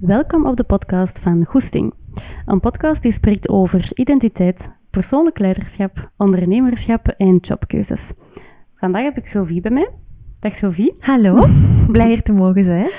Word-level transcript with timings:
Welkom 0.00 0.46
op 0.46 0.56
de 0.56 0.64
podcast 0.64 1.18
van 1.18 1.44
Goesting. 1.44 1.94
Een 2.46 2.60
podcast 2.60 3.02
die 3.02 3.12
spreekt 3.12 3.48
over 3.48 3.90
identiteit, 3.94 4.76
persoonlijk 4.90 5.38
leiderschap, 5.38 6.10
ondernemerschap 6.16 7.08
en 7.08 7.36
jobkeuzes. 7.36 8.12
Vandaag 8.74 9.02
heb 9.02 9.16
ik 9.16 9.26
Sylvie 9.26 9.60
bij 9.60 9.70
mij. 9.70 9.90
Dag 10.38 10.56
Sylvie. 10.56 10.94
Hallo, 10.98 11.46
blij 11.92 12.06
hier 12.06 12.22
te 12.22 12.32
mogen 12.32 12.64
zijn. 12.64 12.90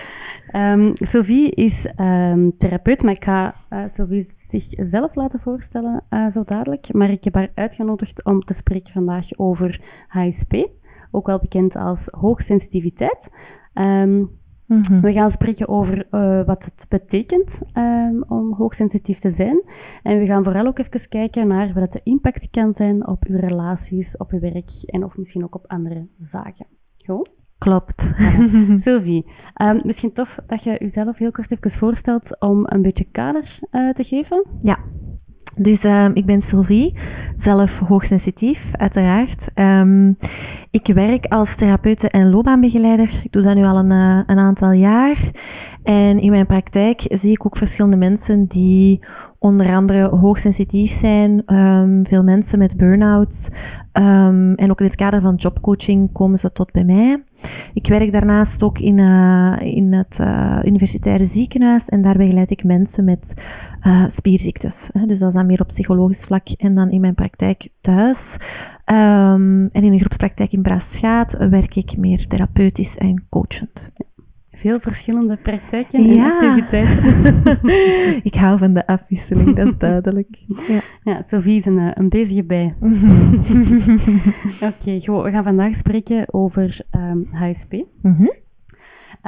Um, 0.79 0.91
Sylvie 0.93 1.51
is 1.51 1.93
um, 1.99 2.57
therapeut, 2.57 3.03
maar 3.03 3.13
ik 3.13 3.23
ga 3.23 3.53
uh, 3.69 3.83
Sylvie 3.89 4.25
zichzelf 4.27 5.15
laten 5.15 5.39
voorstellen 5.39 6.03
uh, 6.09 6.29
zo 6.29 6.43
dadelijk. 6.43 6.93
Maar 6.93 7.09
ik 7.09 7.23
heb 7.23 7.33
haar 7.33 7.51
uitgenodigd 7.55 8.25
om 8.25 8.41
te 8.41 8.53
spreken 8.53 8.93
vandaag 8.93 9.37
over 9.37 9.81
HSP, 10.07 10.67
ook 11.11 11.27
wel 11.27 11.39
bekend 11.39 11.75
als 11.75 12.07
hoogsensitiviteit. 12.11 13.29
Um, 13.73 14.39
Mhm. 14.71 14.99
We 14.99 15.11
gaan 15.11 15.31
spreken 15.31 15.67
over 15.67 16.07
uh, 16.11 16.45
wat 16.45 16.65
het 16.65 16.85
betekent 16.89 17.61
um, 17.77 18.23
om 18.27 18.53
hoogsensitief 18.53 19.19
te 19.19 19.29
zijn. 19.29 19.63
En 20.03 20.19
we 20.19 20.25
gaan 20.25 20.43
vooral 20.43 20.65
ook 20.65 20.79
even 20.79 21.09
kijken 21.09 21.47
naar 21.47 21.73
wat 21.73 21.91
de 21.91 22.01
impact 22.03 22.49
kan 22.49 22.73
zijn 22.73 23.07
op 23.07 23.23
uw 23.27 23.37
relaties, 23.37 24.17
op 24.17 24.31
uw 24.31 24.39
werk 24.39 24.71
en 24.85 25.03
of 25.03 25.17
misschien 25.17 25.43
ook 25.43 25.55
op 25.55 25.67
andere 25.67 26.07
zaken. 26.17 26.65
Goed? 27.05 27.31
Klopt. 27.57 28.11
Sylvie, 28.83 29.25
um, 29.61 29.81
misschien 29.83 30.13
tof 30.13 30.39
dat 30.47 30.63
je 30.63 30.75
jezelf 30.79 31.17
heel 31.17 31.31
kort 31.31 31.51
even 31.51 31.71
voorstelt 31.71 32.39
om 32.39 32.63
een 32.65 32.81
beetje 32.81 33.05
kader 33.11 33.59
uh, 33.71 33.89
te 33.89 34.03
geven. 34.03 34.45
Ja. 34.59 34.79
Dus 35.57 35.83
uh, 35.85 36.07
ik 36.13 36.25
ben 36.25 36.41
Sylvie, 36.41 36.93
zelf 37.37 37.79
hoogsensitief, 37.79 38.69
uiteraard. 38.71 39.49
Um, 39.55 40.15
ik 40.71 40.87
werk 40.93 41.25
als 41.25 41.55
therapeute 41.55 42.09
en 42.09 42.29
loopbaanbegeleider. 42.29 43.09
Ik 43.23 43.31
doe 43.31 43.41
dat 43.41 43.55
nu 43.55 43.63
al 43.63 43.77
een, 43.77 43.91
uh, 43.91 44.21
een 44.25 44.39
aantal 44.39 44.71
jaar. 44.71 45.31
En 45.83 46.19
in 46.19 46.31
mijn 46.31 46.45
praktijk 46.45 47.01
zie 47.07 47.31
ik 47.31 47.45
ook 47.45 47.57
verschillende 47.57 47.97
mensen 47.97 48.45
die 48.45 48.99
onder 49.43 49.75
andere 49.75 50.07
hoogsensitief 50.07 50.91
zijn. 50.91 51.55
Um, 51.55 52.05
veel 52.05 52.23
mensen 52.23 52.59
met 52.59 52.77
burn-outs. 52.77 53.49
Um, 53.93 54.55
en 54.55 54.71
ook 54.71 54.79
in 54.79 54.85
het 54.85 54.95
kader 54.95 55.21
van 55.21 55.35
jobcoaching 55.35 56.11
komen 56.11 56.37
ze 56.37 56.51
tot 56.51 56.71
bij 56.71 56.83
mij. 56.83 57.23
Ik 57.73 57.87
werk 57.87 58.11
daarnaast 58.11 58.63
ook 58.63 58.79
in, 58.79 58.97
uh, 58.97 59.57
in 59.59 59.93
het 59.93 60.17
uh, 60.21 60.59
universitaire 60.63 61.25
ziekenhuis 61.25 61.89
en 61.89 62.01
daar 62.01 62.17
begeleid 62.17 62.51
ik 62.51 62.63
mensen 62.63 63.05
met 63.05 63.33
uh, 63.87 64.03
spierziektes. 64.07 64.89
Dus 65.05 65.19
dat 65.19 65.27
is 65.27 65.35
dan 65.35 65.45
meer 65.45 65.61
op 65.61 65.67
psychologisch 65.67 66.25
vlak 66.25 66.47
en 66.49 66.73
dan 66.73 66.89
in 66.89 67.01
mijn 67.01 67.15
praktijk 67.15 67.69
thuis. 67.81 68.37
Um, 68.85 69.67
en 69.67 69.83
in 69.83 69.93
een 69.93 69.99
groepspraktijk 69.99 70.51
in 70.51 70.61
Braschaat 70.61 71.37
werk 71.49 71.75
ik 71.75 71.97
meer 71.97 72.27
therapeutisch 72.27 72.97
en 72.97 73.25
coachend 73.29 73.91
veel 74.61 74.79
verschillende 74.79 75.37
praktijken 75.37 75.99
en 75.99 76.19
activiteiten. 76.19 77.59
ik 78.31 78.35
hou 78.35 78.57
van 78.57 78.73
de 78.73 78.87
afwisseling, 78.87 79.55
dat 79.55 79.67
is 79.67 79.77
duidelijk. 79.77 80.43
Ja, 80.67 80.79
ja 81.03 81.21
Sophie 81.21 81.55
is 81.55 81.65
een, 81.65 81.77
eh, 81.77 81.91
een 81.93 82.09
bezige 82.09 82.43
bij. 82.43 82.75
Oké, 84.69 84.99
okay, 84.99 85.23
we 85.23 85.31
gaan 85.31 85.43
vandaag 85.43 85.75
spreken 85.75 86.33
over 86.33 86.79
um, 86.91 87.27
ehm, 87.31 87.51
HSP. 87.51 87.71
Mm 88.01 88.15
-hmm. 88.15 88.33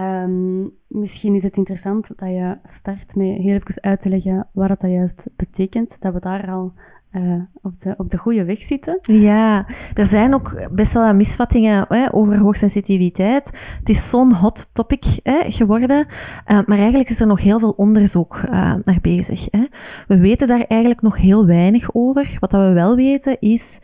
um, 0.04 0.72
misschien 0.88 1.36
is 1.36 1.44
het 1.44 1.58
interessant 1.58 2.08
dat 2.08 2.30
je 2.30 2.58
start 2.64 3.16
met 3.16 3.28
heel 3.28 3.56
even 3.56 3.82
uit 3.82 4.02
te 4.02 4.10
leggen 4.10 4.48
wat 4.52 4.68
dat 4.68 4.92
juist 4.92 5.30
betekent, 5.36 6.02
dat 6.02 6.14
we 6.14 6.20
daar 6.20 6.50
al 6.50 6.74
uh, 7.14 7.42
op, 7.62 7.82
de, 7.82 7.94
op 7.98 8.12
de 8.12 8.18
goede 8.18 8.44
weg 8.46 8.64
zitten. 8.64 9.00
Ja, 9.02 9.66
er 9.94 10.06
zijn 10.06 10.34
ook 10.34 10.68
best 10.72 10.94
wel 10.94 11.14
misvattingen 11.14 11.86
hè, 11.88 12.14
over 12.14 12.38
hoogsensitiviteit. 12.38 13.76
Het 13.80 13.90
is 13.90 14.10
zo'n 14.10 14.34
hot 14.34 14.70
topic 14.74 15.20
hè, 15.24 15.52
geworden, 15.52 16.06
uh, 16.08 16.60
maar 16.66 16.78
eigenlijk 16.78 17.10
is 17.10 17.20
er 17.20 17.28
nog 17.28 17.42
heel 17.42 17.60
veel 17.60 17.72
onderzoek 17.72 18.42
uh, 18.46 18.52
naar 18.84 19.00
bezig. 19.02 19.48
Hè. 19.52 19.66
We 20.08 20.18
weten 20.18 20.48
daar 20.48 20.66
eigenlijk 20.68 21.02
nog 21.02 21.18
heel 21.18 21.46
weinig 21.46 21.90
over. 21.94 22.38
Wat 22.40 22.52
dat 22.52 22.68
we 22.68 22.74
wel 22.74 22.96
weten 22.96 23.40
is, 23.40 23.82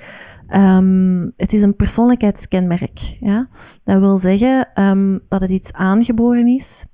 um, 0.53 1.31
het 1.35 1.53
is 1.53 1.61
een 1.61 1.75
persoonlijkheidskenmerk. 1.75 3.17
Ja? 3.19 3.47
Dat 3.83 3.99
wil 3.99 4.17
zeggen 4.17 4.67
um, 4.75 5.21
dat 5.27 5.41
het 5.41 5.49
iets 5.49 5.73
aangeboren 5.73 6.47
is. 6.47 6.85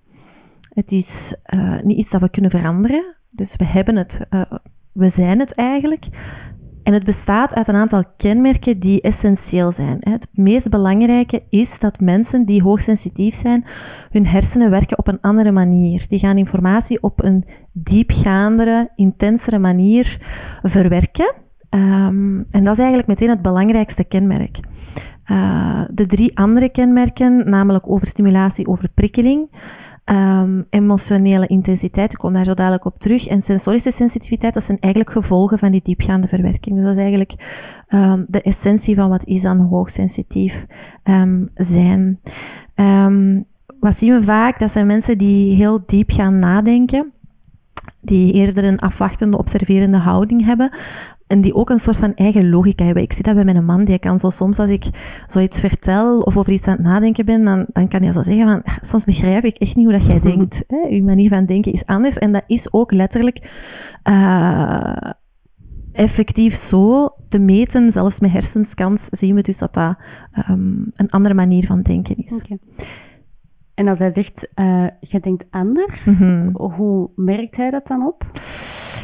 Het 0.70 0.92
is 0.92 1.36
niet 1.84 1.98
iets 1.98 2.10
dat 2.10 2.22
we 2.22 2.30
kunnen 2.30 2.52
veranderen. 2.52 3.16
Dus 3.30 3.56
we 3.56 3.66
hebben 3.66 3.96
het 3.96 4.28
we 4.96 5.10
zijn 5.10 5.40
het 5.40 5.56
eigenlijk. 5.56 6.06
En 6.84 6.94
het 6.94 7.04
bestaat 7.04 7.56
uit 7.56 7.68
een 7.68 7.76
aantal 7.76 8.04
kenmerken 8.18 8.80
die 8.80 9.02
essentieel 9.02 9.72
zijn. 9.72 9.98
Het 10.00 10.28
meest 10.32 10.70
belangrijke 10.70 11.44
is 11.50 11.80
dat 11.80 12.00
mensen 12.00 12.46
die 12.46 12.62
hoogsensitief 12.62 13.36
zijn, 13.36 13.66
hun 14.10 14.28
hersenen 14.28 14.70
werken 14.70 14.98
op 14.98 15.08
een 15.08 15.22
andere 15.22 15.52
manier. 15.52 16.06
Die 16.10 16.20
gaan 16.20 16.38
informatie 16.38 17.02
op 17.02 17.24
een 17.24 17.46
diepgaandere, 17.72 18.92
intensere 18.96 19.60
manier 19.60 20.18
verwerken. 20.62 21.34
Um, 21.70 22.46
en 22.50 22.64
dat 22.64 22.74
is 22.74 22.80
eigenlijk 22.80 23.08
meteen 23.08 23.30
het 23.30 23.42
belangrijkste 23.42 24.04
kenmerk. 24.04 24.60
Uh, 25.32 25.82
de 25.94 26.06
drie 26.06 26.38
andere 26.38 26.72
kenmerken, 26.72 27.50
namelijk 27.50 27.90
overstimulatie, 27.90 28.68
overprikkeling, 28.68 29.50
Um, 30.12 30.66
emotionele 30.70 31.48
intensiteit, 31.48 32.12
ik 32.12 32.18
kom 32.18 32.34
daar 32.34 32.46
zo 32.46 32.54
dadelijk 32.54 32.86
op 32.86 33.00
terug. 33.00 33.28
En 33.28 33.42
sensorische 33.42 33.92
sensitiviteit, 33.92 34.54
dat 34.54 34.64
zijn 34.64 34.80
eigenlijk 34.80 35.14
gevolgen 35.14 35.58
van 35.58 35.72
die 35.72 35.82
diepgaande 35.84 36.28
verwerking. 36.28 36.76
Dus 36.76 36.84
dat 36.86 36.94
is 36.94 37.00
eigenlijk 37.00 37.34
um, 37.90 38.26
de 38.28 38.42
essentie 38.42 38.96
van 38.96 39.10
wat 39.10 39.26
is 39.26 39.42
dan 39.42 39.60
hoogsensitief 39.60 40.66
um, 41.04 41.50
zijn. 41.54 42.20
wat 43.80 43.96
zien 43.98 44.14
we 44.14 44.24
vaak? 44.24 44.60
Dat 44.60 44.72
zijn 44.72 44.88
mensen 44.88 45.18
die 45.18 45.56
heel 45.56 45.84
diep 45.86 46.12
gaan 46.12 46.40
nadenken 46.40 47.14
die 48.06 48.34
eerder 48.34 48.64
een 48.64 48.80
afwachtende, 48.80 49.38
observerende 49.38 49.98
houding 49.98 50.46
hebben. 50.46 50.70
En 51.28 51.42
die 51.42 51.54
ook 51.56 51.70
een 51.70 51.80
soort 51.80 51.98
van 51.98 52.14
eigen 52.14 52.50
logica 52.50 52.86
hebben. 52.86 53.04
Ik 53.04 53.14
zie 53.14 53.24
dat 53.24 53.36
bij 53.36 53.44
mijn 53.44 53.66
man, 53.66 53.86
die 53.86 54.00
kan 54.00 54.20
zo 54.20 54.30
soms 54.30 54.60
als 54.60 54.70
ik 54.70 54.86
zoiets 55.28 55.60
vertel 55.60 56.22
of 56.22 56.38
over 56.38 56.54
iets 56.54 56.68
aan 56.68 56.76
het 56.76 56.86
nadenken 56.86 57.26
ben, 57.26 57.44
dan, 57.44 57.66
dan 57.68 57.88
kan 57.88 58.02
hij 58.02 58.12
zo 58.12 58.22
zeggen 58.22 58.48
van, 58.48 58.62
soms 58.82 59.06
begrijp 59.06 59.44
ik 59.44 59.58
echt 59.58 59.76
niet 59.76 59.86
hoe 59.86 59.94
dat 59.94 60.06
jij 60.06 60.20
denkt. 60.36 60.64
Hè? 60.68 60.88
Uw 60.90 61.04
manier 61.04 61.30
van 61.30 61.46
denken 61.46 61.72
is 61.72 61.86
anders. 61.86 62.18
En 62.18 62.32
dat 62.32 62.44
is 62.48 62.74
ook 62.74 62.92
letterlijk 62.92 63.50
uh, 64.10 65.12
effectief 65.92 66.54
zo 66.56 67.10
te 67.30 67.40
meten. 67.40 67.92
Zelfs 67.92 68.20
met 68.20 68.32
hersenscans 68.32 69.08
zien 69.12 69.36
we 69.36 69.42
dus 69.42 69.58
dat 69.58 69.74
dat 69.74 69.98
um, 70.50 70.92
een 70.94 71.10
andere 71.10 71.36
manier 71.36 71.66
van 71.66 71.80
denken 71.80 72.16
is. 72.18 72.34
Okay. 72.34 72.60
En 73.74 73.88
als 73.88 74.00
hij 74.00 74.14
zegt, 74.14 74.50
uh, 74.56 74.88
je 75.00 75.20
denkt 75.20 75.46
anders, 75.50 76.06
mm 76.06 76.16
-hmm. 76.16 76.72
hoe 76.72 77.10
merkt 77.16 77.58
hij 77.58 77.70
dat 77.70 77.88
dan 77.88 78.06
op? 78.06 78.26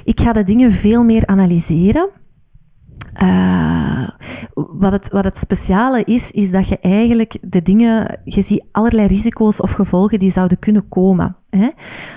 Ik 0.03 0.19
ga 0.19 0.33
de 0.33 0.43
dingen 0.43 0.71
veel 0.71 1.03
meer 1.03 1.25
analyseren. 1.25 2.09
Uh, 3.23 4.09
wat, 4.53 4.91
het, 4.91 5.09
wat 5.09 5.23
het 5.23 5.37
speciale 5.37 6.03
is, 6.03 6.31
is 6.31 6.51
dat 6.51 6.67
je 6.67 6.79
eigenlijk 6.79 7.37
de 7.41 7.61
dingen, 7.61 8.19
je 8.23 8.41
ziet 8.41 8.65
allerlei 8.71 9.07
risico's 9.07 9.61
of 9.61 9.71
gevolgen 9.71 10.19
die 10.19 10.31
zouden 10.31 10.59
kunnen 10.59 10.87
komen. 10.89 11.35
Hè? 11.49 11.69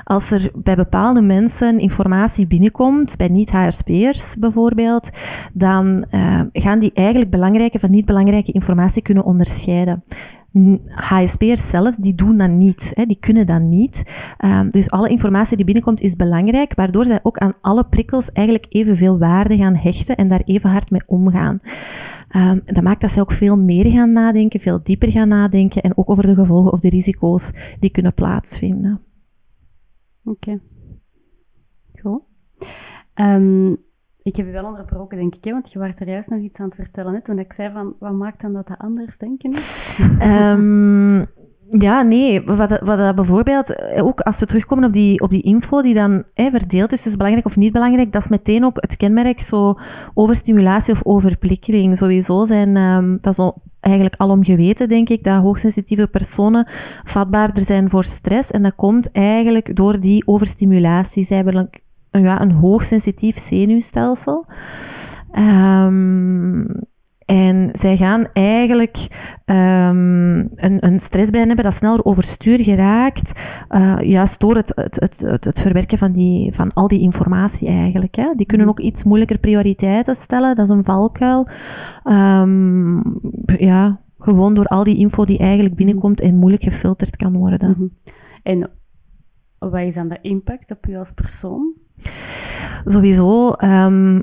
Als 0.05 0.31
er 0.31 0.50
bij 0.55 0.77
bepaalde 0.77 1.23
mensen 1.23 1.78
informatie 1.78 2.47
binnenkomt, 2.47 3.17
bij 3.17 3.28
niet-HRSP'ers 3.28 4.37
bijvoorbeeld, 4.39 5.11
dan 5.53 6.05
uh, 6.11 6.41
gaan 6.53 6.78
die 6.78 6.93
eigenlijk 6.94 7.31
belangrijke 7.31 7.78
van 7.78 7.91
niet 7.91 8.06
belangrijke 8.06 8.53
informatie 8.53 9.03
kunnen 9.03 9.25
onderscheiden. 9.25 10.05
HSP'ers 10.88 11.69
zelf, 11.69 11.97
die 11.97 12.15
doen 12.15 12.37
dat 12.37 12.50
niet. 12.50 12.92
Hè, 12.94 13.06
die 13.06 13.19
kunnen 13.20 13.47
dat 13.47 13.60
niet. 13.60 14.12
Um, 14.44 14.70
dus 14.70 14.91
alle 14.91 15.09
informatie 15.09 15.56
die 15.56 15.65
binnenkomt 15.65 16.00
is 16.00 16.16
belangrijk, 16.16 16.75
waardoor 16.75 17.04
zij 17.04 17.20
ook 17.22 17.38
aan 17.38 17.54
alle 17.60 17.84
prikkels 17.84 18.32
eigenlijk 18.32 18.66
evenveel 18.69 19.19
waarde 19.19 19.56
gaan 19.56 19.75
hechten 19.75 20.16
en 20.16 20.28
daar 20.28 20.43
even 20.44 20.70
hard 20.70 20.91
mee 20.91 21.03
omgaan. 21.06 21.59
Um, 22.37 22.62
dat 22.64 22.82
maakt 22.82 23.00
dat 23.00 23.10
zij 23.10 23.22
ook 23.22 23.32
veel 23.32 23.59
meer 23.59 23.91
gaan 23.91 24.12
nadenken, 24.12 24.60
veel 24.60 24.82
dieper 24.82 25.10
gaan 25.10 25.28
nadenken 25.28 25.82
en 25.82 25.97
ook 25.97 26.10
over 26.10 26.26
de 26.26 26.34
gevolgen 26.34 26.72
of 26.72 26.81
de 26.81 26.88
risico's 26.88 27.53
die 27.81 27.91
kunnen 27.91 28.14
plaatsvinden. 28.14 29.00
Oké. 30.25 30.60
Goed. 32.00 32.23
Um, 33.14 33.76
ik 34.25 34.37
heb 34.37 34.47
je 34.47 34.53
wel 34.53 34.65
onderbroken, 34.65 35.19
denk 35.19 35.35
ik, 35.35 35.44
hè? 35.44 35.50
want 35.50 35.73
je 35.73 35.79
was 35.79 35.91
er 35.94 36.09
juist 36.09 36.31
nog 36.31 36.41
iets 36.41 36.59
aan 36.59 36.67
het 36.67 36.75
vertellen. 36.75 37.15
Hè? 37.15 37.23
Toen 37.23 37.38
ik 37.38 37.53
zei 37.53 37.73
van, 37.73 37.94
wat 37.99 38.12
maakt 38.12 38.41
dan 38.41 38.53
dat 38.53 38.67
dat 38.67 38.79
anders 38.79 39.19
denken 39.19 39.50
is? 39.53 39.99
um, 40.23 41.26
ja, 41.87 42.03
nee. 42.03 42.43
Wat, 42.44 42.69
dat 42.69 43.15
bijvoorbeeld, 43.15 43.75
eh, 43.75 44.05
ook 44.05 44.21
als 44.21 44.41
we 44.41 44.47
terugkomen 44.47 44.85
op 44.85 44.93
die, 44.93 45.21
op 45.21 45.31
die 45.31 45.43
info 45.43 45.82
die 45.82 45.94
dan 45.94 46.25
verdeeld 46.35 46.93
is, 46.93 47.03
dus 47.03 47.17
belangrijk 47.17 47.47
of 47.47 47.56
niet 47.56 47.73
belangrijk, 47.73 48.12
dat 48.12 48.23
is 48.23 48.29
meteen 48.29 48.65
ook 48.65 48.76
het 48.81 48.97
kenmerk 48.97 49.41
zo 49.41 49.75
overstimulatie 50.15 50.94
of 50.94 51.05
overprikkeling. 51.05 51.99
Sowieso 51.99 52.44
zijn, 52.44 52.77
um, 52.77 53.19
dat 53.20 53.32
is 53.32 53.38
al 53.38 53.62
eigenlijk 53.81 54.17
alom 54.17 54.44
geweten, 54.44 54.88
denk 54.88 55.09
ik, 55.09 55.25
dat 55.25 55.43
hoogsensitieve 55.43 56.06
personen 56.09 56.67
vatbaarder 57.05 57.62
zijn 57.62 57.91
voor 57.91 58.05
stress. 58.05 58.50
En 58.50 58.62
dat 58.62 58.75
komt 58.75 59.12
eigenlijk 59.12 59.77
door 59.77 60.00
die 60.00 60.27
overstimulatie. 60.27 61.25
Zij 61.25 61.37
hebben 61.37 61.55
ja, 62.22 62.40
een 62.40 62.52
hoogsensitief 62.52 63.38
zenuwstelsel. 63.38 64.46
Um, 65.38 66.66
En 67.25 67.69
zij 67.72 67.96
gaan 67.96 68.26
eigenlijk 68.32 68.96
um, 69.44 70.38
een, 70.55 70.87
een 70.87 70.99
stressbrein 70.99 71.46
hebben 71.46 71.64
dat 71.64 71.75
sneller 71.75 72.05
overstuur 72.05 72.61
geraakt, 72.61 73.40
uh, 73.70 73.96
juist 74.00 74.40
door 74.40 74.56
het, 74.56 74.72
het, 74.75 75.00
het, 75.00 75.44
het, 75.44 75.61
verwerken 75.61 75.99
van, 75.99 76.12
die, 76.12 76.55
van 76.55 76.72
al 76.72 76.88
die 76.88 77.00
informatie 77.00 77.69
eigenlijk. 77.69 78.14
Hè. 78.14 78.32
Die 78.37 78.46
kunnen 78.46 78.69
ook 78.69 78.81
iets 78.81 79.05
moeilijker 79.05 79.38
prioriteiten 79.38 80.14
stellen, 80.14 80.55
dat 80.55 80.69
is 80.69 80.75
een 80.76 80.84
valkuil. 80.84 81.49
Um, 82.05 83.20
ja, 83.58 84.00
gewoon 84.19 84.55
door 84.55 84.67
al 84.67 84.84
die 84.84 84.96
info 84.96 85.25
die 85.25 85.38
eigenlijk 85.38 85.75
binnenkomt 85.75 86.20
en 86.20 86.37
moeilijk 86.37 86.62
gefilterd 86.62 87.17
kan 87.17 87.37
worden. 87.37 87.69
Mm 87.69 87.75
-hmm. 87.75 87.93
En 88.43 88.70
wat 89.58 89.81
is 89.81 89.94
dan 89.94 90.08
de 90.08 90.19
impact 90.22 90.70
op 90.70 90.87
u 90.87 90.96
als 90.96 91.12
persoon? 91.12 91.72
Sowieso, 92.87 93.56
um, 93.62 94.23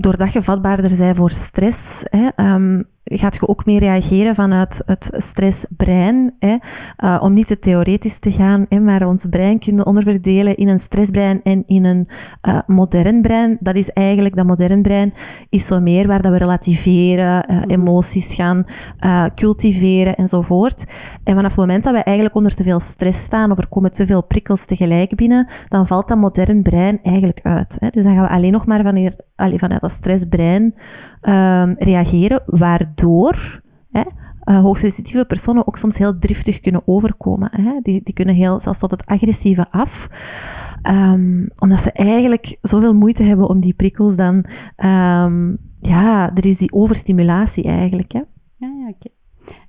doordat 0.00 0.32
je 0.32 0.42
vatbaarder 0.42 0.96
bent 0.96 1.16
voor 1.16 1.30
stress, 1.30 2.04
hè, 2.10 2.52
um, 2.54 2.84
gaat 3.04 3.34
je 3.34 3.48
ook 3.48 3.66
meer 3.66 3.78
reageren 3.78 4.34
vanuit 4.34 4.82
het 4.86 5.10
stressbrein. 5.12 6.34
Hè, 6.38 6.56
uh, 6.98 7.18
om 7.22 7.32
niet 7.32 7.46
te 7.46 7.58
theoretisch 7.58 8.18
te 8.18 8.30
gaan, 8.30 8.66
hè, 8.68 8.80
maar 8.80 9.06
ons 9.06 9.26
brein 9.30 9.58
kunnen 9.58 9.86
onderverdelen 9.86 10.56
in 10.56 10.68
een 10.68 10.78
stressbrein 10.78 11.42
en 11.42 11.62
in 11.66 11.84
een 11.84 12.06
uh, 12.48 12.58
modern 12.66 13.22
brein. 13.22 13.56
Dat 13.60 13.74
is 13.74 13.90
eigenlijk, 13.90 14.36
dat 14.36 14.46
modern 14.46 14.82
brein 14.82 15.14
is 15.48 15.66
zo 15.66 15.80
meer 15.80 16.06
waar 16.06 16.22
dat 16.22 16.32
we 16.32 16.38
relativeren, 16.38 17.50
uh, 17.50 17.62
emoties 17.66 18.34
gaan 18.34 18.66
cultiveren 19.34 20.16
enzovoort. 20.16 20.84
En 21.24 21.34
vanaf 21.34 21.50
het 21.50 21.60
moment 21.60 21.84
dat 21.84 21.94
we 21.94 22.02
eigenlijk 22.02 22.36
onder 22.36 22.54
te 22.54 22.62
veel 22.62 22.80
stress 22.80 23.22
staan 23.22 23.50
of 23.50 23.58
er 23.58 23.68
komen 23.68 23.90
te 23.90 24.06
veel 24.06 24.22
prikkels 24.22 24.64
tegelijk 24.64 25.16
binnen, 25.16 25.48
dan 25.68 25.86
valt 25.86 26.08
dat 26.08 26.18
modern 26.18 26.62
brein 26.62 26.98
eigenlijk 27.02 27.40
uit. 27.42 27.76
Hè. 27.78 27.88
Dus 27.90 28.04
dan 28.04 28.12
gaan 28.12 28.22
we 28.22 28.28
alleen 28.28 28.52
nog 28.52 28.66
maar 28.66 28.82
wanneer, 28.82 29.14
allee, 29.38 29.58
vanuit 29.58 29.80
dat 29.80 29.90
stressbrein 29.90 30.74
uh, 31.22 31.70
reageren, 31.74 32.42
waardoor 32.46 33.62
hè, 33.90 34.02
uh, 34.44 34.60
hoogsensitieve 34.60 35.24
personen 35.24 35.66
ook 35.66 35.76
soms 35.76 35.98
heel 35.98 36.18
driftig 36.18 36.60
kunnen 36.60 36.82
overkomen. 36.84 37.50
Hè. 37.52 37.80
Die, 37.82 38.00
die 38.04 38.14
kunnen 38.14 38.34
heel, 38.34 38.60
zelfs 38.60 38.78
tot 38.78 38.90
het 38.90 39.06
agressieve 39.06 39.70
af. 39.70 40.08
Um, 40.82 41.48
omdat 41.58 41.80
ze 41.80 41.92
eigenlijk 41.92 42.58
zoveel 42.60 42.94
moeite 42.94 43.22
hebben 43.22 43.48
om 43.48 43.60
die 43.60 43.74
prikkels 43.74 44.16
dan... 44.16 44.44
Um, 44.76 45.58
ja, 45.80 46.34
er 46.34 46.46
is 46.46 46.58
die 46.58 46.72
overstimulatie 46.72 47.64
eigenlijk. 47.64 48.12
Hè. 48.12 48.22
Ja, 48.56 48.74
ja, 48.78 48.88
oké. 48.88 49.08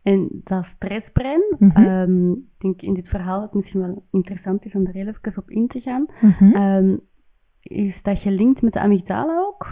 En 0.04 0.42
dat 0.44 0.66
stressbrein, 0.66 1.56
mm 1.60 1.72
-hmm. 1.74 1.86
um, 1.86 2.32
ik 2.32 2.62
denk 2.62 2.82
in 2.82 2.94
dit 2.94 3.08
verhaal 3.08 3.42
het 3.42 3.54
misschien 3.54 3.80
wel 3.80 4.06
interessant 4.12 4.66
is 4.66 4.76
om 4.76 4.84
daar 4.84 4.94
heel 4.94 5.08
even 5.08 5.42
op 5.42 5.50
in 5.50 5.68
te 5.68 5.80
gaan. 5.80 6.06
Mm 6.22 6.34
-hmm. 6.38 7.02
Is 7.62 8.04
dat 8.04 8.20
gelinkt 8.20 8.62
met 8.62 8.74
de 8.74 8.80
amygdala 8.80 9.40
ook? 9.40 9.68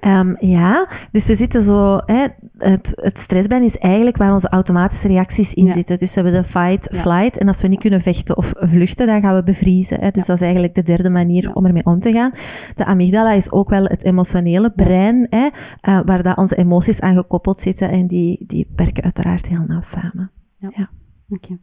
Um, 0.00 0.36
ja, 0.38 0.88
dus 1.12 1.26
we 1.26 1.34
zitten 1.34 1.62
zo... 1.62 2.00
Hè, 2.04 2.26
het, 2.58 2.92
het 2.94 3.18
stressbrein 3.18 3.62
is 3.62 3.78
eigenlijk 3.78 4.16
waar 4.16 4.32
onze 4.32 4.48
automatische 4.48 5.08
reacties 5.08 5.54
in 5.54 5.72
zitten. 5.72 5.98
Dus 5.98 6.14
we 6.14 6.20
hebben 6.20 6.42
de 6.42 6.48
fight, 6.48 6.96
flight. 6.96 7.38
En 7.38 7.48
als 7.48 7.62
we 7.62 7.68
niet 7.68 7.80
kunnen 7.80 8.00
vechten 8.00 8.36
of 8.36 8.52
vluchten, 8.56 9.06
dan 9.06 9.20
gaan 9.20 9.34
we 9.34 9.42
bevriezen. 9.42 10.00
Hè. 10.00 10.10
Dus 10.10 10.26
dat 10.26 10.36
is 10.36 10.42
eigenlijk 10.42 10.74
de 10.74 10.82
derde 10.82 11.10
manier 11.10 11.54
om 11.54 11.66
ermee 11.66 11.84
om 11.84 12.00
te 12.00 12.12
gaan. 12.12 12.30
De 12.74 12.84
amygdala 12.84 13.32
is 13.32 13.52
ook 13.52 13.68
wel 13.68 13.84
het 13.84 14.04
emotionele 14.04 14.70
brein, 14.70 15.26
hè, 15.30 15.48
uh, 15.88 16.00
waar 16.04 16.22
dat 16.22 16.36
onze 16.36 16.56
emoties 16.56 17.00
aan 17.00 17.16
gekoppeld 17.16 17.60
zitten. 17.60 17.90
En 17.90 18.06
die, 18.06 18.44
die 18.46 18.72
werken 18.76 19.02
uiteraard 19.02 19.48
heel 19.48 19.64
nauw 19.66 19.80
samen. 19.80 20.30
Ja. 20.56 20.68
Oké. 20.68 20.88
Okay. 21.28 21.58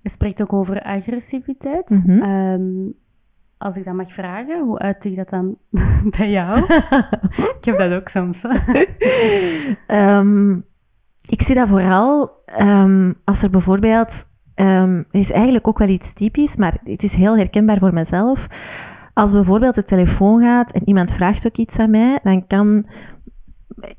Je 0.00 0.10
spreekt 0.10 0.42
ook 0.42 0.52
over 0.52 0.82
agressiviteit. 0.82 1.90
Mm 1.90 2.02
-hmm. 2.06 2.22
um, 2.22 2.94
als 3.64 3.76
ik 3.76 3.84
dat 3.84 3.94
mag 3.94 4.12
vragen, 4.12 4.60
hoe 4.60 4.78
uit 4.78 4.96
zich 5.02 5.14
dat 5.14 5.30
dan 5.30 5.56
bij 6.16 6.30
jou? 6.30 6.58
ik 7.58 7.64
heb 7.64 7.78
dat 7.78 7.92
ook 7.92 8.08
soms. 8.08 8.44
um, 9.86 10.64
ik 11.34 11.42
zie 11.42 11.54
dat 11.54 11.68
vooral 11.68 12.30
um, 12.60 13.14
als 13.24 13.42
er 13.42 13.50
bijvoorbeeld, 13.50 14.26
um, 14.54 15.04
is 15.10 15.30
eigenlijk 15.30 15.68
ook 15.68 15.78
wel 15.78 15.88
iets 15.88 16.12
typisch, 16.12 16.56
maar 16.56 16.78
het 16.84 17.02
is 17.02 17.14
heel 17.14 17.36
herkenbaar 17.36 17.78
voor 17.78 17.92
mezelf. 17.92 18.46
Als 19.14 19.32
bijvoorbeeld 19.32 19.74
de 19.74 19.82
telefoon 19.82 20.40
gaat 20.40 20.72
en 20.72 20.82
iemand 20.84 21.12
vraagt 21.12 21.46
ook 21.46 21.56
iets 21.56 21.78
aan 21.78 21.90
mij, 21.90 22.18
dan 22.22 22.46
kan 22.46 22.86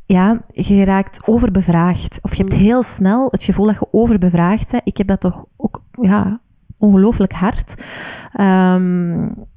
ja, 0.05 0.41
je 0.47 0.83
raakt 0.83 1.27
overbevraagd. 1.27 2.19
Of 2.21 2.35
je 2.35 2.43
hebt 2.43 2.55
mm. 2.55 2.61
heel 2.61 2.83
snel 2.83 3.27
het 3.31 3.43
gevoel 3.43 3.65
dat 3.65 3.75
je 3.75 3.87
overbevraagd 3.91 4.71
bent. 4.71 4.83
Ik 4.85 4.97
heb 4.97 5.07
dat 5.07 5.19
toch 5.19 5.45
ook 5.57 5.83
ja, 6.01 6.39
ongelooflijk 6.77 7.33
hard. 7.33 7.75
Um, 8.39 9.47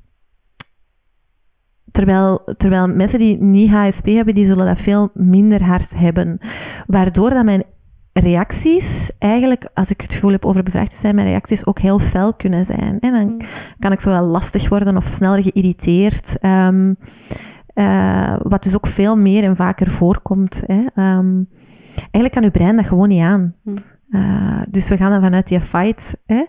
terwijl, 1.99 2.41
terwijl 2.57 2.89
mensen 2.89 3.19
die 3.19 3.43
niet 3.43 3.71
HSP 3.71 4.07
hebben, 4.07 4.35
die 4.35 4.45
zullen 4.45 4.67
dat 4.67 4.81
veel 4.81 5.11
minder 5.15 5.63
hard 5.63 5.97
hebben. 5.97 6.39
Waardoor 6.87 7.31
dat 7.31 7.45
mijn 7.45 7.65
reacties 8.13 9.11
eigenlijk, 9.19 9.69
als 9.75 9.91
ik 9.91 10.01
het 10.01 10.13
gevoel 10.13 10.31
heb 10.31 10.45
overbevraagd 10.45 10.91
te 10.91 10.97
zijn, 10.97 11.15
mijn 11.15 11.27
reacties 11.27 11.67
ook 11.67 11.79
heel 11.79 11.99
fel 11.99 12.35
kunnen 12.35 12.65
zijn. 12.65 13.01
En 13.01 13.13
dan 13.13 13.27
mm. 13.27 13.39
kan 13.79 13.93
ik 13.93 14.01
zo 14.01 14.11
wel 14.11 14.27
lastig 14.27 14.69
worden 14.69 14.97
of 14.97 15.05
sneller 15.05 15.43
geïrriteerd. 15.43 16.37
Um, 16.43 16.97
uh, 17.75 18.37
wat 18.39 18.63
dus 18.63 18.75
ook 18.75 18.87
veel 18.87 19.17
meer 19.17 19.45
en 19.45 19.57
vaker 19.57 19.91
voorkomt. 19.91 20.63
Hè. 20.67 20.79
Um, 21.17 21.49
eigenlijk 21.95 22.33
kan 22.33 22.45
uw 22.45 22.51
brein 22.51 22.77
dat 22.77 22.87
gewoon 22.87 23.09
niet 23.09 23.23
aan. 23.23 23.55
Uh, 24.11 24.63
dus 24.71 24.89
we 24.89 24.97
gaan 24.97 25.11
dan 25.11 25.21
vanuit 25.21 25.49
die 25.49 25.61
fight 25.61 26.17
hè, 26.27 26.45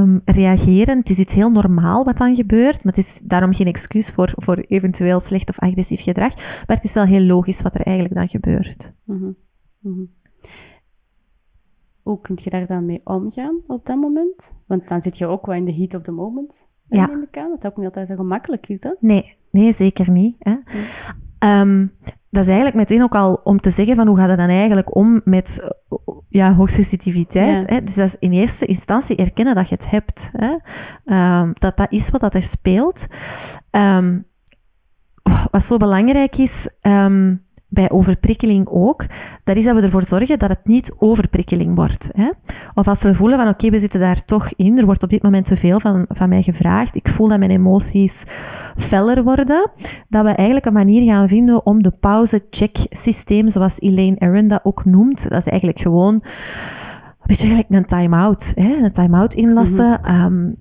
um, 0.00 0.20
reageren. 0.24 0.98
Het 0.98 1.10
is 1.10 1.18
iets 1.18 1.34
heel 1.34 1.50
normaal 1.50 2.04
wat 2.04 2.16
dan 2.16 2.34
gebeurt, 2.34 2.84
maar 2.84 2.92
het 2.92 3.04
is 3.04 3.20
daarom 3.24 3.54
geen 3.54 3.66
excuus 3.66 4.10
voor, 4.10 4.32
voor 4.34 4.56
eventueel 4.56 5.20
slecht 5.20 5.48
of 5.48 5.58
agressief 5.58 6.02
gedrag. 6.02 6.34
Maar 6.36 6.76
het 6.76 6.84
is 6.84 6.94
wel 6.94 7.04
heel 7.04 7.20
logisch 7.20 7.62
wat 7.62 7.74
er 7.74 7.80
eigenlijk 7.80 8.16
dan 8.16 8.28
gebeurt. 8.28 8.92
Mm 9.04 9.18
-hmm. 9.18 9.36
Mm 9.80 9.94
-hmm. 9.94 10.10
Hoe 12.02 12.20
kun 12.20 12.38
je 12.42 12.50
daar 12.50 12.66
dan 12.66 12.86
mee 12.86 13.00
omgaan 13.04 13.60
op 13.66 13.86
dat 13.86 13.96
moment? 13.96 14.54
Want 14.66 14.88
dan 14.88 15.02
zit 15.02 15.18
je 15.18 15.26
ook 15.26 15.46
wel 15.46 15.54
in 15.54 15.64
de 15.64 15.74
heat 15.74 15.94
of 15.94 16.02
the 16.02 16.12
moment. 16.12 16.68
Ja. 16.88 17.10
In 17.10 17.20
de 17.20 17.28
dat 17.32 17.66
ook 17.66 17.76
niet 17.76 17.86
altijd 17.86 18.08
zo 18.08 18.14
gemakkelijk 18.14 18.68
is. 18.68 18.82
Hè? 18.82 18.90
Nee, 19.00 19.36
nee, 19.50 19.72
zeker 19.72 20.10
niet. 20.10 20.36
Hè. 20.38 20.56
Um, 21.60 21.92
dat 22.36 22.44
is 22.44 22.50
eigenlijk 22.50 22.76
meteen 22.76 23.02
ook 23.02 23.14
al 23.14 23.40
om 23.44 23.60
te 23.60 23.70
zeggen 23.70 23.96
van 23.96 24.06
hoe 24.06 24.16
gaat 24.16 24.28
het 24.28 24.38
dan 24.38 24.48
eigenlijk 24.48 24.94
om 24.94 25.20
met 25.24 25.76
ja, 26.28 26.54
hoogsensitiviteit. 26.54 27.62
Ja. 27.62 27.74
Hè? 27.74 27.82
Dus 27.82 27.94
dat 27.94 28.06
is 28.06 28.16
in 28.18 28.32
eerste 28.32 28.66
instantie 28.66 29.16
erkennen 29.16 29.54
dat 29.54 29.68
je 29.68 29.74
het 29.74 29.90
hebt. 29.90 30.30
Hè? 30.32 30.54
Um, 31.40 31.52
dat 31.54 31.76
dat 31.76 31.92
is 31.92 32.10
wat 32.10 32.20
dat 32.20 32.34
er 32.34 32.42
speelt. 32.42 33.06
Um, 33.70 34.26
wat 35.50 35.64
zo 35.64 35.76
belangrijk 35.76 36.36
is, 36.36 36.68
um, 36.82 37.45
bij 37.68 37.90
overprikkeling 37.90 38.68
ook, 38.68 39.04
dat 39.44 39.56
is 39.56 39.64
dat 39.64 39.74
we 39.74 39.82
ervoor 39.82 40.04
zorgen 40.04 40.38
dat 40.38 40.48
het 40.48 40.64
niet 40.64 40.94
overprikkeling 40.98 41.74
wordt. 41.74 42.10
Hè? 42.12 42.30
Of 42.74 42.88
als 42.88 43.02
we 43.02 43.14
voelen 43.14 43.38
van 43.38 43.48
oké, 43.48 43.70
we 43.70 43.80
zitten 43.80 44.00
daar 44.00 44.24
toch 44.24 44.52
in, 44.56 44.78
er 44.78 44.84
wordt 44.84 45.02
op 45.02 45.10
dit 45.10 45.22
moment 45.22 45.44
te 45.44 45.56
veel 45.56 45.80
van, 45.80 46.04
van 46.08 46.28
mij 46.28 46.42
gevraagd, 46.42 46.96
ik 46.96 47.08
voel 47.08 47.28
dat 47.28 47.38
mijn 47.38 47.50
emoties 47.50 48.24
feller 48.76 49.24
worden, 49.24 49.70
dat 50.08 50.24
we 50.24 50.30
eigenlijk 50.30 50.66
een 50.66 50.72
manier 50.72 51.12
gaan 51.12 51.28
vinden 51.28 51.66
om 51.66 51.82
de 51.82 51.90
pauze-check-systeem, 51.90 53.48
zoals 53.48 53.80
Elaine 53.80 54.18
Aron 54.18 54.48
dat 54.48 54.60
ook 54.64 54.84
noemt, 54.84 55.28
dat 55.28 55.38
is 55.38 55.46
eigenlijk 55.46 55.80
gewoon 55.80 56.14
een 56.14 56.22
beetje 57.26 57.48
eigenlijk 57.48 57.82
een 57.82 57.98
time-out. 57.98 58.52
Een 58.56 58.90
time-out 58.90 59.34
inlassen. 59.34 60.00
Mm 60.02 60.08
-hmm 60.10 60.54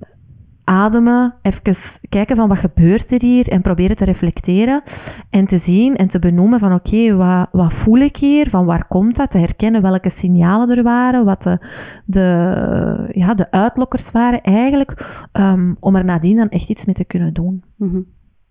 ademen, 0.66 1.36
even 1.42 1.76
kijken 2.10 2.36
van 2.36 2.48
wat 2.48 2.58
gebeurt 2.58 3.12
er 3.12 3.22
hier 3.22 3.48
en 3.48 3.62
proberen 3.62 3.96
te 3.96 4.06
reflecteren 4.06 4.82
en 5.30 5.46
te 5.46 5.58
zien 5.58 5.96
en 5.96 6.08
te 6.08 6.20
benoemen 6.20 6.60
van 6.60 6.74
oké, 6.74 7.16
wat, 7.16 7.48
wat 7.52 7.74
voel 7.74 7.98
ik 7.98 8.18
hier, 8.18 8.50
van 8.50 8.66
waar 8.66 8.88
komt 8.88 9.16
dat, 9.16 9.32
te 9.32 9.38
herkennen 9.38 9.82
welke 9.82 10.10
signalen 10.10 10.78
er 10.78 10.84
waren, 10.84 11.26
wat 11.26 11.42
de, 11.42 11.60
de, 12.06 13.10
ja, 13.12 13.34
de 13.34 13.52
uitlokkers 13.52 14.12
waren 14.12 14.42
eigenlijk, 14.42 15.28
um, 15.34 15.78
om 15.80 15.96
er 15.96 16.06
nadien 16.06 16.38
dan 16.38 16.50
echt 16.50 16.70
iets 16.70 16.86
mee 16.86 16.96
te 16.96 17.06
kunnen 17.06 17.34
doen. 17.34 17.64
Mm 17.76 17.90
-hmm. 17.90 18.06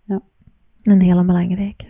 ja. 0.04 0.20
Een 0.82 1.02
hele 1.02 1.24
belangrijke. 1.24 1.86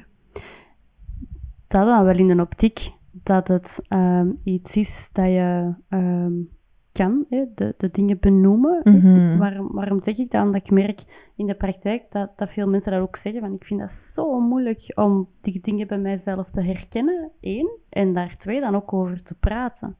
Dat 1.67 1.87
dan 1.87 2.05
wel 2.05 2.17
in 2.17 2.27
de 2.27 2.43
optiek 2.43 2.93
dat 3.11 3.49
het 3.49 3.83
um, 3.89 4.41
iets 4.45 4.77
is 4.77 5.11
dat 5.13 5.27
je 5.27 5.75
um, 5.89 6.49
kan, 6.95 7.25
hè, 7.29 7.45
de, 7.55 7.75
de 7.77 7.91
dingen 7.91 8.19
benoemen. 8.21 8.81
Mhm. 8.85 9.39
waarom, 9.39 9.69
waarom 9.73 10.01
zeg 10.01 10.19
ik 10.19 10.31
dan? 10.31 10.53
Dat 10.53 10.61
ik 10.61 10.71
merk 10.71 11.03
in 11.37 11.47
de 11.47 11.55
praktijk 11.55 12.03
dat, 12.11 12.31
dat 12.37 12.53
veel 12.53 12.69
mensen 12.69 12.93
dat 12.93 13.01
ook 13.01 13.17
zeggen. 13.17 13.41
Van, 13.41 13.55
ik 13.55 13.65
vind 13.65 13.81
dat 13.81 13.91
zo 13.91 14.41
moeilijk 14.41 14.93
om 14.95 15.29
die 15.41 15.61
dingen 15.61 15.87
bij 15.87 15.99
mijzelf 15.99 16.51
te 16.51 16.61
herkennen, 16.61 17.31
één. 17.41 17.71
En 17.89 18.13
daar 18.13 18.37
twee, 18.37 18.61
dan 18.61 18.75
ook 18.75 18.93
over 18.93 19.23
te 19.23 19.35
praten. 19.35 19.97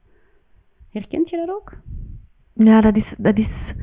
Herkent 0.89 1.29
je 1.29 1.37
dat 1.37 1.49
ook? 1.49 1.77
Ja, 2.53 2.81
dat 2.81 2.97
is, 2.97 3.15
dat 3.19 3.37
is 3.37 3.75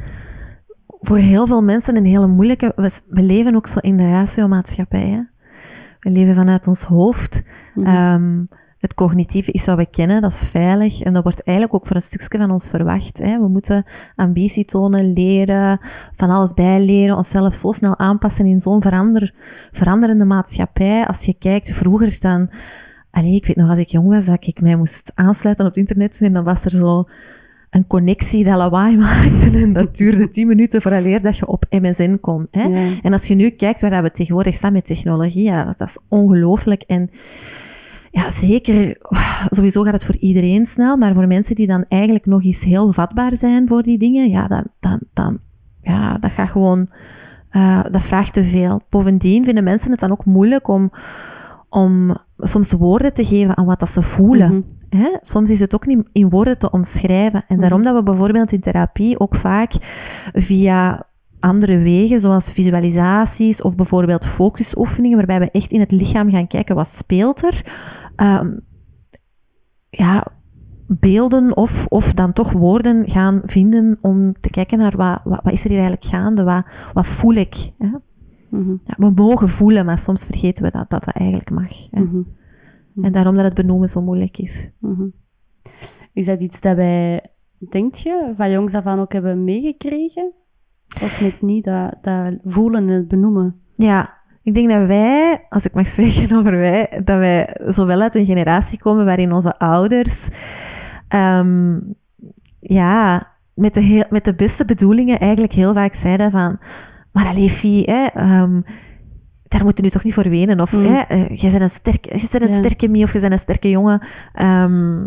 voor 1.00 1.19
heel 1.19 1.47
veel 1.47 1.62
mensen 1.62 1.97
een 1.97 2.07
hele 2.07 2.28
moeilijke... 2.28 2.73
We, 2.76 3.00
we 3.09 3.23
leven 3.23 3.54
ook 3.54 3.66
zo 3.66 3.78
in 3.78 3.97
de 3.97 4.11
ratiomaatschappij. 4.11 5.09
Hè? 5.09 5.23
We 6.00 6.11
leven 6.11 6.35
vanuit 6.35 6.66
ons 6.66 6.85
hoofd. 6.85 7.42
Mm 7.75 8.45
het 8.83 8.95
cognitieve 8.95 9.53
is 9.53 9.67
wat 9.67 9.77
we 9.77 9.91
kennen, 9.91 10.21
dat 10.21 10.33
is 10.33 10.43
veilig. 10.43 11.03
En 11.03 11.12
dat 11.12 11.23
wordt 11.23 11.43
eigenlijk 11.43 11.77
ook 11.77 11.87
voor 11.87 11.97
een 11.97 12.03
stukje 12.03 12.39
van 12.39 12.51
ons 12.51 12.71
verwacht. 12.71 13.19
Hè. 13.19 13.39
We 13.39 13.49
moeten 13.49 13.85
ambitie 14.17 14.65
tonen, 14.65 15.12
leren, 15.12 15.81
van 16.12 16.31
alles 16.31 16.55
bijleren, 16.55 17.17
onszelf 17.17 17.55
zo 17.55 17.73
snel 17.73 17.99
aanpassen 17.99 18.47
in 18.47 18.61
zo'n 18.61 18.83
verander, 18.83 19.35
veranderende 19.73 20.25
maatschappij. 20.25 21.07
Als 21.07 21.25
je 21.25 21.35
kijkt, 21.39 21.73
vroeger 21.73 22.17
dan 22.21 22.51
Allee, 23.11 23.35
ik 23.35 23.47
weet 23.47 23.57
nog, 23.57 23.69
als 23.69 23.79
ik 23.79 23.89
jong 23.89 24.09
was, 24.09 24.25
dat 24.25 24.47
ik 24.47 24.61
mij 24.61 24.77
moest 24.77 25.12
aansluiten 25.15 25.65
op 25.65 25.71
het 25.71 25.81
internet 25.81 26.21
en 26.21 26.33
dan 26.33 26.45
was 26.45 26.65
er 26.65 26.71
zo 26.71 27.09
een 27.71 27.87
connectie 27.87 28.45
dat 28.45 28.57
lawaai 28.57 28.97
maakte 29.07 29.51
en 29.59 29.73
dat 29.73 29.97
duurde 29.97 30.31
tien 30.31 30.47
minuten 30.47 30.83
vooraleer 30.83 31.23
dat 31.23 31.37
je 31.37 31.47
op 31.47 31.65
MSN 31.71 32.19
kon. 32.21 32.47
Hè? 32.51 32.62
Ja. 32.62 32.99
En 33.03 33.12
als 33.12 33.27
je 33.27 33.35
nu 33.35 33.51
kijkt 33.51 33.81
waar 33.81 34.03
we 34.03 34.11
tegenwoordig 34.11 34.55
staan 34.55 34.73
met 34.73 34.85
technologie, 34.85 35.43
ja, 35.43 35.65
dat, 35.65 35.79
dat 35.79 35.89
is 35.89 35.99
ongelooflijk. 36.09 36.83
En 36.83 37.11
ja, 38.12 38.31
zeker, 38.31 38.97
sowieso 39.50 39.83
gaat 39.83 39.92
het 39.92 40.04
voor 40.04 40.16
iedereen 40.16 40.66
snel, 40.66 40.97
maar 40.97 41.14
voor 41.14 41.26
mensen 41.26 41.54
die 41.54 41.66
dan 41.66 41.85
eigenlijk 41.88 42.26
nog 42.26 42.45
eens 42.45 42.64
heel 42.64 42.92
vatbaar 42.92 43.37
zijn 43.37 43.69
voor 43.69 43.83
die 43.83 43.99
dingen, 43.99 44.31
ja, 44.31 44.47
dan, 44.47 44.64
dan, 44.81 45.00
dan 45.12 45.38
ja, 45.83 46.19
dat 46.19 46.33
gaat 46.33 46.50
gewoon, 46.50 46.88
uh, 47.52 47.85
dat 47.90 48.02
vraagt 48.02 48.33
te 48.33 48.45
veel. 48.45 48.81
Bovendien 48.88 49.45
vinden 49.45 49.64
mensen 49.64 49.90
het 49.90 50.00
dan 50.00 50.11
ook 50.11 50.25
moeilijk 50.25 50.69
om, 50.69 50.90
om 51.69 52.16
soms 52.38 52.73
woorden 52.73 53.14
te 53.14 53.25
geven 53.25 53.57
aan 53.57 53.66
wat 53.66 53.81
dat 53.81 53.88
ze 53.88 54.02
voelen. 54.02 54.50
Mhm. 54.50 55.02
Hè? 55.02 55.16
Soms 55.21 55.50
is 55.50 55.61
het 55.61 55.75
ook 55.75 55.87
niet 55.87 56.09
in 56.12 56.28
woorden 56.28 56.59
te 56.59 56.71
omschrijven. 56.71 57.45
En 57.49 57.59
daarom 57.59 57.83
dat 57.83 57.95
we 57.95 58.02
bijvoorbeeld 58.02 58.52
in 58.52 58.61
therapie 58.61 59.21
ook 59.21 59.35
vaak 59.35 59.73
via 60.33 61.07
andere 61.40 61.78
wegen, 61.78 62.21
zoals 62.21 62.50
visualisaties 62.50 63.62
of 63.62 63.75
bijvoorbeeld 63.75 64.26
focusoefeningen, 64.26 65.16
waarbij 65.16 65.38
we 65.38 65.50
echt 65.50 65.73
in 65.73 65.81
het 65.81 65.90
lichaam 65.90 66.31
gaan 66.31 66.47
kijken 66.47 66.75
wat 66.75 66.87
speelt 66.87 67.45
er. 67.45 67.64
Um, 68.16 68.61
ja, 69.90 70.26
beelden 70.87 71.57
of, 71.57 71.87
of 71.87 72.12
dan 72.12 72.33
toch 72.33 72.52
woorden 72.52 73.09
gaan 73.11 73.40
vinden 73.45 73.99
om 74.00 74.40
te 74.40 74.50
kijken 74.50 74.78
naar 74.78 74.97
wat, 74.97 75.21
wat, 75.25 75.40
wat 75.42 75.52
is 75.52 75.64
er 75.64 75.71
hier 75.71 75.81
eigenlijk 75.81 76.09
gaande, 76.09 76.45
wat, 76.45 76.64
wat 76.92 77.07
voel 77.07 77.35
ik. 77.35 77.73
Hè? 77.78 77.90
Mhm. 78.49 78.76
Ja, 78.85 78.95
we 78.97 79.11
mogen 79.11 79.49
voelen, 79.49 79.85
maar 79.85 79.99
soms 79.99 80.25
vergeten 80.25 80.64
we 80.64 80.71
dat 80.71 80.90
dat, 80.90 81.04
dat 81.04 81.14
eigenlijk 81.14 81.50
mag. 81.50 81.90
Hè? 81.90 82.02
Mhm. 82.02 82.23
En 83.02 83.12
daarom 83.12 83.35
dat 83.35 83.45
het 83.45 83.54
benoemen 83.54 83.88
zo 83.88 84.02
moeilijk 84.02 84.38
is. 84.38 84.71
Mhm. 84.78 85.07
Is 86.12 86.26
dat 86.26 86.40
iets 86.40 86.61
dat 86.61 86.76
wij, 86.76 87.26
denk 87.71 87.95
je, 87.95 88.33
van 88.37 88.50
jongs 88.50 88.75
af 88.75 88.85
aan 88.85 88.99
ook 88.99 89.12
hebben 89.12 89.45
meegekregen? 89.45 90.33
Of 91.02 91.21
net 91.21 91.42
niet, 91.42 91.64
dat, 91.64 91.97
dat 92.00 92.35
voelen 92.45 92.88
en 92.88 92.95
het 92.95 93.09
benoemen? 93.09 93.61
Ja, 93.75 94.22
ik 94.42 94.54
denk 94.54 94.70
dat 94.70 94.87
wij, 94.87 95.46
als 95.49 95.64
ik 95.64 95.75
mag 95.75 95.87
spreken 95.87 96.37
over 96.38 96.58
wij, 96.58 97.00
dat 97.04 97.18
wij 97.18 97.56
zowel 97.66 98.00
uit 98.00 98.14
een 98.14 98.25
generatie 98.26 98.78
komen 98.78 99.04
waarin 99.04 99.32
onze 99.32 99.58
ouders, 99.58 100.28
ehm, 101.08 101.78
ja, 102.61 103.26
met 103.54 103.75
de, 103.75 103.80
heel, 103.80 104.04
met 104.11 104.25
de 104.25 104.34
beste 104.34 104.64
bedoelingen 104.64 105.18
eigenlijk 105.20 105.52
heel 105.52 105.75
vaak 105.75 105.94
zeiden 105.94 106.30
van, 106.30 106.58
maar 107.12 107.26
allee, 107.26 107.49
Fie, 107.50 107.90
hè, 107.90 108.04
ehm, 108.14 108.61
daar 109.42 109.64
moet 109.64 109.76
je 109.76 109.82
nu 109.82 109.88
toch 109.90 110.04
niet 110.04 110.14
voor 110.14 110.28
wenen. 110.28 110.61
Of, 110.61 110.72
Mm. 110.72 110.84
hè, 110.84 110.99
eh, 111.00 111.28
jij 111.37 111.50
bent 111.50 111.62
een, 111.62 111.68
sterk, 111.68 112.04
jij 112.04 112.28
bent 112.30 112.42
een 112.42 112.49
Ja. 112.49 112.54
sterke 112.62 112.88
mie 112.88 113.04
of 113.04 113.12
je 113.12 113.20
bent 113.20 113.32
een 113.32 113.38
sterke 113.38 113.70
jongen. 113.70 114.06
Ehm, 114.32 115.06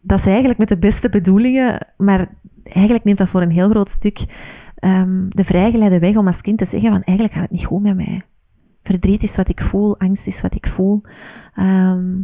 dat 0.00 0.18
is 0.18 0.26
eigenlijk 0.26 0.58
met 0.58 0.68
de 0.68 0.78
beste 0.78 1.08
bedoelingen, 1.08 1.86
maar 1.96 2.28
eigenlijk 2.62 3.04
neemt 3.04 3.18
dat 3.18 3.28
voor 3.28 3.42
een 3.42 3.50
heel 3.50 3.68
groot 3.68 3.90
stuk 3.90 4.18
de 5.24 5.44
vrijgeleide 5.44 5.98
weg 5.98 6.16
om 6.16 6.26
als 6.26 6.40
kind 6.40 6.58
te 6.58 6.64
zeggen 6.64 6.90
van 6.90 7.02
eigenlijk 7.02 7.32
gaat 7.32 7.42
het 7.42 7.52
niet 7.52 7.64
goed 7.64 7.82
met 7.82 7.96
mij. 7.96 8.22
Verdriet 8.88 9.22
is 9.22 9.36
wat 9.36 9.48
ik 9.48 9.60
voel, 9.60 9.98
angst 9.98 10.26
is 10.26 10.40
wat 10.40 10.54
ik 10.54 10.66
voel. 10.66 11.00
Ehm, 11.54 12.14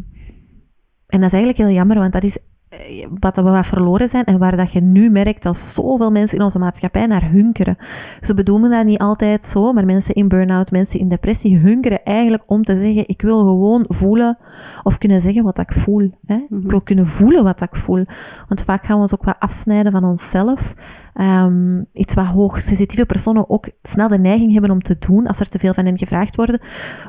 en 1.06 1.20
dat 1.20 1.22
is 1.22 1.32
eigenlijk 1.32 1.56
heel 1.56 1.70
jammer, 1.70 1.98
want 1.98 2.12
dat 2.12 2.22
is 2.22 2.38
eh, 2.68 3.06
wat 3.20 3.36
we 3.36 3.42
wat 3.42 3.66
verloren 3.66 4.08
zijn 4.08 4.24
en 4.24 4.38
waar 4.38 4.56
dat 4.56 4.72
je 4.72 4.80
nu 4.80 5.10
merkt 5.10 5.42
dat 5.42 5.56
zoveel 5.56 6.10
mensen 6.10 6.38
in 6.38 6.44
onze 6.44 6.58
maatschappij 6.58 7.06
naar 7.06 7.30
hunkeren. 7.30 7.76
Ze 8.20 8.34
bedoelen 8.34 8.70
dat 8.70 8.84
niet 8.84 8.98
altijd 8.98 9.44
zo, 9.44 9.72
maar 9.72 9.84
mensen 9.84 10.14
in 10.14 10.28
burn-out, 10.28 10.70
mensen 10.70 11.00
in 11.00 11.08
depressie 11.08 11.58
hunkeren 11.58 12.04
eigenlijk 12.04 12.42
om 12.46 12.62
te 12.62 12.78
zeggen, 12.78 13.08
ik 13.08 13.22
wil 13.22 13.38
gewoon 13.38 13.84
voelen 13.88 14.38
of 14.82 14.98
kunnen 14.98 15.20
zeggen 15.20 15.44
wat 15.44 15.58
ik 15.58 15.72
voel. 15.72 16.10
Hè? 16.26 16.36
Mhm. 16.48 16.60
Ik 16.60 16.70
wil 16.70 16.82
kunnen 16.82 17.06
voelen 17.06 17.44
wat 17.44 17.60
ik 17.60 17.76
voel. 17.76 18.04
Want 18.48 18.62
vaak 18.62 18.86
gaan 18.86 18.96
we 18.96 19.02
ons 19.02 19.14
ook 19.14 19.24
wat 19.24 19.36
afsnijden 19.38 19.92
van 19.92 20.04
onszelf. 20.04 20.74
Ehm, 21.14 21.82
iets 21.92 22.14
wat 22.14 22.26
hoogsensitieve 22.26 23.06
personen 23.06 23.50
ook 23.50 23.70
snel 23.82 24.08
de 24.08 24.18
neiging 24.18 24.52
hebben 24.52 24.70
om 24.70 24.82
te 24.82 24.96
doen 24.98 25.26
als 25.26 25.40
er 25.40 25.48
te 25.48 25.58
veel 25.58 25.74
van 25.74 25.84
hen 25.84 25.98
gevraagd 25.98 26.36
wordt, 26.36 26.58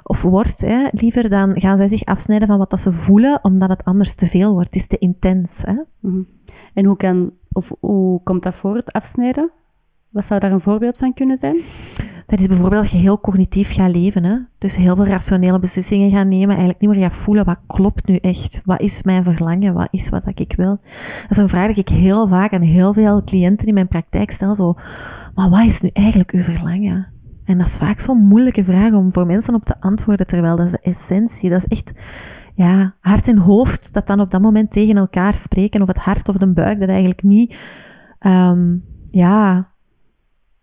of 0.04 0.22
wordt, 0.22 0.62
hè, 0.62 0.88
liever, 0.92 1.30
dan 1.30 1.60
gaan 1.60 1.78
zij 1.78 1.88
zich 1.88 2.06
afsnijden 2.06 2.48
van 2.48 2.58
wat 2.58 2.70
dat 2.70 2.80
ze 2.80 2.94
voelen, 2.94 3.40
omdat 3.44 3.70
het 3.70 3.84
anders 3.84 4.16
te 4.16 4.28
veel 4.28 4.54
wordt. 4.54 4.68
Het 4.68 4.76
is 4.76 4.88
te 4.88 4.98
intens. 4.98 5.62
Hè? 5.66 5.76
Mhm. 6.00 6.22
En 6.74 6.86
hoe, 6.86 6.98
kan, 6.98 7.32
of, 7.52 7.72
hoe 7.80 8.24
komt 8.24 8.44
dat 8.44 8.56
voor, 8.56 8.76
het 8.76 8.92
afsnijden? 8.92 9.52
Wat 10.10 10.26
zou 10.26 10.40
daar 10.40 10.52
een 10.52 10.62
voorbeeld 10.62 10.98
van 10.98 11.14
kunnen 11.14 11.38
zijn? 11.38 11.56
Dat 12.26 12.40
is 12.40 12.48
bijvoorbeeld 12.48 12.82
dat 12.82 12.92
je 12.92 12.98
heel 12.98 13.20
cognitief 13.20 13.74
gaat 13.74 13.92
leven. 13.92 14.24
Hè? 14.24 14.38
Dus 14.58 14.76
heel 14.76 14.96
veel 14.96 15.06
rationele 15.06 15.60
beslissingen 15.60 16.10
gaan 16.12 16.28
nemen. 16.28 16.50
Eigenlijk 16.50 16.80
niet 16.80 16.90
meer 16.90 17.00
gaat 17.00 17.16
voelen 17.16 17.46
wat 17.46 17.60
klopt 17.68 18.08
nu 18.08 18.16
echt. 18.16 18.62
Wat 18.66 18.82
is 18.82 19.04
mijn 19.04 19.24
verlangen? 19.24 19.74
Wat 19.74 19.88
is 19.92 20.10
wat 20.10 20.24
ik 20.34 20.54
wil? 20.58 20.80
Dat 21.22 21.30
is 21.30 21.38
een 21.38 21.50
vraag 21.50 21.68
die 21.68 21.84
ik 21.84 21.90
heel 21.90 22.28
vaak 22.28 22.54
aan 22.54 22.62
heel 22.62 22.94
veel 22.94 23.24
cliënten 23.24 23.68
in 23.68 23.74
mijn 23.74 23.88
praktijk 23.88 24.32
stel. 24.32 24.56
Zo, 24.56 24.74
maar 25.36 25.50
wat 25.50 25.66
is 25.66 25.82
nu 25.82 25.90
eigenlijk 25.94 26.32
uw 26.32 26.42
verlangen? 26.42 27.08
En 27.44 27.58
dat 27.58 27.68
is 27.68 27.78
vaak 27.78 28.00
zo'n 28.00 28.24
moeilijke 28.24 28.64
vraag 28.64 28.94
om 28.94 29.14
voor 29.14 29.26
mensen 29.26 29.54
op 29.54 29.66
te 29.66 29.80
antwoorden. 29.80 30.28
Terwijl 30.28 30.56
dat 30.56 30.66
is 30.66 30.72
de 30.72 30.80
essentie. 30.82 31.50
Dat 31.50 31.58
is 31.58 31.78
echt 31.78 31.94
ja, 32.56 32.96
hart 33.00 33.28
en 33.28 33.38
hoofd 33.38 33.94
dat 33.94 34.08
dan 34.08 34.20
op 34.20 34.32
dat 34.32 34.42
moment 34.42 34.72
tegen 34.72 34.96
elkaar 34.96 35.34
spreken. 35.34 35.82
Of 35.82 35.88
het 35.88 35.98
hart 35.98 36.30
of 36.30 36.38
de 36.38 36.48
buik 36.48 36.80
dat 36.80 36.90
eigenlijk 36.90 37.24
niet... 37.24 37.56
Um, 38.20 38.84
ja, 39.06 39.70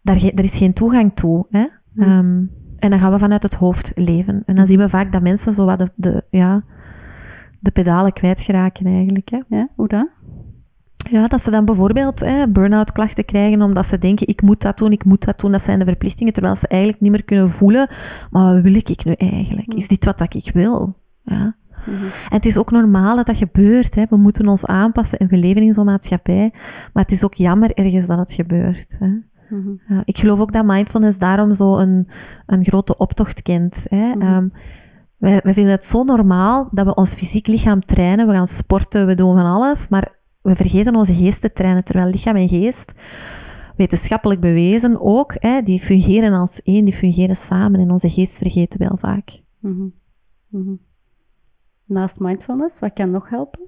daar, 0.02 0.16
er 0.16 0.44
is 0.44 0.56
geen 0.56 0.72
toegang 0.72 1.14
toe. 1.14 1.46
Hè? 1.50 1.66
Hmm. 1.94 2.10
Um, 2.10 2.50
en 2.78 2.90
dan 2.90 2.98
gaan 2.98 3.12
we 3.12 3.18
vanuit 3.18 3.42
het 3.42 3.54
hoofd 3.54 3.92
leven. 3.94 4.42
En 4.46 4.54
dan 4.54 4.66
zien 4.66 4.78
we 4.78 4.88
vaak 4.88 5.12
dat 5.12 5.22
mensen 5.22 5.52
zo 5.52 5.64
wat 5.64 5.78
de, 5.78 5.90
de, 5.94 6.24
ja, 6.30 6.64
de 7.60 7.70
pedalen 7.70 8.12
kwijtgeraken 8.12 8.86
eigenlijk. 8.86 9.30
Hè? 9.30 9.40
Ja, 9.48 9.68
hoe 9.74 9.88
dat? 9.88 10.08
Ja, 11.10 11.26
dat 11.26 11.40
ze 11.40 11.50
dan 11.50 11.64
bijvoorbeeld 11.64 12.24
burn-out 12.48 12.92
klachten 12.92 13.24
krijgen 13.24 13.62
omdat 13.62 13.86
ze 13.86 13.98
denken, 13.98 14.28
ik 14.28 14.42
moet 14.42 14.62
dat 14.62 14.78
doen, 14.78 14.92
ik 14.92 15.04
moet 15.04 15.24
dat 15.24 15.40
doen, 15.40 15.52
dat 15.52 15.62
zijn 15.62 15.78
de 15.78 15.84
verplichtingen, 15.84 16.32
terwijl 16.32 16.56
ze 16.56 16.68
eigenlijk 16.68 17.02
niet 17.02 17.10
meer 17.10 17.24
kunnen 17.24 17.50
voelen, 17.50 17.90
maar 18.30 18.54
wat 18.54 18.62
wil 18.62 18.74
ik 18.74 19.04
nu 19.04 19.12
eigenlijk? 19.12 19.74
Is 19.74 19.88
dit 19.88 20.04
wat 20.04 20.18
dat 20.18 20.34
ik 20.34 20.50
wil? 20.54 20.96
Ja. 21.22 21.56
Mhm. 21.86 22.04
En 22.04 22.36
het 22.36 22.46
is 22.46 22.58
ook 22.58 22.70
normaal 22.70 23.16
dat 23.16 23.26
dat 23.26 23.36
gebeurt. 23.36 23.94
Hè. 23.94 24.04
We 24.08 24.16
moeten 24.16 24.48
ons 24.48 24.66
aanpassen 24.66 25.18
en 25.18 25.26
we 25.26 25.36
leven 25.36 25.62
in 25.62 25.72
zo'n 25.72 25.84
maatschappij. 25.84 26.50
Maar 26.92 27.02
het 27.02 27.12
is 27.12 27.24
ook 27.24 27.34
jammer 27.34 27.74
ergens 27.74 28.06
dat 28.06 28.18
het 28.18 28.32
gebeurt. 28.32 28.96
Hè. 28.98 29.10
Ja, 29.88 30.02
ik 30.04 30.18
geloof 30.18 30.40
ook 30.40 30.52
dat 30.52 30.64
mindfulness 30.64 31.18
daarom 31.18 31.52
zo 31.52 31.78
een, 31.78 32.08
een 32.46 32.64
grote 32.64 32.96
optocht 32.96 33.42
kent. 33.42 33.86
Hè. 33.88 34.14
Mhm. 34.14 34.20
Ehm, 34.20 34.48
wij, 35.16 35.40
wij 35.44 35.52
vinden 35.54 35.72
het 35.72 35.84
zo 35.84 36.02
normaal 36.02 36.68
dat 36.70 36.86
we 36.86 36.94
ons 36.94 37.14
fysiek 37.14 37.46
lichaam 37.46 37.80
trainen. 37.80 38.26
We 38.26 38.32
gaan 38.32 38.46
sporten, 38.46 39.06
we 39.06 39.14
doen 39.14 39.36
van 39.36 39.46
alles. 39.46 39.88
Maar 39.88 40.18
we 40.42 40.56
vergeten 40.56 40.94
onze 40.94 41.12
geest 41.12 41.40
te 41.40 41.52
trainen. 41.52 41.84
Terwijl 41.84 42.10
lichaam 42.10 42.36
en 42.36 42.48
geest, 42.48 42.92
wetenschappelijk 43.76 44.40
bewezen 44.40 45.00
ook, 45.00 45.34
hè, 45.38 45.62
die 45.62 45.80
fungeren 45.80 46.32
als 46.32 46.62
één, 46.62 46.84
die 46.84 46.94
fungeren 46.94 47.36
samen. 47.36 47.80
En 47.80 47.90
onze 47.90 48.10
geest 48.10 48.38
vergeten 48.38 48.78
we 48.78 48.86
wel 48.88 48.96
vaak. 48.96 49.40
Mhm. 49.58 49.86
Mhm. 50.48 50.74
Naast 51.84 52.20
mindfulness, 52.20 52.78
wat 52.78 52.92
kan 52.92 53.10
nog 53.10 53.28
helpen? 53.28 53.60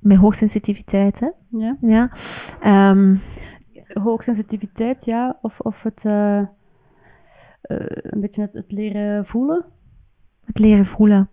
Met 0.00 0.18
hoogsensitiviteit, 0.18 1.20
hè. 1.20 1.28
Ja. 1.50 1.76
Ja. 1.80 2.10
Ehm, 2.60 3.16
Hoogsensitiviteit, 3.88 5.04
ja. 5.04 5.38
Of, 5.42 5.60
of 5.60 5.82
het, 5.82 6.04
eh, 6.04 6.38
eh, 6.38 6.46
een 7.60 8.20
beetje 8.20 8.42
het, 8.42 8.52
het 8.52 8.72
leren 8.72 9.26
voelen. 9.26 9.64
het 10.44 10.58
leren 10.58 10.86
voelen. 10.86 11.28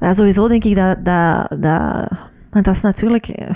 Ja, 0.00 0.12
sowieso 0.12 0.48
denk 0.48 0.64
ik 0.64 0.74
dat, 0.74 1.04
dat, 1.04 1.62
dat... 1.62 2.08
Want 2.50 2.64
dat 2.64 2.74
is 2.74 2.80
natuurlijk... 2.80 3.28
eh, 3.28 3.54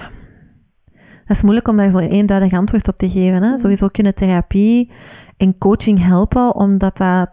Dat 1.27 1.37
is 1.37 1.43
moeilijk 1.43 1.69
om 1.69 1.77
daar 1.77 1.91
zo'n 1.91 2.01
eenduidig 2.01 2.53
antwoord 2.53 2.89
op 2.89 2.99
te 2.99 3.11
geven. 3.11 3.43
Hè? 3.43 3.59
Sowieso 3.59 3.89
kunnen 3.89 4.15
therapie 4.15 4.93
en 5.37 5.59
coaching 5.59 6.05
helpen, 6.05 6.55
omdat 6.55 6.97
dat 6.97 7.31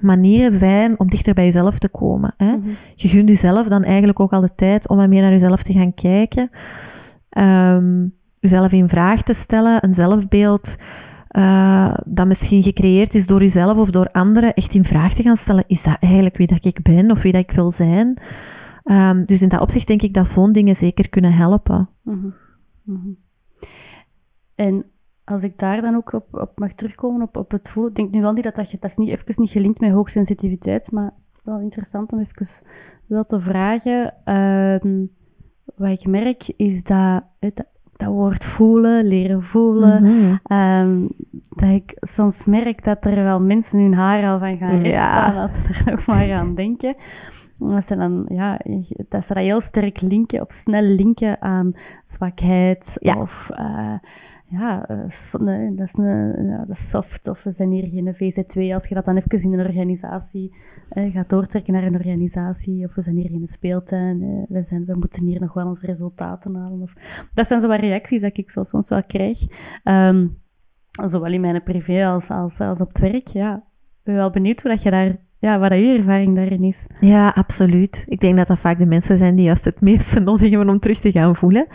manieren 0.00 0.52
zijn 0.58 0.98
om 1.00 1.08
dichter 1.08 1.34
bij 1.34 1.44
jezelf 1.44 1.78
te 1.78 1.88
komen. 1.88 2.34
Hè? 2.36 2.56
Mhm. 2.56 2.68
Je 2.94 3.08
gunt 3.08 3.28
jezelf 3.28 3.68
dan 3.68 3.84
eigenlijk 3.84 4.20
ook 4.20 4.32
al 4.32 4.40
de 4.40 4.54
tijd 4.54 4.88
om 4.88 4.96
wat 4.96 5.08
meer 5.08 5.22
naar 5.22 5.30
jezelf 5.30 5.62
te 5.62 5.72
gaan 5.72 5.94
kijken. 5.94 6.50
Ehm 7.28 8.06
jezelf 8.40 8.72
in 8.72 8.88
vraag 8.88 9.22
te 9.22 9.34
stellen, 9.34 9.84
een 9.84 9.94
zelfbeeld 9.94 10.76
eh, 11.28 11.94
dat 12.06 12.26
misschien 12.26 12.62
gecreëerd 12.62 13.14
is 13.14 13.26
door 13.26 13.40
jezelf 13.40 13.76
of 13.76 13.90
door 13.90 14.10
anderen, 14.10 14.54
echt 14.54 14.74
in 14.74 14.84
vraag 14.84 15.14
te 15.14 15.22
gaan 15.22 15.36
stellen. 15.36 15.64
Is 15.66 15.82
dat 15.82 15.96
eigenlijk 16.00 16.36
wie 16.36 16.46
dat 16.46 16.64
ik 16.64 16.82
ben 16.82 17.10
of 17.10 17.22
wie 17.22 17.32
dat 17.32 17.42
ik 17.42 17.50
wil 17.50 17.70
zijn? 17.70 18.20
Ehm, 18.84 19.24
dus 19.24 19.42
in 19.42 19.48
dat 19.48 19.60
opzicht 19.60 19.86
denk 19.86 20.02
ik 20.02 20.14
dat 20.14 20.28
zo'n 20.28 20.52
dingen 20.52 20.76
zeker 20.76 21.08
kunnen 21.08 21.32
helpen. 21.32 21.88
Mhm. 22.02 22.28
Mhm. 22.82 23.08
En 24.54 24.84
als 25.24 25.42
ik 25.42 25.58
daar 25.58 25.80
dan 25.80 25.94
ook 25.94 26.12
op, 26.12 26.26
op 26.30 26.58
mag 26.58 26.72
terugkomen, 26.72 27.22
op, 27.22 27.36
op 27.36 27.50
het 27.50 27.70
voelen, 27.70 27.90
ik 27.90 27.96
denk 27.96 28.10
nu 28.10 28.20
wel 28.20 28.32
niet 28.32 28.44
dat 28.44 28.54
dat, 28.54 28.70
dat 28.70 28.90
is 28.90 28.96
niet, 28.96 29.08
even 29.08 29.42
niet 29.42 29.50
gelinkt 29.50 29.80
met 29.80 29.90
hoogsensitiviteit, 29.90 30.92
maar 30.92 31.14
wel 31.42 31.60
interessant 31.60 32.12
om 32.12 32.18
even 32.18 32.66
wel 33.06 33.24
te 33.24 33.40
vragen. 33.40 34.14
Ehm, 34.24 35.04
wat 35.76 35.90
ik 35.90 36.06
merk 36.06 36.48
is 36.56 36.84
dat, 36.84 37.22
dat 37.98 38.08
woord 38.08 38.44
voelen, 38.44 39.06
leren 39.06 39.42
voelen, 39.42 40.02
Mhm. 40.02 40.36
Ehm, 40.42 41.00
dat 41.48 41.68
ik 41.70 41.92
soms 41.96 42.44
merk 42.44 42.84
dat 42.84 43.04
er 43.04 43.14
wel 43.14 43.40
mensen 43.40 43.78
hun 43.80 43.94
haar 43.94 44.30
al 44.32 44.38
van 44.38 44.56
gaan 44.56 44.82
Ja. 44.84 45.42
als 45.42 45.54
ze 45.54 45.68
er 45.68 45.82
nog 45.92 46.06
maar 46.06 46.32
aan 46.32 46.54
denken. 46.64 46.94
Dat 47.58 47.84
ze 47.84 47.96
dan, 47.96 48.26
ja, 48.32 48.60
dat 49.08 49.24
ze 49.24 49.34
dat 49.34 49.42
heel 49.42 49.60
sterk 49.60 50.00
linken, 50.00 50.40
of 50.40 50.52
snel 50.52 50.82
linken 50.82 51.42
aan 51.42 51.72
zwakheid, 52.04 52.96
Ja. 53.00 53.14
of... 53.20 53.50
eh, 53.54 53.94
ja, 54.50 54.86
eh, 54.86 54.96
dat, 54.96 55.08
is 55.08 55.34
een, 55.98 56.64
dat 56.66 56.76
is 56.76 56.90
soft, 56.90 57.28
of 57.28 57.42
we 57.42 57.52
zijn 57.52 57.70
hier 57.70 57.88
geen 57.88 58.14
VZ2. 58.14 58.74
Als 58.74 58.88
je 58.88 58.94
dat 58.94 59.04
dan 59.04 59.16
even 59.16 59.42
in 59.42 59.58
een 59.58 59.66
organisatie 59.66 60.56
eh, 60.88 61.12
gaat 61.12 61.28
doortrekken 61.28 61.72
naar 61.72 61.82
een 61.82 61.94
organisatie, 61.94 62.84
of 62.84 62.94
we 62.94 63.02
zijn 63.02 63.16
hier 63.16 63.30
geen 63.30 63.48
speeltuin, 63.48 64.22
eh, 64.22 64.56
we, 64.56 64.62
zijn, 64.62 64.84
we 64.84 64.94
moeten 64.94 65.26
hier 65.26 65.40
nog 65.40 65.52
wel 65.52 65.66
onze 65.66 65.86
resultaten 65.86 66.54
halen. 66.54 66.82
Of, 66.82 66.92
dat 67.34 67.46
zijn 67.46 67.60
zo 67.60 67.68
wat 67.68 67.80
reacties 67.80 68.20
dat 68.20 68.38
ik 68.38 68.50
zo 68.50 68.62
soms 68.62 68.88
wel 68.88 69.02
krijg. 69.04 69.38
Ehm, 69.82 70.26
zowel 71.04 71.32
in 71.32 71.40
mijn 71.40 71.62
privé 71.62 72.06
als, 72.06 72.30
als, 72.30 72.60
als 72.60 72.80
op 72.80 72.88
het 72.88 72.98
werk. 72.98 73.26
Ja, 73.26 73.56
ik 73.56 74.02
ben 74.02 74.14
wel 74.14 74.30
benieuwd 74.30 74.62
hoe 74.62 74.70
dat 74.70 74.82
je 74.82 74.90
daar, 74.90 75.16
ja, 75.38 75.58
wat 75.58 75.72
je 75.72 75.96
ervaring 75.98 76.36
daarin 76.36 76.62
is. 76.62 76.86
Ja, 77.00 77.28
absoluut. 77.28 78.02
Ik 78.04 78.20
denk 78.20 78.36
dat 78.36 78.46
dat 78.46 78.58
vaak 78.58 78.78
de 78.78 78.86
mensen 78.86 79.16
zijn 79.16 79.36
die 79.36 79.44
juist 79.44 79.64
het 79.64 79.80
meeste 79.80 80.20
nodig 80.30 80.50
hebben 80.50 80.68
om 80.68 80.78
terug 80.78 80.98
te 80.98 81.10
gaan 81.10 81.36
voelen. 81.36 81.66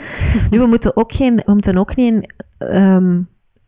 nu, 0.49 0.59
we 0.59 0.65
moeten 0.65 0.97
ook 0.97 1.11
geen, 1.11 1.35
we 1.35 1.53
moeten 1.53 1.77
ook 1.77 1.91
geen 1.91 2.25
ehm, 2.69 3.21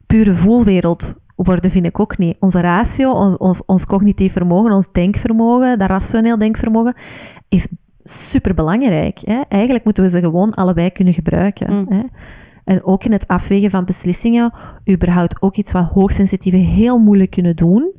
pure 0.08 0.36
voelwereld 0.36 1.14
worden, 1.36 1.72
vind 1.72 1.86
ik 1.86 2.00
ook 2.00 2.18
niet. 2.18 2.36
Onze 2.40 2.62
ratio, 2.62 3.12
ons, 3.12 3.38
ons, 3.38 3.66
ons 3.66 3.86
cognitief 3.86 4.34
vermogen, 4.34 4.72
ons 4.72 4.92
denkvermogen, 4.92 5.80
dat 5.80 5.90
rationeel 5.90 6.38
denkvermogen, 6.38 6.96
is 7.50 7.68
superbelangrijk. 8.04 9.20
Hè? 9.24 9.42
Eigenlijk 9.50 9.84
moeten 9.84 10.04
we 10.04 10.10
ze 10.10 10.20
gewoon 10.20 10.54
allebei 10.54 10.90
kunnen 10.90 11.14
gebruiken. 11.14 11.74
Mm. 11.74 11.86
Hè? 11.90 12.02
En 12.64 12.84
ook 12.84 13.04
in 13.04 13.12
het 13.12 13.28
afwegen 13.28 13.70
van 13.70 13.86
beslissingen, 13.86 14.54
überhaupt 14.90 15.42
ook 15.42 15.56
iets 15.56 15.72
wat 15.72 15.90
hoogsensitieven 15.90 16.60
heel 16.60 17.00
moeilijk 17.00 17.32
kunnen 17.32 17.56
doen, 17.56 17.94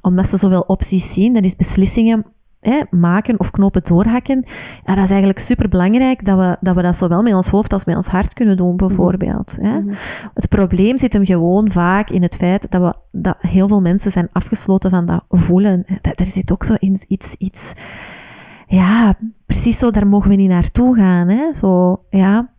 omdat 0.00 0.28
ze 0.28 0.36
zoveel 0.36 0.60
opties 0.60 1.12
zien, 1.12 1.32
dat 1.32 1.44
is 1.44 1.56
beslissingen 1.56 2.24
hè, 2.60 2.80
maken 2.90 3.40
of 3.40 3.50
knopen 3.50 3.82
doorhakken. 3.84 4.44
Ja, 4.84 4.94
dat 4.94 5.04
is 5.04 5.10
eigenlijk 5.10 5.38
super 5.38 5.68
belangrijk 5.68 6.24
dat 6.24 6.38
we, 6.38 6.56
dat 6.60 6.74
we 6.74 6.82
dat 6.82 6.96
zowel 6.96 7.22
met 7.22 7.34
ons 7.34 7.48
hoofd 7.48 7.72
als 7.72 7.84
met 7.84 7.96
ons 7.96 8.06
hart 8.06 8.34
kunnen 8.34 8.56
doen, 8.56 8.76
bijvoorbeeld. 8.76 9.58
Hè. 9.60 9.80
Mhm. 9.80 9.94
Het 10.34 10.48
probleem 10.48 10.98
zit 10.98 11.12
hem 11.12 11.24
gewoon 11.24 11.70
vaak 11.70 12.10
in 12.10 12.22
het 12.22 12.36
feit 12.36 12.70
dat, 12.70 12.80
we, 12.80 13.18
dat 13.20 13.36
heel 13.38 13.68
veel 13.68 13.80
mensen 13.80 14.10
zijn 14.10 14.28
afgesloten 14.32 14.90
van 14.90 15.06
dat 15.06 15.24
voelen. 15.28 15.84
Dat, 16.00 16.20
er 16.20 16.26
zit 16.26 16.52
ook 16.52 16.64
zo 16.64 16.74
in 16.78 16.98
iets, 17.08 17.34
iets, 17.34 17.72
ja, 18.66 19.14
precies 19.46 19.78
zo, 19.78 19.90
daar 19.90 20.06
mogen 20.06 20.30
we 20.30 20.36
niet 20.36 20.48
naartoe 20.48 20.96
gaan. 20.96 21.28
Hè. 21.28 21.54
Zo, 21.54 22.02
ja. 22.10 22.50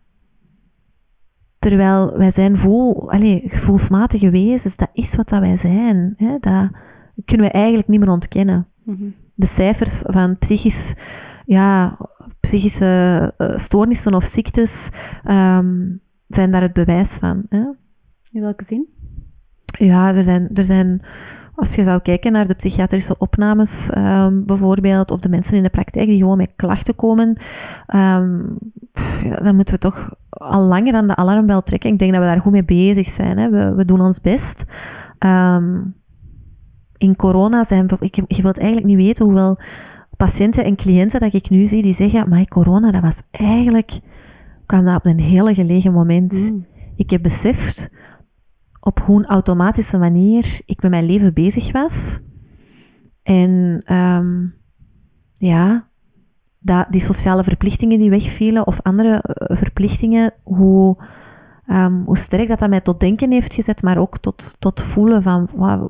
Terwijl 1.58 2.18
wij 2.18 2.30
zijn 2.30 2.58
voel, 2.58 3.12
allez, 3.12 3.40
gevoelsmatige 3.44 4.30
wezens, 4.30 4.76
dat 4.76 4.88
is 4.92 5.16
wat 5.16 5.28
dat 5.28 5.40
wij 5.40 5.56
zijn. 5.56 6.14
Hè. 6.16 6.36
Dat 6.40 6.70
kunnen 7.24 7.46
we 7.46 7.52
eigenlijk 7.52 7.88
niet 7.88 8.00
meer 8.00 8.08
ontkennen 8.08 8.66
Mhm. 8.84 9.04
De 9.42 9.48
cijfers 9.48 10.02
van 10.06 10.38
psychisch, 10.38 10.94
ja, 11.44 11.98
psychische 12.40 13.32
eh, 13.36 13.56
stoornissen 13.56 14.14
of 14.14 14.24
ziektes 14.24 14.88
ehm, 15.24 15.96
zijn 16.28 16.50
daar 16.50 16.62
het 16.62 16.72
bewijs 16.72 17.16
van. 17.16 17.42
Hè? 17.48 17.64
In 18.32 18.40
welke 18.40 18.64
zin? 18.64 18.86
Ja, 19.78 20.14
er 20.14 20.22
zijn, 20.22 20.48
er 20.54 20.64
zijn, 20.64 21.02
als 21.54 21.74
je 21.74 21.82
zou 21.82 22.00
kijken 22.00 22.32
naar 22.32 22.46
de 22.46 22.54
psychiatrische 22.54 23.18
opnames 23.18 23.90
ehm, 23.90 24.44
bijvoorbeeld, 24.44 25.10
of 25.10 25.20
de 25.20 25.28
mensen 25.28 25.56
in 25.56 25.62
de 25.62 25.70
praktijk 25.70 26.06
die 26.06 26.18
gewoon 26.18 26.36
met 26.36 26.52
klachten 26.56 26.94
komen, 26.94 27.40
ehm, 27.86 28.40
pff, 28.92 29.22
dan 29.22 29.56
moeten 29.56 29.74
we 29.74 29.80
toch 29.80 30.10
al 30.28 30.62
langer 30.62 30.94
aan 30.94 31.06
de 31.06 31.16
alarmbel 31.16 31.62
trekken. 31.62 31.92
Ik 31.92 31.98
denk 31.98 32.12
dat 32.12 32.20
we 32.20 32.26
daar 32.26 32.40
goed 32.40 32.52
mee 32.52 32.64
bezig 32.64 33.06
zijn. 33.06 33.38
Hè? 33.38 33.50
We, 33.50 33.74
we 33.74 33.84
doen 33.84 34.00
ons 34.00 34.20
best. 34.20 34.64
Ehm, 35.18 35.80
in 37.02 37.16
corona 37.16 37.64
zijn, 37.64 37.88
ik, 38.00 38.14
je 38.26 38.42
wilt 38.42 38.58
eigenlijk 38.58 38.86
niet 38.86 38.96
weten 38.96 39.24
hoeveel 39.24 39.58
patiënten 40.16 40.64
en 40.64 40.76
cliënten 40.76 41.20
dat 41.20 41.34
ik 41.34 41.50
nu 41.50 41.64
zie 41.64 41.82
die 41.82 41.94
zeggen, 41.94 42.28
maar 42.28 42.44
corona, 42.44 42.90
dat 42.90 43.02
was 43.02 43.22
eigenlijk, 43.30 43.98
kwam 44.66 44.84
dat 44.84 44.96
op 44.96 45.06
een 45.06 45.20
hele 45.20 45.54
gelegen 45.54 45.92
moment. 45.92 46.32
Mm. 46.32 46.66
Ik 46.96 47.10
heb 47.10 47.22
beseft 47.22 47.90
op 48.80 49.00
hoe 49.00 49.18
een 49.18 49.26
automatische 49.26 49.98
manier 49.98 50.60
ik 50.66 50.82
met 50.82 50.90
mijn 50.90 51.06
leven 51.06 51.34
bezig 51.34 51.72
was. 51.72 52.18
En 53.22 53.82
ehm, 53.84 54.46
ja, 55.34 55.88
dat 56.58 56.86
die 56.90 57.00
sociale 57.00 57.44
verplichtingen 57.44 57.98
die 57.98 58.10
wegvielen 58.10 58.66
of 58.66 58.82
andere 58.82 59.22
eh, 59.22 59.56
verplichtingen, 59.56 60.32
hoe, 60.42 60.96
ehm, 61.66 62.02
hoe 62.04 62.18
sterk 62.18 62.48
dat, 62.48 62.58
dat 62.58 62.68
mij 62.68 62.80
tot 62.80 63.00
denken 63.00 63.30
heeft 63.30 63.54
gezet, 63.54 63.82
maar 63.82 63.98
ook 63.98 64.18
tot, 64.18 64.56
tot 64.58 64.82
voelen 64.82 65.22
van, 65.22 65.48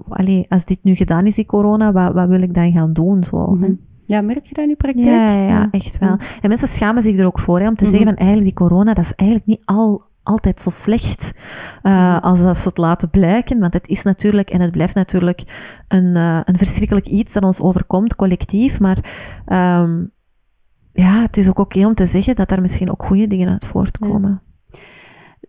allee, 0.08 0.46
als 0.48 0.64
dit 0.64 0.78
nu 0.82 0.94
gedaan 0.94 1.26
is, 1.26 1.34
die 1.34 1.46
corona, 1.46 1.92
wat, 1.92 2.12
wat 2.12 2.28
wil 2.28 2.42
ik 2.42 2.54
dan 2.54 2.72
gaan 2.72 2.92
doen? 2.92 3.24
Zo? 3.24 3.46
Mhm. 3.46 3.72
Ja, 4.06 4.20
merk 4.20 4.44
je 4.44 4.54
dat 4.54 4.64
in 4.64 4.70
je 4.70 4.76
praktijk? 4.76 5.06
Ja, 5.06 5.32
ja, 5.32 5.46
ja, 5.48 5.68
echt 5.70 5.98
wel. 5.98 6.16
En 6.40 6.48
mensen 6.48 6.68
schamen 6.68 7.02
zich 7.02 7.18
er 7.18 7.26
ook 7.26 7.38
voor, 7.38 7.60
hè, 7.60 7.68
om 7.68 7.74
te 7.76 7.84
Mhm. 7.84 7.92
zeggen 7.92 8.08
van 8.10 8.18
eigenlijk 8.18 8.56
die 8.56 8.66
corona, 8.68 8.94
dat 8.94 9.04
is 9.04 9.14
eigenlijk 9.14 9.48
niet 9.48 9.62
al, 9.64 10.02
altijd 10.22 10.60
zo 10.60 10.70
slecht 10.70 11.34
eh, 11.82 12.20
als 12.20 12.42
dat 12.42 12.56
ze 12.56 12.68
het 12.68 12.76
laten 12.78 13.10
blijken. 13.10 13.58
Want 13.60 13.72
het 13.72 13.88
is 13.88 14.02
natuurlijk, 14.02 14.50
en 14.50 14.60
het 14.60 14.70
blijft 14.70 14.94
natuurlijk, 14.94 15.42
een, 15.88 16.16
eh, 16.16 16.40
een 16.44 16.56
verschrikkelijk 16.58 17.06
iets 17.06 17.32
dat 17.32 17.42
ons 17.42 17.60
overkomt, 17.60 18.16
collectief. 18.16 18.80
Maar 18.80 18.98
ehm, 19.46 20.04
ja, 20.92 21.22
het 21.22 21.36
is 21.36 21.48
ook 21.48 21.58
oké 21.58 21.86
om 21.86 21.94
te 21.94 22.06
zeggen 22.06 22.34
dat 22.36 22.48
daar 22.48 22.60
misschien 22.60 22.90
ook 22.90 23.04
goede 23.06 23.26
dingen 23.26 23.48
uit 23.48 23.66
voortkomen. 23.66 24.42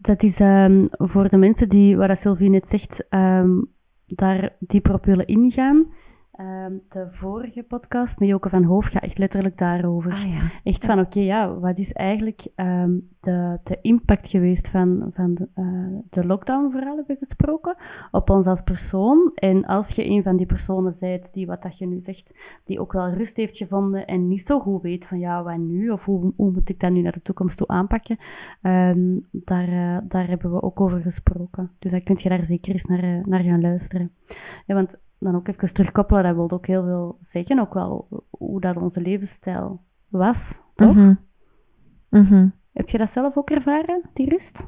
Dat 0.04 0.24
is 0.24 0.40
ehm, 0.40 0.86
voor 0.90 1.30
de 1.30 1.38
mensen 1.38 1.70
die, 1.70 1.98
wat 1.98 2.08
dat 2.08 2.20
Sylvie 2.20 2.50
net 2.50 2.70
zegt, 2.70 3.08
ehm, 3.10 3.62
daar 4.06 4.56
dieper 4.60 4.94
op 4.94 5.06
willen 5.06 5.28
ingaan. 5.28 5.86
Ehm, 6.34 6.74
de 6.90 7.08
vorige 7.12 7.64
podcast 7.64 8.20
met 8.20 8.30
Joke 8.30 8.50
van 8.50 8.64
Hoof 8.64 8.86
gaat 8.86 9.04
echt 9.04 9.18
letterlijk 9.18 9.58
daarover. 9.58 10.12
Ah 10.12 10.34
ja. 10.34 10.42
Echt 10.64 10.86
van, 10.86 11.00
oké, 11.00 11.20
ja, 11.20 11.60
wat 11.60 11.78
is 11.78 11.92
eigenlijk 11.92 12.48
ehm, 12.56 12.92
de, 13.20 13.60
de 13.64 13.78
impact 13.82 14.30
geweest 14.30 14.68
van, 14.68 15.12
van 15.14 15.34
de, 15.34 15.48
eh, 15.54 15.66
de 16.10 16.26
lockdown 16.26 16.72
vooral 16.72 16.96
hebben 16.96 17.16
we 17.20 17.26
gesproken, 17.26 17.76
op 18.12 18.30
ons 18.30 18.46
als 18.46 18.62
persoon. 18.62 19.32
En 19.36 19.66
als 19.66 19.90
je 19.90 20.06
een 20.06 20.24
van 20.24 20.38
die 20.38 20.46
personen 20.46 20.96
bent 21.00 21.34
die, 21.34 21.46
wat 21.46 21.62
dat 21.62 21.78
je 21.78 21.88
nu 21.88 22.00
zegt, 22.00 22.36
die 22.64 22.80
ook 22.80 22.94
wel 22.94 23.10
rust 23.10 23.38
heeft 23.38 23.58
gevonden 23.58 24.08
en 24.08 24.28
niet 24.28 24.46
zo 24.46 24.60
goed 24.60 24.82
weet 24.82 25.08
van, 25.08 25.20
ja, 25.20 25.44
wat 25.44 25.58
nu? 25.58 25.90
Of 25.90 26.06
hoe, 26.06 26.34
hoe 26.36 26.52
moet 26.52 26.70
ik 26.70 26.80
dat 26.80 26.92
nu 26.92 27.02
naar 27.02 27.12
de 27.12 27.22
toekomst 27.22 27.58
toe 27.58 27.68
aanpakken? 27.68 28.18
Ehm, 28.62 29.20
daar, 29.32 29.68
eh, 29.68 29.98
daar 30.08 30.28
hebben 30.28 30.52
we 30.52 30.62
ook 30.62 30.82
over 30.82 31.02
gesproken. 31.02 31.72
Dus 31.80 31.92
dan 31.92 32.04
kun 32.04 32.18
je 32.20 32.30
daar 32.30 32.44
zeker 32.44 32.72
eens 32.72 32.86
naar, 32.86 33.04
eh, 33.04 33.26
naar 33.26 33.44
gaan 33.44 33.62
luisteren. 33.62 34.12
Ja, 34.66 34.76
want 34.76 35.02
dan 35.24 35.36
ook 35.36 35.48
even 35.48 35.74
terugkoppelen, 35.74 36.24
dat 36.24 36.36
wil 36.36 36.52
ook 36.52 36.68
heel 36.68 36.84
veel 36.84 37.18
zeggen, 37.22 37.60
ook 37.60 37.74
wel 37.74 38.08
hoe 38.30 38.62
dat 38.62 38.78
onze 38.78 39.02
levensstijl 39.02 39.82
was, 40.08 40.62
toch? 40.76 40.96
Mhm. 40.96 41.14
Mhm. 42.10 42.48
Heb 42.74 42.90
je 42.90 42.98
dat 42.98 43.10
zelf 43.10 43.38
ook 43.38 43.50
ervaren, 43.50 44.02
die 44.14 44.30
rust? 44.30 44.68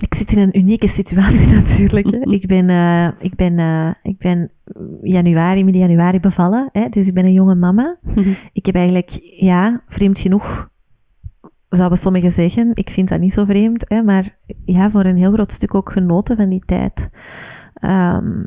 Ik 0.00 0.14
zit 0.14 0.32
in 0.32 0.38
een 0.38 0.58
unieke 0.58 0.88
situatie 0.88 1.52
natuurlijk. 1.62 2.10
Hè. 2.10 2.18
Ik 2.18 2.46
ben, 2.46 2.68
eh, 2.68 3.08
ik 3.18 3.34
ben, 3.34 3.58
eh, 3.58 3.90
ik 4.02 4.18
ben 4.18 4.50
januari, 5.02 5.64
midden 5.64 5.82
januari 5.82 6.20
bevallen. 6.20 6.68
Hè, 6.72 6.88
dus 6.88 7.06
ik 7.06 7.14
ben 7.14 7.24
een 7.24 7.32
jonge 7.32 7.54
mama. 7.54 7.98
Ik 8.52 8.66
heb 8.66 8.74
eigenlijk, 8.74 9.10
ja, 9.22 9.82
vreemd 9.86 10.18
genoeg, 10.18 10.70
zouden 11.68 11.98
sommigen 11.98 12.30
zeggen. 12.30 12.70
Ik 12.74 12.90
vind 12.90 13.08
dat 13.08 13.20
niet 13.20 13.32
zo 13.32 13.44
vreemd. 13.44 13.84
Hè, 13.88 14.02
maar 14.02 14.38
ja, 14.64 14.90
voor 14.90 15.04
een 15.04 15.16
heel 15.16 15.32
groot 15.32 15.52
stuk 15.52 15.74
ook 15.74 15.92
genoten 15.92 16.36
van 16.36 16.48
die 16.48 16.62
tijd. 16.66 17.10
Ehm, 17.80 18.44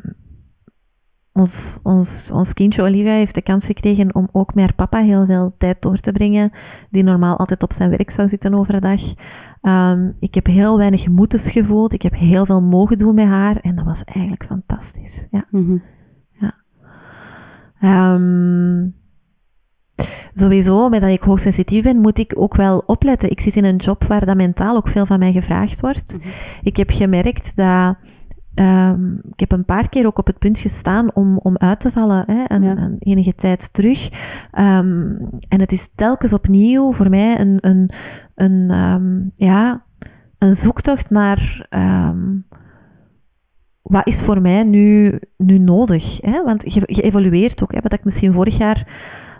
ons, 1.32 1.80
ons, 1.82 2.30
ons 2.30 2.52
kindje 2.52 2.82
Olivia 2.82 3.12
heeft 3.12 3.34
de 3.34 3.42
kans 3.42 3.66
gekregen 3.66 4.14
om 4.14 4.28
ook 4.32 4.54
met 4.54 4.64
haar 4.64 4.74
papa 4.74 5.02
heel 5.02 5.26
veel 5.26 5.54
tijd 5.58 5.82
door 5.82 5.98
te 5.98 6.12
brengen, 6.12 6.52
die 6.90 7.02
normaal 7.02 7.36
altijd 7.36 7.62
op 7.62 7.72
zijn 7.72 7.90
werk 7.90 8.10
zou 8.10 8.28
zitten 8.28 8.54
overdag. 8.54 9.00
Ehm, 9.60 10.10
ik 10.18 10.34
heb 10.34 10.46
heel 10.46 10.76
weinig 10.76 11.08
moetes 11.08 11.50
gevoeld. 11.50 11.92
Ik 11.92 12.02
heb 12.02 12.14
heel 12.14 12.46
veel 12.46 12.62
mogen 12.62 12.98
doen 12.98 13.14
met 13.14 13.26
haar. 13.26 13.56
En 13.56 13.74
dat 13.74 13.84
was 13.84 14.04
eigenlijk 14.04 14.44
fantastisch. 14.44 15.26
Ja. 15.30 15.46
Mhm. 15.50 15.76
Ehm, 17.84 18.88
sowieso, 20.32 20.88
met 20.88 21.00
dat 21.00 21.10
ik 21.10 21.22
hoogsensitief 21.22 21.82
ben, 21.82 22.00
moet 22.00 22.18
ik 22.18 22.32
ook 22.36 22.56
wel 22.56 22.82
opletten. 22.86 23.30
Ik 23.30 23.40
zit 23.40 23.56
in 23.56 23.64
een 23.64 23.76
job 23.76 24.04
waar 24.04 24.26
dat 24.26 24.36
mentaal 24.36 24.76
ook 24.76 24.88
veel 24.88 25.06
van 25.06 25.18
mij 25.18 25.32
gevraagd 25.32 25.80
wordt. 25.80 26.18
Mhm. 26.18 26.28
Ik 26.62 26.76
heb 26.76 26.90
gemerkt 26.90 27.56
dat... 27.56 27.96
ehm, 28.54 29.12
ik 29.14 29.40
heb 29.40 29.52
een 29.52 29.64
paar 29.64 29.88
keer 29.88 30.06
ook 30.06 30.18
op 30.18 30.26
het 30.26 30.38
punt 30.38 30.58
gestaan 30.58 31.14
om, 31.14 31.38
om 31.38 31.56
uit 31.56 31.80
te 31.80 31.90
vallen, 31.90 32.24
hè, 32.26 32.44
een, 32.46 32.62
Ja. 32.62 32.76
een 32.76 32.96
enige 32.98 33.34
tijd 33.34 33.72
terug. 33.72 34.08
Ehm, 34.50 35.12
en 35.48 35.60
het 35.60 35.72
is 35.72 35.90
telkens 35.94 36.32
opnieuw 36.32 36.92
voor 36.92 37.10
mij 37.10 37.40
een, 37.40 37.58
een, 37.60 37.90
een, 38.34 38.70
ehm, 38.70 39.20
ja, 39.34 39.84
een 40.38 40.54
zoektocht 40.54 41.10
naar 41.10 41.66
wat 43.84 44.06
is 44.06 44.22
voor 44.22 44.40
mij 44.40 44.64
nu, 44.64 45.18
nu 45.36 45.58
nodig. 45.58 46.20
Hè? 46.20 46.42
Want 46.44 46.74
je, 46.74 46.82
je 46.86 47.02
evolueert 47.02 47.62
ook. 47.62 47.72
Hè? 47.72 47.80
Wat 47.82 47.92
ik 47.92 48.04
misschien 48.04 48.32
vorig 48.32 48.58
jaar 48.58 48.86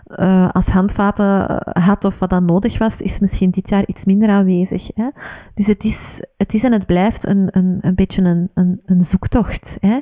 uh, 0.07 0.49
als 0.51 0.67
handvaten 0.67 1.61
had 1.83 2.05
of 2.05 2.19
wat 2.19 2.29
dan 2.29 2.45
nodig 2.45 2.77
was, 2.77 3.01
is 3.01 3.19
misschien 3.19 3.49
dit 3.49 3.69
jaar 3.69 3.83
iets 3.85 4.05
minder 4.05 4.29
aanwezig. 4.29 4.89
Hè? 4.95 5.09
Dus 5.53 5.67
het 5.67 5.83
is, 5.83 6.23
het 6.37 6.53
is 6.53 6.63
en 6.63 6.71
het 6.71 6.85
blijft 6.85 7.27
een, 7.27 7.47
een, 7.51 7.77
een 7.81 7.95
beetje 7.95 8.21
een, 8.21 8.49
een, 8.53 8.81
een 8.85 9.01
zoektocht. 9.01 9.77
Hè? 9.79 9.99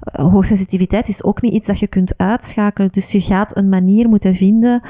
hoogsensitiviteit 0.00 1.08
is 1.08 1.24
ook 1.24 1.42
niet 1.42 1.52
iets 1.52 1.66
dat 1.66 1.78
je 1.78 1.86
kunt 1.86 2.14
uitschakelen. 2.16 2.88
Dus 2.92 3.12
je 3.12 3.20
gaat 3.20 3.56
een 3.56 3.68
manier 3.68 4.08
moeten 4.08 4.34
vinden 4.34 4.82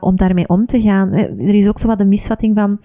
om 0.00 0.16
daarmee 0.16 0.48
om 0.48 0.66
te 0.66 0.80
gaan. 0.80 1.12
Er 1.12 1.54
is 1.54 1.68
ook 1.68 1.78
zo 1.78 1.86
wat 1.86 1.98
de 1.98 2.06
misvatting 2.06 2.56
van 2.56 2.80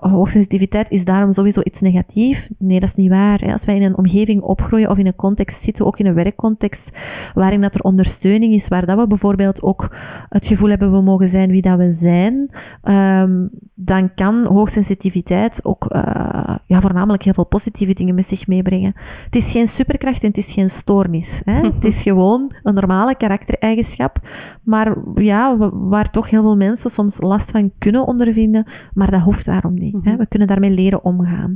hoogsensitiviteit 0.00 0.90
is 0.90 1.04
daarom 1.04 1.32
sowieso 1.32 1.60
iets 1.64 1.80
negatiefs. 1.80 2.48
Nee, 2.58 2.80
dat 2.80 2.88
is 2.88 2.94
niet 2.94 3.10
waar. 3.10 3.52
Als 3.52 3.64
wij 3.64 3.76
in 3.76 3.82
een 3.82 3.98
omgeving 3.98 4.42
opgroeien 4.42 4.90
of 4.90 4.98
in 4.98 5.06
een 5.06 5.16
context 5.16 5.62
zitten, 5.62 5.86
ook 5.86 5.98
in 5.98 6.06
een 6.06 6.14
werkcontext, 6.14 6.98
waarin 7.34 7.60
dat 7.60 7.74
er 7.74 7.80
ondersteuning 7.80 8.52
is, 8.52 8.68
waar 8.68 8.86
dat 8.86 8.98
we 8.98 9.06
bijvoorbeeld 9.06 9.62
ook 9.62 9.96
het 10.28 10.46
gevoel 10.46 10.68
hebben 10.68 10.92
we 10.92 11.02
mogen 11.02 11.28
zijn 11.28 11.50
wie 11.50 11.62
dat 11.62 11.78
we 11.78 11.88
zijn, 11.88 12.50
um, 12.82 13.50
dan 13.74 14.14
kan 14.14 14.44
hoogsensitiviteit 14.44 15.60
ook 15.64 15.94
uh, 15.94 16.56
ja, 16.66 16.80
voornamelijk 16.80 17.22
heel 17.22 17.34
veel 17.34 17.46
positieve 17.46 17.92
dingen 17.92 18.14
met 18.14 18.26
zich 18.26 18.46
meebrengen. 18.46 18.92
Het 19.24 19.36
is 19.36 19.50
geen 19.50 19.66
superkracht 19.66 20.22
en 20.22 20.28
het 20.28 20.38
is 20.38 20.52
geen 20.52 20.70
stoornis. 20.70 21.42
Hè? 21.44 21.60
het 21.74 21.84
is 21.84 22.02
gewoon 22.02 22.52
een 22.62 22.74
normale 22.74 23.16
karaktereigenschap, 23.16 24.18
maar 24.62 24.96
ja, 25.14 25.56
waar 25.72 26.10
toch 26.10 26.30
heel 26.30 26.42
veel 26.42 26.56
mensen 26.56 26.90
soms 26.90 27.20
last 27.20 27.50
van 27.50 27.72
kunnen 27.78 28.06
ondervinden, 28.06 28.66
maar 28.94 29.10
dat 29.10 29.20
hoeft 29.22 29.44
daarom 29.44 29.74
niet. 29.74 29.94
hè? 30.02 30.10
Mhm. 30.10 30.16
We 30.16 30.26
kunnen 30.26 30.48
daarmee 30.48 30.70
leren 30.70 31.04
omgaan. 31.04 31.54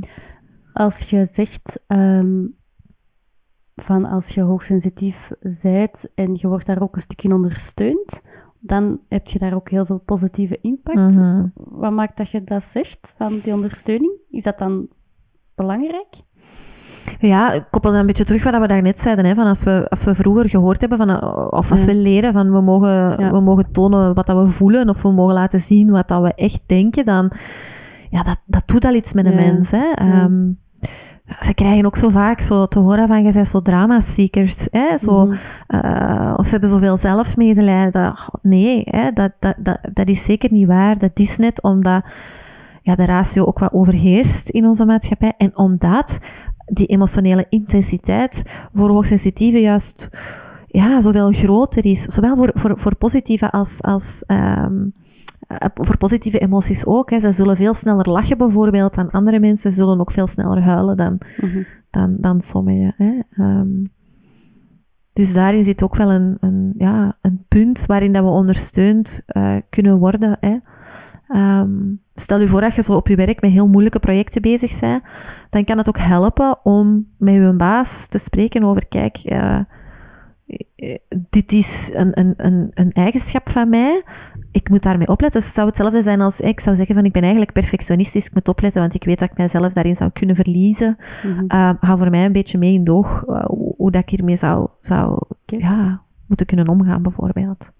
Als 0.73 1.09
je 1.09 1.27
zegt 1.31 1.83
um, 1.87 2.55
van 3.75 4.05
als 4.05 4.29
je 4.29 4.41
hoogsensitief 4.41 5.31
bent 5.61 6.11
en 6.15 6.31
je 6.33 6.47
wordt 6.47 6.65
daar 6.65 6.81
ook 6.81 6.95
een 6.95 7.01
stukje 7.01 7.33
ondersteund, 7.33 8.21
dan 8.61 8.99
heb 9.09 9.27
je 9.27 9.39
daar 9.39 9.53
ook 9.53 9.69
heel 9.69 9.85
veel 9.85 10.01
positieve 10.05 10.57
impact. 10.61 11.15
Mhm. 11.15 11.45
Wat 11.53 11.91
maakt 11.91 12.17
dat 12.17 12.29
je 12.29 12.43
dat 12.43 12.63
zegt, 12.63 13.13
van 13.17 13.39
die 13.43 13.53
ondersteuning? 13.53 14.11
Is 14.29 14.43
dat 14.43 14.57
dan 14.57 14.87
belangrijk? 15.55 16.15
Ja, 17.19 17.51
ik 17.51 17.63
koppel 17.71 17.91
dan 17.91 17.99
een 17.99 18.05
beetje 18.05 18.23
terug 18.23 18.43
wat 18.43 18.59
we 18.59 18.67
daarnet 18.67 18.99
zeiden. 18.99 19.25
Hè, 19.25 19.33
van 19.33 19.47
als, 19.47 19.63
we, 19.63 19.89
als 19.89 20.03
we 20.03 20.15
vroeger 20.15 20.49
gehoord 20.49 20.81
hebben, 20.81 20.97
van, 20.97 21.23
of 21.51 21.71
als 21.71 21.85
we 21.85 21.95
leren 21.95 22.33
van 22.33 22.51
we 22.51 22.61
mogen, 22.61 23.31
we 23.31 23.39
mogen 23.39 23.71
tonen 23.71 24.13
wat 24.13 24.25
dat 24.25 24.43
we 24.45 24.49
voelen, 24.49 24.89
of 24.89 25.01
we 25.01 25.11
mogen 25.11 25.33
laten 25.33 25.59
zien 25.59 25.89
wat 25.89 26.07
dat 26.07 26.21
we 26.21 26.33
echt 26.33 26.61
denken, 26.65 27.05
dan 27.05 27.31
ja, 28.09 28.23
dat, 28.23 28.37
dat 28.45 28.63
doet 28.65 28.85
al 28.85 28.93
iets 28.93 29.13
met 29.13 29.25
een 29.25 29.35
mens. 29.35 29.71
Hè. 29.71 29.91
Ehm, 29.91 30.51
ze 31.39 31.53
krijgen 31.53 31.85
ook 31.85 31.95
zo 31.95 32.09
vaak 32.09 32.41
zo 32.41 32.65
te 32.65 32.79
horen 32.79 33.07
van, 33.07 33.23
je 33.23 33.33
bent 33.33 33.47
zo 33.47 33.61
drama-seekers. 33.61 34.67
Hè? 34.71 34.97
Zo, 34.97 35.25
mhm. 35.25 35.35
uh, 35.67 36.33
of 36.37 36.45
ze 36.45 36.51
hebben 36.51 36.69
zoveel 36.69 36.97
zelfmedelijden. 36.97 38.13
Nee, 38.41 38.81
hè? 38.85 39.11
Dat, 39.11 39.31
dat, 39.39 39.55
dat, 39.57 39.79
dat 39.93 40.07
is 40.07 40.23
zeker 40.23 40.51
niet 40.51 40.67
waar. 40.67 40.97
Dat 40.97 41.19
is 41.19 41.37
net 41.37 41.61
omdat 41.61 42.03
ja, 42.81 42.95
de 42.95 43.05
ratio 43.05 43.45
ook 43.45 43.59
wat 43.59 43.73
overheerst 43.73 44.49
in 44.49 44.65
onze 44.65 44.85
maatschappij. 44.85 45.33
En 45.37 45.57
omdat 45.57 46.19
die 46.65 46.87
emotionele 46.87 47.45
intensiteit 47.49 48.67
voor 48.73 48.89
hoogsensitieven 48.89 49.61
juist 49.61 50.09
ja, 50.67 51.01
zoveel 51.01 51.31
groter 51.31 51.85
is. 51.85 52.01
Zowel 52.01 52.35
voor, 52.35 52.51
voor, 52.53 52.79
voor 52.79 52.95
positieve 52.95 53.51
als, 53.51 53.81
als 53.81 54.23
um, 54.27 54.37
eh, 54.37 55.00
voor 55.73 55.97
positieve 55.97 56.39
emoties 56.39 56.85
ook. 56.85 57.09
Hè. 57.09 57.19
Ze 57.19 57.31
zullen 57.31 57.55
veel 57.55 57.73
sneller 57.73 58.09
lachen 58.09 58.37
bijvoorbeeld 58.37 58.93
dan 58.93 59.09
andere 59.09 59.39
mensen. 59.39 59.71
Ze 59.71 59.77
zullen 59.77 59.99
ook 59.99 60.11
veel 60.11 60.27
sneller 60.27 60.61
huilen 60.61 60.97
dan, 60.97 61.17
mm 61.41 61.65
dan, 61.89 62.17
dan 62.19 62.41
sommigen. 62.41 62.93
Hè. 62.97 63.43
Um, 63.43 63.91
dus 65.13 65.33
daarin 65.33 65.63
zit 65.63 65.83
ook 65.83 65.95
wel 65.95 66.11
een, 66.11 66.37
een, 66.39 66.73
ja, 66.77 67.17
een 67.21 67.45
punt 67.47 67.85
waarin 67.85 68.13
dat 68.13 68.23
we 68.23 68.29
ondersteund 68.29 69.23
uh, 69.27 69.55
kunnen 69.69 69.97
worden. 69.97 70.37
Hè. 70.39 70.57
Um, 71.59 72.01
stel 72.13 72.39
je 72.39 72.47
voor 72.47 72.61
dat 72.61 72.75
je 72.75 72.81
zo 72.81 72.93
op 72.93 73.07
je 73.07 73.15
werk 73.15 73.41
met 73.41 73.51
heel 73.51 73.67
moeilijke 73.67 73.99
projecten 73.99 74.41
bezig 74.41 74.79
bent, 74.79 75.03
dan 75.49 75.63
kan 75.63 75.77
het 75.77 75.87
ook 75.87 75.97
helpen 75.97 76.65
om 76.65 77.07
met 77.17 77.33
je 77.33 77.53
baas 77.57 78.07
te 78.07 78.17
spreken 78.17 78.63
over, 78.63 78.87
kijk, 78.87 79.21
uh, 79.25 79.59
dit 81.29 81.51
is 81.51 81.91
een, 81.93 82.19
een, 82.19 82.33
een, 82.37 82.71
een 82.73 82.91
eigenschap 82.91 83.49
van 83.49 83.69
mij. 83.69 84.03
Ik 84.51 84.69
moet 84.69 84.83
daarmee 84.83 85.07
opletten. 85.07 85.41
Het 85.41 85.49
zou 85.49 85.67
hetzelfde 85.67 86.01
zijn 86.01 86.21
als 86.21 86.41
ik 86.41 86.59
zou 86.59 86.75
zeggen 86.75 86.95
van 86.95 87.05
ik 87.05 87.11
ben 87.11 87.21
eigenlijk 87.21 87.51
perfectionistisch. 87.51 88.25
Ik 88.25 88.33
moet 88.33 88.47
opletten, 88.47 88.81
want 88.81 88.93
ik 88.93 89.03
weet 89.03 89.19
dat 89.19 89.29
ik 89.29 89.37
mijzelf 89.37 89.73
daarin 89.73 89.95
zou 89.95 90.09
kunnen 90.11 90.35
verliezen. 90.35 90.97
Mm 91.23 91.33
-hmm. 91.33 91.45
uh, 91.47 91.73
hou 91.79 91.97
voor 91.97 92.09
mij 92.09 92.25
een 92.25 92.31
beetje 92.31 92.57
mee 92.57 92.73
in 92.73 92.83
doog 92.83 93.23
uh, 93.27 93.43
hoe, 93.45 93.91
dat 93.91 94.01
ik 94.01 94.09
hiermee 94.09 94.35
zou, 94.35 94.67
zou 94.79 95.21
ja, 95.45 96.01
moeten 96.25 96.45
kunnen 96.45 96.67
omgaan, 96.67 97.01
bijvoorbeeld. 97.01 97.71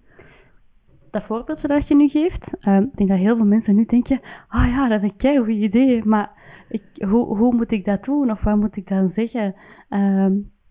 Dat 1.10 1.22
voorbeeldje 1.22 1.68
dat 1.68 1.88
je 1.88 1.96
nu 1.96 2.08
geeft, 2.08 2.56
uh, 2.60 2.76
ik 2.76 2.96
denk 2.96 3.08
dat 3.08 3.18
heel 3.18 3.36
veel 3.36 3.44
mensen 3.44 3.74
nu 3.74 3.84
denken, 3.84 4.20
ah 4.48 4.62
oh 4.62 4.68
ja, 4.68 4.88
dat 4.88 5.02
is 5.02 5.10
een 5.10 5.16
kei 5.16 5.38
goed 5.38 5.48
idee, 5.48 6.04
maar 6.04 6.30
ik, 6.68 6.82
hoe, 7.08 7.36
hoe 7.36 7.54
moet 7.54 7.72
ik 7.72 7.84
dat 7.84 8.04
doen? 8.04 8.30
Of 8.30 8.42
wat 8.42 8.56
moet 8.56 8.76
ik 8.76 8.88
dan 8.88 9.08
zeggen? 9.08 9.54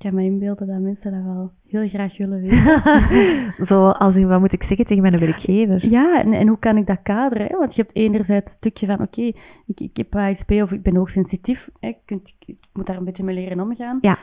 Ik 0.04 0.10
kan 0.10 0.20
me 0.20 0.26
inbeelden 0.26 0.68
dat 0.68 0.80
mensen 0.80 1.12
dat 1.12 1.24
wel 1.24 1.52
heel 1.68 1.88
graag 1.88 2.18
willen 2.18 2.42
weten. 2.48 3.66
Zo 3.66 3.90
als 3.90 4.16
in, 4.16 4.28
wat 4.28 4.40
moet 4.40 4.54
ik 4.54 4.64
zeggen 4.64 4.86
tegen 4.86 5.02
mijn 5.02 5.20
werkgever? 5.20 5.90
Ja, 5.90 6.22
en, 6.24 6.34
en 6.34 6.48
hoe 6.48 6.60
kan 6.60 6.78
ik 6.78 6.88
dat 6.88 7.02
kaderen? 7.04 7.48
Hè? 7.48 7.58
Want 7.58 7.76
je 7.76 7.82
hebt 7.82 7.96
enerzijds 7.96 8.48
het 8.48 8.58
stukje 8.58 8.86
van, 8.86 9.02
oké, 9.02 9.22
ik, 9.66 9.80
ik 9.80 9.98
heb 9.98 10.16
ASP 10.16 10.52
of 10.52 10.72
ik 10.72 10.82
ben 10.82 10.96
hoogsensitief. 10.96 11.70
Hè? 11.80 11.88
Ik, 11.88 11.98
ik, 12.06 12.34
ik, 12.46 12.58
moet 12.74 12.86
daar 12.86 12.98
een 12.98 13.04
beetje 13.04 13.24
mee 13.24 13.36
leren 13.36 13.60
omgaan. 13.60 13.98
Ja. 14.02 14.18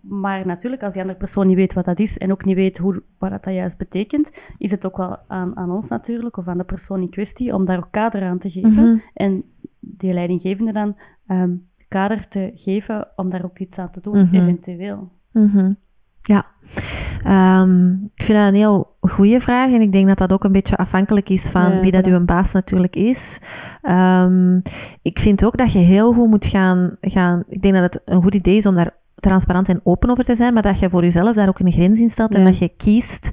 Maar 0.00 0.46
natuurlijk, 0.46 0.82
als 0.82 0.92
die 0.92 1.02
andere 1.02 1.18
persoon 1.18 1.46
niet 1.46 1.56
weet 1.56 1.72
wat 1.72 1.84
dat 1.84 2.00
is 2.00 2.18
en 2.18 2.32
ook 2.32 2.44
niet 2.44 2.56
weet 2.56 2.78
hoe, 2.78 3.02
wat 3.18 3.30
dat 3.30 3.54
juist 3.54 3.78
betekent, 3.78 4.32
is 4.58 4.70
het 4.70 4.86
ook 4.86 4.96
wel 4.96 5.18
aan, 5.26 5.56
aan 5.56 5.70
ons 5.70 5.88
natuurlijk, 5.88 6.36
of 6.36 6.48
aan 6.48 6.58
de 6.58 6.64
persoon 6.64 7.00
in 7.00 7.10
kwestie, 7.10 7.54
om 7.54 7.64
daar 7.64 7.78
ook 7.78 7.88
kader 7.90 8.22
aan 8.22 8.38
te 8.38 8.50
geven. 8.50 8.72
Mhm. 8.72 8.96
En 9.14 9.44
die 9.80 10.12
leidinggevende 10.12 10.72
dan 10.72 10.96
um, 11.28 11.66
kader 11.88 12.28
te 12.28 12.50
geven 12.54 13.08
om 13.16 13.30
daar 13.30 13.44
ook 13.44 13.58
iets 13.58 13.78
aan 13.78 13.90
te 13.90 14.00
doen, 14.00 14.18
mm 14.18 14.34
eventueel. 14.34 15.10
Mm 15.32 15.76
Ja, 16.22 16.46
um, 17.62 18.10
ik 18.14 18.22
vind 18.22 18.38
dat 18.38 18.48
een 18.48 18.54
heel 18.54 18.96
goede 19.00 19.40
vraag 19.40 19.70
en 19.70 19.80
ik 19.80 19.92
denk 19.92 20.08
dat 20.08 20.18
dat 20.18 20.32
ook 20.32 20.44
een 20.44 20.52
beetje 20.52 20.76
afhankelijk 20.76 21.28
is 21.28 21.48
van 21.48 21.80
wie 21.80 21.90
dat 21.90 22.06
uw 22.06 22.24
baas 22.24 22.52
natuurlijk 22.52 22.96
is. 22.96 23.40
Um, 23.82 24.62
ik 25.02 25.18
vind 25.18 25.44
ook 25.44 25.56
dat 25.56 25.72
je 25.72 25.78
heel 25.78 26.12
goed 26.12 26.28
moet 26.28 26.46
gaan, 26.46 26.96
gaan, 27.00 27.44
ik 27.48 27.62
denk 27.62 27.74
dat 27.74 27.82
het 27.82 28.02
een 28.04 28.22
goed 28.22 28.34
idee 28.34 28.56
is 28.56 28.66
om 28.66 28.74
daar 28.74 28.94
transparant 29.14 29.68
en 29.68 29.80
open 29.84 30.10
over 30.10 30.24
te 30.24 30.34
zijn, 30.34 30.54
maar 30.54 30.62
dat 30.62 30.78
je 30.78 30.90
voor 30.90 31.02
jezelf 31.02 31.34
daar 31.34 31.48
ook 31.48 31.58
een 31.58 31.72
grens 31.72 31.98
in 31.98 32.10
stelt 32.10 32.34
en 32.34 32.44
dat 32.44 32.58
je 32.58 32.68
kiest 32.76 33.32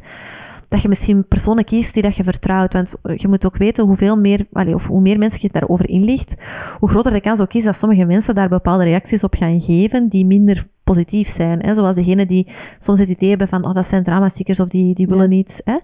dat 0.74 0.82
je 0.82 0.88
misschien 0.88 1.28
personen 1.28 1.64
kiest 1.64 1.94
die 1.94 2.04
dat 2.04 2.16
je 2.16 2.24
vertrouwt. 2.24 2.74
Want 2.74 2.96
je 3.16 3.28
moet 3.28 3.46
ook 3.46 3.58
weten 3.58 3.86
hoeveel 3.86 4.20
meer, 4.20 4.48
of 4.52 4.88
hoe 4.88 5.02
meer 5.02 5.18
mensen 5.18 5.40
je 5.42 5.50
daarover 5.52 5.90
inlicht, 5.90 6.36
hoe 6.80 6.90
groter 6.90 7.12
de 7.12 7.22
kans 7.22 7.40
ook 7.40 7.54
is 7.54 7.64
dat 7.64 7.76
sommige 7.76 8.06
mensen 8.06 8.36
daar 8.36 8.50
bepaalde 8.50 8.84
reacties 8.84 9.24
op 9.24 9.36
gaan 9.36 9.62
geven 9.62 10.10
die 10.10 10.26
minder 10.26 10.68
positief 10.84 11.28
zijn. 11.28 11.60
Hè? 11.62 11.74
Zoals 11.74 11.96
degene 11.96 12.26
die 12.26 12.48
soms 12.80 13.00
het 13.00 13.10
idee 13.10 13.30
hebben 13.30 13.48
van, 13.48 13.66
oh, 13.66 13.74
dat 13.74 13.86
zijn 13.86 14.04
dramastiekers 14.04 14.60
of 14.60 14.70
die, 14.70 14.94
die 14.94 15.08
willen 15.08 15.30
niets. 15.30 15.62
Hè? 15.64 15.78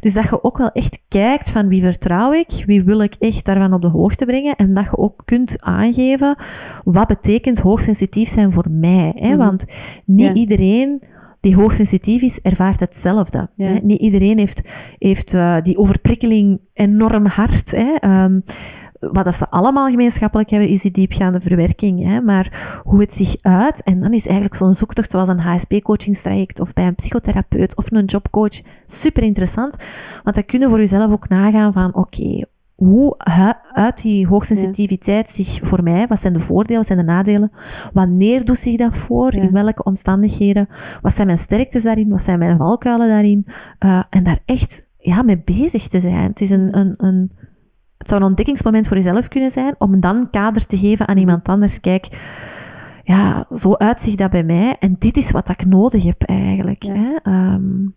Dus 0.00 0.12
dat 0.12 0.24
je 0.24 0.44
ook 0.44 0.58
wel 0.58 0.70
echt 0.72 1.02
kijkt 1.08 1.50
van 1.50 1.68
wie 1.68 1.82
vertrouw 1.82 2.32
ik, 2.32 2.62
wie 2.66 2.82
wil 2.84 3.00
ik 3.00 3.14
echt 3.18 3.44
daarvan 3.44 3.72
op 3.72 3.82
de 3.82 3.88
hoogte 3.88 4.24
brengen 4.26 4.56
en 4.56 4.74
dat 4.74 4.84
je 4.84 4.98
ook 4.98 5.22
kunt 5.24 5.62
aangeven 5.62 6.36
wat 6.84 7.06
betekent 7.06 7.58
hoogsensitief 7.58 8.28
zijn 8.28 8.52
voor 8.52 8.70
mij. 8.70 9.12
Hè? 9.14 9.28
Mhm. 9.28 9.38
Want 9.38 9.64
niet 10.04 10.36
iedereen 10.36 11.02
die 11.40 11.54
hoogsensitief 11.54 12.22
is, 12.22 12.38
ervaart 12.38 12.80
hetzelfde. 12.80 13.48
Hè? 13.54 13.78
Niet 13.82 14.00
iedereen 14.00 14.38
heeft, 14.38 14.68
heeft 14.98 15.34
uh, 15.34 15.60
die 15.62 15.78
overprikkeling 15.78 16.60
enorm 16.72 17.26
hard. 17.26 17.70
Hè? 17.70 18.22
Um, 18.24 18.42
wat 19.00 19.24
dat 19.24 19.34
ze 19.34 19.50
allemaal 19.50 19.90
gemeenschappelijk 19.90 20.50
hebben, 20.50 20.68
is 20.68 20.82
die 20.82 20.90
diepgaande 20.90 21.40
verwerking. 21.40 22.04
Hè? 22.04 22.20
Maar 22.20 22.80
hoe 22.84 23.00
het 23.00 23.12
zich 23.12 23.36
uit, 23.40 23.82
en 23.82 24.00
dan 24.00 24.12
is 24.12 24.26
eigenlijk 24.26 24.56
zo'n 24.56 24.72
zoektocht 24.72 25.10
zoals 25.10 25.28
een 25.28 25.40
HSP-coachingstraject 25.40 26.60
of 26.60 26.72
bij 26.72 26.86
een 26.86 26.94
psychotherapeut 26.94 27.76
of 27.76 27.90
een 27.90 28.04
jobcoach 28.04 28.60
super 28.86 29.22
interessant. 29.22 29.84
Want 30.22 30.34
dan 30.34 30.44
kunnen 30.44 30.68
voor 30.68 30.78
jezelf 30.78 31.12
ook 31.12 31.28
nagaan 31.28 31.72
van, 31.72 31.94
oké, 31.94 32.44
hoe 32.80 33.14
uit 33.72 34.02
die 34.02 34.26
hoogsensitiviteit 34.26 35.28
zich 35.28 35.60
voor 35.62 35.82
mij, 35.82 36.06
wat 36.06 36.20
zijn 36.20 36.32
de 36.32 36.40
voordelen, 36.40 36.76
wat 36.76 36.86
zijn 36.86 36.98
de 36.98 37.04
nadelen, 37.04 37.52
wanneer 37.92 38.44
doet 38.44 38.58
zich 38.58 38.76
dat 38.76 38.96
voor, 38.96 39.34
in 39.34 39.52
welke 39.52 39.82
omstandigheden, 39.82 40.68
wat 41.02 41.12
zijn 41.12 41.26
mijn 41.26 41.38
sterktes 41.38 41.82
daarin, 41.82 42.08
wat 42.08 42.22
zijn 42.22 42.38
mijn 42.38 42.56
valkuilen 42.56 43.08
daarin, 43.08 43.46
uh, 43.84 44.02
en 44.10 44.22
daar 44.22 44.38
echt 44.44 44.88
ja, 44.98 45.22
mee 45.22 45.38
bezig 45.38 45.88
te 45.88 46.00
zijn. 46.00 46.28
Het, 46.28 46.40
is 46.40 46.50
een, 46.50 46.78
een, 46.78 46.94
een, 46.96 47.32
het 47.98 48.08
zou 48.08 48.20
een 48.20 48.26
ontdekkingsmoment 48.26 48.88
voor 48.88 48.96
jezelf 48.96 49.28
kunnen 49.28 49.50
zijn, 49.50 49.74
om 49.78 50.00
dan 50.00 50.30
kader 50.30 50.66
te 50.66 50.78
geven 50.78 51.08
aan 51.08 51.18
iemand 51.18 51.48
anders. 51.48 51.80
Kijk, 51.80 52.06
ja, 53.04 53.46
zo 53.54 53.74
uitzicht 53.74 54.18
dat 54.18 54.30
bij 54.30 54.44
mij, 54.44 54.76
en 54.78 54.96
dit 54.98 55.16
is 55.16 55.30
wat 55.30 55.48
ik 55.48 55.66
nodig 55.66 56.04
heb 56.04 56.22
eigenlijk. 56.22 56.82
Hè? 56.82 57.32
Um, 57.32 57.94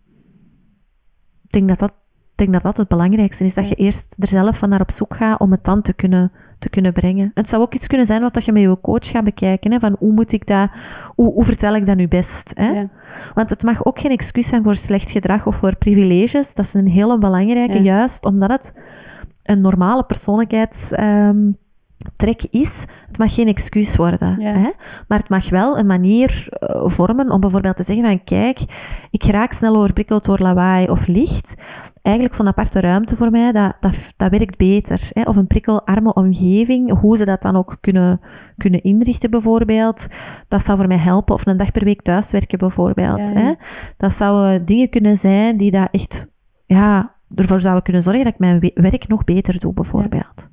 ik 1.42 1.50
denk 1.50 1.68
dat 1.68 1.78
dat 1.78 1.94
denk 2.34 2.52
dat 2.52 2.62
dat 2.62 2.76
het 2.76 2.88
belangrijkste 2.88 3.44
is. 3.44 3.54
Dat 3.54 3.68
je 3.68 3.74
eerst 3.74 4.14
er 4.18 4.26
zelf 4.28 4.58
van 4.58 4.68
naar 4.68 4.80
op 4.80 4.90
zoek 4.90 5.16
gaat 5.16 5.40
om 5.40 5.50
het 5.50 5.64
dan 5.64 5.82
te 5.82 5.92
kunnen, 5.92 6.32
te 6.58 6.70
kunnen 6.70 6.92
brengen. 6.92 7.30
Het 7.34 7.48
zou 7.48 7.62
ook 7.62 7.74
iets 7.74 7.86
kunnen 7.86 8.06
zijn 8.06 8.20
wat 8.20 8.34
dat 8.34 8.44
je 8.44 8.52
met 8.52 8.62
je 8.62 8.80
coach 8.80 9.06
gaat 9.08 9.24
bekijken. 9.24 9.72
Hè, 9.72 9.78
van 9.78 9.96
hoe 9.98 10.12
moet 10.12 10.32
ik 10.32 10.46
dat, 10.46 10.70
hoe, 11.14 11.32
hoe 11.32 11.44
vertel 11.44 11.74
ik 11.74 11.86
dat 11.86 11.96
nu 11.96 12.08
best? 12.08 12.52
Hè? 12.54 12.68
Ja. 12.70 12.88
Want 13.34 13.50
het 13.50 13.62
mag 13.62 13.84
ook 13.84 13.98
geen 13.98 14.10
excuus 14.10 14.48
zijn 14.48 14.62
voor 14.62 14.74
slecht 14.74 15.10
gedrag 15.10 15.46
of 15.46 15.56
voor 15.56 15.76
privileges. 15.76 16.54
Dat 16.54 16.64
is 16.64 16.74
een 16.74 16.88
hele 16.88 17.18
belangrijke, 17.18 17.76
Ja. 17.76 17.82
juist 17.82 18.24
omdat 18.24 18.50
het 18.50 18.74
een 19.42 19.60
normale 19.60 20.04
persoonlijkheidstrek 22.16 22.62
is. 22.62 22.84
Het 23.06 23.18
mag 23.18 23.34
geen 23.34 23.48
excuus 23.48 23.96
worden. 23.96 24.40
Ja. 24.40 24.52
Hè? 24.52 24.70
Maar 25.08 25.18
het 25.18 25.28
mag 25.28 25.50
wel 25.50 25.78
een 25.78 25.86
manier 25.86 26.46
eh, 26.50 26.88
vormen 26.88 27.30
om 27.30 27.40
bijvoorbeeld 27.40 27.76
te 27.76 27.82
zeggen 27.82 28.04
van 28.04 28.24
kijk, 28.24 28.60
ik 29.10 29.24
raak 29.24 29.52
snel 29.52 29.76
overprikkeld 29.76 30.24
door 30.24 30.38
lawaai 30.38 30.88
of 30.88 31.06
licht. 31.06 31.54
Eigenlijk 32.02 32.36
zo'n 32.36 32.46
aparte 32.46 32.80
ruimte 32.80 33.16
voor 33.16 33.30
mij, 33.30 33.52
dat, 33.52 33.76
dat, 33.80 34.12
dat 34.16 34.30
werkt 34.30 34.58
beter. 34.58 35.00
Hè? 35.12 35.22
Of 35.22 35.36
een 35.36 35.46
prikkelarme 35.46 36.14
omgeving, 36.14 36.98
hoe 37.00 37.16
ze 37.16 37.24
dat 37.24 37.42
dan 37.42 37.56
ook 37.56 37.76
kunnen, 37.80 38.20
kunnen 38.56 38.82
inrichten 38.82 39.30
bijvoorbeeld. 39.30 40.06
Dat 40.48 40.64
zou 40.64 40.78
voor 40.78 40.88
mij 40.88 40.98
helpen. 40.98 41.34
Of 41.34 41.46
een 41.46 41.56
dag 41.56 41.70
per 41.72 41.84
week 41.84 42.02
thuiswerken 42.02 42.58
bijvoorbeeld. 42.58 43.28
Ja, 43.28 43.32
ja. 43.34 43.40
Hè? 43.40 43.52
Dat 43.96 44.14
zouden 44.14 44.64
dingen 44.64 44.88
kunnen 44.88 45.16
zijn 45.16 45.56
die 45.56 45.70
dat 45.70 45.88
echt 45.90 46.26
ja, 46.66 47.14
ervoor 47.34 47.60
zouden 47.60 47.82
kunnen 47.82 48.02
zorgen 48.02 48.24
dat 48.24 48.32
ik 48.32 48.38
mijn 48.38 48.60
we- 48.60 48.70
werk 48.74 49.08
nog 49.08 49.24
beter 49.24 49.60
doe 49.60 49.72
bijvoorbeeld. 49.72 50.52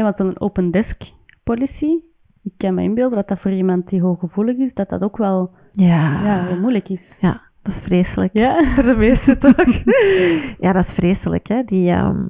Ja, 0.00 0.06
want 0.06 0.16
zo'n 0.16 0.40
open 0.40 0.70
desk 0.70 1.02
policy, 1.44 1.98
ik 2.42 2.52
kan 2.56 2.74
me 2.74 2.82
inbeelden 2.82 3.16
dat 3.16 3.28
dat 3.28 3.38
voor 3.38 3.50
iemand 3.50 3.88
die 3.88 4.00
hooggevoelig 4.00 4.56
is, 4.56 4.74
dat 4.74 4.88
dat 4.88 5.02
ook 5.02 5.16
wel 5.16 5.50
Ja, 5.72 6.22
ja, 6.24 6.46
heel 6.46 6.58
moeilijk 6.60 6.88
is. 6.88 7.18
ja 7.20 7.40
dat 7.62 7.72
is 7.72 7.80
vreselijk. 7.80 8.30
Ja? 8.32 8.62
Voor 8.74 8.82
de 8.82 8.96
meesten 8.96 9.38
toch? 9.38 9.54
ja, 10.64 10.72
dat 10.72 10.84
is 10.84 10.92
vreselijk. 10.92 11.48
Hè? 11.48 11.62
Die, 11.64 11.90
ehm, 11.90 12.26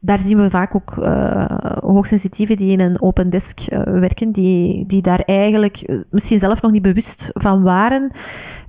daar 0.00 0.18
zien 0.18 0.36
we 0.36 0.50
vaak 0.50 0.74
ook 0.74 0.96
eh, 0.96 1.76
hoogsensitieven 1.80 2.56
die 2.56 2.70
in 2.70 2.80
een 2.80 3.02
open 3.02 3.30
desk 3.30 3.60
eh, 3.60 3.82
werken, 3.82 4.32
die, 4.32 4.86
die 4.86 5.02
daar 5.02 5.20
eigenlijk 5.20 5.76
eh, 5.76 6.00
misschien 6.10 6.38
zelf 6.38 6.62
nog 6.62 6.70
niet 6.72 6.82
bewust 6.82 7.30
van 7.32 7.62
waren. 7.62 8.10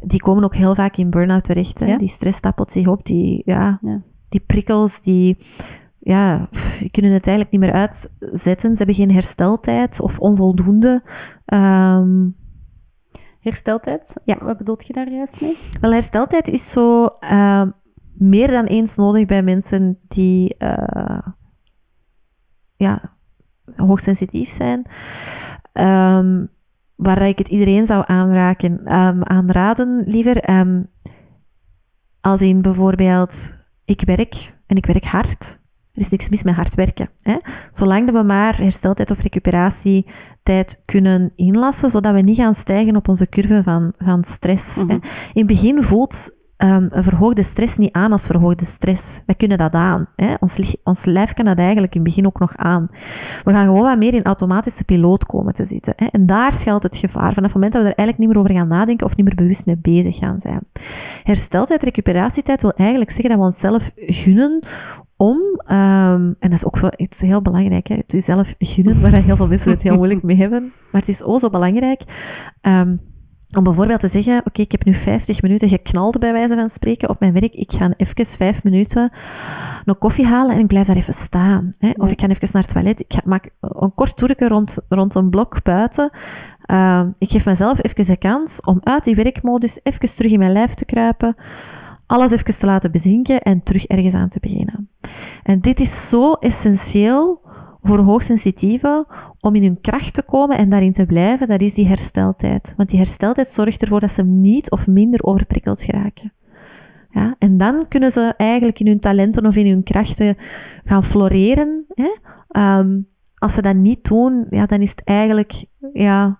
Die 0.01 0.19
komen 0.21 0.43
ook 0.43 0.55
heel 0.55 0.75
vaak 0.75 0.97
in 0.97 1.09
burn-out 1.09 1.43
terecht. 1.43 1.79
Hè? 1.79 1.85
Ja? 1.85 1.97
Die 1.97 2.07
stress 2.07 2.37
stapelt 2.37 2.71
zich 2.71 2.87
op, 2.87 3.05
die, 3.05 3.41
ja, 3.45 3.79
Ja. 3.81 4.01
die 4.29 4.43
prikkels, 4.47 5.01
die, 5.01 5.37
ja, 6.03 6.47
die 6.79 6.91
kunnen 6.91 7.11
het 7.11 7.27
eigenlijk 7.27 7.51
niet 7.57 7.61
meer 7.71 7.73
uitzetten. 7.73 8.71
Ze 8.71 8.77
hebben 8.77 8.95
geen 8.95 9.11
hersteltijd 9.11 9.99
of 9.99 10.19
onvoldoende. 10.19 11.03
Ehm, 11.45 12.27
Hersteltijd, 13.39 14.13
Ja. 14.25 14.37
wat 14.43 14.57
bedoelt 14.57 14.87
je 14.87 14.93
daar 14.93 15.09
juist 15.09 15.41
mee? 15.41 15.57
Wel, 15.81 15.91
hersteltijd 15.91 16.47
is 16.47 16.71
zo 16.71 17.05
eh, 17.05 17.63
meer 18.13 18.51
dan 18.51 18.65
eens 18.65 18.95
nodig 18.95 19.25
bij 19.25 19.43
mensen 19.43 19.99
die 20.07 20.57
eh, 20.57 21.27
ja, 22.75 23.15
hoogsensitief 23.75 24.49
zijn. 24.49 24.85
Ehm, 25.73 26.45
waar 26.95 27.21
ik 27.21 27.37
het 27.37 27.47
iedereen 27.47 27.85
zou 27.85 28.03
aanraken, 28.07 28.85
ehm, 28.85 29.21
aanraden, 29.21 30.03
liever. 30.07 30.37
ehm, 30.37 30.83
als 32.21 32.41
in 32.41 32.61
bijvoorbeeld, 32.61 33.57
ik 33.85 34.01
werk 34.01 34.57
en 34.67 34.75
ik 34.75 34.85
werk 34.85 35.05
hard. 35.05 35.59
Er 35.93 36.01
is 36.01 36.09
niks 36.09 36.29
mis 36.29 36.43
met 36.43 36.55
hard 36.55 36.75
werken. 36.75 37.09
Hè? 37.21 37.35
Zolang 37.69 38.05
dat 38.05 38.15
we 38.15 38.23
maar 38.23 38.57
hersteltijd 38.57 39.11
of 39.11 39.21
recuperatietijd 39.21 40.81
kunnen 40.85 41.31
inlassen, 41.35 41.89
zodat 41.89 42.13
we 42.13 42.21
niet 42.21 42.35
gaan 42.35 42.55
stijgen 42.55 42.95
op 42.95 43.07
onze 43.07 43.29
curve 43.29 43.63
van, 43.63 43.93
van 43.97 44.23
stress. 44.23 44.75
hè. 44.75 44.83
Mhm. 44.83 44.91
In 44.93 45.01
het 45.33 45.45
begin 45.47 45.83
voelt 45.83 46.41
ehm, 46.57 46.87
een 46.89 47.03
verhoogde 47.03 47.43
stress 47.43 47.77
niet 47.77 47.91
aan 47.91 48.11
als 48.11 48.25
verhoogde 48.25 48.65
stress. 48.65 49.21
Wij 49.25 49.35
kunnen 49.35 49.57
dat 49.57 49.73
aan. 49.73 50.07
Hè? 50.15 50.33
Ons, 50.39 50.75
ons 50.83 51.05
lijf 51.05 51.33
kan 51.33 51.45
dat 51.45 51.57
eigenlijk 51.57 51.95
in 51.95 52.01
het 52.01 52.09
begin 52.09 52.25
ook 52.25 52.39
nog 52.39 52.55
aan. 52.57 52.85
We 53.43 53.51
gaan 53.51 53.65
gewoon 53.65 53.81
wat 53.81 53.97
meer 53.97 54.13
in 54.13 54.23
automatische 54.23 54.83
piloot 54.83 55.25
komen 55.25 55.53
te 55.53 55.65
zitten. 55.65 55.93
Hè? 55.95 56.05
En 56.05 56.25
daar 56.25 56.53
schuilt 56.53 56.83
het 56.83 56.97
gevaar. 56.97 57.33
Vanaf 57.33 57.53
het 57.53 57.53
moment 57.53 57.73
dat 57.73 57.81
we 57.81 57.89
er 57.89 57.95
eigenlijk 57.95 58.17
niet 58.17 58.27
meer 58.27 58.37
over 58.37 58.59
gaan 58.61 58.77
nadenken 58.77 59.05
of 59.05 59.15
niet 59.15 59.25
meer 59.25 59.35
bewust 59.35 59.65
mee 59.65 59.77
bezig 59.77 60.17
gaan 60.17 60.39
zijn. 60.39 60.59
Hersteltijd, 61.23 61.83
recuperatietijd 61.83 62.61
wil 62.61 62.71
eigenlijk 62.71 63.11
zeggen 63.11 63.29
dat 63.29 63.39
we 63.39 63.45
onszelf 63.45 63.91
gunnen 63.95 64.63
om, 65.17 65.61
ehm, 65.65 66.33
en 66.39 66.49
dat 66.49 66.51
is 66.51 66.65
ook 66.65 66.77
zo 66.77 66.89
iets 66.95 67.21
heel 67.21 67.41
belangrijk, 67.41 67.87
hè, 67.87 67.95
het 67.95 68.11
jezelf 68.11 68.55
gunnen, 68.57 69.01
waar 69.01 69.13
heel 69.13 69.35
veel 69.35 69.47
mensen 69.47 69.71
het 69.71 69.81
heel 69.83 69.95
moeilijk 69.95 70.23
mee 70.23 70.37
hebben. 70.37 70.73
Maar 70.91 71.01
het 71.01 71.09
is 71.09 71.23
ook 71.23 71.39
zo 71.39 71.49
belangrijk 71.49 72.01
ehm, 72.61 72.95
om 73.57 73.63
bijvoorbeeld 73.63 73.99
te 73.99 74.07
zeggen, 74.07 74.41
oké, 74.45 74.61
ik 74.61 74.71
heb 74.71 74.85
nu 74.85 74.93
50 74.93 75.41
minuten 75.41 75.69
geknald 75.69 76.19
bij 76.19 76.31
wijze 76.31 76.53
van 76.53 76.69
spreken 76.69 77.09
op 77.09 77.19
mijn 77.19 77.33
werk. 77.33 77.53
Ik 77.53 77.71
ga 77.71 77.93
even 77.97 78.25
vijf 78.25 78.63
minuten 78.63 79.11
een 79.85 79.97
koffie 79.97 80.25
halen 80.25 80.55
en 80.55 80.61
ik 80.61 80.67
blijf 80.67 80.87
daar 80.87 80.95
even 80.95 81.13
staan. 81.13 81.69
Hè? 81.77 81.91
Of 81.97 82.11
ik 82.11 82.21
ga 82.21 82.27
even 82.27 82.49
naar 82.51 82.61
het 82.61 82.71
toilet. 82.71 82.99
Ik 82.99 83.13
ga, 83.13 83.21
maak 83.25 83.49
een 83.59 83.93
kort 83.93 84.17
toertje 84.17 84.47
rond, 84.47 84.77
rond 84.89 85.15
een 85.15 85.29
blok 85.29 85.63
buiten. 85.63 86.09
Ehm, 86.61 87.09
ik 87.17 87.29
geef 87.29 87.45
mezelf 87.45 87.83
even 87.83 88.05
de 88.05 88.17
kans 88.17 88.61
om 88.61 88.79
uit 88.83 89.03
die 89.03 89.15
werkmodus 89.15 89.79
even 89.83 90.15
terug 90.15 90.31
in 90.31 90.39
mijn 90.39 90.51
lijf 90.51 90.73
te 90.73 90.85
kruipen. 90.85 91.35
Alles 92.13 92.31
even 92.31 92.59
te 92.59 92.65
laten 92.65 92.91
bezinken 92.91 93.41
en 93.41 93.63
terug 93.63 93.85
ergens 93.85 94.13
aan 94.13 94.29
te 94.29 94.39
beginnen. 94.39 94.89
En 95.43 95.59
dit 95.59 95.79
is 95.79 96.09
zo 96.09 96.33
essentieel 96.33 97.41
voor 97.81 97.97
hoogsensitieven 97.97 99.05
om 99.39 99.55
in 99.55 99.63
hun 99.63 99.81
kracht 99.81 100.13
te 100.13 100.23
komen 100.23 100.57
en 100.57 100.69
daarin 100.69 100.91
te 100.91 101.05
blijven. 101.05 101.47
Dat 101.47 101.61
is 101.61 101.73
die 101.73 101.87
hersteltijd. 101.87 102.73
Want 102.77 102.89
die 102.89 102.97
hersteltijd 102.97 103.49
zorgt 103.49 103.81
ervoor 103.81 103.99
dat 103.99 104.11
ze 104.11 104.23
niet 104.23 104.71
of 104.71 104.87
minder 104.87 105.23
overprikkeld 105.23 105.81
geraken. 105.81 106.33
Ja, 107.09 107.35
en 107.39 107.57
dan 107.57 107.87
kunnen 107.87 108.11
ze 108.11 108.33
eigenlijk 108.37 108.79
in 108.79 108.87
hun 108.87 108.99
talenten 108.99 109.45
of 109.45 109.55
in 109.55 109.67
hun 109.67 109.83
krachten 109.83 110.35
gaan 110.83 111.03
floreren. 111.03 111.85
Hè? 111.93 112.15
Ehm, 112.47 113.01
als 113.37 113.53
ze 113.53 113.61
dat 113.61 113.75
niet 113.75 114.07
doen, 114.07 114.45
ja, 114.49 114.65
dan 114.65 114.81
is 114.81 114.89
het 114.89 115.03
eigenlijk 115.03 115.65
ja, 115.93 116.39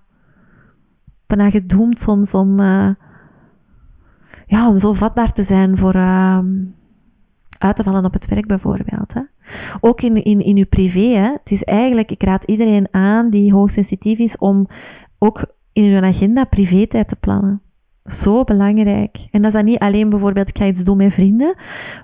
bijna 1.28 1.50
gedoemd 1.50 2.00
soms 2.00 2.34
om, 2.34 2.60
eh, 2.60 2.90
ja, 4.54 4.70
om 4.70 4.80
zo 4.80 4.94
vatbaar 4.94 5.34
te 5.34 5.44
zijn 5.44 5.78
voor 5.78 5.94
ehm, 5.94 6.48
uit 7.58 7.76
te 7.76 7.84
vallen 7.84 8.06
op 8.06 8.14
het 8.14 8.28
werk 8.28 8.48
bijvoorbeeld. 8.48 9.14
Hè? 9.14 9.22
Ook 9.80 10.02
in, 10.02 10.24
in, 10.24 10.40
in 10.40 10.58
uw 10.58 10.66
privé. 10.70 11.08
Hè? 11.08 11.32
Het 11.32 11.52
is 11.52 11.64
eigenlijk, 11.64 12.12
ik 12.12 12.24
raad 12.24 12.44
iedereen 12.44 12.88
aan 12.92 13.30
die 13.30 13.54
hoogsensitief 13.54 14.20
is 14.20 14.38
om 14.38 14.68
ook 15.20 15.46
in 15.72 15.94
hun 15.94 16.04
agenda 16.04 16.44
privé-tijd 16.44 17.08
te 17.08 17.16
plannen. 17.16 17.62
Zo 18.04 18.44
belangrijk. 18.44 19.28
En 19.32 19.42
dat 19.42 19.52
is 19.52 19.58
dan 19.58 19.66
niet 19.66 19.80
alleen 19.80 20.10
bijvoorbeeld, 20.10 20.50
ik 20.50 20.58
ga 20.58 20.66
iets 20.66 20.84
doen 20.84 20.98
met 20.98 21.14
vrienden, 21.14 21.56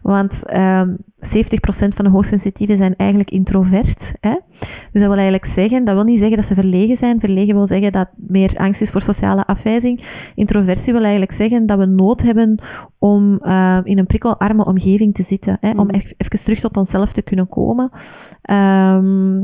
want 0.02 0.46
ehm 0.46 0.96
70% 1.20 1.96
van 1.96 2.06
de 2.06 2.12
hoogsensitieven 2.12 2.78
zijn 2.78 2.96
eigenlijk 2.96 3.32
introvert. 3.32 4.14
Hè? 4.20 4.36
Dus 4.60 5.02
dat 5.02 5.02
wil 5.02 5.12
eigenlijk 5.14 5.46
zeggen, 5.46 5.84
dat 5.86 5.96
wil 5.96 6.04
niet 6.04 6.20
zeggen 6.20 6.38
dat 6.38 6.46
ze 6.46 6.54
verlegen 6.54 6.96
zijn. 6.96 7.20
Verlegen 7.20 7.56
wil 7.56 7.68
zeggen 7.68 7.92
dat 7.92 8.08
meer 8.16 8.58
angst 8.58 8.82
is 8.82 8.90
voor 8.90 9.02
sociale 9.02 9.46
afwijzing. 9.46 10.04
Introversie 10.36 10.94
wil 10.94 11.02
eigenlijk 11.02 11.32
zeggen 11.32 11.66
dat 11.66 11.78
we 11.78 11.86
nood 11.86 12.22
hebben 12.22 12.60
om 12.98 13.40
eh, 13.42 13.80
in 13.84 13.98
een 13.98 14.06
prikkelarme 14.06 14.66
omgeving 14.66 15.14
te 15.14 15.24
zitten. 15.24 15.58
Hè? 15.62 15.72
Om 15.72 15.90
echt 15.90 16.14
even 16.18 16.44
terug 16.44 16.60
tot 16.60 16.78
onszelf 16.78 17.12
te 17.12 17.22
kunnen 17.22 17.48
komen. 17.48 17.90
Ehm 18.42 19.44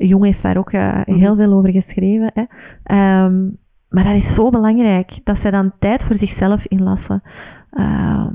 Jong 0.00 0.24
heeft 0.24 0.42
daar 0.42 0.56
ook 0.56 0.72
eh, 0.72 1.00
Mhm. 1.06 1.18
heel 1.18 1.36
veel 1.36 1.52
over 1.52 1.70
geschreven. 1.70 2.30
Hè? 2.34 2.42
Ehm, 2.82 3.48
maar 3.88 4.04
dat 4.04 4.14
is 4.14 4.34
zo 4.34 4.50
belangrijk, 4.50 5.24
dat 5.24 5.38
zij 5.38 5.50
dan 5.50 5.72
tijd 5.78 6.04
voor 6.04 6.14
zichzelf 6.14 6.66
inlassen. 6.66 7.22
Ehm, 7.70 8.32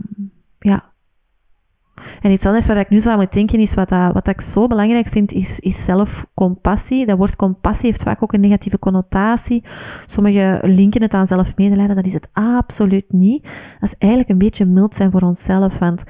ja. 0.59 0.91
En 2.21 2.31
iets 2.31 2.45
anders 2.45 2.67
waar 2.67 2.77
ik 2.77 2.89
nu 2.89 2.99
zo 2.99 3.09
aan 3.09 3.19
moet 3.19 3.33
denken 3.33 3.59
is, 3.59 3.73
wat, 3.73 3.89
dat, 3.89 4.13
wat 4.13 4.27
ik 4.27 4.41
zo 4.41 4.67
belangrijk 4.67 5.07
vind, 5.07 5.31
is, 5.31 5.59
is 5.59 5.85
zelfcompassie. 5.85 7.05
Dat 7.05 7.17
woord 7.17 7.35
compassie 7.35 7.85
heeft 7.85 8.03
vaak 8.03 8.23
ook 8.23 8.33
een 8.33 8.39
negatieve 8.39 8.79
connotatie. 8.79 9.63
Sommigen 10.05 10.59
linken 10.69 11.01
het 11.01 11.13
aan 11.13 11.27
zelfmedelijden, 11.27 11.95
dat 11.95 12.05
is 12.05 12.13
het 12.13 12.29
absoluut 12.33 13.11
niet. 13.11 13.43
Dat 13.43 13.89
is 13.89 13.97
eigenlijk 13.97 14.31
een 14.31 14.37
beetje 14.37 14.65
mild 14.65 14.95
zijn 14.95 15.11
voor 15.11 15.21
onszelf, 15.21 15.79
want 15.79 16.03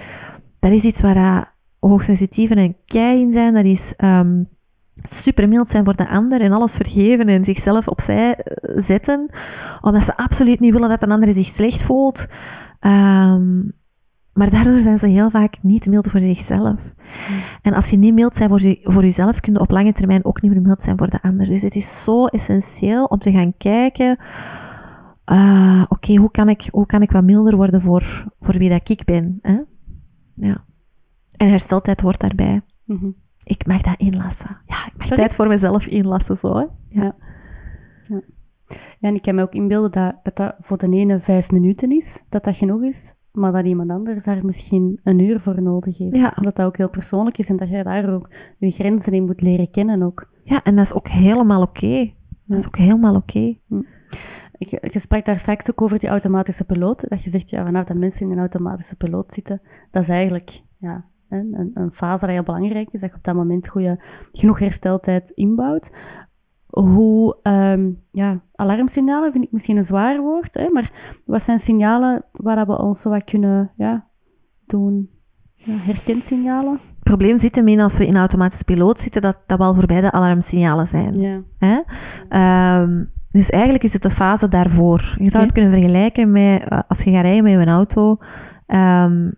dat 0.60 0.72
is 0.72 0.84
iets 0.84 1.02
waar 1.02 1.54
hoogsensitieven 1.80 2.58
en 2.58 2.76
kei 2.86 3.22
in 3.22 3.32
zijn. 3.32 3.54
Dat 3.54 3.66
is 3.66 3.94
ehm, 3.98 4.44
super 4.94 5.48
mild 5.48 5.70
zijn 5.70 5.86
voor 5.86 5.96
de 5.96 6.10
ander 6.10 6.42
en 6.42 6.52
alles 6.52 6.76
vergeven 6.76 7.28
en 7.28 7.44
zichzelf 7.44 7.88
opzij 7.88 8.36
eh, 8.36 8.74
zetten, 8.78 9.30
omdat 9.82 10.04
ze 10.04 10.18
absoluut 10.18 10.60
niet 10.60 10.74
willen 10.74 10.90
dat 10.90 11.02
een 11.02 11.12
ander 11.12 11.34
zich 11.34 11.48
slecht 11.48 11.84
voelt. 11.84 12.28
Ehm, 12.80 13.62
maar 14.34 14.50
daardoor 14.50 14.80
zijn 14.80 15.00
ze 15.00 15.08
heel 15.08 15.30
vaak 15.30 15.58
niet 15.62 15.88
mild 15.88 16.10
voor 16.10 16.20
zichzelf. 16.20 16.80
En 17.62 17.74
als 17.74 17.90
je 17.90 17.98
niet 17.98 18.14
mild 18.14 18.38
bent 18.38 18.50
voor, 18.50 18.62
je, 18.62 18.80
voor 18.84 19.02
jezelf, 19.02 19.40
kun 19.40 19.54
je 19.54 19.60
op 19.60 19.72
lange 19.72 19.94
termijn 19.94 20.26
ook 20.26 20.42
niet 20.42 20.52
meer 20.52 20.62
mild 20.62 20.82
zijn 20.82 20.98
voor 20.98 21.10
de 21.10 21.22
ander. 21.22 21.48
Dus 21.48 21.62
het 21.62 21.76
is 21.76 22.04
zo 22.04 22.26
essentieel 22.26 23.06
om 23.06 23.20
te 23.20 23.32
gaan 23.32 23.58
kijken, 23.58 24.18
ah, 25.24 25.84
oké, 25.90 26.16
hoe, 26.16 26.32
kan 26.32 26.50
ik, 26.50 26.68
hoe 26.72 26.86
kan 26.86 27.02
ik 27.02 27.12
wat 27.12 27.24
milder 27.24 27.56
worden 27.56 27.82
voor, 27.82 28.28
voor 28.40 28.58
wie 28.58 28.70
dat 28.70 28.90
ik 28.90 29.04
ben? 29.06 29.40
Hè? 29.42 29.60
Ja. 30.36 30.66
En 31.32 31.50
hersteltijd 31.50 32.02
hoort 32.02 32.20
daarbij. 32.20 32.62
Mhm. 32.86 33.10
Ik 33.44 33.66
mag 33.66 33.82
dat 33.82 33.96
inlassen. 33.98 34.58
Ja, 34.66 34.86
ik 34.86 34.98
mag 34.98 35.08
Sorry? 35.08 35.16
tijd 35.18 35.36
voor 35.36 35.48
mezelf 35.48 35.88
inlassen, 35.88 36.38
zo. 36.38 36.56
Hè? 36.56 36.66
Ja. 36.90 37.16
Ja, 39.00 39.10
en 39.10 39.16
ik 39.16 39.22
kan 39.22 39.36
me 39.36 39.42
ook 39.42 39.54
inbeelden 39.54 39.92
dat, 39.92 40.16
dat 40.24 40.36
dat 40.36 40.56
voor 40.60 40.78
de 40.78 40.90
ene 40.90 41.20
vijf 41.20 41.52
minuten 41.52 41.92
is, 41.92 42.24
dat 42.30 42.44
dat 42.44 42.56
genoeg 42.56 42.82
is. 42.82 43.16
maar 43.32 43.52
dat 43.52 43.66
iemand 43.66 43.90
anders 43.90 44.24
daar 44.24 44.46
misschien 44.46 45.00
een 45.04 45.20
uur 45.20 45.40
voor 45.40 45.62
nodig 45.62 45.98
heeft. 45.98 46.18
Ja. 46.18 46.34
Dat 46.42 46.56
dat 46.56 46.66
ook 46.66 46.78
heel 46.78 46.90
persoonlijk 46.90 47.38
is 47.38 47.50
en 47.50 47.58
dat 47.58 47.70
je 47.70 47.84
daar 47.84 48.14
ook 48.14 48.30
je 48.58 48.72
grenzen 48.72 49.14
in 49.14 49.26
moet 49.26 49.42
leren 49.42 49.72
kennen 49.72 50.04
ook. 50.04 50.32
Ja, 50.44 50.64
en 50.64 50.76
dat 50.76 50.86
is 50.86 50.94
ook 50.94 51.08
helemaal 51.08 51.62
oké. 51.62 52.14
Dat 52.46 52.60
is 52.60 52.68
ook 52.68 52.78
helemaal 52.78 53.16
oké. 53.16 53.58
Ik, 54.58 54.92
je 54.94 55.00
sprak 55.00 55.26
daar 55.26 55.38
straks 55.38 55.72
ook 55.72 55.82
over 55.82 56.00
die 56.00 56.10
automatische 56.10 56.66
piloot. 56.66 57.10
Dat 57.10 57.24
je 57.24 57.30
zegt, 57.30 57.50
ja, 57.50 57.64
vanaf 57.66 57.86
dat 57.86 57.98
mensen 57.98 58.26
in 58.26 58.32
een 58.32 58.40
automatische 58.40 58.96
piloot 58.96 59.34
zitten, 59.34 59.62
dat 59.92 60.04
is 60.04 60.10
eigenlijk 60.10 60.62
ja, 60.78 61.06
een, 61.34 61.72
een, 61.74 61.94
fase 61.94 62.26
dat 62.26 62.36
heel 62.36 62.44
belangrijk 62.44 62.90
is. 62.92 63.02
Dat 63.02 63.10
je 63.10 63.16
op 63.16 63.24
dat 63.24 63.36
moment 63.36 63.68
goede, 63.68 64.04
genoeg 64.32 64.60
hersteltijd 64.60 65.30
inbouwt. 65.30 65.92
Hoe, 66.68 67.38
ehm, 67.42 67.92
ja, 68.12 68.42
alarmsignalen 68.56 69.32
vind 69.32 69.44
ik 69.44 69.52
misschien 69.52 69.78
een 69.78 69.84
zwaar 69.84 70.22
woord, 70.22 70.54
hè, 70.54 70.70
maar 70.70 71.22
wat 71.26 71.42
zijn 71.42 71.60
signalen 71.60 72.26
waar 72.32 72.66
we 72.66 72.78
ons 72.78 73.02
zo 73.02 73.10
wat 73.10 73.24
kunnen 73.24 73.72
ja, 73.78 74.08
doen? 74.66 75.10
Ja, 75.56 75.74
herkensignalen? 75.74 76.72
Het 76.74 77.04
probleem 77.04 77.38
zit 77.38 77.56
hem 77.56 77.68
in 77.68 77.80
als 77.80 77.98
we 77.98 78.06
in 78.06 78.18
automatische 78.18 78.64
piloot 78.64 79.00
zitten, 79.00 79.22
dat, 79.22 79.44
dat 79.46 79.58
we 79.58 79.64
al 79.64 79.76
voorbij 79.76 80.02
de 80.02 80.12
alarmsignalen 80.12 80.88
zijn. 80.88 81.14
Ja. 81.14 81.42
Hè? 81.58 81.82
Ehm, 82.30 83.04
dus 83.32 83.50
eigenlijk 83.50 83.84
is 83.84 83.94
het 83.94 84.02
de 84.02 84.10
fase 84.10 84.48
daarvoor. 84.48 85.16
Je 85.20 85.30
zou 85.30 85.44
het 85.44 85.54
kunnen 85.54 85.72
vergelijken 85.72 86.32
met 86.32 86.64
eh, 86.64 86.80
als 86.88 87.04
je 87.04 87.12
gaat 87.12 87.22
rijden 87.22 87.44
met 87.44 87.54
een 87.54 87.74
auto. 87.74 88.18
ehm, 88.66 89.26
eh, 89.26 89.32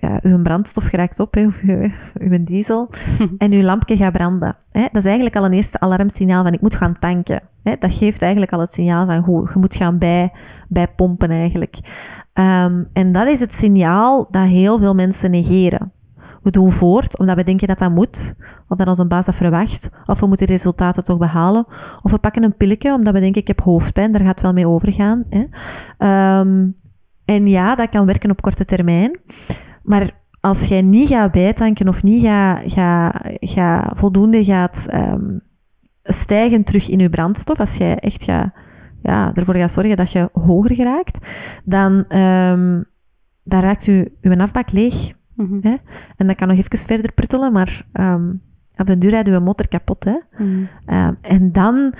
ja, 0.00 0.18
uw 0.22 0.42
brandstof 0.42 0.84
geraakt 0.84 1.20
op, 1.20 1.34
hè, 1.34 1.46
of 1.46 1.60
uw, 1.62 1.90
uw 2.14 2.44
diesel, 2.44 2.90
en 3.38 3.52
uw 3.52 3.62
lampje 3.62 3.96
gaat 3.96 4.12
branden. 4.12 4.56
Hè. 4.70 4.80
Dat 4.80 5.02
is 5.02 5.04
eigenlijk 5.04 5.36
al 5.36 5.44
een 5.44 5.52
eerste 5.52 5.80
alarmsignaal 5.80 6.42
van 6.42 6.52
ik 6.52 6.60
moet 6.60 6.74
gaan 6.74 6.98
tanken. 6.98 7.40
Hè. 7.62 7.74
Dat 7.78 7.94
geeft 7.94 8.22
eigenlijk 8.22 8.52
al 8.52 8.60
het 8.60 8.72
signaal 8.72 9.06
van 9.06 9.22
goed, 9.22 9.50
je 9.52 9.58
moet 9.58 9.76
gaan 9.76 9.98
bij, 9.98 10.32
bijpompen 10.68 11.30
eigenlijk. 11.30 11.78
Ehm, 12.32 12.82
en 12.92 13.12
dat 13.12 13.26
is 13.26 13.40
het 13.40 13.52
signaal 13.52 14.28
dat 14.30 14.46
heel 14.46 14.78
veel 14.78 14.94
mensen 14.94 15.30
negeren. 15.30 15.92
We 16.42 16.50
doen 16.50 16.72
voort 16.72 17.18
omdat 17.18 17.36
we 17.36 17.44
denken 17.44 17.68
dat 17.68 17.78
dat 17.78 17.90
moet, 17.90 18.34
of 18.68 18.78
dat 18.78 18.86
onze 18.86 19.06
baas 19.06 19.26
dat 19.26 19.34
verwacht, 19.34 19.90
of 20.06 20.20
we 20.20 20.26
moeten 20.26 20.46
resultaten 20.46 21.04
toch 21.04 21.18
behalen. 21.18 21.66
Of 22.02 22.10
we 22.10 22.18
pakken 22.18 22.42
een 22.42 22.56
pilletje 22.56 22.92
omdat 22.92 23.14
we 23.14 23.20
denken 23.20 23.40
ik 23.40 23.46
heb 23.46 23.60
hoofdpijn, 23.60 24.12
daar 24.12 24.20
gaat 24.20 24.30
het 24.30 24.40
wel 24.40 24.52
mee 24.52 24.68
overgaan. 24.68 25.24
Hè. 25.28 25.44
Ehm, 25.98 26.68
en 27.24 27.46
ja, 27.46 27.74
dat 27.74 27.88
kan 27.88 28.06
werken 28.06 28.30
op 28.30 28.42
korte 28.42 28.64
termijn. 28.64 29.20
Maar 29.82 30.10
als 30.40 30.66
jij 30.66 30.82
niet 30.82 31.08
gaat 31.08 31.32
bijtanken 31.32 31.88
of 31.88 32.02
niet 32.02 32.22
gaat, 32.22 32.62
gaat, 32.66 33.16
gaat 33.40 33.98
voldoende 33.98 34.44
gaat 34.44 34.86
ehm, 34.90 35.38
stijgen 36.02 36.64
terug 36.64 36.88
in 36.88 36.98
je 36.98 37.10
brandstof, 37.10 37.60
als 37.60 37.76
jij 37.76 37.98
echt 37.98 38.22
gaat, 38.22 38.52
ja, 39.02 39.34
ervoor 39.34 39.54
gaat 39.54 39.72
zorgen 39.72 39.96
dat 39.96 40.12
je 40.12 40.28
hoger 40.32 40.74
geraakt, 40.74 41.28
dan, 41.64 42.04
ehm, 42.08 42.82
dan 43.44 43.60
raakt 43.60 43.84
je, 43.84 44.12
je 44.20 44.38
afbak 44.38 44.72
leeg. 44.72 45.12
Mhm. 45.34 45.58
Hè? 45.60 45.76
En 46.16 46.26
dat 46.26 46.36
kan 46.36 46.48
nog 46.48 46.56
even 46.56 46.78
verder 46.78 47.12
pruttelen, 47.12 47.52
maar 47.52 47.86
ehm, 47.92 48.30
op 48.76 48.86
de 48.86 48.98
duur 48.98 49.10
rijden 49.10 49.34
we 49.34 49.40
motor 49.40 49.68
kapot. 49.68 50.04
Hè? 50.04 50.18
Mhm. 50.38 51.14
En 51.20 51.52
dan, 51.52 51.94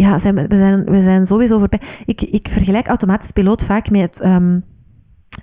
ja, 0.00 0.18
zijn 0.18 0.34
we, 0.34 0.56
zijn, 0.56 0.84
we 0.84 1.00
zijn 1.00 1.26
sowieso 1.26 1.58
voorbij. 1.58 1.80
Ik, 2.04 2.22
ik 2.22 2.48
vergelijk 2.48 2.86
automatisch 2.86 3.30
piloot 3.30 3.64
vaak 3.64 3.90
met, 3.90 4.20
ehm, 4.20 4.60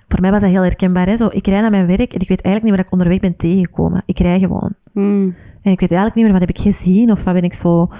voor 0.08 0.20
mij 0.20 0.30
was 0.30 0.40
dat 0.40 0.50
heel 0.50 0.62
herkenbaar. 0.62 1.06
Hè? 1.06 1.16
Zo, 1.16 1.28
ik 1.30 1.46
rij 1.46 1.60
naar 1.60 1.70
mijn 1.70 1.86
werk 1.86 2.12
en 2.12 2.20
ik 2.20 2.28
weet 2.28 2.42
eigenlijk 2.42 2.62
niet 2.62 2.74
waar 2.74 2.84
ik 2.84 2.92
onderweg 2.92 3.20
ben 3.20 3.36
tegengekomen. 3.36 4.02
Ik 4.06 4.18
rij 4.18 4.38
gewoon. 4.38 4.74
Mhm. 4.92 5.30
En 5.62 5.72
ik 5.72 5.80
weet 5.80 5.92
eigenlijk 5.92 6.14
niet 6.14 6.24
meer 6.24 6.32
wat 6.32 6.40
heb 6.40 6.50
ik 6.50 6.58
gezien 6.58 7.10
of 7.10 7.24
wat 7.24 7.34
ben 7.34 7.42
ik 7.42 7.54
zo... 7.54 7.90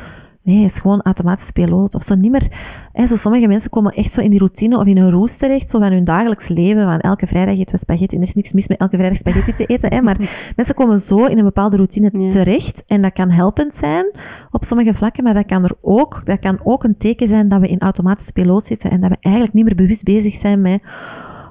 Nee, 0.42 0.62
het 0.62 0.72
is 0.72 0.78
gewoon 0.80 1.02
automatisch 1.02 1.50
piloot. 1.50 1.94
Of 1.94 2.02
zo 2.02 2.14
niet 2.14 2.30
meer... 2.30 2.46
Hè, 2.92 3.06
zo 3.06 3.16
sommige 3.16 3.46
mensen 3.46 3.70
komen 3.70 3.92
echt 3.92 4.12
zo 4.12 4.20
in 4.20 4.30
die 4.30 4.38
routine 4.38 4.78
of 4.78 4.84
in 4.86 4.96
een 4.98 5.10
roes 5.10 5.36
terecht, 5.36 5.70
zo 5.70 5.78
van 5.78 5.92
hun 5.92 6.04
dagelijks 6.04 6.48
leven, 6.48 6.82
van 6.84 6.98
elke 7.00 7.26
vrijdag 7.26 7.54
eten 7.58 7.74
we 7.74 7.78
spaghetti. 7.80 8.16
En 8.16 8.22
er 8.22 8.28
is 8.28 8.34
niks 8.34 8.52
mis 8.52 8.68
met 8.68 8.78
elke 8.78 8.96
vrijdag 8.96 9.18
spaghetti 9.18 9.54
te 9.54 9.66
eten, 9.66 9.92
hè, 9.94 10.00
maar 10.02 10.16
mensen 10.56 10.74
komen 10.74 10.98
zo 10.98 11.24
in 11.24 11.38
een 11.38 11.44
bepaalde 11.44 11.76
routine 11.76 12.08
Ja. 12.12 12.28
terecht. 12.28 12.82
En 12.86 13.02
dat 13.02 13.12
kan 13.12 13.30
helpend 13.30 13.74
zijn 13.74 14.10
op 14.50 14.64
sommige 14.64 14.94
vlakken, 14.94 15.24
maar 15.24 15.34
dat 15.34 15.46
kan, 15.46 15.64
er 15.64 15.76
ook, 15.80 16.20
dat 16.24 16.38
kan 16.38 16.60
ook 16.64 16.84
een 16.84 16.96
teken 16.96 17.28
zijn 17.28 17.48
dat 17.48 17.60
we 17.60 17.68
in 17.68 17.78
automatische 17.80 18.32
piloot 18.32 18.64
zitten 18.64 18.90
en 18.90 19.00
dat 19.00 19.10
we 19.10 19.16
eigenlijk 19.20 19.54
niet 19.54 19.64
meer 19.64 19.74
bewust 19.74 20.04
bezig 20.04 20.34
zijn 20.34 20.60
met 20.60 20.82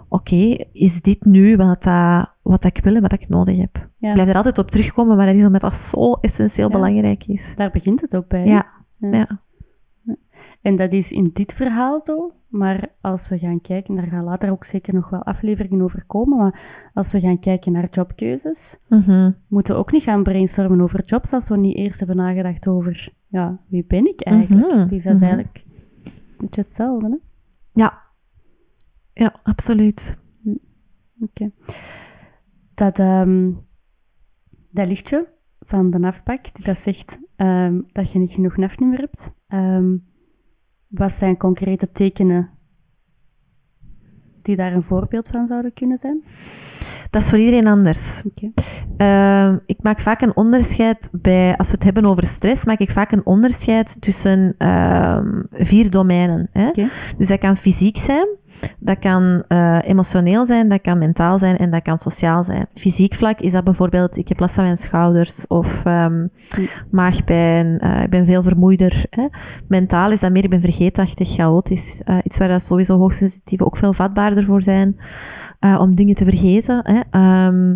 oké, 0.10 0.56
is 0.72 1.02
dit 1.02 1.26
nu 1.26 1.56
wat, 1.56 1.88
wat 2.42 2.64
ik 2.64 2.80
wil 2.84 2.96
en 2.96 3.02
wat 3.02 3.14
ik 3.14 3.30
nodig 3.30 3.58
heb? 3.58 3.88
Ja. 3.98 4.08
Ik 4.08 4.14
blijf 4.14 4.30
er 4.30 4.36
altijd 4.36 4.58
op 4.58 4.72
terugkomen, 4.72 5.18
maar 5.18 5.26
dat 5.26 5.36
is 5.36 5.46
omdat 5.46 5.62
dat 5.62 5.76
zo 5.76 6.12
essentieel 6.14 6.68
Ja. 6.68 6.74
belangrijk 6.74 7.24
is. 7.28 7.54
Daar 7.56 7.72
begint 7.72 8.02
het 8.02 8.16
ook 8.16 8.28
bij. 8.28 8.46
Ja, 8.46 8.66
Ja. 8.98 9.42
En 10.62 10.76
dat 10.76 10.92
is 10.94 11.12
in 11.12 11.30
dit 11.34 11.54
verhaal 11.54 12.00
zo. 12.04 12.32
Maar 12.48 12.90
als 13.02 13.28
we 13.30 13.38
gaan 13.38 13.62
kijken, 13.62 13.96
daar 13.96 14.08
gaan 14.08 14.24
later 14.24 14.52
ook 14.52 14.66
zeker 14.66 14.94
nog 14.94 15.10
wel 15.10 15.24
afleveringen 15.24 15.82
over 15.82 16.06
komen. 16.06 16.38
Maar 16.38 16.90
als 16.94 17.12
we 17.12 17.20
gaan 17.20 17.40
kijken 17.40 17.72
naar 17.72 17.90
jobkeuzes, 17.90 18.80
Mhm. 18.90 19.32
moeten 19.48 19.74
we 19.74 19.80
ook 19.80 19.92
niet 19.92 20.04
gaan 20.04 20.24
brainstormen 20.24 20.82
over 20.82 21.06
jobs 21.06 21.34
als 21.34 21.50
we 21.50 21.58
niet 21.58 21.76
eerst 21.76 22.00
hebben 22.00 22.18
nagedacht 22.18 22.68
over, 22.68 23.14
ja, 23.28 23.60
wie 23.68 23.86
ben 23.88 24.06
ik 24.06 24.22
eigenlijk? 24.22 24.74
Mhm, 24.74 24.88
Dus 24.88 25.04
dat 25.04 25.14
is 25.14 25.20
mhm. 25.20 25.30
eigenlijk 25.30 25.64
een 25.68 26.12
beetje 26.38 26.62
hetzelfde, 26.62 27.10
hè? 27.10 27.16
Ja. 27.82 28.02
Ja, 29.14 29.40
absoluut. 29.44 30.18
Oké. 31.20 31.52
Dat, 32.74 33.00
ehm, 33.00 33.52
dat 34.70 34.88
lichtje 34.88 35.28
van 35.60 35.90
de 35.92 36.00
naftpak, 36.00 36.56
die 36.56 36.66
dat 36.66 36.78
zegt 36.78 37.20
ehm, 37.38 37.82
dat 37.92 38.12
je 38.12 38.20
niet 38.20 38.32
genoeg 38.32 38.58
naftnummer 38.58 39.00
hebt, 39.00 39.32
ehm, 39.48 39.98
wat 40.88 41.12
zijn 41.12 41.38
concrete 41.38 41.92
tekenen 41.92 42.50
die 44.42 44.56
daar 44.56 44.74
een 44.74 44.84
voorbeeld 44.84 45.28
van 45.28 45.48
zouden 45.48 45.74
kunnen 45.74 45.98
zijn? 45.98 46.24
Dat 47.10 47.22
is 47.22 47.30
voor 47.30 47.38
iedereen 47.38 47.68
anders. 47.68 48.22
Ehm, 48.98 49.58
ik 49.66 49.78
maak 49.82 50.00
vaak 50.00 50.22
een 50.22 50.36
onderscheid 50.36 51.10
bij, 51.12 51.58
als 51.58 51.68
we 51.68 51.74
het 51.74 51.84
hebben 51.84 52.06
over 52.06 52.26
stress, 52.26 52.66
maak 52.66 52.80
ik 52.80 52.92
vaak 52.92 53.12
een 53.12 53.26
onderscheid 53.26 54.02
tussen 54.02 54.56
ehm, 54.58 55.42
vier 55.52 55.90
domeinen. 55.90 56.50
Hè? 56.52 56.72
Dus 57.18 57.28
dat 57.28 57.40
kan 57.40 57.58
fysiek 57.58 57.98
zijn, 57.98 58.28
dat 58.80 59.00
kan 59.00 59.44
eh, 59.48 59.78
emotioneel 59.82 60.46
zijn, 60.46 60.70
dat 60.70 60.82
kan 60.82 60.98
mentaal 60.98 61.40
zijn 61.40 61.58
en 61.58 61.72
dat 61.72 61.82
kan 61.82 61.98
sociaal 61.98 62.44
zijn. 62.44 62.66
Fysiek 62.74 63.14
vlak 63.14 63.40
is 63.40 63.52
dat 63.52 63.64
bijvoorbeeld, 63.64 64.18
ik 64.18 64.28
heb 64.28 64.40
last 64.40 64.56
van 64.56 64.64
mijn 64.64 64.78
schouders 64.78 65.48
of 65.48 65.86
ehm, 65.86 66.28
maagpijn, 66.92 67.80
eh, 67.80 68.04
ik 68.04 68.10
ben 68.10 68.26
veel 68.26 68.44
vermoeider. 68.44 69.06
Hè? 69.10 69.28
Mentaal 69.68 70.12
is 70.12 70.20
dat 70.20 70.32
meer, 70.32 70.44
ik 70.44 70.50
ben 70.50 70.62
vergeetachtig, 70.62 71.30
chaotisch. 71.30 72.02
eh, 72.06 72.18
iets 72.24 72.38
waar 72.38 72.48
dat 72.48 72.62
sowieso 72.62 72.98
hoogsensitieven 72.98 73.66
ook 73.66 73.78
veel 73.78 73.94
vatbaarder 73.94 74.44
voor 74.44 74.62
zijn 74.64 74.98
eh, 75.60 75.80
om 75.82 75.96
dingen 75.96 76.16
te 76.16 76.26
vergeten. 76.26 76.80
Hè? 76.84 77.00
Ehm, 77.10 77.76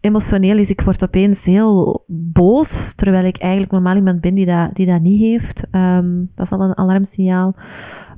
emotioneel 0.00 0.58
is, 0.58 0.70
ik 0.70 0.80
word 0.80 1.04
opeens 1.04 1.44
heel 1.44 2.04
boos, 2.06 2.94
terwijl 2.94 3.24
ik 3.24 3.38
eigenlijk 3.38 3.72
normaal 3.72 3.96
iemand 3.96 4.20
ben 4.20 4.34
die 4.34 4.46
dat, 4.46 4.74
die 4.74 4.86
dat 4.86 5.00
niet 5.00 5.20
heeft. 5.20 5.66
Ehm, 5.70 6.24
dat 6.34 6.46
is 6.46 6.52
al 6.52 6.62
een 6.62 6.76
alarmsignaal. 6.76 7.54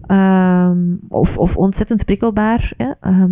Ehm, 0.07 0.97
of, 1.09 1.39
of 1.39 1.57
ontzettend 1.57 2.05
prikkelbaar. 2.05 2.73
Hè? 2.77 2.91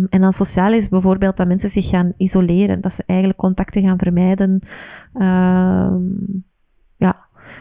En 0.09 0.21
dan 0.21 0.33
sociaal 0.33 0.73
is 0.73 0.89
bijvoorbeeld 0.89 1.37
dat 1.37 1.47
mensen 1.47 1.69
zich 1.69 1.89
gaan 1.89 2.13
isoleren, 2.17 2.81
dat 2.81 2.93
ze 2.93 3.03
eigenlijk 3.05 3.39
contacten 3.39 3.81
gaan 3.81 3.97
vermijden. 3.99 4.59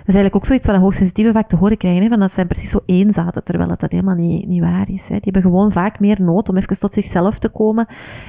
Is 0.07 0.15
eigenlijk 0.15 0.37
ook 0.37 0.45
zoiets 0.45 0.67
wat 0.67 0.77
hoogsensitieven 0.77 1.33
vaak 1.33 1.49
te 1.49 1.57
horen 1.57 1.77
krijgen, 1.77 2.03
hè, 2.03 2.09
van 2.09 2.19
dat 2.19 2.33
zij 2.33 2.47
precies 2.47 2.71
zo 2.71 2.81
eenzaten, 2.87 3.45
terwijl 3.45 3.69
dat, 3.69 3.81
dat 3.81 3.91
helemaal 3.91 4.15
niet, 4.15 4.47
niet 4.47 4.61
waar 4.61 4.91
is. 4.91 5.09
Hè. 5.09 5.15
Die 5.15 5.33
hebben 5.33 5.43
gewoon 5.43 5.73
vaak 5.73 6.01
meer 6.01 6.23
nood 6.23 6.49
om 6.49 6.57
even 6.57 6.81
tot 6.81 6.93
zichzelf 6.93 7.39
te 7.39 7.49
komen 7.49 7.87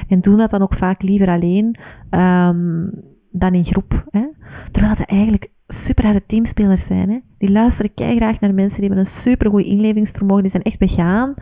en 0.08 0.21
doen 0.21 0.38
dat 0.38 0.50
dan 0.50 0.62
ook 0.62 0.74
vaak 0.74 1.02
liever 1.02 1.28
alleen 1.28 1.78
ehm, 2.10 2.88
dan 3.32 3.54
in 3.54 3.65
groep. 3.65 4.06
Hè. 4.10 4.26
Terwijl 4.71 4.95
dat 4.95 5.08
eigenlijk 5.08 5.52
super 5.67 6.04
harde 6.04 6.26
teamspelers 6.26 6.86
zijn. 6.86 7.10
Hè. 7.10 7.19
Die 7.38 7.52
luisteren 7.52 7.91
graag 7.95 8.39
naar 8.39 8.54
mensen, 8.54 8.80
die 8.80 8.89
hebben 8.89 9.06
een 9.06 9.12
super 9.12 9.50
goed 9.50 9.63
inlevingsvermogen, 9.63 10.41
die 10.41 10.52
zijn 10.52 10.63
echt 10.63 10.80
begaan. 10.80 11.34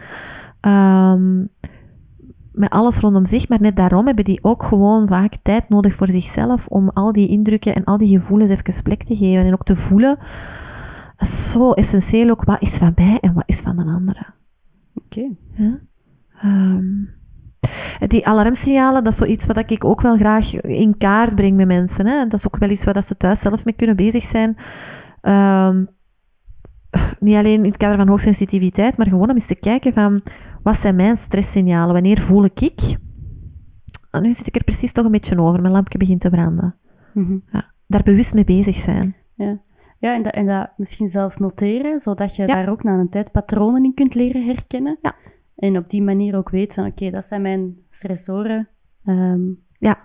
Ehm, 0.61 1.45
met 2.59 2.69
alles 2.69 2.97
rondom 2.97 3.25
zich, 3.25 3.49
maar 3.49 3.61
net 3.61 3.75
daarom 3.75 4.05
hebben 4.05 4.23
die 4.23 4.43
ook 4.43 4.63
gewoon 4.63 5.07
vaak 5.07 5.35
tijd 5.41 5.69
nodig 5.69 5.95
voor 5.95 6.09
zichzelf 6.09 6.67
om 6.67 6.89
al 6.89 7.11
die 7.11 7.27
indrukken 7.27 7.75
en 7.75 7.83
al 7.83 7.97
die 7.97 8.19
gevoelens 8.19 8.49
even 8.49 8.83
plek 8.83 9.03
te 9.03 9.15
geven 9.15 9.45
en 9.45 9.53
ook 9.53 9.63
te 9.63 9.75
voelen. 9.75 10.17
Zo 11.19 11.71
essentieel 11.71 12.29
ook, 12.29 12.43
wat 12.43 12.61
is 12.61 12.77
van 12.77 12.91
mij 12.95 13.17
en 13.21 13.33
wat 13.33 13.43
is 13.45 13.61
van 13.61 13.79
een 13.79 13.87
andere. 13.87 14.25
Oké. 14.93 15.29
Ja? 15.55 15.79
Ehm, 16.41 16.85
die 18.07 18.27
alarmsignalen, 18.27 19.03
dat 19.03 19.13
is 19.13 19.19
zoiets 19.19 19.45
wat 19.45 19.71
ik 19.71 19.85
ook 19.85 20.01
wel 20.01 20.17
graag 20.17 20.61
in 20.61 20.97
kaart 20.97 21.35
breng 21.35 21.55
met 21.55 21.67
mensen. 21.67 22.07
Hè. 22.07 22.23
Dat 22.23 22.39
is 22.39 22.47
ook 22.47 22.57
wel 22.57 22.69
iets 22.69 22.85
waar 22.85 22.93
dat 22.93 23.05
ze 23.05 23.17
thuis 23.17 23.39
zelf 23.39 23.65
mee 23.65 23.75
kunnen 23.75 23.95
bezig 23.95 24.23
zijn. 24.23 24.57
Ehm, 25.21 25.83
niet 27.19 27.35
alleen 27.35 27.63
in 27.63 27.69
het 27.69 27.77
kader 27.77 27.97
van 27.97 28.07
hoogsensitiviteit, 28.07 28.97
maar 28.97 29.07
gewoon 29.07 29.29
om 29.29 29.35
eens 29.35 29.47
te 29.47 29.59
kijken 29.59 29.93
van, 29.93 30.21
wat 30.63 30.77
zijn 30.77 30.95
mijn 30.95 31.17
stresssignalen? 31.17 31.93
Wanneer 31.93 32.19
voel 32.19 32.43
ik 32.43 32.61
ik? 32.61 32.97
En 34.11 34.21
nu 34.21 34.33
zit 34.33 34.47
ik 34.47 34.55
er 34.55 34.63
precies 34.63 34.91
toch 34.91 35.05
een 35.05 35.11
beetje 35.11 35.39
over. 35.41 35.61
Mijn 35.61 35.73
lampje 35.73 35.97
begint 35.97 36.21
te 36.21 36.29
branden. 36.29 36.75
Mhm. 37.13 37.37
Ja. 37.51 37.71
Daar 37.87 38.03
bewust 38.03 38.33
mee 38.33 38.43
bezig 38.43 38.75
zijn. 38.75 39.15
Ja, 39.35 39.59
ja 39.99 40.13
en, 40.15 40.23
dat, 40.23 40.33
en 40.33 40.45
dat 40.45 40.69
misschien 40.77 41.07
zelfs 41.07 41.37
noteren, 41.37 41.99
zodat 41.99 42.35
je 42.35 42.41
Ja. 42.41 42.47
daar 42.47 42.69
ook 42.69 42.83
na 42.83 42.93
een 42.99 43.09
tijd 43.09 43.31
patronen 43.31 43.83
in 43.83 43.93
kunt 43.93 44.15
leren 44.15 44.45
herkennen. 44.45 44.97
Ja. 45.01 45.15
En 45.55 45.77
op 45.77 45.89
die 45.89 46.01
manier 46.03 46.35
ook 46.35 46.49
weet 46.49 46.73
van, 46.73 46.85
oké, 46.85 47.09
dat 47.09 47.25
zijn 47.25 47.41
mijn 47.41 47.75
stressoren. 47.89 48.67
Ehm, 49.03 49.41
Ja. 49.77 49.97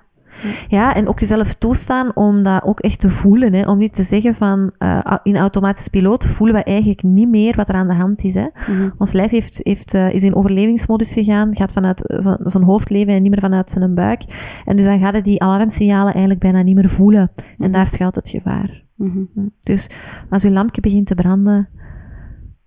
Ja, 0.69 0.95
en 0.95 1.09
ook 1.09 1.21
jezelf 1.21 1.55
toestaan 1.55 2.17
om 2.17 2.43
dat 2.43 2.63
ook 2.63 2.81
echt 2.81 3.01
te 3.01 3.11
voelen. 3.11 3.53
Hè? 3.53 3.69
Om 3.69 3.79
niet 3.79 3.95
te 3.95 4.03
zeggen 4.03 4.35
van 4.35 4.73
eh, 4.79 5.17
in 5.23 5.37
automatisch 5.37 5.89
piloot 5.89 6.25
voelen 6.25 6.57
we 6.57 6.65
eigenlijk 6.65 7.03
niet 7.03 7.29
meer 7.29 7.57
wat 7.57 7.69
er 7.69 7.75
aan 7.75 7.89
de 7.89 7.95
hand 7.95 8.25
is. 8.25 8.35
Hè? 8.35 8.47
mhm. 8.67 8.91
Ons 8.99 9.13
lijf 9.13 9.31
heeft, 9.31 9.61
heeft, 9.63 9.95
eh, 9.95 10.13
is 10.13 10.23
in 10.23 10.35
overlevingsmodus 10.35 11.13
gegaan, 11.13 11.57
gaat 11.57 11.73
vanuit 11.73 12.03
zijn 12.45 12.65
hoofd 12.65 12.91
leven 12.91 13.15
en 13.15 13.23
niet 13.23 13.31
meer 13.31 13.41
vanuit 13.41 13.71
zijn 13.71 13.95
buik. 13.95 14.23
En 14.65 14.77
dus 14.77 14.85
dan 14.85 14.99
gaat 14.99 15.15
het 15.15 15.25
die 15.25 15.43
alarmsignalen 15.43 16.13
eigenlijk 16.13 16.41
bijna 16.41 16.63
niet 16.63 16.77
meer 16.77 16.89
voelen. 16.89 17.31
En 17.37 17.45
Mhm. 17.59 17.71
daar 17.71 17.87
schuilt 17.87 18.15
het 18.15 18.29
gevaar. 18.29 18.83
Mhm. 18.97 19.23
Dus 19.61 19.87
als 20.31 20.45
uw 20.45 20.51
lampje 20.51 20.81
begint 20.81 21.07
te 21.07 21.15
branden, 21.15 21.69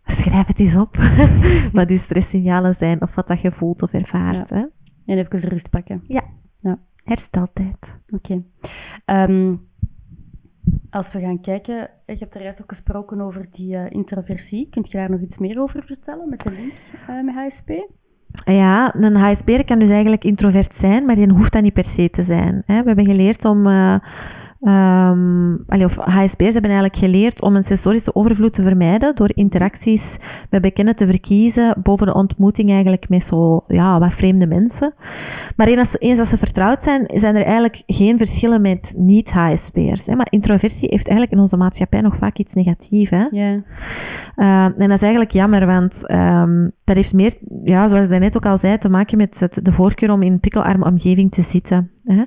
schrijf 0.06 0.48
het 0.48 0.60
eens 0.60 0.76
op. 0.76 0.96
wat 1.74 1.88
die 1.88 1.98
stresssignalen 2.08 2.76
zijn 2.76 3.02
of 3.02 3.16
wat 3.16 3.28
dat 3.28 3.42
je 3.42 3.52
voelt 3.52 3.82
of 3.82 3.94
ervaart. 3.94 4.50
Hè? 4.50 4.66
En 5.06 5.18
even 5.18 5.50
rust 5.50 5.70
pakken. 5.70 6.04
Hersteltijd. 7.08 7.96
Oké. 8.10 8.44
Ehm, 9.06 9.56
als 10.90 11.14
we 11.14 11.20
gaan 11.20 11.42
kijken, 11.42 11.90
je 12.06 12.16
hebt 12.20 12.36
er 12.36 12.42
juist 12.42 12.62
ook 12.62 12.70
gesproken 12.70 13.22
over 13.22 13.46
die 13.52 13.76
eh, 13.76 13.92
introversie. 13.92 14.70
Kunt 14.70 14.92
je 14.92 14.98
daar 14.98 15.10
nog 15.10 15.22
iets 15.22 15.38
meer 15.38 15.62
over 15.62 15.84
vertellen 15.84 16.30
met 16.30 16.42
de 16.42 16.52
link 16.52 16.74
eh, 17.08 17.24
met 17.24 17.36
HSP? 17.36 17.70
Ja, 18.46 18.96
een 18.96 19.16
HSP'er 19.16 19.66
kan 19.66 19.80
dus 19.80 19.90
eigenlijk 19.90 20.24
introvert 20.24 20.76
zijn, 20.76 21.06
maar 21.06 21.16
die 21.16 21.32
hoeft 21.32 21.54
dat 21.54 21.62
niet 21.62 21.74
per 21.74 21.84
se 21.84 22.10
te 22.10 22.24
zijn. 22.24 22.64
Hè. 22.66 22.82
We 22.82 22.88
hebben 22.88 23.06
geleerd 23.06 23.46
om... 23.46 23.68
eh 23.68 23.96
ehm, 24.62 25.56
allee, 25.68 25.86
of 25.86 25.96
HSP'ers 25.96 26.54
hebben 26.54 26.72
eigenlijk 26.72 26.96
geleerd 26.96 27.42
om 27.42 27.56
een 27.56 27.64
sensorische 27.64 28.16
overvloed 28.16 28.54
te 28.54 28.62
vermijden 28.62 29.16
door 29.16 29.32
interacties 29.34 30.18
met 30.50 30.62
bekenden 30.62 30.96
te 30.96 31.08
verkiezen 31.08 31.76
boven 31.84 32.06
de 32.08 32.14
ontmoeting 32.14 32.70
eigenlijk 32.70 33.10
met 33.10 33.24
zo, 33.24 33.64
ja, 33.68 34.00
wat 34.00 34.14
vreemde 34.14 34.48
mensen. 34.48 34.94
Maar 35.56 35.68
eens, 35.68 35.78
als- 35.80 36.00
eens 36.00 36.20
als 36.20 36.30
ze 36.30 36.38
vertrouwd 36.38 36.82
zijn, 36.82 37.10
zijn 37.14 37.36
er 37.36 37.44
eigenlijk 37.44 37.84
geen 37.86 38.18
verschillen 38.18 38.62
met 38.62 38.94
niet-HSP'ers. 38.98 40.06
Maar 40.06 40.28
introversie 40.30 40.88
heeft 40.90 41.08
eigenlijk 41.08 41.32
in 41.32 41.40
onze 41.40 41.58
maatschappij 41.58 42.02
nog 42.02 42.16
vaak 42.16 42.38
iets 42.38 42.54
negatiefs. 42.54 43.10
Hè. 43.10 43.26
Ja. 43.32 43.62
Uh, 44.36 44.64
en 44.64 44.74
dat 44.78 44.90
is 44.90 45.02
eigenlijk 45.02 45.32
jammer, 45.32 45.66
want 45.66 46.08
ehm, 46.08 46.68
dat 46.88 46.96
heeft 46.96 47.14
meer, 47.14 47.34
ja, 47.64 47.88
zoals 47.88 48.08
ik 48.08 48.20
net 48.20 48.36
ook 48.36 48.46
al 48.46 48.58
zei, 48.58 48.78
te 48.78 48.90
maken 48.90 49.18
met 49.18 49.40
het, 49.40 49.66
de 49.66 49.72
voorkeur 49.72 50.12
om 50.12 50.22
in 50.22 50.32
een 50.32 50.40
prikkelarme 50.40 50.86
omgeving 50.86 51.32
te 51.32 51.42
zitten. 51.42 51.92
Hè. 52.04 52.24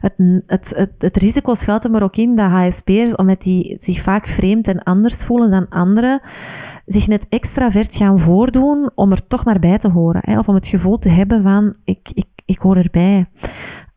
Het, 0.00 0.12
het, 0.46 0.72
het, 0.76 0.92
het 0.98 1.16
risico 1.16 1.54
schuilt 1.54 1.84
er 1.84 1.90
maar 1.90 2.02
ook 2.02 2.16
in 2.16 2.36
dat 2.36 2.50
HSP'ers, 2.50 3.14
omdat 3.14 3.42
die 3.42 3.74
zich 3.78 4.02
vaak 4.02 4.26
vreemd 4.26 4.68
en 4.68 4.82
anders 4.82 5.24
voelen 5.24 5.50
dan 5.50 5.68
anderen, 5.68 6.20
zich 6.84 7.06
net 7.06 7.26
extravert 7.28 7.96
gaan 7.96 8.20
voordoen 8.20 8.90
om 8.94 9.10
er 9.10 9.26
toch 9.26 9.44
maar 9.44 9.58
bij 9.58 9.78
te 9.78 9.90
horen. 9.90 10.20
Hè, 10.24 10.38
of 10.38 10.48
om 10.48 10.54
het 10.54 10.66
gevoel 10.66 10.98
te 10.98 11.08
hebben 11.08 11.42
van, 11.42 11.74
ik, 11.84 12.10
ik, 12.14 12.28
ik 12.44 12.58
hoor 12.58 12.76
erbij. 12.76 13.26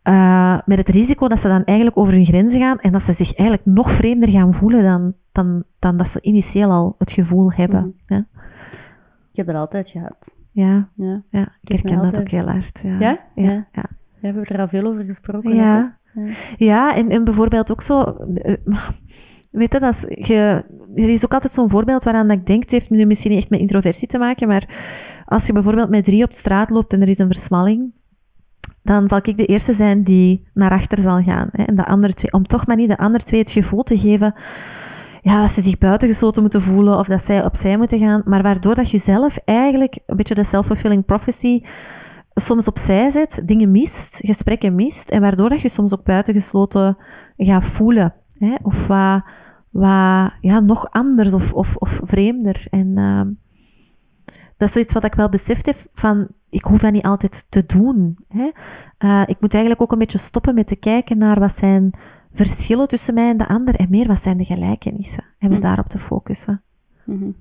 Uh, 0.03 0.59
met 0.65 0.77
het 0.77 0.89
risico 0.89 1.27
dat 1.27 1.39
ze 1.39 1.47
dan 1.47 1.63
eigenlijk 1.63 1.97
over 1.97 2.13
hun 2.13 2.25
grenzen 2.25 2.59
gaan 2.59 2.79
en 2.79 2.91
dat 2.91 3.03
ze 3.03 3.13
zich 3.13 3.33
eigenlijk 3.33 3.75
nog 3.75 3.91
vreemder 3.91 4.29
gaan 4.29 4.53
voelen 4.53 4.83
dan, 4.83 5.13
dan, 5.31 5.63
dan 5.79 5.97
dat 5.97 6.07
ze 6.07 6.21
initieel 6.21 6.71
al 6.71 6.95
het 6.97 7.11
gevoel 7.11 7.51
hebben. 7.51 7.95
Mhm. 8.07 8.13
Ja, 8.13 8.25
Ik 9.31 9.35
heb 9.35 9.45
dat 9.45 9.55
altijd 9.55 9.89
gehad. 9.89 10.35
ja, 10.51 10.89
Ja. 10.95 11.23
ja. 11.29 11.51
ik 11.61 11.71
herken 11.71 12.01
dat 12.01 12.19
ook 12.19 12.29
heel 12.29 12.47
hard. 12.47 12.79
Ja, 12.83 12.97
Ja? 12.99 13.67
ja, 13.71 13.85
we 14.19 14.27
hebben 14.27 14.45
er 14.45 14.59
al 14.59 14.67
veel 14.67 14.85
over 14.85 15.03
gesproken. 15.03 15.55
Ja. 15.55 15.97
Ja. 16.13 16.33
Ja, 16.57 16.95
en, 16.95 17.09
en 17.09 17.23
bijvoorbeeld 17.23 17.71
ook 17.71 17.81
zo... 17.81 18.01
eh, 18.35 18.55
Weet 19.51 19.73
je, 19.73 19.79
dat 19.79 19.93
is, 19.93 20.27
je, 20.27 20.63
er 20.95 21.09
is 21.09 21.25
ook 21.25 21.33
altijd 21.33 21.53
zo'n 21.53 21.69
voorbeeld 21.69 22.03
waaraan 22.03 22.31
ik 22.31 22.45
denk, 22.45 22.61
het 22.61 22.71
heeft 22.71 22.89
nu 22.89 23.05
misschien 23.05 23.31
niet 23.31 23.39
echt 23.39 23.49
met 23.49 23.59
introversie 23.59 24.07
te 24.07 24.17
maken, 24.17 24.47
maar 24.47 24.67
als 25.25 25.47
je 25.47 25.53
bijvoorbeeld 25.53 25.89
met 25.89 26.03
drie 26.03 26.23
op 26.23 26.31
straat 26.33 26.69
loopt 26.69 26.93
en 26.93 27.01
er 27.01 27.09
is 27.09 27.17
een 27.19 27.33
versmalling, 27.33 27.91
dan 28.83 29.07
zal 29.07 29.17
ik 29.23 29.37
de 29.37 29.45
eerste 29.45 29.73
zijn 29.73 30.03
die 30.03 30.47
naar 30.53 30.71
achter 30.71 30.97
zal 30.97 31.21
gaan. 31.23 31.49
Hè, 31.51 31.63
en 31.63 31.75
de 31.75 31.85
andere 31.85 32.13
twee, 32.13 32.33
om 32.33 32.43
toch 32.47 32.67
maar 32.67 32.75
niet 32.75 32.89
de 32.89 32.97
andere 32.97 33.23
twee 33.23 33.39
het 33.39 33.51
gevoel 33.51 33.83
te 33.83 33.97
geven 33.97 34.33
ja, 35.21 35.41
dat 35.41 35.51
ze 35.51 35.61
zich 35.61 35.77
buitengesloten 35.77 36.41
moeten 36.41 36.61
voelen 36.61 36.97
of 36.97 37.07
dat 37.07 37.21
zij 37.21 37.45
opzij 37.45 37.77
moeten 37.77 37.99
gaan, 37.99 38.21
maar 38.25 38.41
waardoor 38.41 38.75
dat 38.75 38.91
je 38.91 38.97
zelf 38.97 39.37
eigenlijk 39.45 39.99
een 40.05 40.15
beetje 40.15 40.35
de 40.35 40.43
self-fulfilling 40.43 41.05
prophecy 41.05 41.61
soms 42.33 42.67
opzij 42.67 43.09
zet, 43.09 43.41
dingen 43.45 43.71
mist, 43.71 44.19
gesprekken 44.21 44.75
mist, 44.75 45.09
en 45.09 45.21
waardoor 45.21 45.49
dat 45.49 45.61
je 45.61 45.69
soms 45.69 45.93
ook 45.93 46.03
buitengesloten 46.03 46.97
gaat 47.37 47.65
voelen. 47.65 48.13
Hè? 48.37 48.55
Of 48.61 48.87
wat, 48.87 49.23
wat 49.69 50.31
ja, 50.41 50.59
nog 50.59 50.91
anders 50.91 51.33
of, 51.33 51.53
of, 51.53 51.75
of 51.75 51.99
vreemder. 52.03 52.67
En 52.69 52.97
uh, 52.97 53.21
dat 54.57 54.67
is 54.67 54.71
zoiets 54.71 54.93
wat 54.93 55.03
ik 55.03 55.13
wel 55.13 55.29
beseft 55.29 55.65
heb, 55.65 55.75
van 55.91 56.27
ik 56.49 56.63
hoef 56.63 56.79
dat 56.79 56.91
niet 56.91 57.05
altijd 57.05 57.45
te 57.49 57.65
doen. 57.65 58.17
Hè? 58.27 58.51
Uh, 58.99 59.23
ik 59.25 59.37
moet 59.39 59.53
eigenlijk 59.53 59.83
ook 59.83 59.91
een 59.91 59.99
beetje 59.99 60.17
stoppen 60.17 60.55
met 60.55 60.67
te 60.67 60.75
kijken 60.75 61.17
naar 61.17 61.39
wat 61.39 61.55
zijn 61.55 61.91
verschillen 62.31 62.87
tussen 62.87 63.13
mij 63.13 63.29
en 63.29 63.37
de 63.37 63.47
ander, 63.47 63.75
en 63.75 63.89
meer 63.89 64.07
wat 64.07 64.21
zijn 64.21 64.37
de 64.37 64.45
gelijkenissen, 64.45 65.23
en 65.37 65.49
me 65.49 65.55
mm. 65.55 65.61
daarop 65.61 65.87
te 65.87 65.97
focussen. 65.97 66.63
Mm 67.05 67.19
-hmm. 67.19 67.35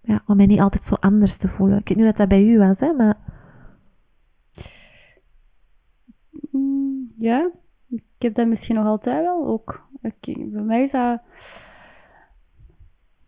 Ja, 0.00 0.22
om 0.26 0.36
mij 0.36 0.46
niet 0.46 0.60
altijd 0.60 0.84
zo 0.84 0.94
anders 0.94 1.36
te 1.36 1.48
voelen. 1.48 1.78
Ik 1.78 1.88
weet 1.88 1.96
niet 1.96 2.06
dat 2.06 2.16
dat 2.16 2.28
bij 2.28 2.44
u 2.44 2.58
was, 2.58 2.80
hè, 2.80 2.92
maar... 2.92 3.16
Mm, 6.50 7.12
ja, 7.16 7.50
ik 7.88 8.02
heb 8.18 8.34
dat 8.34 8.46
misschien 8.46 8.76
nog 8.76 8.86
altijd 8.86 9.22
wel 9.22 9.46
ook. 9.46 9.88
Ik, 10.00 10.52
bij 10.52 10.62
mij 10.62 10.82
is 10.82 10.90
dat... 10.90 11.20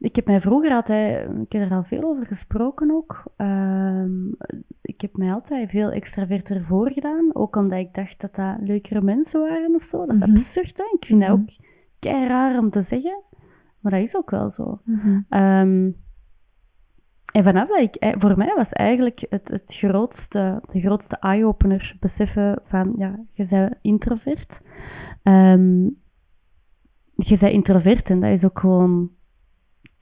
Ik 0.05 0.17
heb 0.17 0.27
mij 0.27 0.41
vroeger 0.41 0.71
altijd... 0.71 1.31
Ik 1.41 1.53
heb 1.53 1.71
er 1.71 1.77
al 1.77 1.85
veel 1.85 2.03
over 2.03 2.27
gesproken 2.27 2.91
ook. 2.91 3.23
Um, 3.37 4.37
ik 4.83 5.01
heb 5.01 5.17
mij 5.17 5.33
altijd 5.33 5.71
veel 5.71 5.91
extraverter 5.91 6.65
voor 6.65 6.93
gedaan. 6.93 7.31
Ook 7.33 7.57
omdat 7.57 7.79
ik 7.79 7.95
dacht 7.95 8.21
dat 8.21 8.35
dat 8.35 8.57
leukere 8.61 9.03
mensen 9.03 9.41
waren 9.41 9.75
of 9.75 9.83
zo. 9.83 9.99
Dat 9.99 10.15
is 10.15 10.21
mm 10.21 10.27
-hmm. 10.27 10.35
absurd, 10.35 10.79
hè? 10.79 10.85
Ik 10.85 11.05
vind 11.05 11.21
mm 11.21 11.27
-hmm. 11.27 11.37
dat 11.37 11.57
ook 11.57 11.67
kei 11.99 12.27
raar 12.27 12.59
om 12.59 12.71
te 12.71 12.83
zeggen. 12.83 13.23
Maar 13.81 13.93
dat 13.93 14.01
is 14.01 14.17
ook 14.17 14.31
wel 14.31 14.51
zo. 14.51 14.81
Mm 14.85 15.01
-hmm. 15.01 15.41
um, 15.41 15.97
en 17.33 17.43
vanaf 17.43 17.69
dat 17.69 17.81
ik, 17.81 18.15
voor 18.19 18.37
mij 18.37 18.53
was 18.57 18.73
eigenlijk 18.73 19.27
het, 19.29 19.49
het 19.49 19.75
grootste, 19.75 20.63
de 20.73 20.81
grootste 20.81 21.17
eye-opener 21.17 21.97
beseffen 22.01 22.63
van, 22.65 22.95
ja, 22.97 23.25
je 23.33 23.47
bent 23.51 23.75
introvert. 23.83 24.61
Um, 25.23 26.03
je 27.15 27.39
bent 27.41 27.53
introvert 27.53 28.11
en 28.11 28.21
dat 28.21 28.31
is 28.31 28.45
ook 28.45 28.59
gewoon 28.59 29.11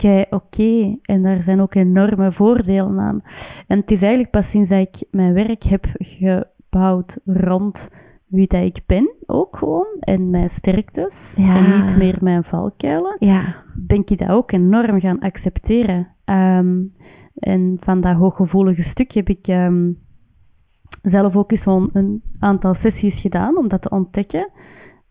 kei 0.03 0.25
oké. 0.31 0.35
Okay. 0.35 0.99
En 1.03 1.23
daar 1.23 1.43
zijn 1.43 1.61
ook 1.61 1.75
enorme 1.75 2.33
voordelen 2.33 3.01
aan. 3.01 3.23
En 3.67 3.81
het 3.81 3.91
is 3.91 4.03
eigenlijk 4.03 4.33
pas 4.33 4.51
sinds 4.51 4.69
dat 4.69 4.79
ik 4.79 5.07
mijn 5.11 5.35
werk 5.35 5.63
heb 5.63 5.87
gebouwd 5.99 7.19
rond 7.25 7.91
wie 8.27 8.47
dat 8.47 8.63
ik 8.63 8.83
ben, 8.87 9.15
ook 9.27 9.57
gewoon, 9.57 9.87
en 10.01 10.31
mijn 10.31 10.51
sterktes, 10.51 11.35
ja. 11.37 11.57
en 11.57 11.81
niet 11.81 11.97
meer 11.97 12.19
mijn 12.21 12.45
valkuilen, 12.45 13.17
ja. 13.19 13.65
ben 13.75 13.99
ik 14.05 14.19
dat 14.19 14.29
ook 14.29 14.53
enorm 14.53 15.01
gaan 15.01 15.19
accepteren. 15.19 16.09
Um, 16.25 16.95
en 17.35 17.77
van 17.81 18.01
dat 18.01 18.15
hooggevoelige 18.15 18.83
stuk 18.83 19.13
heb 19.13 19.29
ik 19.29 19.49
um, 19.49 19.99
zelf 21.03 21.37
ook 21.37 21.51
eens 21.51 21.63
zo'n 21.63 21.91
een 21.93 22.23
aantal 22.39 22.75
sessies 22.75 23.21
gedaan 23.21 23.59
om 23.59 23.69
dat 23.69 23.83
te 23.83 23.91
ontdekken. 23.91 24.51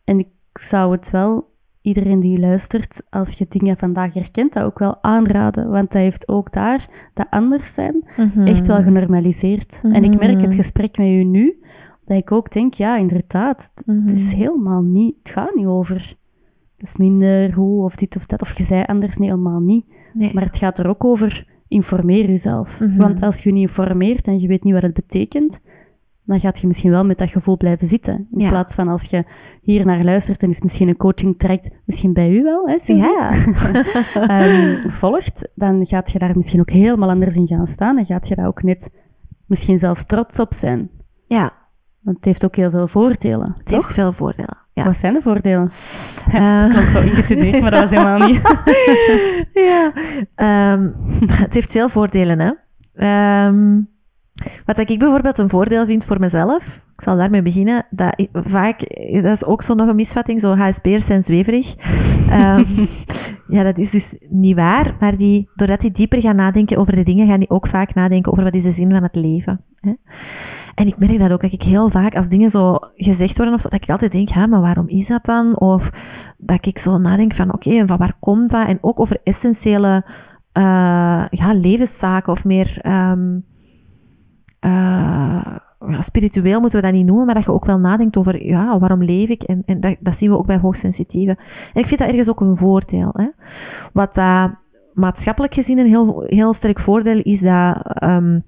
En 0.03 0.19
ik 0.19 0.29
zou 0.53 0.91
het 0.91 1.11
wel 1.11 1.50
iedereen 1.81 2.19
die 2.19 2.39
luistert, 2.39 3.01
als 3.09 3.37
je 3.37 3.45
dingen 3.49 3.77
vandaag 3.77 4.13
herkent, 4.13 4.53
dat 4.53 4.63
ook 4.63 4.79
wel 4.79 5.03
aanraden. 5.03 5.69
Want 5.69 5.91
dat 5.91 6.01
heeft 6.01 6.27
ook 6.27 6.51
daar 6.51 6.87
dat 7.13 7.27
anders 7.29 7.73
zijn 7.73 8.03
Mhm. 8.03 8.21
mm 8.21 8.31
-hmm. 8.33 8.45
echt 8.45 8.67
wel 8.67 8.83
genormaliseerd. 8.83 9.79
Mm 9.83 9.91
-hmm. 9.91 10.03
En 10.03 10.11
ik 10.11 10.19
merk 10.19 10.41
het 10.41 10.55
gesprek 10.55 10.97
met 10.97 11.07
u 11.07 11.23
nu, 11.23 11.61
dat 12.05 12.17
ik 12.17 12.31
ook 12.31 12.51
denk, 12.51 12.73
ja, 12.73 12.97
inderdaad, 12.97 13.71
mm 13.85 13.95
-hmm. 13.95 14.07
het 14.07 14.17
is 14.17 14.33
helemaal 14.33 14.81
niet, 14.81 15.15
het 15.23 15.31
gaat 15.31 15.55
niet 15.55 15.65
over, 15.65 16.15
het 16.77 16.87
is 16.89 16.97
minder 16.97 17.53
hoe 17.53 17.83
of 17.83 17.95
dit 17.95 18.15
of 18.15 18.25
dat, 18.25 18.41
of 18.41 18.57
je 18.57 18.63
zei 18.63 18.83
anders 18.83 19.17
niet, 19.17 19.29
helemaal 19.29 19.59
niet. 19.59 19.85
Nee. 20.13 20.33
Maar 20.33 20.43
het 20.43 20.57
gaat 20.57 20.79
er 20.79 20.87
ook 20.87 21.03
over, 21.03 21.45
informeer 21.67 22.25
jezelf. 22.27 22.79
Mhm. 22.79 22.97
Want 22.97 23.23
als 23.23 23.43
je 23.43 23.49
je 23.49 23.55
niet 23.55 23.67
informeert 23.67 24.27
en 24.27 24.39
je 24.39 24.47
weet 24.47 24.63
niet 24.63 24.73
wat 24.73 24.81
het 24.81 24.93
betekent, 24.93 25.61
dan 26.25 26.39
gaat 26.39 26.59
je 26.59 26.67
misschien 26.67 26.91
wel 26.91 27.05
met 27.05 27.17
dat 27.17 27.29
gevoel 27.29 27.57
blijven 27.57 27.87
zitten. 27.87 28.25
In 28.29 28.39
Ja. 28.39 28.49
plaats 28.49 28.75
van 28.75 28.87
als 28.87 29.03
je 29.03 29.23
hier 29.61 29.85
naar 29.85 30.03
luistert 30.03 30.43
en 30.43 30.49
is 30.49 30.61
misschien 30.61 30.87
een 30.87 30.97
coaching 30.97 31.39
trekt, 31.39 31.69
misschien 31.85 32.13
bij 32.13 32.29
u 32.31 32.43
wel, 32.43 32.67
hè? 32.67 32.93
Ja. 32.93 33.29
Ehm, 34.27 34.89
volgt, 34.89 35.49
dan 35.55 35.85
gaat 35.85 36.11
je 36.11 36.19
daar 36.19 36.35
misschien 36.35 36.59
ook 36.59 36.69
helemaal 36.69 37.09
anders 37.09 37.35
in 37.35 37.47
gaan 37.47 37.67
staan 37.67 37.97
en 37.97 38.05
gaat 38.05 38.27
je 38.27 38.35
daar 38.35 38.47
ook 38.47 38.63
net 38.63 38.91
misschien 39.45 39.77
zelfs 39.77 40.05
trots 40.05 40.39
op 40.39 40.53
zijn. 40.53 40.89
ja, 41.27 41.53
Want 42.01 42.15
het 42.15 42.25
heeft 42.25 42.45
ook 42.45 42.55
heel 42.55 42.69
veel 42.69 42.87
voordelen. 42.87 43.55
het 43.57 43.69
heeft 43.69 43.93
veel 43.93 44.13
voordelen. 44.13 44.57
Ja. 44.73 44.83
Wat 44.83 44.95
zijn 44.95 45.13
de 45.13 45.21
voordelen? 45.21 45.69
Eh, 46.31 46.65
Ik 46.69 46.75
had 46.75 46.83
zo 46.91 47.01
ingestudeerd, 47.01 47.61
maar 47.61 47.71
dat 47.71 47.81
was 47.81 47.91
helemaal 47.91 48.27
niet. 48.27 48.41
ja, 49.69 49.93
ehm, 50.35 50.89
het 51.33 51.53
heeft 51.53 51.71
veel 51.71 51.89
voordelen, 51.89 52.39
hè. 52.39 52.51
Ehm, 52.95 53.79
Wat 54.65 54.77
ik 54.77 54.99
bijvoorbeeld 54.99 55.37
een 55.37 55.49
voordeel 55.49 55.85
vind 55.85 56.05
voor 56.05 56.19
mezelf, 56.19 56.81
ik 57.01 57.07
zal 57.07 57.17
daarmee 57.17 57.41
beginnen, 57.41 57.85
dat 57.89 58.27
vaak, 58.33 58.79
dat 59.11 59.35
is 59.35 59.45
ook 59.45 59.61
zo 59.61 59.73
nog 59.73 59.87
een 59.87 59.95
misvatting, 59.95 60.41
zo 60.41 60.55
HSP'ers 60.55 61.05
zijn 61.05 61.23
zweverig. 61.23 61.75
um, 62.31 62.63
ja, 63.57 63.63
dat 63.63 63.77
is 63.77 63.89
dus 63.89 64.17
niet 64.29 64.55
waar, 64.55 64.95
maar 64.99 65.17
die, 65.17 65.49
doordat 65.55 65.81
die 65.81 65.91
dieper 65.91 66.21
gaan 66.21 66.35
nadenken 66.35 66.77
over 66.77 66.95
de 66.95 67.03
dingen, 67.03 67.27
gaan 67.27 67.39
die 67.39 67.49
ook 67.49 67.67
vaak 67.67 67.93
nadenken 67.93 68.31
over 68.31 68.43
wat 68.43 68.53
is 68.53 68.63
de 68.63 68.71
zin 68.71 68.91
van 68.91 69.03
het 69.03 69.15
leven. 69.15 69.61
Hè? 69.75 69.93
En 70.75 70.87
ik 70.87 70.97
merk 70.97 71.19
dat 71.19 71.31
ook, 71.31 71.41
dat 71.41 71.53
ik 71.53 71.63
heel 71.63 71.89
vaak, 71.89 72.15
als 72.15 72.27
dingen 72.27 72.49
zo 72.49 72.77
gezegd 72.95 73.37
worden 73.37 73.55
of 73.55 73.61
zo, 73.61 73.69
dat 73.69 73.83
ik 73.83 73.89
altijd 73.89 74.11
denk, 74.11 74.29
ja, 74.29 74.47
maar 74.47 74.61
waarom 74.61 74.87
is 74.87 75.07
dat 75.07 75.25
dan? 75.25 75.59
Of 75.59 75.91
dat 76.37 76.65
ik 76.65 76.77
zo 76.77 76.97
nadenk 76.97 77.35
van, 77.35 77.53
oké, 77.53 77.69
en 77.69 77.87
van 77.87 77.97
waar 77.97 78.17
komt 78.19 78.49
dat? 78.49 78.67
En 78.67 78.77
ook 78.81 78.99
over 78.99 79.17
essentiële 79.23 80.03
uh, 80.57 81.25
ja, 81.29 81.53
levenszaken 81.53 82.31
of 82.31 82.45
meer... 82.45 82.81
Um, 82.85 83.49
uh, 84.65 85.57
ja, 85.87 86.01
spiritueel 86.01 86.59
moeten 86.59 86.79
we 86.79 86.85
dat 86.85 86.95
niet 86.95 87.05
noemen, 87.05 87.25
maar 87.25 87.35
dat 87.35 87.43
je 87.43 87.51
ook 87.51 87.65
wel 87.65 87.79
nadenkt 87.79 88.17
over, 88.17 88.45
ja, 88.45 88.79
waarom 88.79 89.03
leef 89.03 89.29
ik? 89.29 89.43
En, 89.43 89.63
en 89.65 89.79
dat, 89.79 89.95
dat 89.99 90.17
zien 90.17 90.29
we 90.29 90.37
ook 90.37 90.45
bij 90.45 90.57
hoogsensitieve. 90.57 91.37
En 91.73 91.81
ik 91.81 91.87
vind 91.87 91.99
dat 91.99 92.09
ergens 92.09 92.29
ook 92.29 92.41
een 92.41 92.57
voordeel. 92.57 93.09
Hè? 93.13 93.27
Wat 93.93 94.17
uh, 94.17 94.45
maatschappelijk 94.93 95.53
gezien 95.53 95.77
een 95.77 95.87
heel, 95.87 96.23
heel 96.25 96.53
sterk 96.53 96.79
voordeel 96.79 97.19
is 97.21 97.39
dat 97.39 98.03
um, 98.03 98.43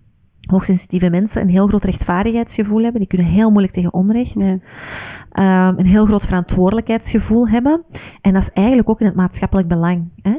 hoogsensitieve 0.49 1.09
mensen 1.09 1.41
een 1.41 1.49
heel 1.49 1.67
groot 1.67 1.83
rechtvaardigheidsgevoel 1.83 2.81
hebben. 2.81 2.99
Die 2.99 3.09
kunnen 3.09 3.27
heel 3.27 3.49
moeilijk 3.49 3.73
tegen 3.73 3.93
onrecht. 3.93 4.39
Ja. 4.39 5.69
Um, 5.69 5.79
een 5.79 5.85
heel 5.85 6.05
groot 6.05 6.25
verantwoordelijkheidsgevoel 6.25 7.47
hebben. 7.47 7.83
En 8.21 8.33
dat 8.33 8.41
is 8.41 8.49
eigenlijk 8.49 8.89
ook 8.89 8.99
in 8.99 9.05
het 9.05 9.15
maatschappelijk 9.15 9.67
belang. 9.67 10.09
Hè? 10.21 10.37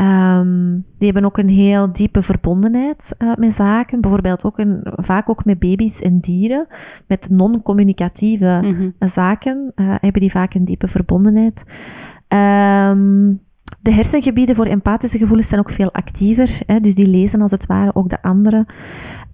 Um, 0.00 0.84
die 0.98 1.10
hebben 1.12 1.24
ook 1.24 1.38
een 1.38 1.48
heel 1.48 1.92
diepe 1.92 2.22
verbondenheid 2.22 3.14
uh, 3.18 3.34
met 3.34 3.54
zaken. 3.54 4.00
Bijvoorbeeld 4.00 4.44
ook 4.44 4.58
een, 4.58 4.80
vaak 4.82 5.28
ook 5.28 5.44
met 5.44 5.58
baby's 5.58 6.00
en 6.00 6.20
dieren. 6.20 6.66
Met 7.06 7.28
non-communicatieve 7.30 8.60
mm 8.62 8.74
-hmm. 8.74 9.08
zaken 9.08 9.72
uh, 9.76 9.94
hebben 10.00 10.20
die 10.20 10.30
vaak 10.30 10.54
een 10.54 10.64
diepe 10.64 10.88
verbondenheid. 10.88 11.64
Um, 12.28 13.40
de 13.82 13.92
hersengebieden 13.92 14.54
voor 14.54 14.64
empathische 14.64 15.18
gevoelens 15.18 15.48
zijn 15.48 15.60
ook 15.60 15.70
veel 15.70 15.92
actiever. 15.92 16.60
Hè, 16.66 16.80
dus 16.80 16.94
die 16.94 17.06
lezen 17.06 17.40
als 17.40 17.50
het 17.50 17.66
ware 17.66 17.94
ook 17.94 18.08
de 18.08 18.22
anderen. 18.22 18.66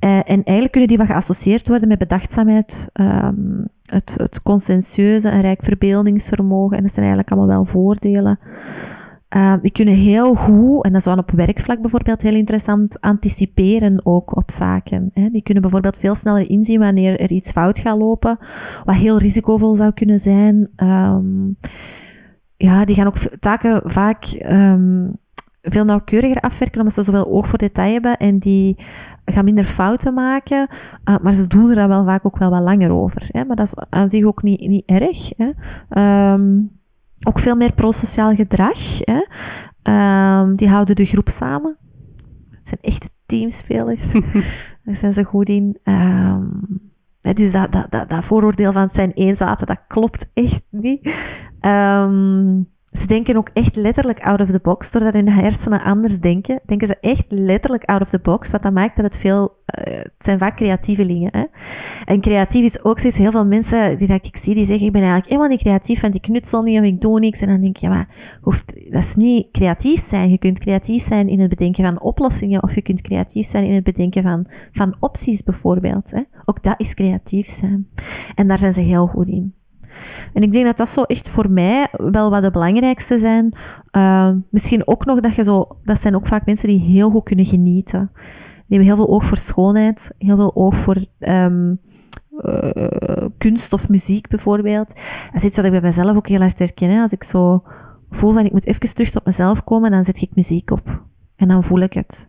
Uh, 0.00 0.16
en 0.16 0.24
eigenlijk 0.24 0.70
kunnen 0.70 0.88
die 0.88 0.98
wat 0.98 1.06
geassocieerd 1.06 1.68
worden 1.68 1.88
met 1.88 1.98
bedachtzaamheid, 1.98 2.90
um, 2.92 3.68
het, 3.82 4.14
het 4.16 4.42
conscientieuze, 4.42 5.30
een 5.30 5.40
rijk 5.40 5.62
verbeeldingsvermogen. 5.62 6.76
En 6.76 6.82
dat 6.82 6.92
zijn 6.92 7.06
eigenlijk 7.06 7.36
allemaal 7.36 7.56
wel 7.56 7.64
voordelen. 7.64 8.38
Die 9.62 9.72
kunnen 9.72 9.95
heel 9.95 10.35
goed, 10.35 10.85
en 10.85 10.91
dat 10.91 11.01
is 11.01 11.07
dan 11.07 11.18
op 11.18 11.30
werkvlak 11.30 11.80
bijvoorbeeld 11.80 12.22
heel 12.22 12.35
interessant, 12.35 13.01
anticiperen 13.01 14.01
ook 14.07 14.37
op 14.37 14.51
zaken. 14.51 15.11
Hè. 15.14 15.28
Die 15.30 15.43
kunnen 15.43 15.62
bijvoorbeeld 15.62 15.99
veel 15.99 16.14
sneller 16.14 16.51
inzien 16.51 16.78
wanneer 16.78 17.20
er 17.20 17.30
iets 17.30 17.53
fout 17.53 17.78
gaat 17.78 17.99
lopen, 17.99 18.39
wat 18.85 18.95
heel 18.95 19.18
risicovol 19.18 19.76
zou 19.76 19.93
kunnen 19.93 20.18
zijn. 20.18 20.70
Um, 20.76 21.57
ja, 22.57 22.85
die 22.85 22.95
gaan 22.95 23.07
ook 23.07 23.18
taken 23.18 23.80
vaak 23.85 24.43
um, 24.51 25.16
veel 25.62 25.85
nauwkeuriger 25.85 26.41
afwerken, 26.41 26.78
omdat 26.78 26.95
ze 26.95 27.03
zoveel 27.03 27.26
oog 27.26 27.49
voor 27.49 27.59
detail 27.59 27.93
hebben 27.93 28.16
en 28.16 28.39
die 28.39 28.76
gaan 29.24 29.45
minder 29.45 29.64
fouten 29.64 30.14
maken, 30.14 30.68
uh, 31.05 31.16
maar 31.22 31.33
ze 31.33 31.47
doen 31.47 31.70
er 31.70 31.74
dan 31.74 31.89
wel 31.89 32.05
vaak 32.05 32.26
ook 32.26 32.39
wel 32.39 32.51
wat 32.51 32.62
langer 32.62 32.91
over. 32.91 33.28
Hè. 33.28 33.45
Maar 33.45 33.57
dat 33.57 33.66
is 33.66 33.74
aan 33.89 34.09
zich 34.09 34.24
ook 34.24 34.43
niet, 34.43 34.68
niet 34.68 34.87
erg. 34.87 35.30
Hè. 35.37 36.33
Um, 36.33 36.80
ook 37.29 37.39
veel 37.39 37.57
meer 37.57 37.73
prosociaal 37.73 38.35
gedrag. 38.35 38.99
Hè. 38.99 39.23
Um, 40.41 40.57
die 40.57 40.68
houden 40.68 40.97
de 40.97 41.05
groep 41.05 41.29
samen. 41.29 41.77
Het 42.51 42.68
zijn 42.68 42.81
echte 42.81 43.09
teamspelers. 43.27 44.12
Daar 44.85 44.95
zijn 44.95 45.12
ze 45.12 45.25
goed 45.25 45.49
in. 45.49 45.79
Um, 45.85 46.81
dus 47.20 47.51
dat, 47.53 47.73
dat, 47.73 47.91
dat, 47.91 48.11
dat, 48.11 48.25
vooroordeel 48.25 48.73
van 48.73 48.83
het 48.83 48.95
zijn 48.95 49.12
eenzaten, 49.12 49.66
dat 49.66 49.81
klopt 49.89 50.31
echt 50.35 50.62
niet. 50.70 51.14
Um, 51.61 52.72
ze 52.93 53.07
denken 53.07 53.36
ook 53.36 53.51
echt 53.53 53.76
letterlijk 53.76 54.20
out 54.20 54.40
of 54.40 54.51
the 54.51 54.61
box. 54.62 54.90
Doordat 54.90 55.14
hun 55.14 55.28
hersenen 55.28 55.82
anders 55.82 56.20
denken, 56.20 56.61
denken 56.66 56.86
ze 56.86 56.97
echt 57.01 57.24
letterlijk 57.28 57.84
out 57.84 58.01
of 58.01 58.09
the 58.09 58.18
box. 58.18 58.51
Wat 58.51 58.62
dat 58.62 58.72
maakt 58.72 58.97
dat 58.97 59.05
het 59.05 59.18
veel... 59.18 59.61
Uh, 59.78 59.95
het 59.97 60.12
zijn 60.18 60.38
vaak 60.38 60.57
creatievelingen. 60.57 61.30
Hè? 61.32 61.45
En 62.05 62.20
creatief 62.20 62.64
is 62.64 62.84
ook 62.84 62.99
zoiets... 62.99 63.18
Heel 63.18 63.30
veel 63.30 63.47
mensen 63.47 63.99
die 63.99 64.09
dat 64.09 64.26
ik 64.26 64.36
zie, 64.36 64.55
die 64.55 64.66
zeggen... 64.66 64.86
Ik 64.86 64.93
ben 64.93 65.01
eigenlijk 65.01 65.30
helemaal 65.30 65.51
niet 65.51 65.61
creatief, 65.61 66.01
want 66.01 66.14
ik 66.14 66.22
knutsel 66.22 66.62
niet 66.62 66.78
of 66.78 66.84
ik 66.84 67.01
doe 67.01 67.20
niks. 67.20 67.40
En 67.40 67.49
dan 67.49 67.61
denk 67.61 67.76
je, 67.76 67.86
ja, 67.86 67.93
maar 67.93 68.38
hoeft, 68.40 68.74
dat 68.90 69.03
is 69.03 69.14
niet 69.14 69.49
creatief 69.53 70.01
zijn. 70.01 70.30
Je 70.30 70.38
kunt 70.38 70.59
creatief 70.59 71.03
zijn 71.03 71.28
in 71.28 71.40
het 71.40 71.49
bedenken 71.49 71.84
van 71.84 72.01
oplossingen. 72.01 72.62
Of 72.62 72.74
je 72.74 72.82
kunt 72.82 73.01
creatief 73.01 73.47
zijn 73.47 73.64
in 73.64 73.74
het 73.74 73.84
bedenken 73.84 74.22
van, 74.22 74.47
van 74.72 74.97
opties 75.01 75.43
bijvoorbeeld. 75.43 76.11
Hè? 76.11 76.22
Ook 76.45 76.62
dat 76.62 76.74
is 76.76 76.95
creatief 76.95 77.49
zijn. 77.49 77.88
En 78.34 78.49
daar 78.49 78.59
zijn 78.59 78.72
ze 78.72 78.80
heel 78.80 79.07
goed 79.07 79.28
in. 79.28 79.55
En 80.32 80.42
ik 80.42 80.53
denk 80.53 80.64
dat 80.66 80.76
dat 80.76 80.88
zo 80.88 81.03
echt 81.03 81.28
voor 81.28 81.50
mij 81.50 81.88
wel 81.90 82.30
wat 82.30 82.42
de 82.42 82.50
belangrijkste 82.50 83.18
zijn. 83.18 83.53
Uh, 83.96 84.30
misschien 84.50 84.86
ook 84.86 85.05
nog 85.05 85.20
dat 85.20 85.34
je 85.34 85.44
zo, 85.44 85.68
dat 85.84 86.00
zijn 86.00 86.14
ook 86.14 86.26
vaak 86.26 86.46
mensen 86.46 86.68
die 86.68 86.80
heel 86.80 87.11
goed 87.11 87.24
kunnen 87.24 87.44
genieten. 87.44 88.11
Die 88.66 88.78
hebben 88.78 88.86
heel 88.86 88.96
veel 88.96 89.14
oog 89.14 89.24
voor 89.24 89.36
schoonheid, 89.36 90.14
heel 90.18 90.36
veel 90.36 90.57
oog 90.57 90.74
voor 90.74 90.96
um, 91.18 91.80
uh, 92.40 93.26
kunst 93.38 93.72
of 93.72 93.88
muziek 93.88 94.28
bijvoorbeeld. 94.28 94.88
Dat 95.32 95.34
is 95.34 95.44
iets 95.44 95.57
wat 95.57 95.64
ik 95.64 95.70
bij 95.70 95.80
mezelf 95.80 96.16
ook 96.16 96.28
heel 96.28 96.40
hard 96.40 96.59
herken. 96.59 97.03
Als 97.03 97.12
ik 97.12 97.22
zo 97.24 97.62
voel 98.11 98.32
van 98.32 98.44
ik 98.44 98.53
moet 98.53 98.66
even 98.66 98.94
terug 98.94 99.11
tot 99.11 99.24
mezelf 99.24 99.64
komen, 99.64 99.90
dan 99.90 100.05
zet 100.05 100.20
ik 100.20 100.34
muziek 100.34 100.70
op. 100.70 101.03
En 101.36 101.48
dan 101.48 101.64
voel 101.64 101.80
ik 101.80 101.92
het. 101.92 102.28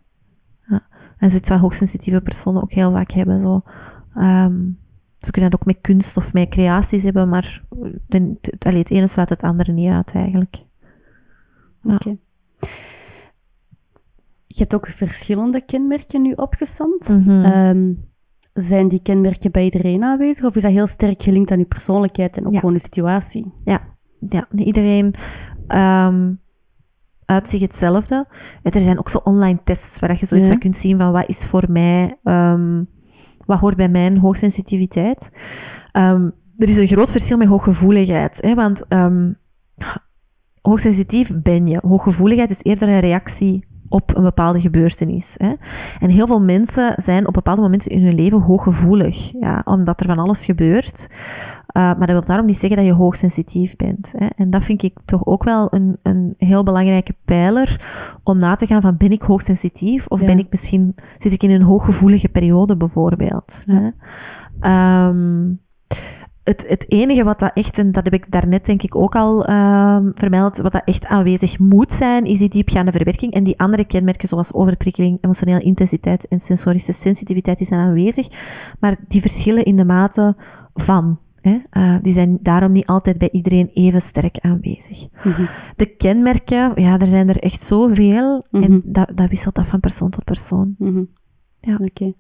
Ja. 0.67 0.81
En 1.17 1.29
zit 1.29 1.49
wat 1.49 1.59
hoogsensitieve 1.59 2.21
personen 2.21 2.61
ook 2.61 2.71
heel 2.71 2.91
vaak 2.91 3.11
hebben. 3.11 3.39
Zo. 3.39 3.61
Um, 4.17 4.77
ze 5.25 5.31
kunnen 5.31 5.51
dat 5.51 5.59
ook 5.59 5.65
met 5.65 5.81
kunst 5.81 6.17
of 6.17 6.33
met 6.33 6.49
creaties 6.49 7.03
hebben, 7.03 7.29
maar 7.29 7.63
het, 8.07 8.55
het 8.59 8.91
ene 8.91 9.07
sluit 9.07 9.29
het 9.29 9.41
andere 9.41 9.71
niet 9.71 9.91
uit 9.91 10.13
eigenlijk. 10.13 10.63
Ja. 11.81 11.93
Oké. 11.93 12.17
Je 14.47 14.59
hebt 14.59 14.73
ook 14.73 14.87
verschillende 14.87 15.61
kenmerken 15.65 16.21
nu 16.21 16.31
opgesomd. 16.31 17.09
Mm 17.09 17.23
-hmm. 17.23 17.45
um, 17.45 18.11
zijn 18.53 18.87
die 18.87 19.01
kenmerken 19.01 19.51
bij 19.51 19.63
iedereen 19.63 20.03
aanwezig 20.03 20.45
of 20.45 20.55
is 20.55 20.61
dat 20.61 20.71
heel 20.71 20.87
sterk 20.87 21.23
gelinkt 21.23 21.51
aan 21.51 21.59
je 21.59 21.65
persoonlijkheid 21.65 22.37
en 22.37 22.45
ook 22.45 22.53
ja. 22.53 22.59
gewoon 22.59 22.73
de 22.73 22.81
situatie? 22.81 23.53
Ja, 23.63 23.81
ja. 24.29 24.47
iedereen 24.55 25.13
um, 25.67 26.39
uitzicht 27.25 27.61
hetzelfde. 27.61 28.27
Er 28.63 28.79
zijn 28.79 28.99
ook 28.99 29.09
zo 29.09 29.17
online 29.17 29.59
tests 29.63 29.99
waar 29.99 30.17
je 30.19 30.25
zoiets 30.25 30.47
ja. 30.47 30.57
kunt 30.57 30.75
zien 30.75 30.97
van 30.97 31.11
wat 31.11 31.29
is 31.29 31.45
voor 31.45 31.65
mij 31.69 32.17
um, 32.23 32.87
wat 33.45 33.59
hoort 33.59 33.75
bij 33.75 33.89
mijn 33.89 34.17
hoogsensitiviteit? 34.17 35.31
Um, 35.93 36.33
er 36.55 36.67
is 36.67 36.77
een 36.77 36.87
groot 36.87 37.11
verschil 37.11 37.37
met 37.37 37.47
hooggevoeligheid. 37.47 38.41
Hè, 38.41 38.55
want 38.55 38.85
um, 38.89 39.37
hoogsensitief 40.61 41.41
ben 41.41 41.67
je. 41.67 41.79
Hooggevoeligheid 41.87 42.49
is 42.49 42.63
eerder 42.63 42.89
een 42.89 42.99
reactie 42.99 43.65
op 43.93 44.15
een 44.15 44.23
bepaalde 44.23 44.61
gebeurtenis. 44.61 45.35
Hè. 45.37 45.53
En 45.99 46.09
heel 46.09 46.27
veel 46.27 46.41
mensen 46.41 46.93
zijn 46.97 47.27
op 47.27 47.33
bepaalde 47.33 47.61
momenten 47.61 47.91
in 47.91 48.03
hun 48.03 48.15
leven 48.15 48.41
hooggevoelig, 48.41 49.31
ja, 49.39 49.61
omdat 49.65 49.99
er 49.99 50.05
van 50.05 50.19
alles 50.19 50.45
gebeurt. 50.45 51.07
Uh, 51.09 51.73
maar 51.73 51.99
dat 51.99 52.09
wil 52.09 52.21
daarom 52.21 52.45
niet 52.45 52.57
zeggen 52.57 52.77
dat 52.77 52.87
je 52.87 52.93
hoogsensitief 52.93 53.75
bent. 53.75 54.13
Hè. 54.17 54.27
En 54.35 54.49
dat 54.49 54.63
vind 54.63 54.83
ik 54.83 54.97
toch 55.05 55.25
ook 55.25 55.43
wel 55.43 55.67
een, 55.69 55.97
een 56.03 56.33
heel 56.37 56.63
belangrijke 56.63 57.15
pijler 57.25 57.81
om 58.23 58.37
na 58.37 58.55
te 58.55 58.65
gaan 58.65 58.81
van 58.81 58.97
ben 58.97 59.11
ik 59.11 59.21
hoogsensitief 59.21 60.07
of 60.07 60.19
ja. 60.19 60.25
ben 60.25 60.39
ik 60.39 60.47
misschien, 60.49 60.95
zit 61.17 61.31
ik 61.31 61.43
in 61.43 61.51
een 61.51 61.61
hooggevoelige 61.61 62.29
periode 62.29 62.77
bijvoorbeeld. 62.77 63.63
Ja. 63.65 63.93
Hè. 64.59 65.07
Um, 65.09 65.61
het, 66.43 66.65
het 66.67 66.91
enige 66.91 67.23
wat 67.23 67.39
dat 67.39 67.51
echt, 67.53 67.77
en 67.77 67.91
dat 67.91 68.03
heb 68.03 68.13
ik 68.13 68.31
daarnet 68.31 68.65
denk 68.65 68.83
ik 68.83 68.95
ook 68.95 69.15
al 69.15 69.49
uh, 69.49 69.97
vermeld, 70.13 70.57
wat 70.57 70.71
dat 70.71 70.81
echt 70.85 71.05
aanwezig 71.05 71.59
moet 71.59 71.91
zijn, 71.91 72.25
is 72.25 72.39
die 72.39 72.49
diepgaande 72.49 72.91
verwerking. 72.91 73.33
En 73.33 73.43
die 73.43 73.59
andere 73.59 73.85
kenmerken, 73.85 74.27
zoals 74.27 74.53
overprikkeling, 74.53 75.17
emotionele 75.21 75.59
intensiteit 75.59 76.27
en 76.27 76.39
sensorische 76.39 76.93
sensitiviteit, 76.93 77.57
die 77.57 77.67
zijn 77.67 77.79
aanwezig. 77.79 78.27
Maar 78.79 78.95
die 79.07 79.21
verschillen 79.21 79.65
in 79.65 79.75
de 79.75 79.85
mate 79.85 80.35
van. 80.73 81.19
Hè? 81.41 81.59
Uh, 81.71 81.95
die 82.01 82.13
zijn 82.13 82.37
daarom 82.41 82.71
niet 82.71 82.85
altijd 82.85 83.17
bij 83.17 83.29
iedereen 83.31 83.69
even 83.73 84.01
sterk 84.01 84.37
aanwezig. 84.39 85.07
Mm 85.23 85.31
-hmm. 85.31 85.47
De 85.75 85.85
kenmerken, 85.85 86.71
ja, 86.75 86.99
er 86.99 87.07
zijn 87.07 87.29
er 87.29 87.39
echt 87.39 87.61
zoveel. 87.61 88.45
Mhm. 88.49 88.61
Mm 88.61 88.63
-hmm. 88.63 88.81
En 88.85 88.91
dat, 88.91 89.11
dat 89.15 89.29
wisselt 89.29 89.57
af 89.57 89.67
van 89.67 89.79
persoon 89.79 90.09
tot 90.09 90.23
persoon. 90.23 90.75
Mm 90.77 90.93
-hmm. 90.93 91.09
Ja. 91.59 91.73
Oké. 91.73 91.83
Okay. 91.83 92.15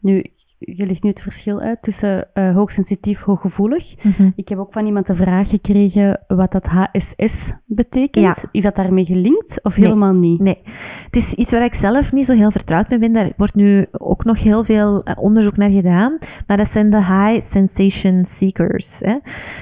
Nu, 0.00 0.24
je 0.58 0.86
legt 0.86 1.02
nu 1.02 1.10
het 1.10 1.22
verschil 1.22 1.60
uit 1.60 1.82
tussen 1.82 2.28
uh, 2.34 2.54
hoogsensitief, 2.54 3.22
hooggevoelig. 3.22 4.04
Mm 4.04 4.12
-hmm. 4.16 4.32
Ik 4.36 4.48
heb 4.48 4.58
ook 4.58 4.72
van 4.72 4.86
iemand 4.86 5.06
de 5.06 5.14
vraag 5.14 5.48
gekregen 5.48 6.20
wat 6.26 6.52
dat 6.52 6.66
HSS 6.66 7.52
betekent. 7.66 8.24
Ja. 8.24 8.48
Is 8.52 8.62
dat 8.62 8.76
daarmee 8.76 9.04
gelinkt 9.04 9.64
of 9.64 9.74
helemaal 9.74 10.12
niet? 10.12 10.40
Nee, 10.40 10.62
het 11.04 11.16
is 11.16 11.34
iets 11.34 11.52
waar 11.52 11.64
ik 11.64 11.74
zelf 11.74 12.12
niet 12.12 12.26
zo 12.26 12.34
heel 12.34 12.50
vertrouwd 12.50 12.88
mee 12.88 12.98
ben. 12.98 13.12
Daar 13.12 13.32
wordt 13.36 13.54
nu 13.54 13.86
ook 13.92 14.24
nog 14.24 14.42
heel 14.42 14.64
veel 14.64 15.08
uh, 15.08 15.14
onderzoek 15.18 15.56
naar 15.56 15.70
gedaan. 15.70 16.18
Maar 16.46 16.56
dat 16.56 16.70
zijn 16.70 16.90
de 16.90 17.04
high 17.04 17.46
sensation 17.46 18.24
seekers. 18.24 19.00
Hè. 19.00 19.12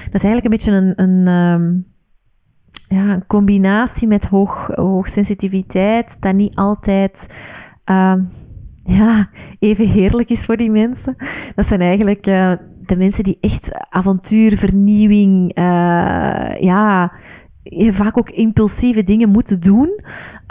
Dat 0.05 0.13
is 0.13 0.23
eigenlijk 0.23 0.43
een 0.43 0.49
beetje 0.49 0.71
een... 0.71 0.93
een 0.95 1.27
um, 1.33 1.95
ja, 2.89 3.13
een 3.13 3.25
combinatie 3.25 4.07
met 4.07 4.25
hoog, 4.25 4.67
hoogsensitiviteit, 4.67 6.17
dat 6.19 6.33
niet 6.33 6.55
altijd... 6.55 7.27
Uh, 7.85 8.13
ja, 8.87 9.29
even 9.59 9.87
heerlijk 9.87 10.29
is 10.29 10.45
voor 10.45 10.57
die 10.57 10.71
mensen. 10.71 11.15
Dat 11.55 11.65
zijn 11.65 11.81
eigenlijk 11.81 12.27
uh, 12.27 12.53
de 12.85 12.97
mensen 12.97 13.23
die 13.23 13.37
echt 13.41 13.69
avontuur, 13.89 14.57
vernieuwing, 14.57 15.57
uh, 15.57 16.59
ja, 16.59 17.11
vaak 17.71 18.17
ook 18.17 18.29
impulsieve 18.29 19.03
dingen 19.03 19.29
moeten 19.29 19.59
doen. 19.59 19.99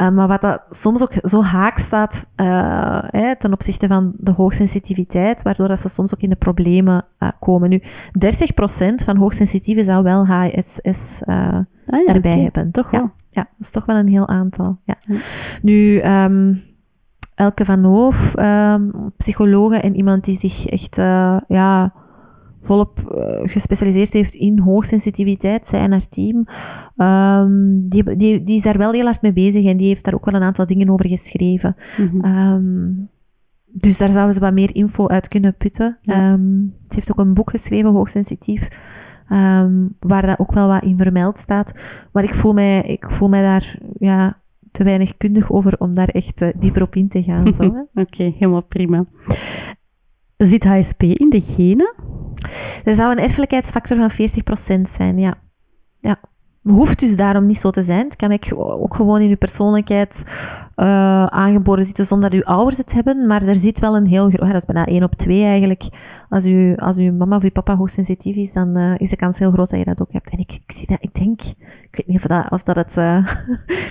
Uh, 0.00 0.10
maar 0.10 0.28
wat 0.28 0.40
dat 0.40 0.62
soms 0.70 1.02
ook 1.02 1.12
zo 1.22 1.42
haak 1.42 1.78
staat 1.78 2.28
uh, 2.36 3.02
hè, 3.06 3.36
ten 3.36 3.52
opzichte 3.52 3.86
van 3.86 4.12
de 4.16 4.30
hoogsensitiviteit, 4.30 5.42
waardoor 5.42 5.68
dat 5.68 5.80
ze 5.80 5.88
soms 5.88 6.14
ook 6.14 6.20
in 6.20 6.30
de 6.30 6.36
problemen 6.36 7.04
uh, 7.18 7.28
komen. 7.40 7.68
Nu, 7.68 7.82
30% 7.82 7.84
van 9.04 9.16
hoogsensitieve 9.16 9.84
zou 9.84 10.02
wel 10.02 10.26
HSS 10.26 11.22
ah, 11.24 11.36
ja, 11.84 12.04
daarbij 12.06 12.32
okay. 12.32 12.42
hebben. 12.42 12.70
Toch 12.70 12.90
wel? 12.90 13.00
Ja, 13.00 13.12
ja, 13.30 13.42
dat 13.42 13.66
is 13.66 13.70
toch 13.70 13.84
wel 13.84 13.96
een 13.96 14.08
heel 14.08 14.28
aantal. 14.28 14.78
Ja. 14.84 14.96
Nu, 15.62 16.02
um, 16.02 16.62
Elke 17.36 17.64
van 17.64 17.84
Hoof, 17.84 18.34
um, 18.38 19.12
psychologe 19.16 19.76
en 19.76 19.96
iemand 19.96 20.24
die 20.24 20.36
zich 20.36 20.66
echt 20.66 20.96
ja, 21.48 21.92
volop 22.62 22.98
uh, 23.14 23.50
gespecialiseerd 23.50 24.12
heeft 24.12 24.34
in 24.34 24.58
hoogsensitiviteit, 24.58 25.66
zij 25.66 25.80
en 25.80 25.90
haar 25.90 26.08
team, 26.08 26.46
um, 26.96 27.88
die, 27.88 28.16
die, 28.16 28.42
die 28.42 28.56
is 28.56 28.62
daar 28.62 28.78
wel 28.78 28.92
heel 28.92 29.04
hard 29.04 29.22
mee 29.22 29.32
bezig 29.32 29.64
en 29.64 29.76
die 29.76 29.86
heeft 29.86 30.04
daar 30.04 30.14
ook 30.14 30.24
wel 30.24 30.34
een 30.34 30.46
aantal 30.46 30.66
dingen 30.66 30.90
over 30.90 31.08
geschreven. 31.08 31.76
Mm 31.96 32.08
-hmm. 32.08 32.24
um, 32.24 33.08
dus 33.64 33.98
daar 33.98 34.08
zouden 34.08 34.34
ze 34.34 34.40
wat 34.40 34.52
meer 34.52 34.74
info 34.74 35.08
uit 35.08 35.28
kunnen 35.28 35.56
putten. 35.56 35.98
Ja. 36.00 36.32
Um, 36.32 36.74
ze 36.88 36.94
heeft 36.94 37.10
ook 37.10 37.18
een 37.18 37.34
boek 37.34 37.50
geschreven, 37.50 37.90
Hoogsensitief, 37.92 38.68
waar 40.00 40.26
dat 40.26 40.38
ook 40.38 40.52
wel 40.52 40.68
wat 40.68 40.82
in 40.82 40.98
vermeld 40.98 41.38
staat. 41.38 41.74
Maar 42.12 42.24
ik 42.24 42.34
voel 42.34 42.52
mij, 42.52 42.82
ik 42.82 43.10
voel 43.10 43.28
mij 43.28 43.42
daar 43.42 43.78
ja, 43.98 44.40
te 44.76 44.84
weinig 44.84 45.16
kundig 45.16 45.52
over 45.52 45.74
om 45.78 45.94
daar 45.94 46.08
echt 46.08 46.40
uh, 46.40 46.48
dieper 46.58 46.82
op 46.82 46.94
in 46.94 47.08
te 47.08 47.22
gaan. 47.22 47.46
Oké, 47.68 47.86
okay, 47.94 48.34
helemaal 48.38 48.62
prima. 48.62 49.04
Zit 50.36 50.64
HSP 50.64 51.02
in 51.02 51.30
de 51.30 51.40
genen? 51.40 51.94
Er 52.84 52.94
zou 52.94 53.10
een 53.10 53.18
erfelijkheidsfactor 53.18 53.96
van 53.96 54.28
40% 54.78 54.80
zijn, 54.82 55.18
ja. 55.18 55.34
ja. 56.00 56.20
Hoeft 56.62 56.98
dus 56.98 57.16
daarom 57.16 57.46
niet 57.46 57.58
zo 57.58 57.70
te 57.70 57.82
zijn. 57.82 58.04
Het 58.04 58.16
kan 58.16 58.32
ik 58.32 58.52
ook 58.56 58.94
gewoon 58.94 59.20
in 59.20 59.30
uw 59.30 59.36
persoonlijkheid 59.36 60.24
uh, 60.76 61.26
aangeboren 61.26 61.84
zitten 61.84 62.04
zonder 62.04 62.30
dat 62.30 62.38
uw 62.38 62.44
ouders 62.44 62.76
het 62.76 62.92
hebben. 62.92 63.26
Maar 63.26 63.42
er 63.42 63.56
zit 63.56 63.78
wel 63.78 63.96
een 63.96 64.06
heel 64.06 64.28
groot... 64.30 64.52
Dat 64.52 64.54
is 64.54 64.64
bijna 64.64 64.86
1 64.86 65.02
op 65.02 65.14
2 65.14 65.44
eigenlijk. 65.44 65.88
Als, 66.28 66.46
u, 66.46 66.76
als 66.76 66.96
uw 66.96 67.12
mama 67.12 67.36
of 67.36 67.42
uw 67.42 67.50
papa 67.50 67.76
hoogsensitief 67.76 68.36
is, 68.36 68.52
dan 68.52 68.78
uh, 68.78 68.94
is 68.96 69.10
de 69.10 69.16
kans 69.16 69.38
heel 69.38 69.50
groot 69.50 69.70
dat 69.70 69.78
je 69.78 69.84
dat 69.84 70.00
ook 70.00 70.12
hebt. 70.12 70.30
En 70.30 70.38
ik, 70.38 70.52
ik 70.52 70.72
zie 70.72 70.86
dat, 70.86 70.98
ik 71.00 71.14
denk... 71.14 71.40
Ik 71.40 71.96
weet 71.96 72.06
niet 72.06 72.16
of 72.16 72.22
dat, 72.22 72.50
of 72.50 72.62
dat 72.62 72.76
het... 72.76 72.90
Uh, 72.90 72.96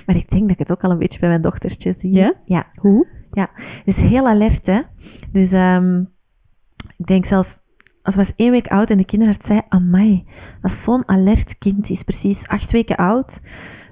maar 0.06 0.16
ik 0.16 0.30
denk 0.30 0.42
dat 0.42 0.52
ik 0.52 0.60
het 0.60 0.72
ook 0.72 0.84
al 0.84 0.92
een 0.92 0.98
beetje 0.98 1.20
bij 1.20 1.30
mijn 1.30 1.42
dochtertje 1.42 1.94
zie. 1.94 2.12
Ja? 2.12 2.34
Ja. 2.46 2.66
Hoe? 2.76 3.08
Ja. 3.32 3.50
Het 3.56 3.98
is 3.98 4.02
heel 4.02 4.28
alert, 4.28 4.66
hè. 4.66 4.82
Dus 5.32 5.52
um, 5.54 6.10
ik 6.98 7.06
denk 7.06 7.26
zelfs 7.26 7.64
als 8.06 8.16
was 8.16 8.36
één 8.36 8.52
week 8.52 8.68
oud 8.68 8.90
en 8.90 8.98
de 8.98 9.06
kinderarts 9.06 9.46
zei, 9.46 9.62
amai, 9.70 10.26
dat 10.62 10.72
is 10.72 10.84
zo'n 10.84 11.08
alert 11.08 11.58
kind, 11.58 11.86
die 11.86 11.96
is 11.96 12.04
precies 12.04 12.48
acht 12.48 12.72
weken 12.72 12.96
oud. 12.96 13.42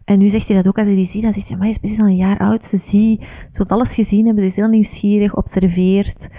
En 0.06 0.20
nu 0.20 0.30
zegt 0.30 0.48
hij 0.48 0.58
dat 0.58 0.68
ook 0.68 0.78
als 0.78 0.88
hij 0.88 0.96
die 0.96 1.06
ziet, 1.06 1.22
dan 1.22 1.34
zegt 1.34 1.48
hij, 1.48 1.56
amai, 1.56 1.72
is 1.72 1.78
precies 1.78 2.00
al 2.00 2.06
een 2.06 2.16
jaar 2.16 2.40
oud, 2.40 2.64
ze 2.64 2.78
ziet, 2.78 3.22
ze 3.50 3.64
wil 3.64 3.78
alles 3.78 3.96
gezien 3.96 4.26
hebben, 4.26 4.44
ze 4.44 4.50
is 4.50 4.56
heel 4.56 4.70
nieuwsgierig, 4.70 5.36
observeert, 5.36 6.30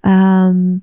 um, 0.00 0.80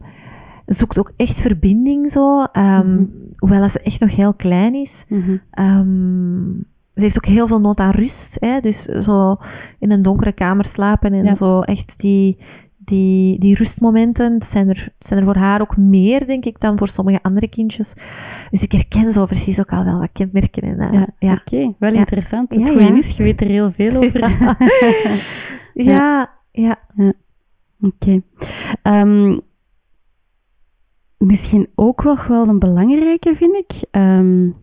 zoekt 0.66 1.00
ook 1.00 1.14
echt 1.16 1.42
verbinding 1.42 2.12
zo, 2.12 2.40
um, 2.40 2.48
mm 2.54 2.82
-hmm. 2.82 3.10
hoewel 3.38 3.70
ze 3.70 3.80
echt 3.80 4.00
nog 4.00 4.16
heel 4.16 4.34
klein 4.34 4.76
is. 4.76 5.06
-hmm. 5.08 5.42
um, 5.60 6.66
ze 6.94 7.02
heeft 7.02 7.18
ook 7.18 7.26
heel 7.26 7.48
veel 7.48 7.62
nood 7.62 7.80
aan 7.80 7.92
rust, 7.92 8.38
hè? 8.40 8.60
dus 8.60 8.84
zo 8.84 9.38
in 9.80 9.92
een 9.92 10.02
donkere 10.02 10.32
kamer 10.32 10.66
slapen 10.66 11.14
en 11.14 11.24
ja. 11.24 11.34
zo 11.34 11.62
echt 11.62 12.00
die, 12.00 12.38
die, 12.92 13.40
die 13.40 13.56
rustmomenten, 13.56 14.40
dat 14.40 14.48
zijn, 14.48 14.70
er, 14.70 14.94
zijn 14.98 15.20
er 15.20 15.26
voor 15.26 15.36
haar 15.36 15.62
ook 15.62 15.78
meer, 15.78 16.28
denk 16.28 16.46
ik, 16.46 16.60
dan 16.60 16.78
voor 16.78 16.88
sommige 16.88 17.20
andere 17.22 17.48
kindjes. 17.48 17.94
Dus 18.50 18.64
ik 18.64 18.72
herken 18.72 19.12
zo 19.12 19.26
precies 19.26 19.60
ook 19.60 19.72
al 19.72 19.84
wel 19.84 20.00
wat 20.00 20.10
kenmerken. 20.14 20.64
En, 20.64 20.80
uh, 20.80 20.94
ja, 20.94 21.08
ja. 21.20 21.32
Oké, 21.32 21.56
okay, 21.56 21.76
wel 21.80 21.94
ja. 21.94 21.98
interessant. 21.98 22.54
Het 22.54 22.70
goede 22.70 22.98
is, 22.98 23.18
je 23.18 23.24
weet 23.24 23.42
er 23.42 23.48
heel 23.48 23.72
veel 23.72 23.96
over. 23.96 24.20
ja, 25.74 26.30
ja. 26.52 26.80
Oké. 26.96 27.14
Okay. 27.82 28.22
Um, 29.02 29.42
misschien 31.18 31.68
ook 31.76 32.02
wel, 32.02 32.18
wel 32.28 32.48
een 32.48 32.60
belangrijke, 32.60 33.36
vind 33.36 33.56
ik. 33.56 33.88
Um, 33.92 34.56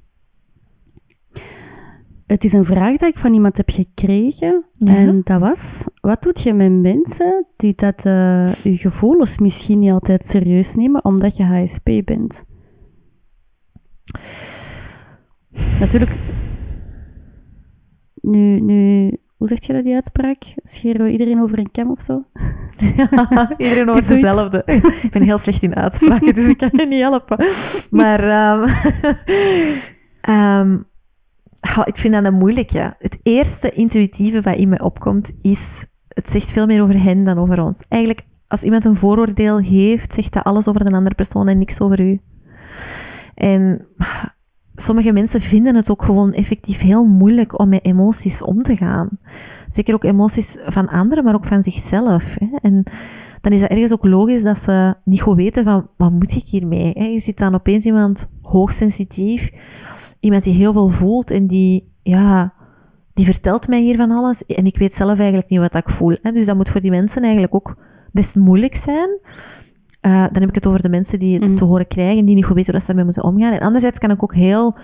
het 2.29 2.45
is 2.45 2.53
een 2.53 2.65
vraag 2.65 2.97
die 2.97 3.09
ik 3.09 3.19
van 3.19 3.35
iemand 3.35 3.57
heb 3.57 3.71
gekregen. 3.71 4.65
Ja. 4.75 4.97
En 4.97 5.21
dat 5.25 5.41
was, 5.41 5.89
wat 6.01 6.23
doet 6.23 6.41
je 6.41 6.55
met 6.55 6.73
mensen 6.73 7.47
die 7.57 7.75
dat 7.75 8.05
uh, 8.07 8.55
je 8.55 8.77
gevoelens 8.77 9.39
misschien 9.39 9.79
niet 9.79 9.91
altijd 9.91 10.27
serieus 10.27 10.75
nemen, 10.75 11.05
omdat 11.05 11.37
je 11.37 11.43
HSP 11.45 11.91
bent? 12.05 12.45
Natuurlijk, 15.81 16.17
nu, 18.21 18.61
nu 18.61 19.11
hoe 19.37 19.49
zeg 19.49 19.67
je 19.67 19.73
dat, 19.73 19.85
die 19.85 19.95
uitspraak? 19.95 20.55
Scheren 20.63 21.05
we 21.05 21.11
iedereen 21.11 21.41
over 21.41 21.59
een 21.59 21.71
kam 21.71 21.91
of 21.91 22.03
zo? 22.03 22.25
Ja, 22.97 23.55
iedereen 23.59 23.89
over 23.89 24.09
dezelfde. 24.15 24.63
ik 25.03 25.11
ben 25.11 25.23
heel 25.23 25.39
slecht 25.39 25.63
in 25.63 25.77
uitspraken, 25.77 26.35
dus 26.35 26.49
ik 26.49 26.57
kan 26.57 26.71
je 26.73 26.87
niet 26.87 27.01
helpen. 27.01 27.39
Maar... 27.99 28.53
Um, 28.53 28.69
um, 30.35 30.87
Ik 31.85 31.97
vind 31.97 32.15
dat 32.15 32.25
een 32.25 32.35
moeilijke. 32.35 32.95
Het 32.99 33.19
eerste 33.23 33.71
intuïtieve 33.71 34.41
wat 34.41 34.57
in 34.57 34.69
me 34.69 34.83
opkomt 34.83 35.33
is, 35.43 35.87
het 36.09 36.31
zegt 36.31 36.53
veel 36.53 36.67
meer 36.67 36.83
over 36.83 37.03
hen 37.03 37.25
dan 37.25 37.39
over 37.39 37.63
ons. 37.63 37.85
Eigenlijk, 37.89 38.27
als 38.47 38.63
iemand 38.63 38.85
een 38.85 38.97
vooroordeel 38.97 39.59
heeft, 39.59 40.13
zegt 40.13 40.33
dat 40.33 40.45
alles 40.45 40.69
over 40.69 40.85
de 40.85 40.93
andere 40.93 41.15
persoon 41.15 41.49
en 41.49 41.59
niks 41.59 41.81
over 41.81 42.01
u. 42.01 42.21
En 43.35 43.87
sommige 44.75 45.13
mensen 45.13 45.41
vinden 45.41 45.75
het 45.75 45.91
ook 45.91 46.03
gewoon 46.03 46.33
effectief 46.33 46.81
heel 46.81 47.05
moeilijk 47.05 47.59
om 47.61 47.69
met 47.69 47.85
emoties 47.85 48.43
om 48.43 48.63
te 48.63 48.77
gaan. 48.77 49.09
Zeker 49.69 49.95
ook 49.95 50.05
emoties 50.05 50.59
van 50.65 50.89
anderen, 50.89 51.25
maar 51.25 51.35
ook 51.35 51.47
van 51.47 51.63
zichzelf. 51.63 52.37
Hè. 52.39 52.57
En 52.63 52.83
dan 53.41 53.53
is 53.53 53.61
het 53.61 53.71
ergens 53.71 53.93
ook 53.93 54.05
logisch 54.05 54.43
dat 54.43 54.59
ze 54.59 54.95
niet 55.05 55.21
goed 55.21 55.37
weten 55.37 55.65
van, 55.65 55.89
wat 55.97 56.13
moet 56.13 56.33
ik 56.35 56.45
hiermee? 56.45 56.93
Hè? 56.95 57.05
Je 57.05 57.19
ziet 57.19 57.39
dan 57.39 57.55
opeens 57.55 57.85
iemand 57.85 58.31
hoogsensitief 58.43 59.51
iemand 60.21 60.45
die 60.45 60.55
heel 60.55 60.73
veel 60.73 60.89
voelt 60.89 61.31
en 61.31 61.47
die, 61.47 61.93
ja, 62.03 62.53
die 63.15 63.25
vertelt 63.25 63.69
mij 63.69 63.81
hier 63.81 63.97
van 63.97 64.11
alles 64.11 64.47
en 64.47 64.67
ik 64.67 64.79
weet 64.79 64.95
zelf 64.95 65.19
eigenlijk 65.19 65.49
niet 65.49 65.59
wat 65.59 65.75
ik 65.75 65.91
voel. 65.91 66.17
Hè? 66.23 66.33
Dus 66.33 66.47
dat 66.47 66.57
moet 66.57 66.71
voor 66.71 66.81
die 66.81 66.91
mensen 66.91 67.23
eigenlijk 67.23 67.55
ook 67.55 67.77
best 68.13 68.37
moeilijk 68.37 68.75
zijn. 68.75 69.09
Uh, 70.03 70.27
dan 70.33 70.41
heb 70.41 70.49
ik 70.49 70.55
het 70.55 70.67
over 70.67 70.83
de 70.83 70.89
mensen 70.89 71.19
die 71.19 71.39
het 71.39 71.49
mm. 71.49 71.55
te 71.55 71.65
horen 71.65 71.87
krijgen, 71.87 72.25
die 72.25 72.35
niet 72.35 72.45
goed 72.45 72.55
weten 72.55 72.73
hoe 72.73 72.81
ze 72.81 72.87
daarmee 72.87 73.05
moeten 73.05 73.25
omgaan. 73.25 73.53
En 73.53 73.61
anderzijds 73.61 73.99
kan 73.99 74.11
ik 74.11 74.23
ook 74.23 74.35
heel 74.35 74.77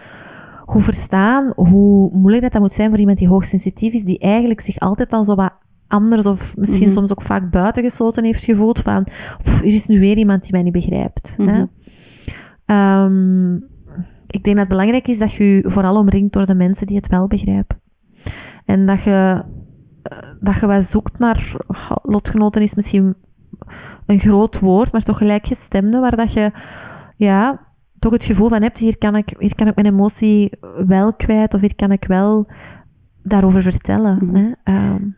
goed 0.67 0.83
verstaan 0.83 1.53
hoe 1.57 2.11
moeilijk 2.13 2.43
dat, 2.43 2.53
dat 2.53 2.61
moet 2.61 2.73
zijn 2.73 2.91
voor 2.91 2.99
iemand 2.99 3.19
die 3.19 3.29
hoogsensitief 3.29 3.93
is, 3.93 4.05
die 4.05 4.19
eigenlijk 4.19 4.61
zich 4.61 4.79
altijd 4.79 5.13
al 5.13 5.25
zo 5.25 5.35
wat 5.35 5.53
anders 5.89 6.27
of 6.27 6.57
misschien 6.57 6.79
mm 6.79 6.87
-hmm. 6.87 6.97
soms 6.97 7.11
ook 7.11 7.23
vaak 7.23 7.51
buitengesloten 7.51 8.25
heeft 8.25 8.45
gevoeld 8.45 8.81
van, 8.81 9.07
er 9.43 9.65
is 9.65 9.87
nu 9.87 10.01
weer 10.01 10.17
iemand 10.17 10.43
die 10.43 10.53
mij 10.53 10.63
niet 10.63 10.73
begrijpt. 10.73 11.35
Mm 11.39 11.49
-hmm. 11.49 11.71
hè? 12.67 13.05
Um, 13.05 13.65
ik 14.35 14.45
denk 14.45 14.57
dat 14.57 14.67
het 14.67 14.69
belangrijk 14.69 15.09
is 15.09 15.19
dat 15.19 15.33
je 15.33 15.45
je 15.45 15.63
vooral 15.67 15.97
omringt 15.97 16.33
door 16.33 16.47
de 16.47 16.55
mensen 16.55 16.87
die 16.87 16.97
het 16.97 17.09
wel 17.09 17.27
begrijpen. 17.27 17.81
En 18.65 18.87
dat 18.87 19.03
je, 19.03 19.45
eh, 20.03 20.19
dat 20.41 20.61
je 20.61 20.67
wat 20.67 20.85
zoekt 20.85 21.19
naar 21.19 21.57
lotgenoten 22.03 22.63
is 22.63 22.75
misschien 22.75 23.15
een 24.07 24.21
groot 24.21 24.59
woord, 24.59 24.93
maar 24.93 25.03
toch 25.03 25.19
gelijkgestemde, 25.19 25.99
waar 25.99 26.17
dat 26.17 26.33
je 26.33 26.53
ja, 27.17 27.67
toch 27.99 28.13
het 28.13 28.25
gevoel 28.25 28.49
van 28.49 28.63
hebt, 28.63 28.79
hier 28.79 28.99
kan, 28.99 29.17
ik, 29.17 29.35
hier 29.39 29.55
kan 29.55 29.67
ik 29.67 29.75
mijn 29.75 29.87
emotie 29.87 30.51
wel 30.87 31.15
kwijt, 31.15 31.55
of 31.55 31.61
hier 31.61 31.75
kan 31.75 31.93
ik 31.93 32.05
wel 32.05 32.47
daarover 33.23 33.63
vertellen. 33.63 34.19
Mm 34.21 34.35
-hmm. 34.35 34.55
hè? 34.65 34.95
Um. 34.95 35.17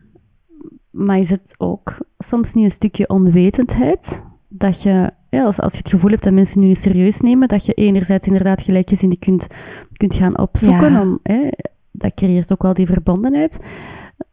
Maar 0.89 1.19
is 1.19 1.29
het 1.29 1.55
ook 1.57 1.97
soms 2.17 2.53
niet 2.53 2.63
een 2.63 2.71
stukje 2.71 3.09
onwetendheid? 3.09 4.23
Dat 4.47 4.81
je 4.81 5.11
ja, 5.37 5.45
als, 5.45 5.59
als 5.59 5.71
je 5.71 5.77
het 5.77 5.89
gevoel 5.89 6.09
hebt 6.09 6.23
dat 6.23 6.33
mensen 6.33 6.59
nu 6.59 6.67
niet 6.67 6.77
serieus 6.77 7.19
nemen, 7.19 7.47
dat 7.47 7.65
je 7.65 7.73
enerzijds 7.73 8.27
inderdaad 8.27 8.61
gelijkgezinden 8.61 9.19
kunt, 9.19 9.47
kunt 9.93 10.13
gaan 10.13 10.37
opzoeken. 10.37 10.91
Ja. 10.91 11.01
Om, 11.01 11.19
hè, 11.23 11.49
dat 11.91 12.13
creëert 12.13 12.51
ook 12.51 12.61
wel 12.61 12.73
die 12.73 12.87
verbondenheid. 12.87 13.59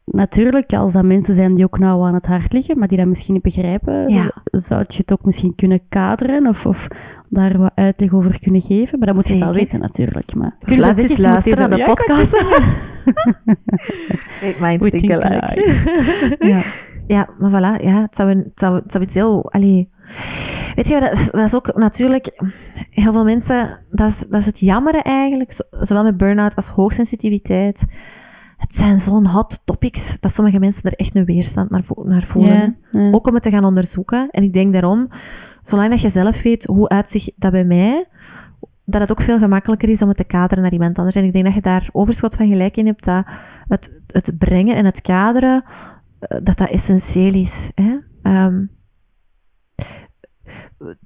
Natuurlijk, 0.05 0.72
als 0.72 0.92
dat 0.92 1.05
mensen 1.05 1.34
zijn 1.34 1.55
die 1.55 1.64
ook 1.64 1.78
nauw 1.78 2.05
aan 2.05 2.14
het 2.14 2.26
hart 2.26 2.52
liggen, 2.52 2.78
maar 2.78 2.88
die 2.88 2.98
dat 2.98 3.07
misschien 3.07 3.34
niet 3.34 3.42
begrijpen, 3.42 4.09
ja. 4.09 4.32
zou 4.44 4.84
je 4.86 4.96
het 4.96 5.12
ook 5.12 5.24
misschien 5.24 5.55
kunnen 5.55 5.80
kaderen 5.88 6.46
of, 6.46 6.66
of 6.66 6.88
daar 7.28 7.59
wat 7.59 7.72
uitleg 7.74 8.12
over 8.12 8.40
kunnen 8.40 8.61
geven. 8.61 8.98
Maar 8.98 9.07
dat 9.07 9.16
moet 9.16 9.28
je 9.28 9.38
wel 9.38 9.52
weten 9.52 9.80
natuurlijk. 9.80 10.34
Maar 10.34 10.57
kun 10.61 10.76
je 10.76 10.94
eens 10.96 11.18
luisteren 11.18 11.68
naar 11.68 11.78
de 11.78 11.84
podcast? 11.84 12.34
Ik 14.48 14.59
mijn 14.61 14.80
gelijk. 14.80 15.50
ja. 16.52 16.62
ja, 17.07 17.28
maar 17.38 17.50
voilà, 17.50 17.84
ja, 17.84 18.02
het 18.02 18.16
zou, 18.16 18.28
het 18.28 18.52
zou, 18.55 18.74
het 18.74 18.92
zou 18.92 19.05
iets 19.05 19.14
heel... 19.14 19.52
Allee, 19.52 19.92
Weet 20.74 20.88
je, 20.88 21.00
dat, 21.00 21.28
dat 21.32 21.44
is 21.46 21.54
ook 21.54 21.74
natuurlijk, 21.76 22.42
heel 22.90 23.12
veel 23.12 23.24
mensen, 23.24 23.80
dat 23.90 24.10
is, 24.10 24.18
dat 24.18 24.40
is 24.40 24.46
het 24.46 24.60
jammere 24.60 25.02
eigenlijk, 25.02 25.64
zowel 25.70 26.02
met 26.02 26.16
burn-out 26.16 26.54
als 26.56 26.68
hoogsensitiviteit. 26.68 27.84
het 28.56 28.74
zijn 28.74 28.98
zo'n 28.98 29.26
hot 29.26 29.60
topics 29.64 30.16
dat 30.20 30.34
sommige 30.34 30.58
mensen 30.58 30.82
er 30.82 30.96
echt 30.96 31.14
een 31.14 31.24
weerstand 31.24 31.70
naar, 31.70 31.84
vo- 31.84 32.04
naar 32.06 32.22
voelen. 32.22 32.78
Ja, 32.92 33.00
ja. 33.00 33.10
Ook 33.10 33.26
om 33.26 33.34
het 33.34 33.42
te 33.42 33.50
gaan 33.50 33.64
onderzoeken. 33.64 34.30
En 34.30 34.42
ik 34.42 34.52
denk 34.52 34.72
daarom, 34.72 35.08
zolang 35.62 35.90
dat 35.90 36.00
je 36.00 36.08
zelf 36.08 36.42
weet 36.42 36.64
hoe 36.64 36.88
uitzicht 36.88 37.32
dat 37.36 37.52
bij 37.52 37.64
mij, 37.64 38.04
dat 38.84 39.00
het 39.00 39.10
ook 39.10 39.22
veel 39.22 39.38
gemakkelijker 39.38 39.88
is 39.88 40.02
om 40.02 40.08
het 40.08 40.16
te 40.16 40.24
kaderen 40.24 40.62
naar 40.62 40.72
iemand 40.72 40.96
anders. 40.98 41.16
En 41.16 41.24
ik 41.24 41.32
denk 41.32 41.44
dat 41.44 41.54
je 41.54 41.60
daar 41.60 41.88
overschot 41.92 42.34
van 42.34 42.48
gelijk 42.48 42.76
in 42.76 42.86
hebt, 42.86 43.04
dat 43.04 43.24
het, 43.68 44.02
het 44.06 44.38
brengen 44.38 44.76
en 44.76 44.84
het 44.84 45.00
kaderen, 45.00 45.64
eh, 46.18 46.38
dat 46.42 46.56
dat 46.58 46.68
essentieel 46.70 47.34
is. 47.34 47.70
Hè? 47.74 47.96
Ehm, 48.22 48.64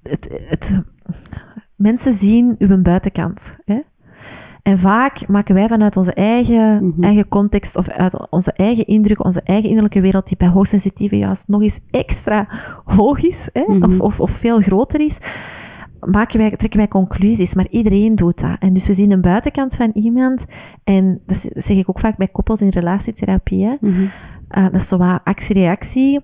het, 0.02 0.40
het, 0.48 0.80
mensen 1.76 2.12
zien 2.12 2.54
uw 2.58 2.82
buitenkant. 2.82 3.56
Hè? 3.64 3.80
En 4.62 4.78
vaak 4.78 5.28
maken 5.28 5.54
wij 5.54 5.68
vanuit 5.68 5.96
onze 5.96 6.12
eigen, 6.14 6.86
Mhm. 6.86 7.02
eigen 7.02 7.28
context 7.28 7.76
of 7.76 7.88
uit 7.88 8.30
onze 8.30 8.52
eigen 8.52 8.86
indruk, 8.86 9.24
onze 9.24 9.42
eigen 9.42 9.68
innerlijke 9.68 10.00
wereld, 10.00 10.28
die 10.28 10.36
bij 10.36 10.48
hoogsensitieve 10.48 11.18
juist 11.18 11.48
nog 11.48 11.62
eens 11.62 11.80
extra 11.90 12.48
hoog 12.84 13.22
is, 13.22 13.48
hè? 13.52 13.62
Mhm. 13.66 13.82
of, 13.84 14.00
of, 14.00 14.20
of 14.20 14.30
veel 14.30 14.60
groter 14.60 15.00
is, 15.00 15.18
maken 16.00 16.38
wij, 16.38 16.50
trekken 16.50 16.78
wij 16.78 16.88
conclusies. 16.88 17.54
Maar 17.54 17.66
iedereen 17.70 18.14
doet 18.16 18.40
dat. 18.40 18.56
En 18.58 18.72
dus 18.72 18.86
we 18.86 18.92
zien 18.92 19.08
de 19.08 19.20
buitenkant 19.20 19.74
van 19.74 19.90
iemand, 19.94 20.46
en 20.84 21.20
dat 21.26 21.48
zeg 21.54 21.76
ik 21.76 21.88
ook 21.88 22.00
vaak 22.00 22.16
bij 22.16 22.28
koppels 22.28 22.60
in 22.62 22.68
relatietherapie, 22.68 23.64
hè? 23.64 23.74
Mhm. 23.80 24.02
Uh, 24.02 24.64
dat 24.64 24.74
is 24.74 24.88
zo 24.88 24.96
wat 24.96 25.20
actie-reactie. 25.24 26.20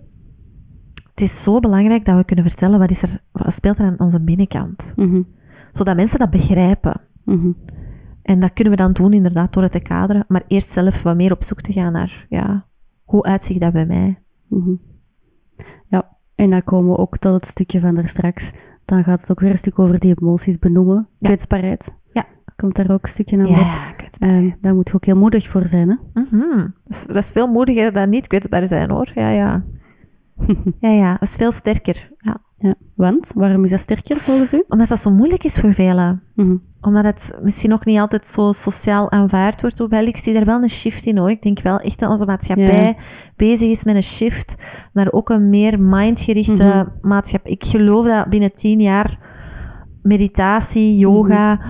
Het 1.14 1.22
is 1.22 1.42
zo 1.42 1.60
belangrijk 1.60 2.04
dat 2.04 2.16
we 2.16 2.24
kunnen 2.24 2.44
vertellen 2.44 2.78
wat, 2.78 2.90
is 2.90 3.02
er, 3.02 3.20
wat 3.32 3.52
speelt 3.52 3.78
er 3.78 3.84
aan 3.84 3.98
onze 4.00 4.20
binnenkant. 4.20 4.92
Mhm. 4.96 5.22
Zodat 5.70 5.96
mensen 5.96 6.18
dat 6.18 6.30
begrijpen. 6.30 7.00
Mhm. 7.24 7.50
En 8.22 8.40
dat 8.40 8.52
kunnen 8.52 8.72
we 8.72 8.78
dan 8.78 8.92
doen 8.92 9.12
inderdaad 9.12 9.52
door 9.52 9.62
het 9.62 9.72
te 9.72 9.80
kaderen. 9.80 10.24
Maar 10.28 10.44
eerst 10.46 10.68
zelf 10.68 11.02
wat 11.02 11.16
meer 11.16 11.32
op 11.32 11.42
zoek 11.42 11.60
te 11.60 11.72
gaan 11.72 11.92
naar, 11.92 12.26
ja, 12.28 12.66
hoe 13.04 13.22
uitziet 13.22 13.60
dat 13.60 13.72
bij 13.72 13.86
mij? 13.86 14.18
Mhm. 14.48 14.74
Ja, 15.88 16.16
en 16.34 16.50
dan 16.50 16.64
komen 16.64 16.90
we 16.90 16.98
ook 16.98 17.18
tot 17.18 17.34
het 17.34 17.46
stukje 17.46 17.80
van 17.80 17.94
daar 17.94 18.08
straks. 18.08 18.52
Dan 18.84 19.04
gaat 19.04 19.20
het 19.20 19.30
ook 19.30 19.40
weer 19.40 19.50
een 19.50 19.56
stuk 19.56 19.78
over 19.78 19.98
die 19.98 20.16
emoties 20.20 20.58
benoemen. 20.58 21.08
Ja. 21.18 21.28
Kwetsbaarheid. 21.28 21.94
Ja. 22.12 22.26
Komt 22.56 22.76
daar 22.76 22.90
ook 22.90 23.02
een 23.02 23.08
stukje 23.08 23.38
aan. 23.38 23.46
Ja, 23.46 23.92
kwetsbaarheid. 23.92 24.44
Ehm, 24.44 24.60
daar 24.60 24.74
moet 24.74 24.88
je 24.88 24.94
ook 24.94 25.04
heel 25.04 25.16
moedig 25.16 25.48
voor 25.48 25.66
zijn, 25.66 25.88
hè? 25.88 26.22
Mhm. 26.22 26.68
Dus 26.84 27.04
dat 27.06 27.16
is 27.16 27.30
veel 27.30 27.52
moediger 27.52 27.92
dan 27.92 28.10
niet 28.10 28.26
kwetsbaar 28.26 28.66
zijn, 28.66 28.90
hoor. 28.90 29.12
Ja, 29.14 29.28
ja. 29.28 29.64
Ja, 30.80 30.90
ja. 30.90 31.12
Dat 31.12 31.28
is 31.28 31.36
veel 31.36 31.52
sterker. 31.52 32.10
Ja. 32.18 32.42
Ja. 32.56 32.74
Want, 32.94 33.32
waarom 33.34 33.64
is 33.64 33.70
dat 33.70 33.80
sterker 33.80 34.16
volgens 34.16 34.52
u? 34.54 34.64
Omdat 34.68 34.88
dat 34.88 34.98
zo 34.98 35.10
moeilijk 35.10 35.44
is 35.44 35.58
voor 35.58 35.74
velen. 35.74 36.22
Mhm. 36.34 36.56
Omdat 36.80 37.04
het 37.04 37.38
misschien 37.42 37.70
nog 37.70 37.84
niet 37.84 37.98
altijd 37.98 38.26
zo 38.26 38.52
sociaal 38.52 39.10
aanvaard 39.10 39.60
wordt. 39.60 39.78
Hoewel 39.78 40.06
ik 40.06 40.16
zie 40.16 40.32
daar 40.34 40.44
wel 40.44 40.62
een 40.62 40.68
shift 40.70 41.06
in 41.06 41.16
hoor. 41.18 41.30
Ik 41.30 41.42
denk 41.42 41.60
wel 41.60 41.78
echt 41.78 41.98
dat 41.98 42.10
onze 42.10 42.24
maatschappij 42.26 42.84
Ja. 42.86 42.94
bezig 43.36 43.70
is 43.70 43.84
met 43.84 43.94
een 43.94 44.02
shift 44.02 44.54
naar 44.92 45.12
ook 45.12 45.28
een 45.28 45.48
meer 45.50 45.80
mindgerichte 45.80 46.92
maatschappij. 47.00 47.52
Ik 47.52 47.64
geloof 47.64 48.06
dat 48.06 48.28
binnen 48.28 48.52
tien 48.52 48.80
jaar 48.80 49.18
meditatie, 50.02 50.96
yoga, 50.98 51.60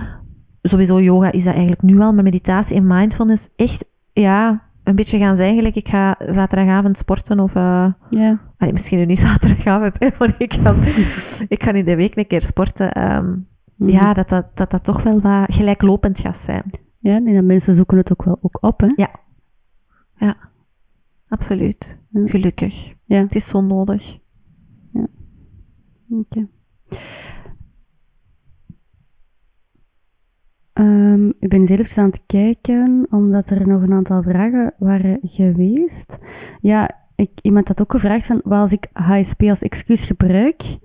sowieso 0.61 1.01
yoga 1.01 1.31
is 1.31 1.43
dat 1.43 1.53
eigenlijk 1.53 1.81
nu 1.81 1.99
al, 1.99 2.13
maar 2.13 2.23
meditatie 2.23 2.75
en 2.75 2.87
mindfulness 2.87 3.49
echt, 3.55 3.85
ja, 4.13 4.61
een 4.83 4.95
beetje 4.95 5.17
gaan 5.17 5.35
zijn. 5.35 5.55
Gelijk, 5.55 5.75
ik 5.75 5.87
ga 5.87 6.15
zaterdagavond 6.29 6.97
sporten 6.97 7.39
of... 7.39 7.53
Ja. 7.53 8.44
Allee, 8.57 8.73
misschien 8.73 8.97
nu 8.97 9.05
niet 9.05 9.19
zaterdagavond, 9.19 9.99
hè, 9.99 10.09
maar 10.19 10.35
ik 10.37 10.59
kan, 10.63 10.75
ik 11.47 11.59
kan 11.59 11.75
in 11.75 11.85
de 11.85 11.95
week 11.95 12.15
een 12.15 12.27
keer 12.27 12.41
sporten. 12.41 12.91
Ehm, 12.91 13.35
Mhm. 13.75 13.91
Ja, 13.91 14.13
dat 14.13 14.29
dat, 14.29 14.57
dat 14.57 14.71
dat 14.71 14.83
toch 14.83 15.03
wel 15.03 15.21
wat 15.21 15.53
gelijklopend 15.53 16.19
gaat 16.19 16.37
zijn. 16.37 16.63
Ja, 16.99 17.15
en 17.15 17.33
dan 17.33 17.45
mensen 17.45 17.75
zoeken 17.75 17.97
het 17.97 18.11
ook 18.11 18.23
wel 18.23 18.37
ook 18.41 18.57
op, 18.61 18.79
hè? 18.79 18.87
Ja, 18.95 19.11
absoluut. 21.27 21.99
Ja. 22.09 22.27
Gelukkig. 22.27 22.93
Ja. 23.05 23.17
Het 23.21 23.35
is 23.35 23.47
zo 23.47 23.61
nodig. 23.61 24.17
Oké. 26.09 26.47
Ehm, 30.73 31.27
ik 31.27 31.49
ben 31.49 31.59
eens 31.59 31.69
even 31.69 32.03
aan 32.03 32.09
het 32.09 32.23
kijken, 32.25 33.07
omdat 33.09 33.49
er 33.49 33.67
nog 33.67 33.81
een 33.81 33.93
aantal 33.93 34.23
vragen 34.23 34.73
waren 34.77 35.19
geweest. 35.21 36.19
Ja, 36.61 37.04
ik, 37.15 37.29
iemand 37.41 37.67
had 37.67 37.81
ook 37.81 37.91
gevraagd 37.91 38.25
van, 38.25 38.41
wat 38.43 38.59
als 38.59 38.71
ik 38.71 38.89
HSP 38.93 39.41
als 39.41 39.61
excuus 39.61 40.05
gebruik, 40.05 40.77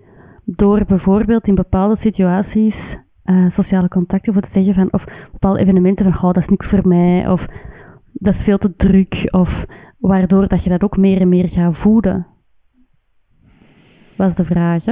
door 0.44 0.84
bijvoorbeeld 0.84 1.48
in 1.48 1.54
bepaalde 1.54 1.96
situaties 1.96 2.98
eh, 3.22 3.48
sociale 3.48 3.88
contacten 3.88 4.32
voor 4.32 4.42
te 4.42 4.50
zeggen 4.50 4.74
van, 4.74 4.92
of 4.92 5.04
bepaalde 5.32 5.60
evenementen 5.60 6.12
van, 6.12 6.14
oh, 6.14 6.34
dat 6.34 6.42
is 6.42 6.48
niks 6.48 6.68
voor 6.68 6.88
mij, 6.88 7.28
of 7.28 7.46
dat 8.12 8.34
is 8.34 8.42
veel 8.42 8.58
te 8.58 8.76
druk, 8.76 9.28
of 9.30 9.66
waardoor 9.98 10.48
dat 10.48 10.64
je 10.64 10.70
dat 10.70 10.82
ook 10.82 10.96
meer 10.96 11.20
en 11.20 11.28
meer 11.28 11.48
gaat 11.48 11.76
voeden. 11.76 12.26
Was 14.16 14.34
de 14.34 14.44
vraag? 14.44 14.84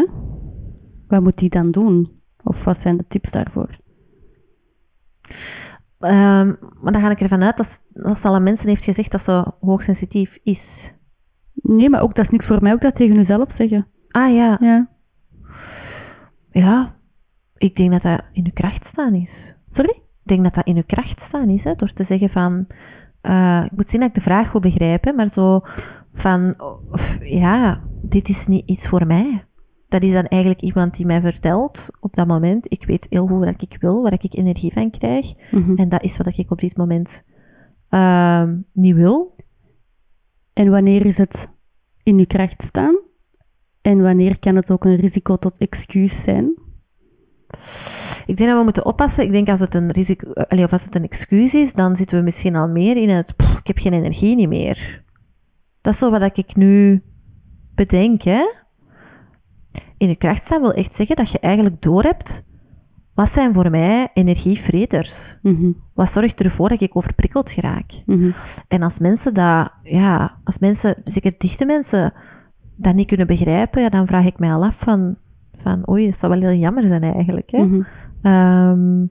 Wat 1.07 1.22
moet 1.22 1.39
die 1.39 1.51
dan 1.51 1.70
doen? 1.70 2.20
Of 2.45 2.64
wat 2.64 2.80
zijn 2.80 2.97
de 2.97 3.05
tips 3.09 3.30
daarvoor? 3.30 3.78
Maar 5.99 6.93
dan 6.93 7.01
ga 7.01 7.11
ik 7.11 7.20
ervan 7.20 7.43
uit 7.43 7.57
dat, 7.57 7.82
dat 7.93 8.18
ze 8.18 8.28
al 8.28 8.34
aan 8.34 8.43
mensen 8.43 8.68
heeft 8.68 8.84
gezegd 8.84 9.11
dat 9.11 9.22
ze 9.22 9.53
hoogsensitief 9.61 10.39
is. 10.43 10.95
Nee, 11.63 11.91
maar 11.91 12.01
ook 12.01 12.15
dat 12.15 12.25
is 12.25 12.31
niks 12.31 12.47
voor 12.47 12.63
mij, 12.63 12.73
ook 12.73 12.81
dat 12.81 12.95
tegen 12.95 13.17
jezelf 13.17 13.53
zeggen. 13.53 13.87
Ah 14.09 14.35
ja. 14.35 14.59
Ja. 14.61 14.89
Ja. 16.51 16.97
Ik 17.57 17.77
denk 17.77 17.93
dat 17.93 18.03
dat 18.03 18.23
in 18.33 18.45
uw 18.45 18.53
kracht 18.55 18.85
staan 18.85 19.15
is. 19.15 19.55
Sorry? 19.71 19.91
Ik 19.91 20.35
denk 20.35 20.43
dat 20.45 20.55
dat 20.55 20.67
in 20.67 20.77
uw 20.77 20.83
kracht 20.87 21.21
staan 21.21 21.49
is, 21.49 21.65
hè, 21.65 21.75
door 21.75 21.93
te 21.93 22.03
zeggen 22.05 22.31
van... 22.31 22.67
eh, 23.21 23.63
ik 23.65 23.77
moet 23.77 23.89
zien 23.89 24.01
dat 24.01 24.09
ik 24.09 24.15
de 24.15 24.21
vraag 24.21 24.53
wil 24.53 24.61
begrijpen, 24.61 25.15
maar 25.15 25.29
zo 25.29 25.61
van... 26.13 26.55
of, 26.91 27.19
ja, 27.23 27.83
dit 28.03 28.29
is 28.29 28.47
niet 28.47 28.69
iets 28.69 28.89
voor 28.89 29.07
mij. 29.07 29.45
Dat 29.89 30.03
is 30.03 30.13
dan 30.13 30.27
eigenlijk 30.27 30.63
iemand 30.63 30.97
die 30.97 31.07
mij 31.07 31.21
vertelt 31.21 31.89
op 32.01 32.15
dat 32.15 32.27
moment. 32.27 32.73
Ik 32.73 32.85
weet 32.85 33.07
heel 33.11 33.27
goed 33.27 33.45
wat 33.45 33.63
ik 33.63 33.77
wil, 33.81 34.03
waar 34.03 34.13
ik 34.13 34.35
energie 34.35 34.73
van 34.73 34.91
krijg. 34.91 35.35
Mhm. 35.51 35.77
En 35.77 35.89
dat 35.89 36.03
is 36.03 36.17
wat 36.17 36.39
ik 36.39 36.51
op 36.51 36.61
dit 36.61 36.77
moment 36.77 37.25
ehm, 37.89 38.57
niet 38.73 38.95
wil. 38.95 39.35
En 40.59 40.71
wanneer 40.71 41.07
is 41.07 41.19
het 41.19 41.51
in 42.03 42.19
je 42.19 42.27
kracht 42.27 42.63
staan? 42.63 42.99
En 43.81 44.03
wanneer 44.03 44.39
kan 44.39 44.57
het 44.57 44.71
ook 44.71 44.85
een 44.85 44.97
risico 44.97 45.37
tot 45.37 45.59
excuus 45.59 46.23
zijn? 46.23 46.55
Ik 48.27 48.37
denk 48.37 48.49
dat 48.51 48.59
we 48.59 48.65
moeten 48.65 48.87
oppassen. 48.87 49.25
Ik 49.25 49.33
denk 49.33 49.49
als 49.49 49.61
het 49.61 49.75
een 49.75 49.91
risico, 49.91 50.33
eh, 50.33 50.63
of 50.63 50.73
als 50.73 50.85
het 50.85 50.95
een 50.95 51.05
excuus 51.05 51.55
is, 51.55 51.73
dan 51.73 51.97
zitten 51.97 52.19
we 52.19 52.25
misschien 52.25 52.57
al 52.57 52.69
meer 52.69 52.97
in 52.97 53.09
het. 53.09 53.37
"Pff, 53.37 53.59
ik 53.59 53.67
heb 53.67 53.79
geen 53.79 53.93
energie 53.93 54.37
niet 54.37 54.49
meer. 54.49 55.05
Dat 55.81 55.93
is 55.93 55.99
zo 55.99 56.11
wat 56.11 56.39
ik 56.39 56.57
nu 56.57 57.03
bedenk. 57.75 58.23
In 59.97 60.09
je 60.09 60.17
kracht 60.17 60.45
staan 60.45 60.61
wil 60.61 60.73
echt 60.73 60.95
zeggen 60.95 61.17
dat 61.17 61.31
je 61.31 61.39
eigenlijk 61.39 61.83
doorhebt. 61.83 62.45
Wat 63.19 63.29
zijn 63.29 63.55
voor 63.55 63.71
mij 63.71 64.09
energievreters? 64.14 65.39
Mhm. 65.43 65.71
Wat 65.95 66.11
zorgt 66.11 66.41
ervoor 66.41 66.69
dat 66.69 66.81
ik 66.81 66.97
overprikkeld 66.97 67.51
geraak? 67.51 67.93
Mhm. 68.07 68.31
En 68.69 68.83
als 68.83 68.99
mensen 68.99 69.35
dat, 69.35 69.71
ja, 69.83 70.37
als 70.45 70.59
mensen, 70.59 70.95
zeker 71.05 71.35
dichte 71.39 71.66
mensen, 71.66 72.12
dat 72.77 72.95
niet 72.95 73.07
kunnen 73.07 73.27
begrijpen, 73.27 73.83
ja, 73.83 73.89
dan 73.89 74.07
vraag 74.07 74.25
ik 74.25 74.39
mij 74.39 74.53
al 74.53 74.64
af 74.64 74.79
van, 74.79 75.16
van 75.53 75.89
oei, 75.91 76.05
dat 76.05 76.16
zou 76.16 76.33
wel 76.33 76.51
heel 76.51 76.59
jammer 76.61 76.87
zijn 76.87 77.03
eigenlijk. 77.03 77.51
Hè? 77.51 77.64
Mhm. 77.64 77.83
Ehm, 78.23 79.07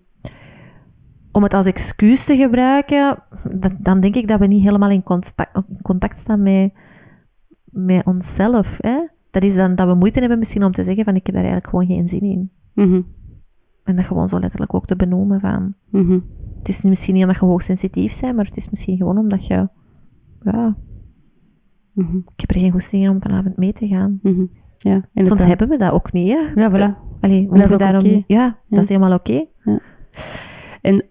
om 1.32 1.44
het 1.44 1.54
als 1.54 1.66
excuus 1.66 2.26
te 2.26 2.36
gebruiken, 2.36 3.18
dat- 3.52 3.76
dan 3.80 4.00
denk 4.00 4.16
ik 4.16 4.28
dat 4.28 4.40
we 4.40 4.48
niet 4.48 4.64
helemaal 4.64 4.90
in 4.90 5.04
contact, 5.04 5.56
in 5.70 5.82
contact 5.82 6.20
staan 6.20 6.44
met, 6.44 6.74
met 7.66 8.06
onszelf. 8.06 8.78
Hè? 8.82 9.00
Dat 9.32 9.44
is 9.44 9.56
dan 9.56 9.76
dat 9.76 9.88
we 9.88 9.94
moeite 9.96 10.20
hebben 10.20 10.38
misschien 10.40 10.64
om 10.64 10.72
te 10.72 10.84
zeggen 10.84 11.04
van 11.04 11.16
ik 11.16 11.26
heb 11.26 11.36
daar 11.36 11.44
eigenlijk 11.44 11.70
gewoon 11.70 11.86
geen 11.98 12.08
zin 12.08 12.22
in. 12.22 12.52
Mhm. 12.74 13.02
En 13.88 13.96
dat 13.96 14.06
gewoon 14.06 14.30
zo 14.30 14.40
letterlijk 14.40 14.74
ook 14.74 14.86
te 14.86 14.96
benoemen 14.96 15.40
van 15.40 15.74
Mhm. 15.90 16.20
het 16.58 16.68
is 16.68 16.84
misschien 16.84 17.14
niet 17.14 17.24
omdat 17.24 17.40
je 17.40 17.46
hoogsensitief 17.46 18.20
bent, 18.22 18.36
maar 18.36 18.46
het 18.46 18.58
is 18.58 18.70
misschien 18.70 18.98
gewoon 18.98 19.18
omdat 19.18 19.48
je 19.48 19.70
ja, 20.42 20.78
Mhm. 21.94 22.18
ik 22.18 22.40
heb 22.40 22.50
er 22.50 22.60
geen 22.60 22.72
goesting 22.72 23.04
in 23.04 23.10
om 23.10 23.22
vanavond 23.22 23.58
mee 23.58 23.74
te 23.74 23.88
gaan. 23.88 24.20
Mhm. 24.22 24.46
Ja, 24.78 25.02
Soms 25.14 25.46
hebben 25.46 25.70
we 25.70 25.78
dat 25.78 25.92
ook 25.92 26.12
niet, 26.12 26.34
hè? 26.34 26.62
Ja, 26.62 26.72
voilà. 26.72 27.20
Allee, 27.22 27.48
dat 27.50 27.60
is 27.66 27.72
ook 27.74 27.80
daarom 27.80 28.06
Ja, 28.06 28.24
Ja. 28.28 28.58
dat 28.70 28.84
is 28.84 28.90
helemaal 28.90 29.14
oké. 29.14 29.46
En 30.82 31.06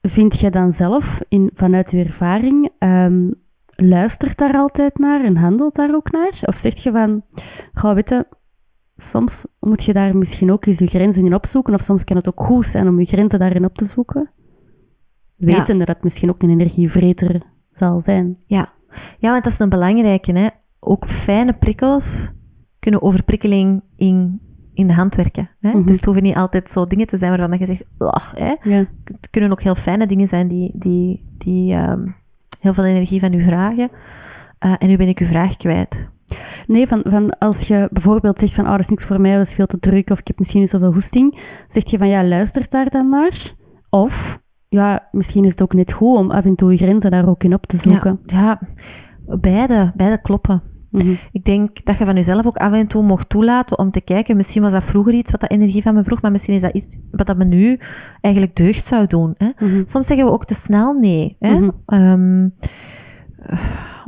vind 0.00 0.38
je 0.40 0.50
dan 0.50 0.72
zelf, 0.72 1.20
in, 1.28 1.50
vanuit 1.54 1.90
je 1.90 2.04
ervaring, 2.04 2.70
ehm, 2.78 3.30
luistert 3.66 4.38
daar 4.38 4.54
altijd 4.54 4.98
naar 4.98 5.24
en 5.24 5.36
handelt 5.36 5.74
daar 5.74 5.94
ook 5.94 6.10
naar? 6.10 6.38
Of 6.42 6.56
zeg 6.56 6.74
je 6.82 6.90
van, 6.92 7.22
ga 7.72 7.94
weten, 7.94 8.26
soms 8.96 9.46
moet 9.60 9.84
je 9.84 9.92
daar 9.92 10.16
misschien 10.16 10.52
ook 10.52 10.66
eens 10.66 10.78
je 10.78 10.86
grenzen 10.86 11.26
in 11.26 11.34
opzoeken, 11.34 11.74
of 11.74 11.80
soms 11.80 12.04
kan 12.04 12.16
het 12.16 12.28
ook 12.28 12.42
goed 12.42 12.66
zijn 12.66 12.88
om 12.88 12.98
je 12.98 13.04
grenzen 13.06 13.38
daarin 13.38 13.64
op 13.64 13.74
te 13.76 13.84
zoeken, 13.84 14.30
Ja. 15.36 15.46
wetende 15.58 15.84
dat 15.84 15.94
het 15.94 16.04
misschien 16.04 16.30
ook 16.30 16.42
een 16.42 16.50
energievreter 16.50 17.42
zal 17.70 18.00
zijn. 18.00 18.36
Ja. 18.46 18.72
ja, 19.18 19.30
want 19.30 19.44
dat 19.44 19.52
is 19.52 19.58
een 19.58 19.68
belangrijke. 19.68 20.32
Hè? 20.32 20.48
Ook 20.80 21.08
fijne 21.08 21.52
prikkels 21.52 22.30
kunnen 22.78 23.02
overprikkeling 23.02 23.82
in 23.96 24.40
in 24.74 24.86
de 24.86 24.92
hand 24.94 25.14
werken. 25.14 25.50
Hè? 25.60 25.68
Mhm. 25.70 25.84
Dus 25.84 25.96
het 25.96 26.04
hoeven 26.04 26.22
niet 26.22 26.36
altijd 26.36 26.70
zo 26.70 26.86
dingen 26.86 27.06
te 27.06 27.18
zijn 27.18 27.38
waarvan 27.38 27.58
je 27.58 27.66
zegt, 27.66 27.84
"Ugh", 27.98 28.34
hè? 28.34 28.54
Ja. 28.62 28.86
het 29.04 29.30
kunnen 29.30 29.50
ook 29.50 29.62
heel 29.62 29.74
fijne 29.74 30.06
dingen 30.06 30.28
zijn 30.28 30.48
die, 30.48 30.70
die, 30.74 31.24
die 31.38 31.72
ehm, 31.74 32.06
heel 32.60 32.74
veel 32.74 32.84
energie 32.84 33.20
van 33.20 33.32
u 33.32 33.42
vragen. 33.42 33.90
Eh, 34.58 34.74
en 34.78 34.88
nu 34.88 34.96
ben 34.96 35.08
ik 35.08 35.18
uw 35.18 35.26
vraag 35.26 35.56
kwijt. 35.56 36.08
Nee, 36.66 36.86
van, 36.86 37.02
van 37.04 37.38
als 37.38 37.68
je 37.68 37.88
bijvoorbeeld 37.92 38.38
zegt 38.38 38.54
van, 38.54 38.64
oh, 38.64 38.70
dat 38.70 38.80
is 38.80 38.88
niks 38.88 39.04
voor 39.04 39.20
mij, 39.20 39.36
dat 39.36 39.46
is 39.46 39.54
veel 39.54 39.66
te 39.66 39.78
druk, 39.78 40.10
of 40.10 40.18
ik 40.18 40.26
heb 40.26 40.38
misschien 40.38 40.60
niet 40.60 40.70
zoveel 40.70 40.92
hoesting, 40.92 41.40
zeg 41.66 41.90
je 41.90 41.98
van, 41.98 42.08
ja, 42.08 42.24
luister 42.24 42.68
daar 42.68 42.90
dan 42.90 43.08
naar. 43.08 43.52
Of, 43.90 44.40
ja, 44.68 45.08
misschien 45.10 45.44
is 45.44 45.50
het 45.50 45.62
ook 45.62 45.74
net 45.74 45.92
goed 45.92 46.16
om 46.16 46.30
af 46.30 46.44
en 46.44 46.54
toe 46.54 46.70
je 46.70 46.76
grenzen 46.76 47.10
daar 47.10 47.28
ook 47.28 47.44
in 47.44 47.54
op 47.54 47.66
te 47.66 47.76
zoeken. 47.76 48.20
Ja, 48.26 48.38
ja, 48.38 48.60
beide, 49.36 49.92
beide 49.94 50.20
kloppen. 50.20 50.62
Mhm. 50.94 51.14
Ik 51.32 51.44
denk 51.44 51.84
dat 51.84 51.98
je 51.98 52.04
van 52.04 52.14
jezelf 52.14 52.46
ook 52.46 52.56
af 52.56 52.72
en 52.72 52.86
toe 52.86 53.02
mocht 53.02 53.28
toelaten 53.28 53.78
om 53.78 53.90
te 53.90 54.00
kijken. 54.00 54.36
Misschien 54.36 54.62
was 54.62 54.72
dat 54.72 54.84
vroeger 54.84 55.14
iets 55.14 55.30
wat 55.30 55.40
dat 55.40 55.50
energie 55.50 55.82
van 55.82 55.94
me 55.94 56.04
vroeg, 56.04 56.22
maar 56.22 56.30
misschien 56.30 56.54
is 56.54 56.60
dat 56.60 56.74
iets 56.74 56.98
wat 57.10 57.26
dat 57.26 57.36
me 57.36 57.44
nu 57.44 57.78
eigenlijk 58.20 58.56
deugd 58.56 58.86
zou 58.86 59.06
doen. 59.06 59.34
Hè? 59.38 59.66
Mhm. 59.66 59.82
Soms 59.84 60.06
zeggen 60.06 60.26
we 60.26 60.32
ook 60.32 60.44
te 60.44 60.54
snel 60.54 60.92
nee. 60.92 61.36
Hè? 61.38 61.58
Mhm. 61.58 61.70
Ehm, 61.86 62.48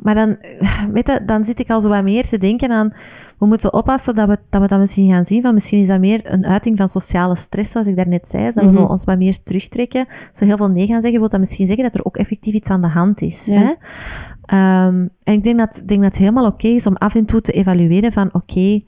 maar 0.02 0.14
dan, 0.14 0.36
weet 0.92 1.06
je, 1.06 1.20
dan 1.26 1.44
zit 1.44 1.58
ik 1.60 1.70
al 1.70 1.80
zo 1.80 1.88
wat 1.88 2.02
meer 2.02 2.26
te 2.26 2.38
denken 2.38 2.70
aan, 2.70 2.92
we 3.38 3.46
moeten 3.46 3.72
oppassen 3.72 4.14
dat 4.14 4.28
we, 4.28 4.38
dat 4.50 4.60
we 4.60 4.68
dat 4.68 4.78
misschien 4.78 5.10
gaan 5.10 5.24
zien, 5.24 5.42
van 5.42 5.54
misschien 5.54 5.80
is 5.80 5.86
dat 5.86 6.00
meer 6.00 6.20
een 6.24 6.46
uiting 6.46 6.76
van 6.76 6.88
sociale 6.88 7.36
stress, 7.36 7.70
zoals 7.70 7.86
ik 7.86 7.96
daarnet 7.96 8.28
zei, 8.28 8.44
dat 8.44 8.64
we 8.64 8.72
zo 8.72 8.80
Mhm. 8.80 8.90
ons 8.90 9.04
wat 9.04 9.18
meer 9.18 9.42
terugtrekken. 9.42 10.06
Zo 10.32 10.44
heel 10.44 10.56
veel 10.56 10.70
nee 10.70 10.86
gaan 10.86 11.02
zeggen, 11.02 11.20
wil 11.20 11.28
dat 11.28 11.40
misschien 11.40 11.66
zeggen 11.66 11.84
dat 11.84 11.94
er 11.94 12.04
ook 12.04 12.16
effectief 12.16 12.54
iets 12.54 12.68
aan 12.68 12.80
de 12.80 12.88
hand 12.88 13.20
is. 13.22 13.46
Ja. 13.46 13.58
Hè? 13.58 13.72
Ehm, 14.44 15.06
en 15.22 15.34
ik 15.34 15.42
denk 15.44 15.58
dat, 15.58 15.82
denk 15.86 16.00
dat 16.02 16.10
het 16.10 16.18
helemaal 16.20 16.46
oké 16.46 16.68
is 16.68 16.86
om 16.86 16.96
af 16.96 17.14
en 17.14 17.24
toe 17.24 17.40
te 17.40 17.52
evalueren 17.52 18.12
van, 18.12 18.28
oké, 18.34 18.80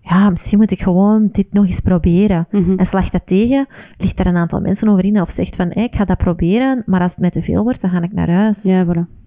ja, 0.00 0.30
misschien 0.30 0.58
moet 0.58 0.70
ik 0.70 0.82
gewoon 0.82 1.28
dit 1.32 1.46
nog 1.52 1.66
eens 1.66 1.80
proberen. 1.80 2.46
Mhm. 2.50 2.78
En 2.78 2.86
slaagt 2.86 3.12
dat 3.12 3.26
tegen, 3.26 3.66
ligt 3.96 4.16
daar 4.16 4.26
een 4.26 4.36
aantal 4.36 4.60
mensen 4.60 4.88
over 4.88 5.04
in 5.04 5.20
of 5.20 5.30
zegt 5.30 5.56
van, 5.56 5.68
hey, 5.70 5.84
ik 5.84 5.94
ga 5.96 6.04
dat 6.04 6.18
proberen, 6.18 6.82
maar 6.86 7.00
als 7.00 7.10
het 7.10 7.20
mij 7.20 7.30
te 7.30 7.42
veel 7.42 7.62
wordt, 7.62 7.80
dan 7.80 7.90
ga 7.90 8.02
ik 8.02 8.12
naar 8.12 8.30
huis. 8.30 8.62
Ja, 8.62 8.84
voilà. 8.86 9.19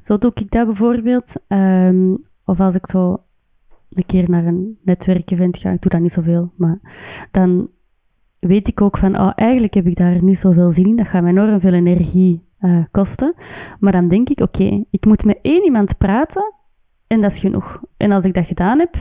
Zo 0.00 0.16
doe 0.16 0.30
ik 0.34 0.50
dat 0.50 0.66
bijvoorbeeld. 0.66 1.34
Ehm, 1.48 2.14
of 2.44 2.60
als 2.60 2.74
ik 2.74 2.86
zo 2.86 3.22
een 3.90 4.06
keer 4.06 4.30
naar 4.30 4.46
een 4.46 4.78
netwerkevent 4.82 5.56
ga, 5.56 5.70
ik 5.70 5.82
doe 5.82 5.90
dat 5.90 6.00
niet 6.00 6.12
zoveel, 6.12 6.52
maar 6.56 6.78
dan 7.30 7.68
weet 8.38 8.68
ik 8.68 8.80
ook 8.80 8.98
van, 8.98 9.18
oh, 9.18 9.32
eigenlijk 9.34 9.74
heb 9.74 9.86
ik 9.86 9.96
daar 9.96 10.22
niet 10.22 10.38
zoveel 10.38 10.70
zin 10.70 10.86
in. 10.86 10.96
Dat 10.96 11.06
gaat 11.06 11.22
mij 11.22 11.30
enorm 11.30 11.60
veel 11.60 11.72
energie 11.72 12.44
eh, 12.58 12.78
kosten. 12.90 13.34
Maar 13.80 13.92
dan 13.92 14.08
denk 14.08 14.28
ik, 14.28 14.40
oké, 14.40 14.84
ik 14.90 15.04
moet 15.04 15.24
met 15.24 15.38
één 15.42 15.64
iemand 15.64 15.98
praten 15.98 16.54
en 17.06 17.20
dat 17.20 17.30
is 17.30 17.38
genoeg. 17.38 17.80
En 17.96 18.12
als 18.12 18.24
ik 18.24 18.34
dat 18.34 18.46
gedaan 18.46 18.78
heb, 18.78 18.94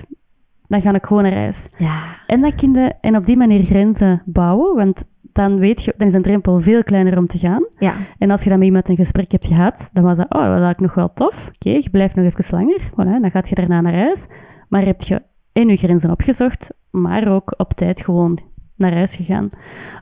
dan 0.68 0.82
ga 0.82 0.93
ik 0.93 1.05
gewoon 1.05 1.24
naar 1.24 1.34
huis. 1.34 1.70
Ja. 1.78 2.18
En, 2.28 2.41
dat 2.41 2.55
kinderen, 2.55 3.01
en 3.01 3.16
op 3.16 3.26
die 3.26 3.38
manier 3.38 3.64
grenzen 3.64 4.22
bouwen, 4.26 4.76
want 4.76 5.05
dan, 5.34 5.60
weet 5.60 5.84
je, 5.84 5.94
dan 5.98 6.08
is 6.08 6.14
een 6.14 6.22
drempel 6.22 6.60
veel 6.60 6.84
kleiner 6.84 7.18
om 7.18 7.28
te 7.28 7.38
gaan. 7.38 7.66
Ja. 7.78 7.94
En 8.18 8.32
als 8.32 8.44
je 8.44 8.50
dan 8.50 8.58
met 8.58 8.68
iemand 8.68 8.90
een 8.90 8.96
gesprek 8.96 9.32
hebt 9.32 9.48
gehad, 9.48 9.90
dan 9.94 10.04
was 10.04 10.18
dat, 10.18 10.26
oh, 10.26 10.42
dat 10.42 10.50
was 10.50 10.62
eigenlijk 10.62 10.80
nog 10.80 10.94
wel 10.94 11.14
tof. 11.14 11.52
Oké, 11.56 11.70
je 11.70 11.90
blijft 11.90 12.16
nog 12.16 12.26
even 12.26 12.58
langer. 12.58 12.82
Voilà, 12.92 13.22
dan 13.22 13.32
gaat 13.32 13.50
je 13.50 13.56
daarna 13.56 13.82
naar 13.82 13.96
huis. 13.96 14.28
Maar 14.70 14.86
heb 14.86 15.02
je 15.02 15.22
en 15.52 15.70
je 15.70 15.76
grenzen 15.76 16.12
opgezocht, 16.12 16.74
maar 16.90 17.28
ook 17.28 17.54
op 17.58 17.74
tijd 17.74 18.02
gewoon 18.02 18.40
naar 18.76 18.94
huis 18.94 19.16
gegaan. 19.16 19.48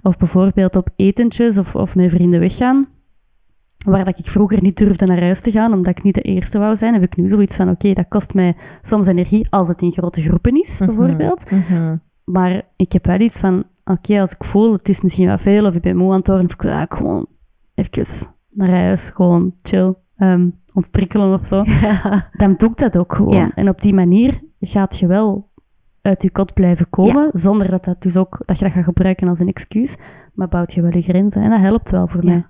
Of 0.02 0.18
bijvoorbeeld 0.18 0.76
op 0.76 0.90
etentjes 0.96 1.58
of, 1.58 1.76
of 1.76 1.96
met 1.96 2.10
vrienden 2.10 2.40
weggaan. 2.40 2.88
Waar 3.86 4.06
dat 4.06 4.20
ik 4.20 4.28
vroeger 4.28 4.62
niet 4.62 4.78
durfde 4.78 5.06
naar 5.06 5.22
huis 5.22 5.42
te 5.42 5.52
gaan, 5.52 5.74
omdat 5.74 5.98
ik 5.98 6.04
niet 6.04 6.16
de 6.16 6.22
eerste 6.22 6.60
wou 6.60 6.76
zijn, 6.76 6.94
heb 6.94 7.04
ik 7.04 7.16
nu 7.16 7.28
zoiets 7.28 7.56
van, 7.56 7.70
oké, 7.70 7.94
dat 7.94 8.08
kost 8.08 8.34
mij 8.34 8.56
soms 8.82 9.08
energie 9.08 9.48
als 9.50 9.68
het 9.68 9.82
in 9.82 9.92
grote 9.92 10.22
groepen 10.22 10.62
is, 10.62 10.78
bijvoorbeeld. 10.78 11.52
Mhm. 11.52 11.96
Maar 12.24 12.62
ik 12.76 12.92
heb 12.92 13.06
wel 13.06 13.20
iets 13.20 13.40
van, 13.40 13.64
oké, 13.86 14.20
als 14.22 14.32
ik 14.34 14.44
voel, 14.44 14.72
het 14.74 14.90
is 14.90 15.02
misschien 15.02 15.28
wat 15.28 15.42
veel, 15.42 15.66
of 15.66 15.76
ik 15.76 15.82
ben 15.82 15.98
moe 15.98 16.12
aan 16.12 16.18
het 16.18 16.28
worden, 16.28 16.46
of 16.46 16.54
ik 16.54 16.62
wil 16.62 16.86
gewoon 16.90 17.26
even 17.76 18.28
naar 18.50 18.70
huis, 18.70 19.10
gewoon 19.10 19.54
chill, 19.62 19.94
ehm, 20.18 20.50
ontprikkelen 20.74 21.40
of 21.40 21.46
zo, 21.46 21.64
Ja. 21.82 22.30
dan 22.34 22.54
doe 22.58 22.70
ik 22.70 22.78
dat 22.78 22.98
ook 22.98 23.16
gewoon. 23.16 23.36
Ja. 23.36 23.52
En 23.56 23.70
op 23.70 23.82
die 23.82 23.94
manier 23.94 24.40
gaat 24.60 24.98
je 25.00 25.08
wel 25.08 25.50
uit 26.02 26.22
je 26.22 26.32
kot 26.32 26.54
blijven 26.54 26.90
komen, 26.90 27.30
zonder 27.32 27.70
dat, 27.70 27.84
dat, 27.86 28.02
dus 28.02 28.18
ook, 28.18 28.38
dat 28.46 28.60
je 28.60 28.66
dat 28.66 28.74
gaat 28.74 28.84
gebruiken 28.84 29.28
als 29.28 29.40
een 29.40 29.48
excuus, 29.48 29.98
maar 30.34 30.48
bouwt 30.48 30.74
je 30.74 30.82
wel 30.82 30.94
je 30.94 31.02
grenzen. 31.02 31.42
En 31.42 31.50
dat 31.50 31.60
helpt 31.60 31.92
wel 31.92 32.08
voor 32.08 32.26
mij. 32.26 32.46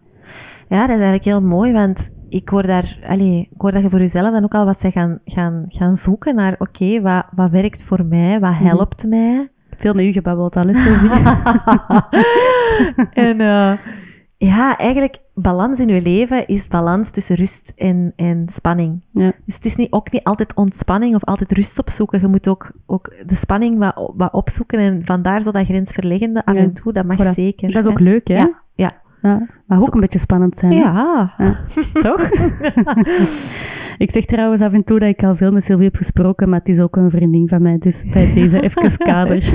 Ja, 0.70 0.80
dat 0.80 0.96
is 0.96 1.02
eigenlijk 1.02 1.24
heel 1.24 1.42
mooi, 1.42 1.72
want 1.74 2.10
ik 2.30 2.50
hoor 2.50 2.64
daar, 2.68 3.00
allee, 3.08 3.50
ik 3.52 3.62
hoor 3.62 3.72
dat 3.72 3.82
je 3.82 3.90
voor 3.90 4.00
jezelf 4.00 4.32
dan 4.32 4.44
ook 4.44 4.54
al 4.54 4.66
wat 4.66 4.80
zij 4.80 4.92
gaan, 4.92 5.20
gaan, 5.26 5.64
gaan 5.68 5.96
zoeken 5.96 6.36
naar, 6.36 6.56
oké, 6.58 7.02
wat, 7.02 7.26
wat 7.36 7.52
werkt 7.52 7.84
voor 7.84 8.06
mij, 8.06 8.40
wat 8.40 8.52
Mhm. 8.52 8.64
helpt 8.66 9.08
mij? 9.08 9.52
Veel 9.82 9.94
met 9.94 10.06
u 10.06 10.12
gebabbeld 10.12 10.56
al, 10.56 10.68
en 13.28 13.42
eh, 13.42 13.74
ja, 14.38 14.78
eigenlijk 14.78 15.18
balans 15.34 15.80
in 15.80 15.88
je 15.88 16.02
leven 16.02 16.48
is 16.48 16.68
balans 16.68 17.10
tussen 17.10 17.36
rust 17.36 17.74
en, 17.76 18.14
en 18.16 18.46
spanning. 18.50 19.02
ja. 19.12 19.34
Dus 19.46 19.56
het 19.56 19.66
is 19.66 19.76
niet, 19.76 19.92
ook 19.92 20.12
niet 20.12 20.24
altijd 20.24 20.56
ontspanning 20.56 21.16
of 21.16 21.24
altijd 21.26 21.52
rust 21.52 21.80
opzoeken. 21.80 22.22
Je 22.22 22.28
moet 22.28 22.48
ook, 22.48 22.72
ook 22.86 23.14
de 23.26 23.36
spanning 23.36 23.78
wat, 23.78 24.12
wat 24.16 24.34
opzoeken 24.34 24.80
en 24.80 25.06
vandaar 25.06 25.42
zo 25.42 25.52
dat 25.52 25.66
grensverleggende 25.66 26.46
af 26.46 26.56
en 26.56 26.74
toe, 26.74 26.94
dat 26.94 27.06
mag 27.06 27.18
Voilà. 27.18 27.32
zeker. 27.34 27.72
Dat 27.72 27.86
is 27.86 27.92
ook 27.92 27.98
hè. 28.00 28.04
leuk, 28.04 28.28
hè? 28.28 28.36
Ja, 28.36 28.61
ja. 29.22 29.48
Mag 29.66 29.82
ook 29.82 29.94
een 29.94 30.00
beetje 30.00 30.20
spannend 30.20 30.58
zijn. 30.58 30.72
Ja. 30.72 31.34
Ja. 31.38 31.60
Toch? 31.94 32.30
ik 34.04 34.12
zeg 34.12 34.26
trouwens 34.26 34.62
af 34.62 34.74
en 34.74 34.84
toe 34.84 35.00
dat 35.00 35.10
ik 35.10 35.24
al 35.24 35.36
veel 35.36 35.52
met 35.52 35.64
Sylvie 35.64 35.86
heb 35.86 35.96
gesproken, 35.96 36.50
maar 36.50 36.60
het 36.60 36.70
is 36.70 36.80
ook 36.80 36.96
een 36.96 37.10
vriendin 37.10 37.48
van 37.48 37.62
mij, 37.62 37.78
dus 37.78 38.04
bij 38.12 38.34
deze 38.34 38.62
even 38.66 38.98
kader. 38.98 39.44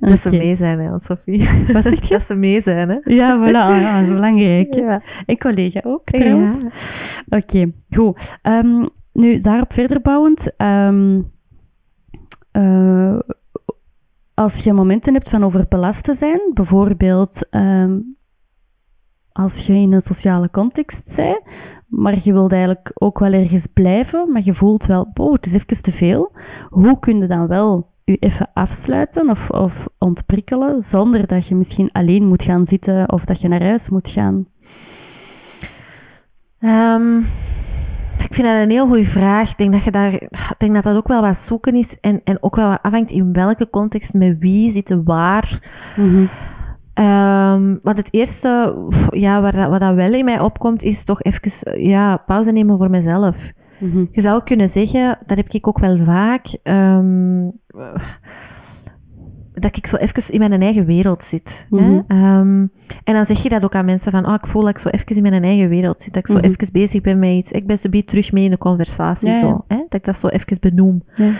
Dat 0.00 0.18
ze 0.18 0.30
mee 0.30 0.54
zijn, 0.54 0.78
hè, 0.78 0.98
Sophie. 0.98 1.48
Wat 1.72 1.84
zeg 1.84 2.08
je? 2.08 2.14
Dat 2.14 2.22
ze 2.22 2.34
mee 2.34 2.60
zijn, 2.60 2.88
hè. 2.88 2.98
Ja, 3.04 3.38
voilà, 3.38 3.82
ja, 3.82 4.04
belangrijk. 4.04 4.74
Ja. 4.74 5.02
En 5.26 5.38
collega 5.38 5.80
ook, 5.84 6.04
trouwens. 6.04 6.64
Oké, 7.28 7.72
goed. 7.90 8.38
Ehm, 8.42 8.86
nu, 9.12 9.38
daarop 9.38 9.72
verder 9.72 10.00
bouwend, 10.00 10.52
ehm, 10.56 11.20
eh, 12.50 13.18
als 14.34 14.64
je 14.64 14.72
momenten 14.72 15.12
hebt 15.12 15.28
van 15.28 15.44
overbelast 15.44 16.04
te 16.04 16.14
zijn, 16.14 16.40
bijvoorbeeld 16.54 17.48
ehm, 17.50 17.98
als 19.40 19.66
je 19.66 19.72
in 19.72 19.92
een 19.92 20.00
sociale 20.00 20.50
context 20.50 21.16
bent, 21.16 21.40
maar 21.86 22.18
je 22.22 22.32
wilt 22.32 22.52
eigenlijk 22.52 22.90
ook 22.94 23.18
wel 23.18 23.32
ergens 23.32 23.66
blijven, 23.72 24.32
maar 24.32 24.42
je 24.44 24.54
voelt 24.54 24.86
wel, 24.86 25.10
oh, 25.14 25.32
het 25.32 25.46
is 25.46 25.54
even 25.54 25.82
te 25.82 25.92
veel. 25.92 26.32
Hoe 26.68 26.98
kun 26.98 27.20
je 27.20 27.26
dan 27.26 27.46
wel 27.46 27.88
je 28.04 28.16
even 28.16 28.50
afsluiten 28.54 29.30
of, 29.30 29.50
of 29.50 29.88
ontprikkelen, 29.98 30.82
zonder 30.82 31.26
dat 31.26 31.46
je 31.46 31.54
misschien 31.54 31.92
alleen 31.92 32.26
moet 32.26 32.42
gaan 32.42 32.66
zitten 32.66 33.12
of 33.12 33.24
dat 33.24 33.40
je 33.40 33.48
naar 33.48 33.62
huis 33.62 33.88
moet 33.88 34.08
gaan? 34.08 34.44
Ehm, 36.58 37.18
ik 38.18 38.34
vind 38.34 38.46
dat 38.46 38.56
een 38.56 38.70
heel 38.70 38.86
goede 38.86 39.04
vraag. 39.04 39.50
Ik 39.50 39.58
denk 39.58 39.72
dat, 39.72 39.84
je 39.84 39.90
daar, 39.90 40.12
ik 40.12 40.54
denk 40.58 40.74
dat 40.74 40.82
dat 40.82 40.96
ook 40.96 41.08
wel 41.08 41.20
wat 41.20 41.36
zoeken 41.36 41.74
is 41.74 42.00
en, 42.00 42.20
en 42.24 42.42
ook 42.42 42.56
wel 42.56 42.68
wat 42.68 42.82
afhangt 42.82 43.10
in 43.10 43.32
welke 43.32 43.70
context, 43.70 44.14
met 44.14 44.38
wie 44.38 44.70
zitten 44.70 45.04
waar. 45.04 45.58
Mhm. 45.96 46.24
Ehm, 46.94 47.76
want 47.82 47.96
het 47.96 48.08
eerste, 48.10 48.74
ja, 49.10 49.40
waar, 49.40 49.52
dat- 49.52 49.68
wat 49.68 49.80
dat 49.80 49.94
wel 49.94 50.12
in 50.14 50.24
mij 50.24 50.40
opkomt, 50.40 50.82
is 50.82 51.04
toch 51.04 51.22
even 51.22 51.82
ja, 51.82 52.16
pauze 52.16 52.52
nemen 52.52 52.78
voor 52.78 52.90
mezelf. 52.90 53.52
Mhm. 53.78 54.04
Je 54.10 54.20
zou 54.20 54.42
kunnen 54.42 54.68
zeggen, 54.68 55.18
dat 55.26 55.36
heb 55.36 55.48
ik 55.48 55.66
ook 55.68 55.78
wel 55.78 55.98
vaak, 55.98 56.46
ehm, 56.62 57.48
dat 59.54 59.76
ik 59.76 59.86
zo 59.86 59.96
even 59.96 60.32
in 60.32 60.38
mijn 60.38 60.62
eigen 60.62 60.86
wereld 60.86 61.22
zit. 61.22 61.66
hè. 61.70 61.76
Mhm. 61.76 62.00
Ehm, 62.06 62.66
en 63.04 63.14
dan 63.14 63.24
zeg 63.24 63.42
je 63.42 63.48
dat 63.48 63.64
ook 63.64 63.74
aan 63.74 63.84
mensen 63.84 64.12
van, 64.12 64.26
oh, 64.26 64.34
ik 64.34 64.46
voel 64.46 64.62
dat 64.62 64.70
ik 64.70 64.78
zo 64.78 64.88
even 64.88 65.16
in 65.16 65.22
mijn 65.30 65.44
eigen 65.44 65.68
wereld 65.68 66.00
zit, 66.00 66.12
dat 66.14 66.22
ik 66.22 66.28
zo 66.28 66.36
Mhm. 66.36 66.44
even 66.46 66.72
bezig 66.72 67.00
ben 67.00 67.18
met 67.18 67.30
iets. 67.30 67.50
Ik 67.52 67.66
ben 67.66 67.78
ze 67.78 68.04
terug 68.04 68.32
mee 68.32 68.44
in 68.44 68.50
de 68.50 68.58
conversatie, 68.58 69.28
Ja, 69.28 69.34
ja. 69.34 69.40
zo. 69.40 69.64
Hè? 69.68 69.76
Dat 69.76 69.94
ik 69.94 70.04
dat 70.04 70.16
zo 70.16 70.26
even 70.26 70.56
benoem. 70.60 71.02
Ja. 71.14 71.30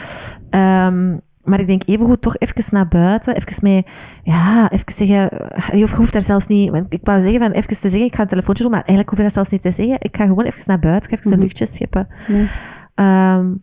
Maar 1.50 1.60
ik 1.60 1.66
denk 1.66 1.82
evengoed 1.86 2.22
toch 2.22 2.36
even 2.36 2.64
naar 2.70 2.88
buiten, 2.88 3.36
even 3.36 3.58
mee, 3.62 3.84
ja, 4.22 4.70
even 4.70 4.92
zeggen, 4.92 5.30
je 5.78 5.88
hoeft- 5.96 6.12
daar 6.12 6.22
zelfs 6.22 6.46
niet, 6.46 6.72
ik 6.88 7.00
wou 7.02 7.20
zeggen 7.20 7.40
van 7.40 7.50
even 7.50 7.68
te 7.68 7.74
zeggen, 7.88 8.04
ik 8.04 8.14
ga 8.14 8.22
een 8.22 8.28
telefoontje 8.28 8.62
doen, 8.62 8.72
maar 8.72 8.82
eigenlijk 8.84 9.08
hoef 9.08 9.18
je 9.18 9.24
dat 9.24 9.34
zelfs 9.34 9.50
niet 9.50 9.62
te 9.62 9.70
zeggen. 9.70 9.96
Ik 9.98 10.16
ga 10.16 10.26
gewoon 10.26 10.44
even 10.44 10.62
naar 10.66 10.78
buiten, 10.78 11.10
even 11.12 11.24
Mhm. 11.28 11.34
een 11.38 11.42
luchtje 11.42 11.66
scheppen. 11.66 12.08
Ja. 12.28 12.44
Ehm, 12.94 13.54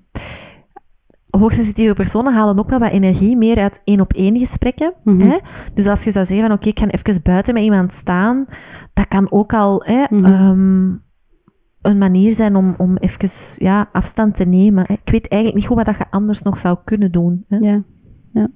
hoogsensitieve 1.29 1.93
personen 1.93 2.33
halen 2.33 2.59
ook 2.59 2.69
wel 2.69 2.79
wat 2.79 2.91
energie 2.91 3.37
meer 3.37 3.57
uit 3.57 3.81
één 3.83 3.99
op 4.01 4.13
één 4.13 4.37
gesprekken. 4.39 4.93
Mhm. 5.03 5.29
Hè? 5.29 5.37
Dus 5.73 5.87
als 5.87 6.03
je 6.03 6.11
zou 6.11 6.25
zeggen 6.25 6.47
van 6.47 6.55
oké, 6.55 6.67
ik 6.67 6.79
ga 6.79 6.87
even 6.87 7.21
buiten 7.23 7.53
met 7.53 7.63
iemand 7.63 7.93
staan, 7.93 8.45
dat 8.93 9.07
kan 9.07 9.31
ook 9.31 9.53
al 9.53 9.83
hè, 9.85 10.03
Mhm. 10.09 10.25
ehm, 10.25 10.87
een 11.87 11.97
manier 11.97 12.31
zijn 12.31 12.55
om, 12.55 12.73
om 12.77 12.97
even 12.97 13.29
ja, 13.65 13.89
afstand 13.91 14.35
te 14.35 14.45
nemen. 14.45 14.83
hè. 14.87 14.93
Ik 14.93 15.11
weet 15.11 15.27
eigenlijk 15.27 15.61
niet 15.61 15.67
goed 15.67 15.77
wat 15.77 15.85
dat 15.85 15.97
je 15.97 16.05
anders 16.09 16.41
nog 16.41 16.57
zou 16.57 16.77
kunnen 16.83 17.11
doen. 17.11 17.45
Hè? 17.47 17.57
Ja, 17.57 17.83
ja. 18.33 18.49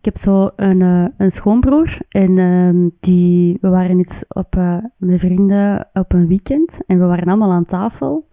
Ik 0.00 0.06
heb 0.06 0.16
zo 0.16 0.50
een, 0.56 0.82
eh, 0.82 1.04
een 1.16 1.30
schoonbroer 1.30 1.98
en 2.08 2.38
ehm, 2.38 2.88
die, 3.00 3.58
we 3.60 3.68
waren 3.68 3.98
iets 3.98 4.24
op, 4.28 4.56
eh, 4.56 4.76
met 4.96 5.20
vrienden 5.20 5.88
op 5.92 6.12
een 6.12 6.26
weekend 6.26 6.80
en 6.86 6.98
we 6.98 7.04
waren 7.04 7.28
allemaal 7.28 7.52
aan 7.52 7.64
tafel. 7.64 8.28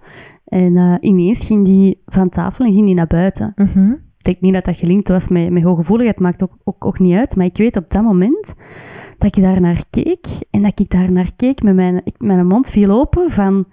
En 0.45 0.77
eh, 0.77 0.95
ineens 0.99 1.45
ging 1.45 1.65
die 1.65 2.01
van 2.05 2.29
tafel 2.29 2.65
en 2.65 2.73
ging 2.73 2.85
die 2.85 2.95
naar 2.95 3.07
buiten. 3.07 3.51
Mhm. 3.55 3.95
denk 4.17 4.41
niet 4.41 4.53
dat 4.53 4.65
dat 4.65 4.77
gelinkt 4.77 5.07
was 5.07 5.27
met, 5.27 5.51
met 5.51 5.63
hooggevoeligheid, 5.63 6.19
maakt 6.19 6.43
ook, 6.43 6.57
ook, 6.63 6.85
ook 6.85 6.99
niet 6.99 7.15
uit. 7.15 7.35
Maar 7.35 7.45
ik 7.45 7.57
weet 7.57 7.77
op 7.77 7.89
dat 7.89 8.03
moment 8.03 8.53
dat 9.17 9.37
ik 9.37 9.43
daar 9.43 9.61
naar 9.61 9.83
keek 9.89 10.27
en 10.51 10.61
dat 10.61 10.79
ik 10.79 10.89
daar 10.89 11.11
naar 11.11 11.31
keek 11.35 11.63
met 11.63 11.75
mijn, 11.75 12.01
ik, 12.03 12.15
mijn 12.17 12.47
mond 12.47 12.69
viel 12.69 12.91
open 12.91 13.31
van, 13.31 13.65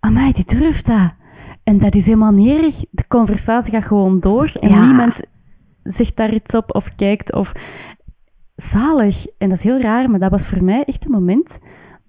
amai, 0.00 0.32
die 0.32 0.44
durft 0.44 0.86
dat. 0.86 1.12
En 1.64 1.78
dat 1.78 1.94
is 1.94 2.06
helemaal 2.06 2.32
niet 2.32 2.62
erg. 2.62 2.84
De 2.90 3.06
conversatie 3.08 3.72
gaat 3.72 3.84
gewoon 3.84 4.20
door 4.20 4.52
en 4.60 4.68
Ja. 4.70 4.84
niemand 4.86 5.20
zegt 5.82 6.16
daar 6.16 6.34
iets 6.34 6.54
op 6.54 6.74
of 6.74 6.94
kijkt 6.94 7.32
of 7.34 7.52
zalig. 8.56 9.26
En 9.38 9.48
dat 9.48 9.58
is 9.58 9.64
heel 9.64 9.80
raar, 9.80 10.10
maar 10.10 10.20
dat 10.20 10.30
was 10.30 10.46
voor 10.46 10.64
mij 10.64 10.84
echt 10.84 11.04
een 11.04 11.10
moment 11.10 11.58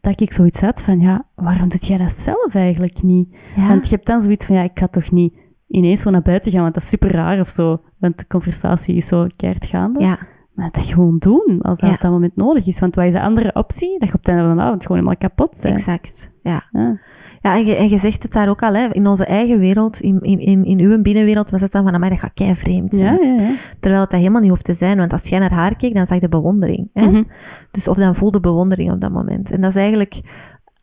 dat 0.02 0.22
ik 0.22 0.34
zoiets 0.34 0.62
had 0.62 0.82
van, 0.82 1.00
ja, 1.00 1.26
waarom 1.36 1.70
doet 1.70 1.88
jij 1.88 1.98
dat 1.98 2.12
zelf 2.12 2.56
eigenlijk 2.56 3.04
niet? 3.04 3.36
Ja. 3.56 3.68
Want 3.68 3.88
je 3.90 3.96
hebt 3.96 4.08
dan 4.08 4.22
zoiets 4.22 4.46
van, 4.46 4.56
ja, 4.56 4.62
ik 4.64 4.80
ga 4.80 4.88
toch 4.88 5.12
niet 5.12 5.34
ineens 5.68 6.02
zo 6.02 6.10
naar 6.10 6.22
buiten 6.22 6.52
gaan, 6.52 6.62
want 6.62 6.74
dat 6.74 6.84
is 6.84 6.90
super 6.90 7.12
raar 7.12 7.40
of 7.40 7.50
zo. 7.50 7.82
Want 8.00 8.18
de 8.20 8.28
conversatie 8.28 8.96
is 8.96 9.08
zo 9.08 9.28
keihard 9.36 9.66
gaande. 9.66 10.00
ja. 10.00 10.20
Maar 10.52 10.72
dat 10.72 10.86
gewoon 10.86 11.18
doen, 11.18 11.60
als 11.62 11.80
dat 11.80 11.90
Ja. 11.90 11.96
op 11.96 12.02
dat 12.02 12.12
moment 12.12 12.36
nodig 12.36 12.68
is. 12.68 12.80
Want 12.80 12.96
wat 12.96 13.06
is 13.06 13.14
de 13.14 13.22
andere 13.22 13.54
optie? 13.54 14.00
Dat 14.00 14.08
je 14.08 14.14
op 14.14 14.20
het 14.20 14.28
einde 14.28 14.44
van 14.44 14.56
de 14.58 14.62
avond 14.64 14.82
gewoon 14.82 14.98
helemaal 14.98 15.18
kapot 15.20 15.60
bent. 15.62 15.76
Exact, 15.78 16.32
ja. 16.44 16.64
Ja. 16.72 17.00
Ja, 17.42 17.56
en 17.56 17.66
je, 17.66 17.76
en 17.76 17.90
je 17.90 17.98
zegt 17.98 18.24
het 18.24 18.32
daar 18.32 18.50
ook 18.50 18.62
al, 18.62 18.74
hè, 18.74 18.88
in 18.92 19.08
onze 19.08 19.26
eigen 19.26 19.60
wereld, 19.60 20.00
in, 20.00 20.22
in, 20.22 20.40
in, 20.40 20.66
in 20.66 20.80
uw 20.80 21.02
binnenwereld 21.02 21.50
was 21.50 21.62
het 21.62 21.72
dan 21.72 21.84
van, 21.84 21.94
amai, 21.94 22.10
dat 22.12 22.20
gaat 22.20 22.34
kei 22.34 22.56
vreemd 22.56 22.94
zijn. 22.94 23.26
Ja, 23.26 23.34
ja, 23.34 23.42
ja. 23.42 23.54
Terwijl 23.80 24.02
het 24.02 24.12
dat 24.12 24.20
helemaal 24.20 24.42
niet 24.42 24.50
hoeft 24.50 24.66
te 24.66 24.74
zijn, 24.74 24.98
want 24.98 25.12
als 25.12 25.28
jij 25.28 25.40
naar 25.40 25.54
haar 25.54 25.76
keek, 25.76 25.94
dan 25.94 26.06
zag 26.06 26.22
je 26.22 26.30
bewondering. 26.30 26.90
Hè? 26.94 27.08
Mhm. 27.08 27.24
Dus 27.72 27.88
of 27.88 27.98
dan 27.98 28.16
voelde 28.16 28.40
bewondering 28.40 28.92
op 28.92 29.02
dat 29.02 29.12
moment. 29.12 29.52
En 29.52 29.62
dat 29.62 29.70
is 29.70 29.76
eigenlijk 29.76 30.22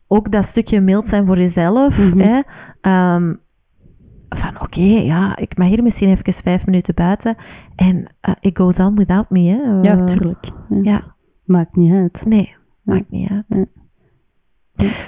ook 0.07 0.31
dat 0.31 0.45
stukje 0.45 0.81
mild 0.81 1.07
zijn 1.07 1.25
voor 1.25 1.37
jezelf. 1.37 1.97
Mhm. 1.97 2.19
hè? 2.19 2.41
Ehm, 2.81 3.33
van 4.29 4.61
oké, 4.61 4.81
ja, 4.81 5.37
ik 5.37 5.57
mag 5.57 5.67
hier 5.67 5.83
misschien 5.83 6.09
even 6.09 6.33
vijf 6.33 6.65
minuten 6.65 6.95
buiten. 6.95 7.35
En 7.75 8.15
eh, 8.21 8.33
it 8.39 8.57
goes 8.57 8.79
on 8.79 8.95
without 8.95 9.29
me. 9.29 9.39
Hè? 9.39 9.89
Ja, 9.89 10.03
tuurlijk. 10.03 10.45
Ja. 10.69 10.79
Ja, 10.81 11.15
Maakt 11.43 11.75
niet 11.75 11.93
uit. 11.93 12.25
nee, 12.25 12.55
maakt 12.81 13.09
niet 13.09 13.29
uit. 13.29 13.67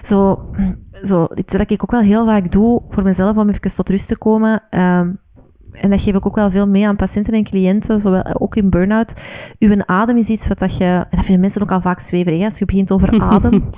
Zo, 0.03 0.45
zo, 1.03 1.27
iets 1.35 1.57
wat 1.57 1.71
ik 1.71 1.83
ook 1.83 1.91
wel 1.91 2.01
heel 2.01 2.25
vaak 2.25 2.51
doe 2.51 2.81
voor 2.89 3.03
mezelf 3.03 3.37
om 3.37 3.49
even 3.49 3.75
tot 3.75 3.89
rust 3.89 4.07
te 4.07 4.17
komen. 4.17 4.63
ehm, 4.69 5.11
en 5.71 5.89
dat 5.89 6.01
geef 6.01 6.15
ik 6.15 6.25
ook 6.25 6.35
wel 6.35 6.51
veel 6.51 6.67
mee 6.67 6.87
aan 6.87 6.95
patiënten 6.95 7.33
en 7.33 7.43
cliënten, 7.43 7.99
zowel 7.99 8.25
ook 8.39 8.55
in 8.55 8.69
burn-out. 8.69 9.23
Uw 9.59 9.85
adem 9.85 10.17
is 10.17 10.27
iets 10.27 10.47
wat 10.47 10.59
dat 10.59 10.77
je... 10.77 10.85
En 10.85 11.07
dat 11.09 11.23
vinden 11.25 11.39
mensen 11.39 11.61
ook 11.61 11.71
al 11.71 11.81
vaak 11.81 11.99
zweverig, 11.99 12.43
als 12.43 12.59
je 12.59 12.65
begint 12.65 12.91
over 12.91 13.21
adem. 13.31 13.69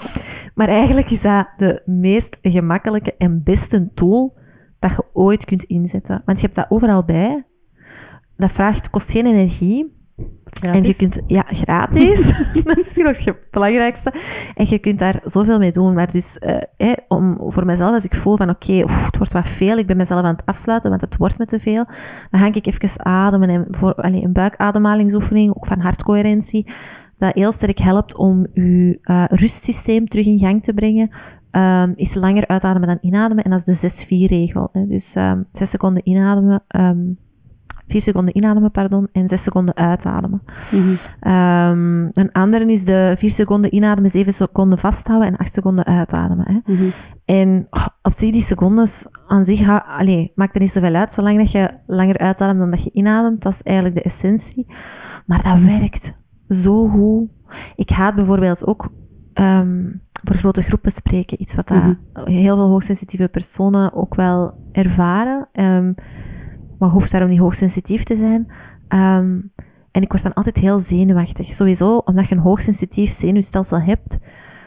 maar 0.56 0.68
eigenlijk 0.68 1.12
is 1.12 1.22
dat 1.22 1.48
de 1.58 1.82
meest 1.86 2.38
gemakkelijke 2.42 3.16
en 3.18 3.44
beste 3.44 3.90
tool 3.94 4.38
dat 4.80 4.92
je 4.92 5.06
ooit 5.14 5.46
kunt 5.46 5.64
inzetten. 5.64 6.22
Want 6.26 6.40
je 6.40 6.46
hebt 6.46 6.58
dat 6.58 6.66
overal 6.70 7.04
bij. 7.04 7.46
Dat 8.38 8.52
vraagt, 8.52 8.90
kost 8.90 9.12
geen 9.12 9.26
energie. 9.26 10.03
En 10.62 10.84
je 10.84 10.96
kunt, 10.96 11.22
ja, 11.28 11.44
gratis. 11.48 12.28
dat 12.54 12.56
is 12.56 12.76
misschien 12.76 13.06
nog 13.06 13.26
het 13.26 13.38
belangrijkste. 13.52 14.14
En 14.56 14.66
je 14.70 14.80
kunt 14.80 15.00
daar 15.00 15.20
zoveel 15.24 15.60
mee 15.60 15.72
doen. 15.72 15.94
Maar 15.94 16.12
dus, 16.12 16.40
eh, 16.40 16.94
om, 17.08 17.38
voor 17.40 17.66
mezelf, 17.66 17.92
als 17.92 18.06
ik 18.06 18.16
voel 18.16 18.38
van, 18.38 18.50
oké, 18.50 18.74
het 18.74 19.18
wordt 19.18 19.34
wat 19.34 19.48
veel, 19.48 19.78
ik 19.78 19.88
ben 19.88 19.98
mezelf 19.98 20.24
aan 20.24 20.36
het 20.36 20.46
afsluiten, 20.46 20.90
want 20.90 21.02
het 21.02 21.18
wordt 21.18 21.38
me 21.38 21.46
te 21.46 21.60
veel, 21.60 21.86
dan 22.30 22.40
ga 22.42 22.54
ik 22.54 22.66
even 22.66 23.06
ademen. 23.06 23.50
En 23.50 23.66
voor 23.70 23.94
allee, 23.94 24.24
een 24.24 24.34
buikademhalingsoefening, 24.34 25.56
ook 25.56 25.68
van 25.68 25.80
hartcoherentie, 25.80 26.72
dat 27.18 27.34
heel 27.34 27.52
sterk 27.52 27.78
helpt 27.78 28.18
om 28.18 28.48
je 28.54 29.00
eh, 29.02 29.24
rustsysteem 29.28 30.06
terug 30.06 30.26
in 30.26 30.40
gang 30.40 30.64
te 30.64 30.74
brengen. 30.74 31.10
Ehm, 31.52 31.92
is 31.96 32.16
langer 32.16 32.48
uitademen 32.48 32.88
dan 32.88 32.98
inademen. 33.02 33.44
En 33.44 33.52
dat 33.52 33.68
is 33.68 33.80
de 33.80 34.06
6-4-regel. 34.06 34.70
Dus 34.88 35.16
ehm 35.16 35.42
6 35.52 35.70
seconden 35.70 36.08
inademen, 36.08 36.64
ehm 36.68 37.00
4 37.94 38.02
seconden 38.02 38.38
inademen, 38.38 38.72
pardon, 38.72 39.08
en 39.12 39.28
6 39.28 39.44
seconden 39.44 39.76
uitademen. 39.76 40.42
Mhm. 40.72 40.94
Ehm, 41.20 42.04
een 42.12 42.32
andere 42.32 42.66
is 42.72 42.86
de 42.86 43.14
4 43.18 43.30
seconden 43.32 43.76
inademen, 43.76 44.10
7 44.12 44.34
seconden 44.34 44.80
vasthouden 44.80 45.28
en 45.28 45.38
8 45.38 45.54
seconden 45.54 45.86
uitademen. 45.86 46.46
Hè. 46.48 46.74
Mhm. 46.74 46.84
En 47.26 47.68
oh, 47.70 47.86
op 48.02 48.12
zich, 48.14 48.32
die 48.32 48.42
secondes 48.42 49.08
aan 49.28 49.46
zich 49.46 49.84
allee, 49.86 50.32
maakt 50.36 50.56
er 50.56 50.62
niet 50.62 50.72
zoveel 50.72 50.94
uit, 50.96 51.14
zolang 51.14 51.38
dat 51.38 51.52
je 51.52 51.70
langer 51.88 52.18
uitademt 52.18 52.60
dan 52.60 52.70
dat 52.70 52.84
je 52.84 52.92
inademt. 52.94 53.42
Dat 53.42 53.54
is 53.54 53.62
eigenlijk 53.62 53.96
de 53.96 54.04
essentie. 54.04 54.66
Maar 55.26 55.44
dat 55.44 55.60
werkt 55.60 56.14
zo 56.50 56.88
goed. 56.88 57.30
Ik 57.76 57.90
haat 57.90 58.16
bijvoorbeeld 58.16 58.68
ook 58.68 58.92
ehm, 59.34 59.86
voor 60.24 60.36
grote 60.36 60.62
groepen 60.62 60.92
spreken. 60.92 61.42
Iets 61.42 61.56
wat 61.56 61.70
Mhm. 61.70 61.94
heel 62.14 62.56
veel 62.56 62.70
hoogsensitieve 62.70 63.28
personen 63.28 63.94
ook 63.94 64.16
wel 64.16 64.54
ervaren. 64.72 65.48
Ehm, 65.52 65.92
maar 66.84 66.92
hoeft 66.92 67.12
daarom 67.12 67.30
niet 67.30 67.40
hoogsensitief 67.40 68.04
te 68.04 68.16
zijn. 68.16 68.52
Ehm, 68.88 69.40
en 69.92 70.02
ik 70.02 70.12
word 70.12 70.24
dan 70.24 70.34
altijd 70.34 70.58
heel 70.58 70.80
zenuwachtig. 70.80 71.46
Sowieso, 71.46 71.98
omdat 71.98 72.28
je 72.28 72.36
een 72.36 72.42
hoogsensitief 72.42 73.12
zenuwstelsel 73.12 73.80
hebt, 73.80 74.18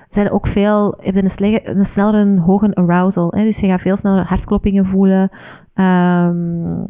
zijn 0.09 0.31
ook 0.31 0.47
veel, 0.47 0.99
heb 1.01 1.15
je 1.15 1.23
een, 1.23 1.79
een 1.79 1.85
snellere 1.85 2.41
hoge 2.41 2.75
arousal. 2.75 3.33
Hè? 3.37 3.43
Dus 3.45 3.61
je 3.61 3.67
gaat 3.67 3.81
veel 3.81 3.97
sneller 3.97 4.25
hartkloppingen 4.25 4.87
voelen, 4.87 5.31
ehm, 5.75 6.81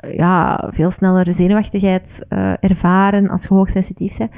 ja, 0.00 0.68
veel 0.70 0.90
sneller 0.90 1.32
zenuwachtigheid 1.32 2.26
eh, 2.28 2.52
ervaren 2.60 3.28
als 3.28 3.42
je 3.42 3.54
hoogsensitief 3.54 4.16
bent. 4.16 4.30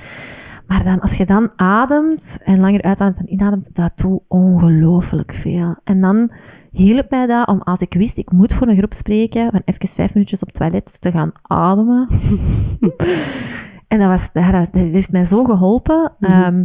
Maar 0.66 0.84
dan, 0.84 1.00
als 1.00 1.16
je 1.16 1.26
dan 1.26 1.50
ademt 1.56 2.38
en 2.44 2.60
langer 2.60 2.82
uitademt 2.82 3.18
en 3.18 3.32
inademt, 3.32 3.74
dat 3.74 3.92
doet 3.94 4.20
ongelooflijk 4.28 5.34
veel. 5.34 5.76
En 5.84 6.00
dan 6.00 6.32
hielp 6.70 7.10
mij 7.10 7.26
dat 7.26 7.48
om, 7.48 7.60
als 7.62 7.80
ik 7.80 7.94
wist, 7.94 8.18
ik 8.18 8.32
moet 8.32 8.54
voor 8.54 8.68
een 8.68 8.76
groep 8.76 8.94
spreken, 8.94 9.50
van 9.50 9.62
even 9.64 9.88
vijf 9.88 10.14
minuutjes 10.14 10.40
op 10.40 10.48
het 10.48 10.56
toilet 10.56 11.00
te 11.00 11.10
gaan 11.10 11.32
ademen. 11.42 12.08
en 13.88 13.98
dat, 13.98 14.08
was, 14.08 14.32
dat, 14.32 14.52
dat 14.52 14.68
heeft 14.72 15.12
mij 15.12 15.24
zo 15.24 15.44
geholpen. 15.44 16.12
Mhm. 16.18 16.32
Ehm, 16.32 16.64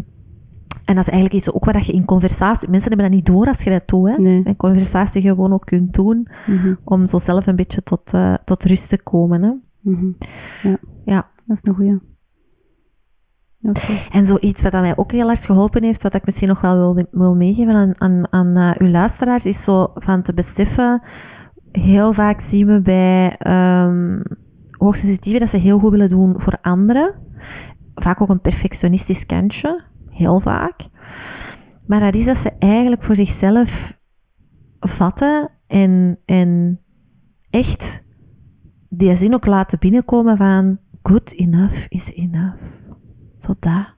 en 0.85 0.95
dat 0.95 1.03
is 1.07 1.09
eigenlijk 1.09 1.33
iets 1.33 1.51
ook 1.53 1.65
wat 1.65 1.85
je 1.85 1.93
in 1.93 2.05
conversatie... 2.05 2.69
Mensen 2.69 2.87
hebben 2.89 3.07
dat 3.07 3.15
niet 3.17 3.25
door 3.25 3.47
als 3.47 3.63
je 3.63 3.69
dat 3.69 3.87
doet. 3.87 4.07
Hè? 4.07 4.17
Nee. 4.17 4.41
In 4.43 4.55
conversatie 4.55 5.21
gewoon 5.21 5.53
ook 5.53 5.65
kunt 5.65 5.93
doen, 5.93 6.27
Mhm. 6.47 6.73
om 6.83 7.05
zo 7.05 7.17
zelf 7.17 7.47
een 7.47 7.55
beetje 7.55 7.83
tot, 7.83 8.13
eh, 8.13 8.33
tot 8.43 8.63
rust 8.63 8.89
te 8.89 9.01
komen. 9.03 9.43
Hè? 9.43 9.51
Mhm. 9.79 10.07
Ja, 10.63 10.77
Ja. 11.05 11.29
dat 11.45 11.57
is 11.57 11.63
een 11.63 11.75
goeie. 11.75 11.97
En 14.11 14.25
zoiets 14.25 14.61
wat 14.61 14.71
mij 14.71 14.97
ook 14.97 15.11
heel 15.11 15.25
hard 15.25 15.45
geholpen 15.45 15.83
heeft, 15.83 16.03
wat 16.03 16.13
ik 16.13 16.25
misschien 16.25 16.47
nog 16.47 16.61
wel 16.61 16.95
wil, 16.95 17.05
wil 17.11 17.35
meegeven 17.35 17.73
aan, 17.73 18.01
aan, 18.01 18.27
aan 18.29 18.57
eh, 18.57 18.71
uw 18.77 18.91
luisteraars, 18.91 19.45
is 19.45 19.63
zo 19.63 19.91
van 19.95 20.21
te 20.21 20.33
beseffen, 20.33 21.01
heel 21.71 22.13
vaak 22.13 22.41
zien 22.41 22.67
we 22.67 22.81
bij 22.81 23.35
ehm 23.37 24.21
hoogsensitieven 24.77 25.39
dat 25.39 25.49
ze 25.49 25.57
heel 25.57 25.79
goed 25.79 25.91
willen 25.91 26.09
doen 26.09 26.39
voor 26.39 26.57
anderen. 26.61 27.13
Vaak 27.95 28.21
ook 28.21 28.29
een 28.29 28.41
perfectionistisch 28.41 29.25
kantje, 29.25 29.83
heel 30.09 30.39
vaak. 30.39 30.87
Maar 31.85 31.99
dat 31.99 32.15
is 32.15 32.25
dat 32.25 32.37
ze 32.37 32.51
eigenlijk 32.59 33.03
voor 33.03 33.15
zichzelf 33.15 33.99
vatten 34.79 35.51
en, 35.67 36.19
en 36.25 36.79
echt 37.49 38.03
die 38.89 39.15
zin 39.15 39.33
ook 39.33 39.45
laten 39.45 39.79
binnenkomen 39.79 40.37
van 40.37 40.77
good 41.03 41.33
enough 41.33 41.85
is 41.89 42.13
enough. 42.13 42.61
Zo 43.45 43.53
dat. 43.59 43.93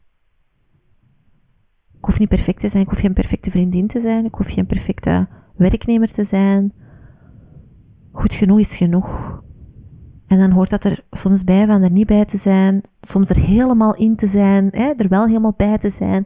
Ik 1.97 2.05
hoef 2.05 2.19
niet 2.19 2.29
perfect 2.29 2.59
te 2.59 2.69
zijn, 2.69 2.83
ik 2.83 2.89
hoef 2.89 2.99
geen 2.99 3.13
perfecte 3.13 3.51
vriendin 3.51 3.87
te 3.87 3.99
zijn, 3.99 4.25
ik 4.25 4.35
hoef 4.35 4.53
geen 4.53 4.65
perfecte 4.65 5.27
werknemer 5.55 6.07
te 6.07 6.23
zijn. 6.23 6.73
Goed 8.11 8.33
genoeg 8.33 8.59
is 8.59 8.77
genoeg. 8.77 9.41
En 10.27 10.39
dan 10.39 10.51
hoort 10.51 10.69
dat 10.69 10.83
er 10.83 11.05
soms 11.11 11.43
bij 11.43 11.65
van 11.65 11.81
er 11.81 11.91
niet 11.91 12.07
bij 12.07 12.25
te 12.25 12.37
zijn, 12.37 12.81
soms 13.01 13.29
er 13.29 13.39
helemaal 13.39 13.95
in 13.95 14.15
te 14.15 14.27
zijn, 14.27 14.67
hè, 14.71 14.93
er 14.95 15.09
wel 15.09 15.25
helemaal 15.25 15.53
bij 15.57 15.77
te 15.77 15.89
zijn. 15.89 16.23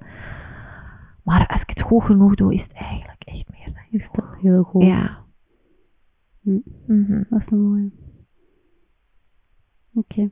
Maar 1.24 1.48
als 1.48 1.62
ik 1.62 1.70
het 1.70 1.82
goed 1.82 2.04
genoeg 2.04 2.36
doe, 2.36 2.54
is 2.54 2.64
het 2.64 2.74
eigenlijk 2.74 3.24
echt 3.24 3.50
meer 3.50 3.74
dan 3.74 4.00
Is 4.00 4.12
dat 4.12 4.30
heel 4.42 4.64
goed. 4.64 4.84
Ja. 4.84 5.24
Hm. 6.42 6.60
Mhm. 6.86 7.24
Dat 7.30 7.40
is 7.40 7.52
een 7.52 7.62
mooie. 7.62 7.92
Oké. 9.94 10.32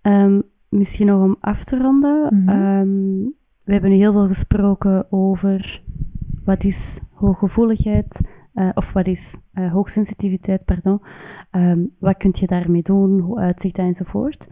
Ehm, 0.00 0.40
misschien 0.70 1.06
nog 1.06 1.22
om 1.22 1.36
af 1.40 1.64
te 1.64 1.78
ronden. 1.78 2.36
Mhm. 2.36 2.48
Ehm, 2.48 3.24
we 3.64 3.72
hebben 3.72 3.90
nu 3.90 3.96
heel 3.96 4.12
veel 4.12 4.26
gesproken 4.26 5.12
over 5.12 5.82
wat 6.44 6.64
is 6.64 7.00
hooggevoeligheid, 7.10 8.20
eh, 8.52 8.68
of 8.74 8.92
wat 8.92 9.06
is 9.06 9.36
eh, 9.52 9.72
hoogsensitiviteit, 9.72 10.64
pardon. 10.64 11.00
Ehm, 11.50 11.86
wat 11.98 12.16
kun 12.16 12.34
je 12.34 12.46
daarmee 12.46 12.82
doen, 12.82 13.20
hoe 13.20 13.38
uitzicht 13.38 13.76
dat 13.76 13.86
enzovoort. 13.86 14.48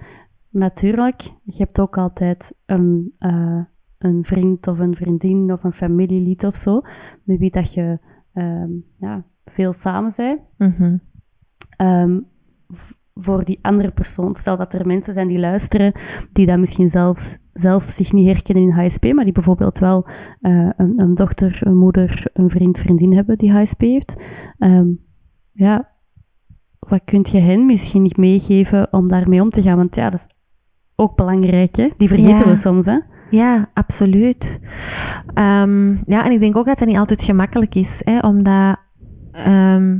Natuurlijk, 0.50 1.20
je 1.44 1.56
hebt 1.56 1.80
ook 1.80 1.98
altijd 1.98 2.54
een, 2.66 3.14
eh, 3.18 3.64
een 3.98 4.24
vriend 4.24 4.66
of 4.66 4.78
een 4.78 4.96
vriendin 4.96 5.52
of 5.52 5.64
een 5.64 5.72
familielid 5.72 6.44
of 6.44 6.56
zo, 6.56 6.80
met 7.24 7.38
wie 7.38 7.50
dat 7.50 7.72
je 7.72 7.98
ehm, 8.32 8.70
ja, 8.98 9.24
veel 9.44 9.72
samen 9.72 10.12
bent. 10.16 10.40
Mhm. 10.56 10.96
Voor 13.20 13.44
die 13.44 13.58
andere 13.62 13.90
persoon. 13.90 14.34
Stel 14.34 14.56
dat 14.56 14.74
er 14.74 14.86
mensen 14.86 15.14
zijn 15.14 15.28
die 15.28 15.38
luisteren, 15.38 15.92
die 16.32 16.46
dat 16.46 16.58
misschien 16.58 16.88
zelfs, 16.88 17.38
zelf 17.52 17.84
zich 17.84 18.12
niet 18.12 18.26
herkennen 18.26 18.64
in 18.64 18.70
HSP, 18.84 19.12
maar 19.12 19.24
die 19.24 19.32
bijvoorbeeld 19.32 19.78
wel 19.78 20.08
eh, 20.40 20.68
een, 20.76 20.92
een 21.00 21.14
dochter, 21.14 21.58
een 21.60 21.76
moeder, 21.76 22.30
een 22.32 22.50
vriend, 22.50 22.78
vriendin 22.78 23.14
hebben 23.14 23.36
die 23.38 23.52
HSP 23.52 23.80
heeft. 23.80 24.22
Ehm, 24.58 24.88
ja, 25.52 25.88
wat 26.78 27.00
kun 27.04 27.26
je 27.30 27.38
hen 27.38 27.66
misschien 27.66 28.10
meegeven 28.16 28.92
om 28.92 29.08
daarmee 29.08 29.42
om 29.42 29.48
te 29.48 29.62
gaan? 29.62 29.76
Want 29.76 29.94
ja, 29.94 30.10
dat 30.10 30.20
is 30.20 30.36
ook 30.96 31.16
belangrijk, 31.16 31.76
hè? 31.76 31.88
Die 31.96 32.08
vergeten 32.08 32.38
Ja. 32.38 32.46
we 32.46 32.54
soms, 32.54 32.86
hè? 32.86 32.98
Ja, 33.30 33.70
absoluut. 33.74 34.60
Ehm, 35.34 35.96
ja, 36.02 36.24
en 36.24 36.32
ik 36.32 36.40
denk 36.40 36.56
ook 36.56 36.66
dat 36.66 36.78
het 36.78 36.88
niet 36.88 36.98
altijd 36.98 37.22
gemakkelijk 37.22 37.74
is, 37.74 38.02
hè, 38.04 38.18
omdat 38.18 38.76
ehm, 39.32 39.98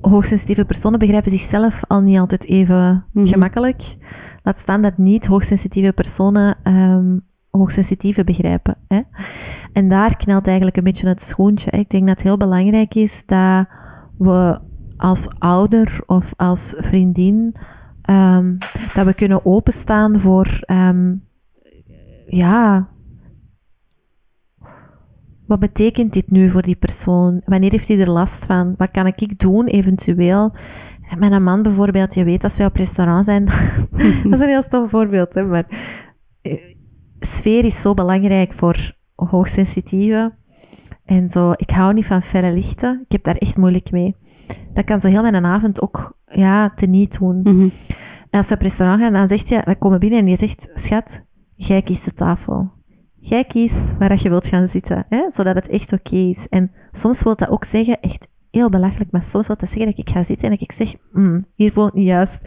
hoogsensitieve 0.00 0.64
personen 0.64 0.98
begrijpen 0.98 1.30
zichzelf 1.30 1.80
al 1.86 2.00
niet 2.00 2.18
altijd 2.18 2.44
even 2.46 3.04
Mhm. 3.12 3.26
gemakkelijk. 3.26 3.96
Laat 4.42 4.58
staan 4.58 4.82
dat 4.82 4.98
niet 4.98 5.26
hoogsensitieve 5.26 5.92
personen 5.92 6.56
ehm 6.62 7.18
hoogsensitieve 7.50 8.24
begrijpen. 8.24 8.76
Hè. 8.88 9.00
En 9.72 9.88
daar 9.88 10.16
knelt 10.16 10.46
eigenlijk 10.46 10.76
een 10.76 10.84
beetje 10.84 11.08
het 11.08 11.20
schoentje. 11.22 11.68
hè. 11.72 11.78
Ik 11.78 11.90
denk 11.90 12.06
dat 12.06 12.14
het 12.16 12.22
heel 12.26 12.36
belangrijk 12.36 12.94
is 12.94 13.22
dat 13.26 13.66
we 14.18 14.58
als 14.96 15.28
ouder 15.38 16.00
of 16.06 16.32
als 16.36 16.74
vriendin 16.78 17.54
ehm, 18.02 18.56
dat 18.94 19.06
we 19.06 19.14
kunnen 19.14 19.44
openstaan 19.46 20.20
voor 20.20 20.58
ehm, 20.60 21.14
ja, 22.26 22.88
wat 25.50 25.58
betekent 25.58 26.12
dit 26.12 26.30
nu 26.30 26.50
voor 26.50 26.62
die 26.62 26.76
persoon? 26.76 27.42
Wanneer 27.44 27.70
heeft 27.70 27.88
hij 27.88 28.00
er 28.00 28.10
last 28.10 28.44
van? 28.44 28.74
Wat 28.76 28.90
kan 28.90 29.06
ik 29.06 29.38
doen 29.38 29.66
eventueel? 29.66 30.54
En 31.08 31.18
Mijn 31.18 31.42
man 31.42 31.62
bijvoorbeeld, 31.62 32.14
je 32.14 32.24
weet 32.24 32.44
als 32.44 32.56
wij 32.56 32.66
op 32.66 32.76
restaurant 32.76 33.24
zijn, 33.24 33.44
dat 34.24 34.32
is 34.32 34.40
een 34.40 34.48
heel 34.48 34.62
stom 34.62 34.88
voorbeeld, 34.88 35.34
hè, 35.34 35.44
maar 35.44 35.66
eh, 36.42 36.58
sfeer 37.20 37.64
is 37.64 37.80
zo 37.80 37.94
belangrijk 37.94 38.52
voor 38.52 38.92
hoogsensitieve. 39.14 40.32
En 41.04 41.28
zo, 41.28 41.52
ik 41.56 41.70
hou 41.70 41.94
niet 41.94 42.06
van 42.06 42.22
felle 42.22 42.52
lichten. 42.52 43.00
Ik 43.04 43.12
heb 43.12 43.24
daar 43.24 43.36
echt 43.36 43.56
moeilijk 43.56 43.90
mee. 43.90 44.16
Dat 44.74 44.84
kan 44.84 45.00
zo 45.00 45.08
heel 45.08 45.22
mijn 45.22 45.44
avond 45.44 45.82
ook 45.82 46.16
ja, 46.26 46.70
teniet 46.74 47.18
doen. 47.18 47.40
Mhm. 47.42 47.68
En 48.30 48.38
als 48.38 48.48
we 48.48 48.54
op 48.54 48.60
restaurant 48.60 49.00
gaan, 49.00 49.12
dan 49.12 49.28
zegt 49.28 49.48
je, 49.48 49.62
we 49.64 49.76
komen 49.76 50.00
binnen 50.00 50.18
en 50.18 50.26
je 50.26 50.36
zegt, 50.36 50.68
schat, 50.74 51.24
jij 51.54 51.82
kiest 51.82 52.04
de 52.04 52.12
tafel. 52.12 52.78
Jij 53.20 53.44
kiest 53.44 53.98
waar 53.98 54.22
je 54.22 54.28
wilt 54.28 54.46
gaan 54.46 54.68
zitten, 54.68 55.06
hè? 55.08 55.30
zodat 55.30 55.54
het 55.54 55.68
echt 55.68 55.92
oké 55.92 56.16
is. 56.16 56.48
En 56.48 56.72
soms 56.90 57.22
wil 57.22 57.36
dat 57.36 57.48
ook 57.48 57.64
zeggen, 57.64 58.00
echt 58.00 58.28
heel 58.50 58.68
belachelijk, 58.68 59.10
maar 59.10 59.22
soms 59.22 59.46
wil 59.46 59.56
dat 59.56 59.68
zeggen 59.68 59.86
dat 59.86 59.98
ik 59.98 60.10
ga 60.10 60.22
zitten 60.22 60.44
en 60.44 60.50
dat 60.58 60.68
ik 60.68 60.72
zeg, 60.72 60.94
"Mm, 61.12 61.44
hier 61.54 61.72
voelt 61.72 61.86
het 61.86 61.96
niet 61.96 62.06
juist. 62.06 62.40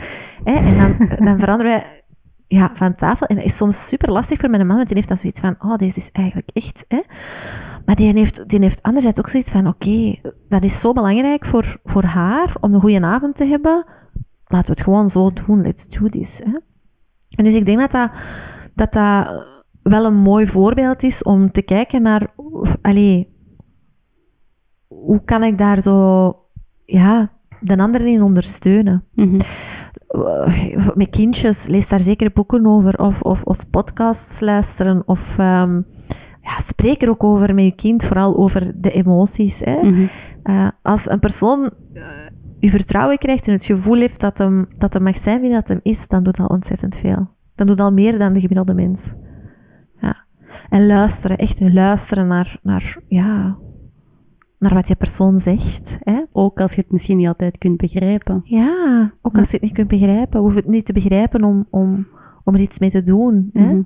Hè? 0.44 0.54
En 0.54 0.78
dan, 0.78 1.08
dan 1.28 1.40
veranderen 1.40 1.72
wij 1.72 2.04
ja, 2.48 2.72
van 2.74 2.96
tafel. 2.96 3.28
En 3.28 3.36
dat 3.36 3.46
is 3.46 3.58
soms 3.58 3.88
super 3.88 4.12
lastig 4.12 4.40
voor 4.40 4.50
mijn 4.50 4.68
man, 4.68 4.76
want 4.76 4.88
die 4.88 4.96
heeft 4.96 5.08
dan 5.08 5.18
zoiets 5.18 5.40
van, 5.40 5.56
oh, 5.60 5.78
deze 5.78 6.00
is 6.00 6.12
eigenlijk 6.12 6.50
echt... 6.54 6.86
Hè? 6.88 7.02
Maar 7.86 7.96
die 7.96 8.14
heeft, 8.14 8.50
die 8.50 8.60
heeft 8.60 8.82
anderzijds 8.82 9.20
ook 9.20 9.30
zoiets 9.30 9.52
van, 9.52 9.68
oké, 9.68 10.16
dat 10.50 10.64
is 10.64 10.80
zo 10.80 10.94
belangrijk 10.94 11.46
voor, 11.46 11.80
voor 11.84 12.04
haar, 12.04 12.56
om 12.60 12.74
een 12.74 12.80
goede 12.80 13.02
avond 13.02 13.36
te 13.36 13.46
hebben. 13.46 13.86
Laten 14.46 14.68
we 14.68 14.72
het 14.72 14.82
gewoon 14.82 15.10
zo 15.10 15.32
doen, 15.46 15.62
let's 15.62 15.88
do 15.88 16.10
this. 16.10 16.42
Hè? 16.44 16.58
En 17.30 17.44
dus 17.44 17.54
ik 17.54 17.66
denk 17.66 17.80
dat 17.80 17.92
dat, 17.92 18.12
dat 18.74 18.94
dat 18.94 19.46
wel 19.84 20.06
een 20.06 20.18
mooi 20.18 20.48
voorbeeld 20.48 21.04
is 21.04 21.24
om 21.24 21.52
te 21.52 21.62
kijken 21.62 22.02
naar, 22.02 22.34
allee, 22.82 23.34
hoe 24.88 25.22
kan 25.26 25.44
ik 25.44 25.58
daar 25.58 25.82
zo, 25.82 26.36
ja, 26.86 27.32
de 27.62 27.78
anderen 27.78 28.08
in 28.08 28.22
ondersteunen? 28.22 29.04
Uh, 30.10 30.90
met 30.96 31.10
kindjes, 31.10 31.68
lees 31.68 31.90
daar 31.90 32.00
zeker 32.00 32.32
boeken 32.34 32.66
over, 32.66 33.00
of, 33.00 33.22
of, 33.22 33.44
of 33.44 33.70
podcasts 33.70 34.40
luisteren, 34.40 35.04
of 35.06 35.38
ehm, 35.38 35.82
ja, 36.42 36.60
spreek 36.60 37.02
er 37.02 37.10
ook 37.10 37.24
over 37.24 37.54
met 37.54 37.64
je 37.64 37.76
kind, 37.76 38.06
vooral 38.06 38.38
over 38.38 38.82
de 38.82 38.92
emoties. 38.92 39.60
Hè? 39.60 39.82
Mhm. 39.82 40.06
Uh, 40.44 40.68
als 40.82 41.10
een 41.10 41.20
persoon 41.20 41.72
uh, 41.94 42.04
je 42.60 42.70
vertrouwen 42.70 43.18
krijgt 43.18 43.48
en 43.48 43.54
het 43.54 43.66
gevoel 43.66 43.98
heeft 43.98 44.20
dat 44.20 44.38
hem, 44.38 44.68
dat 44.72 44.94
hem 44.94 45.04
mag 45.04 45.18
zijn 45.18 45.42
wie 45.42 45.52
dat 45.52 45.68
hem 45.68 45.80
is, 45.84 46.08
dan 46.08 46.24
doet 46.24 46.38
dat 46.38 46.50
ontzettend 46.50 46.96
veel. 46.96 47.30
Dan 47.56 47.68
doet 47.68 47.78
dat 47.78 47.86
al 47.86 47.94
meer 47.94 48.18
dan 48.18 48.34
de 48.34 48.40
gemiddelde 48.40 48.74
mens. 48.74 49.16
En 50.70 50.86
luisteren, 50.88 51.38
echt 51.38 51.74
luisteren 51.74 52.28
naar, 52.28 52.60
naar, 52.62 52.98
ja, 53.08 53.58
naar 54.60 54.74
wat 54.74 54.88
je 54.88 54.96
persoon 54.96 55.40
zegt. 55.40 55.98
Hè? 56.04 56.22
Ook 56.32 56.60
als 56.60 56.74
je 56.74 56.82
het 56.82 56.92
misschien 56.92 57.18
niet 57.18 57.28
altijd 57.28 57.58
kunt 57.58 57.78
begrijpen. 57.78 58.42
Ja, 58.44 59.14
ook 59.22 59.38
als 59.38 59.48
je 59.48 59.54
het 59.54 59.66
niet 59.66 59.74
kunt 59.74 59.88
begrijpen. 59.88 60.40
Hoef 60.40 60.56
het 60.56 60.68
niet 60.68 60.86
te 60.86 60.94
begrijpen 60.94 61.44
om, 61.44 61.68
om, 61.70 62.08
om 62.44 62.54
er 62.54 62.60
iets 62.60 62.80
mee 62.80 62.90
te 62.90 63.04
doen. 63.04 63.50
Hè? 63.54 63.74
Mhm. 63.74 63.82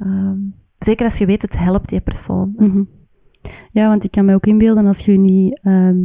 Um, 0.00 0.54
zeker 0.78 1.04
als 1.04 1.18
je 1.18 1.26
weet, 1.26 1.42
het 1.42 1.58
helpt 1.58 1.88
die 1.88 2.00
persoon. 2.00 2.52
Mhm. 2.56 2.82
Ja, 3.72 3.88
want 3.88 4.04
ik 4.04 4.10
kan 4.10 4.24
me 4.24 4.34
ook 4.34 4.46
inbeelden, 4.46 4.86
als 4.86 5.04
je 5.04 5.12
je 5.12 5.18
niet 5.18 5.60
ehm, 5.62 5.96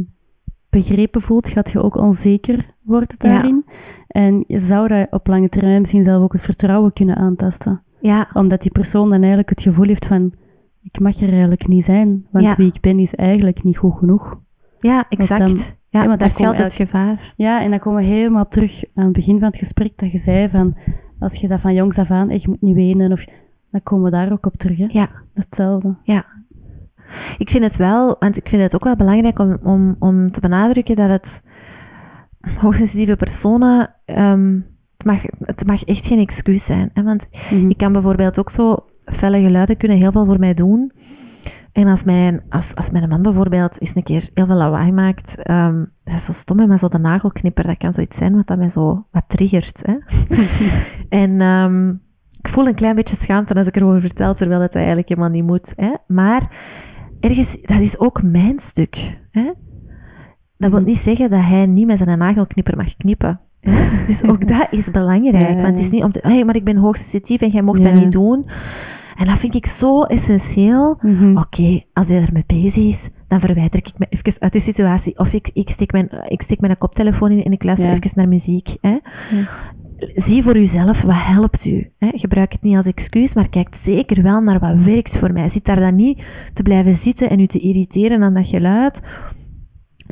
begrepen 0.70 1.20
voelt, 1.20 1.48
gaat 1.48 1.70
je 1.70 1.82
ook 1.82 1.96
onzeker 1.96 2.74
worden 2.82 3.18
daarin. 3.18 3.64
En 4.06 4.44
je 4.46 4.58
zou 4.58 4.88
dat 4.88 5.06
op 5.10 5.26
lange 5.26 5.48
termijn 5.48 5.80
misschien 5.80 6.04
zelf 6.04 6.22
ook 6.22 6.32
het 6.32 6.42
vertrouwen 6.42 6.92
kunnen 6.92 7.16
aantasten. 7.16 7.82
Ja, 8.02 8.28
Omdat 8.32 8.62
die 8.62 8.70
persoon 8.72 9.10
dan 9.10 9.18
eigenlijk 9.18 9.48
het 9.48 9.62
gevoel 9.62 9.86
heeft 9.86 10.06
van, 10.06 10.32
ik 10.82 11.00
mag 11.00 11.16
er 11.20 11.28
eigenlijk 11.28 11.66
niet 11.66 11.84
zijn, 11.84 12.26
want 12.30 12.44
Ja. 12.44 12.54
wie 12.56 12.66
ik 12.66 12.80
ben 12.80 12.98
is 12.98 13.14
eigenlijk 13.14 13.62
niet 13.62 13.76
goed 13.78 13.98
genoeg. 13.98 14.38
ja 14.78 15.04
exact. 15.08 15.40
dan- 15.40 15.58
ja, 15.88 16.00
ja, 16.00 16.06
want 16.06 16.20
daar 16.20 16.30
schuilt 16.30 16.58
het 16.58 16.74
gevaar. 16.74 17.32
Ja, 17.36 17.62
en 17.62 17.70
dan 17.70 17.78
komen 17.78 18.00
we 18.00 18.06
helemaal 18.06 18.48
terug 18.48 18.84
aan 18.94 19.04
het 19.04 19.12
begin 19.12 19.38
van 19.38 19.48
het 19.48 19.56
gesprek 19.56 19.92
dat 19.98 20.10
je 20.12 20.18
zei 20.18 20.48
van, 20.48 20.76
als 21.18 21.36
je 21.36 21.48
dat 21.48 21.60
van 21.60 21.74
jongs 21.74 21.98
af 21.98 22.10
aan, 22.10 22.30
echt 22.30 22.42
je 22.42 22.48
moet 22.48 22.62
niet 22.62 22.74
wenen, 22.74 23.12
of, 23.12 23.24
dan 23.70 23.82
komen 23.82 24.04
we 24.04 24.10
daar 24.10 24.32
ook 24.32 24.46
op 24.46 24.56
terug. 24.56 24.76
Hè? 24.78 24.86
Ja. 24.88 25.08
Hetzelfde. 25.34 25.96
Ik 27.38 27.50
vind 27.50 27.64
het 27.64 27.76
wel, 27.76 28.16
want 28.18 28.36
ik 28.36 28.48
vind 28.48 28.62
het 28.62 28.74
ook 28.74 28.84
wel 28.84 28.96
belangrijk 28.96 29.38
om, 29.38 29.58
om, 29.62 29.96
om 29.98 30.30
te 30.30 30.40
benadrukken 30.40 30.96
dat 30.96 31.08
het 31.08 31.42
hoogsensitieve 32.60 33.16
personen, 33.16 33.94
ehm, 34.04 34.58
het, 35.02 35.12
mag, 35.12 35.22
het 35.38 35.66
mag 35.66 35.84
echt 35.84 36.06
geen 36.06 36.18
excuus 36.18 36.64
zijn. 36.64 36.90
Hè? 36.94 37.02
Want 37.02 37.28
Mhm. 37.50 37.68
ik 37.70 37.76
kan 37.76 37.92
bijvoorbeeld 37.92 38.38
ook 38.38 38.50
zo, 38.50 38.76
felle 39.04 39.40
geluiden 39.40 39.76
kunnen 39.76 39.96
heel 39.96 40.12
veel 40.12 40.24
voor 40.24 40.38
mij 40.38 40.54
doen. 40.54 40.92
En 41.72 41.86
als 41.88 42.04
mijn, 42.04 42.42
als, 42.48 42.74
als 42.74 42.90
mijn 42.90 43.08
man 43.08 43.22
bijvoorbeeld 43.22 43.80
eens 43.80 43.94
een 43.94 44.02
keer 44.02 44.28
heel 44.34 44.46
veel 44.46 44.54
lawaai 44.56 44.92
maakt, 44.92 45.36
ehm, 45.42 45.84
dat 46.04 46.14
is 46.14 46.24
zo 46.24 46.32
stom, 46.32 46.58
hè, 46.58 46.66
maar 46.66 46.78
zo 46.78 46.88
de 46.88 46.98
nagelknipper, 46.98 47.66
dat 47.66 47.76
kan 47.76 47.92
zoiets 47.92 48.16
zijn 48.16 48.34
wat 48.34 48.46
dat 48.46 48.58
mij 48.58 48.68
zo 48.68 49.06
wat 49.10 49.24
triggert. 49.26 49.82
Hè? 49.86 49.94
en 51.24 51.40
ehm, 51.40 51.88
ik 52.40 52.48
voel 52.48 52.66
een 52.66 52.74
klein 52.74 52.94
beetje 52.94 53.16
schaamte 53.16 53.54
als 53.54 53.66
ik 53.66 53.76
erover 53.76 54.00
vertel, 54.00 54.34
terwijl 54.34 54.60
het 54.60 54.74
eigenlijk 54.74 55.08
helemaal 55.08 55.30
niet 55.30 55.44
moet. 55.44 55.72
Hè? 55.76 55.92
Maar 56.06 56.56
ergens, 57.20 57.60
dat 57.62 57.80
is 57.80 57.98
ook 57.98 58.22
mijn 58.22 58.58
stuk. 58.58 59.18
Hè? 59.30 59.52
Dat 60.56 60.70
wil 60.70 60.80
Mhm. 60.80 60.88
niet 60.88 60.98
zeggen 60.98 61.30
dat 61.30 61.40
hij 61.42 61.66
niet 61.66 61.86
met 61.86 61.98
zijn 61.98 62.18
nagelknipper 62.18 62.76
mag 62.76 62.96
knippen. 62.96 63.40
Dus 64.06 64.24
ook 64.24 64.48
dat 64.48 64.66
is 64.70 64.90
belangrijk. 64.90 65.54
Want 65.54 65.66
het 65.66 65.78
is 65.78 65.90
niet 65.90 66.02
om 66.02 66.12
te... 66.12 66.20
Hey, 66.22 66.44
maar 66.44 66.56
ik 66.56 66.64
ben 66.64 66.76
hoogsensitief 66.76 67.40
en 67.40 67.48
jij 67.48 67.62
mocht 67.62 67.82
dat 67.82 67.94
niet 67.94 68.12
doen. 68.12 68.46
En 69.16 69.26
dat 69.26 69.38
vind 69.38 69.54
ik 69.54 69.66
zo 69.66 70.02
essentieel. 70.02 70.98
Mhm. 71.02 71.36
Oké, 71.36 71.82
als 71.92 72.08
hij 72.08 72.22
ermee 72.22 72.44
bezig 72.46 72.84
is, 72.84 73.08
dan 73.28 73.40
verwijder 73.40 73.78
ik 73.78 73.92
me 73.96 74.06
even 74.08 74.40
uit 74.40 74.52
de 74.52 74.60
situatie. 74.60 75.18
Of 75.18 75.32
ik, 75.32 75.50
ik, 75.52 75.68
steek, 75.68 75.92
mijn, 75.92 76.08
ik 76.28 76.42
steek 76.42 76.60
mijn 76.60 76.78
koptelefoon 76.78 77.30
in 77.30 77.44
en 77.44 77.52
ik 77.52 77.64
luister 77.64 77.88
Ja. 77.88 77.94
even 77.94 78.10
naar 78.14 78.28
muziek. 78.28 78.76
Hè. 78.80 78.96
Zie 80.14 80.42
voor 80.42 80.56
uzelf, 80.56 81.02
wat 81.02 81.14
helpt 81.16 81.64
u? 81.64 81.90
Hè? 81.98 82.08
Gebruik 82.12 82.52
het 82.52 82.62
niet 82.62 82.76
als 82.76 82.86
excuus, 82.86 83.34
maar 83.34 83.48
kijk 83.48 83.74
zeker 83.74 84.22
wel 84.22 84.40
naar 84.40 84.58
wat 84.58 84.78
werkt 84.84 85.18
voor 85.18 85.32
mij. 85.32 85.48
Zit 85.48 85.64
daar 85.64 85.80
dan 85.80 85.96
niet 85.96 86.22
te 86.52 86.62
blijven 86.62 86.92
zitten 86.92 87.30
en 87.30 87.40
u 87.40 87.46
te 87.46 87.58
irriteren 87.58 88.22
aan 88.22 88.34
dat 88.34 88.46
geluid. 88.46 89.00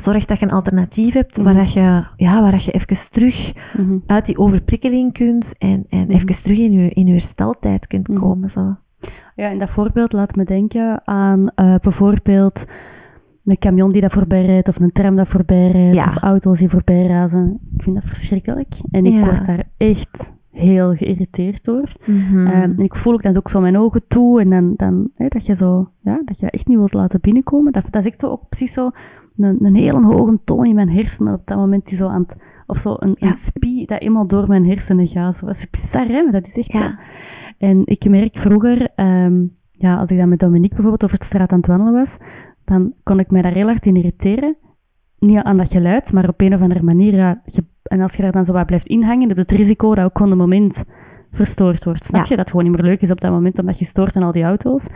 Zorg 0.01 0.25
dat 0.25 0.39
je 0.39 0.45
een 0.45 0.51
alternatief 0.51 1.13
hebt 1.13 1.37
waar, 1.37 1.53
Mhm. 1.53 1.63
dat 1.63 1.73
je, 1.73 2.03
ja, 2.15 2.41
waar 2.41 2.51
dat 2.51 2.63
je 2.65 2.71
even 2.71 3.11
terug 3.11 3.53
Mhm. 3.77 3.97
uit 4.05 4.25
die 4.25 4.37
overprikkeling 4.37 5.13
kunt 5.13 5.55
en, 5.57 5.85
en 5.89 5.99
Mhm. 6.01 6.11
even 6.11 6.27
terug 6.43 6.57
in 6.57 6.71
je, 6.71 6.89
in 6.89 7.05
je 7.05 7.11
hersteltijd 7.11 7.87
kunt 7.87 8.07
komen. 8.13 8.49
Zo. 8.49 8.75
Ja, 9.35 9.49
en 9.49 9.59
dat 9.59 9.69
voorbeeld 9.69 10.13
laat 10.13 10.35
me 10.35 10.43
denken 10.43 11.01
aan 11.07 11.49
eh, 11.55 11.75
bijvoorbeeld 11.81 12.65
een 13.45 13.57
camion 13.57 13.89
die 13.89 14.01
dat 14.01 14.11
voorbij 14.11 14.45
rijdt, 14.45 14.67
of 14.67 14.79
een 14.79 14.91
tram 14.91 15.15
dat 15.15 15.27
voorbij 15.27 15.71
rijdt, 15.71 15.95
Ja. 15.95 16.05
of 16.07 16.15
auto's 16.17 16.59
die 16.59 16.69
voorbij 16.69 17.07
razen. 17.07 17.59
Ik 17.77 17.83
vind 17.83 17.95
dat 17.95 18.05
verschrikkelijk. 18.05 18.73
En 18.91 19.05
ik 19.05 19.13
Ja. 19.13 19.23
word 19.25 19.45
daar 19.45 19.63
echt 19.77 20.33
heel 20.51 20.95
geïrriteerd 20.95 21.63
door. 21.65 21.91
Mhm. 22.05 22.47
Eh, 22.47 22.61
en 22.61 22.77
ik 22.77 22.95
voel 22.95 23.13
ook 23.13 23.21
dan 23.23 23.37
ook 23.37 23.49
zo 23.49 23.59
mijn 23.61 23.77
ogen 23.77 24.01
toe, 24.07 24.41
en 24.41 24.49
dan, 24.49 24.73
dan 24.75 25.09
hè, 25.15 25.27
dat 25.27 25.45
je 25.45 25.55
zo, 25.55 25.89
ja, 26.01 26.21
dat 26.25 26.39
je 26.39 26.45
dat 26.45 26.53
echt 26.53 26.67
niet 26.67 26.77
wilt 26.77 26.93
laten 26.93 27.21
binnenkomen. 27.21 27.71
Dat, 27.71 27.83
dat 27.89 28.01
is 28.01 28.07
echt 28.07 28.19
zo 28.19 28.29
ook 28.29 28.49
precies 28.49 28.73
zo 28.73 28.89
een, 29.37 29.65
een 29.65 29.75
hele 29.75 30.03
hoge 30.05 30.39
toon 30.43 30.65
in 30.65 30.75
mijn 30.75 30.89
hersenen 30.89 31.33
op 31.33 31.47
dat 31.47 31.57
moment 31.57 31.87
die 31.87 31.97
zo 31.97 32.07
aan 32.07 32.21
het, 32.21 32.35
of 32.67 32.77
zo 32.77 32.95
een, 32.99 33.15
Ja. 33.19 33.27
een 33.27 33.33
spie 33.33 33.87
dat 33.87 34.01
eenmaal 34.01 34.27
door 34.27 34.47
mijn 34.47 34.65
hersenen 34.65 35.07
gaat. 35.07 35.37
Zo, 35.37 35.45
dat 35.45 35.55
is 35.55 35.69
bizar, 35.69 36.07
hè? 36.07 36.23
Maar 36.23 36.31
dat 36.31 36.47
is 36.47 36.57
echt 36.57 36.71
Ja. 36.71 36.79
zo. 36.79 36.95
En 37.57 37.81
ik 37.85 38.09
merk 38.09 38.37
vroeger, 38.37 38.87
ehm, 38.95 39.43
ja, 39.71 39.97
als 39.97 40.09
ik 40.09 40.17
dan 40.17 40.29
met 40.29 40.39
Dominique 40.39 40.69
bijvoorbeeld 40.75 41.03
over 41.03 41.19
de 41.19 41.25
straat 41.25 41.51
aan 41.51 41.57
het 41.57 41.67
wandelen 41.67 41.93
was, 41.93 42.17
dan 42.65 42.93
kon 43.03 43.19
ik 43.19 43.31
mij 43.31 43.41
daar 43.41 43.53
heel 43.53 43.67
hard 43.67 43.85
in 43.85 43.95
irriteren. 43.95 44.55
Niet 45.19 45.37
aan 45.37 45.57
dat 45.57 45.71
geluid, 45.71 46.13
maar 46.13 46.27
op 46.29 46.41
een 46.41 46.53
of 46.53 46.61
andere 46.61 46.83
manier. 46.83 47.13
Ja, 47.15 47.41
je- 47.45 47.65
en 47.83 48.01
als 48.01 48.13
je 48.15 48.21
daar 48.21 48.31
dan 48.31 48.45
zo 48.45 48.53
wat 48.53 48.65
blijft 48.65 48.87
inhangen, 48.87 49.27
heb 49.27 49.35
je 49.37 49.41
het 49.43 49.51
risico 49.51 49.95
dat 49.95 50.05
ook 50.05 50.17
gewoon 50.17 50.31
een 50.31 50.37
moment 50.37 50.83
verstoord 51.31 51.83
wordt. 51.83 52.03
Snap 52.03 52.21
Ja. 52.23 52.29
je? 52.29 52.35
Dat 52.35 52.39
het 52.39 52.49
gewoon 52.49 52.65
niet 52.71 52.75
meer 52.81 52.85
leuk 52.91 53.01
is 53.01 53.11
op 53.11 53.21
dat 53.21 53.31
moment, 53.31 53.59
omdat 53.59 53.79
je 53.79 53.85
stoort 53.85 54.15
aan 54.15 54.23
al 54.23 54.31
die 54.31 54.43
auto's. 54.43 54.87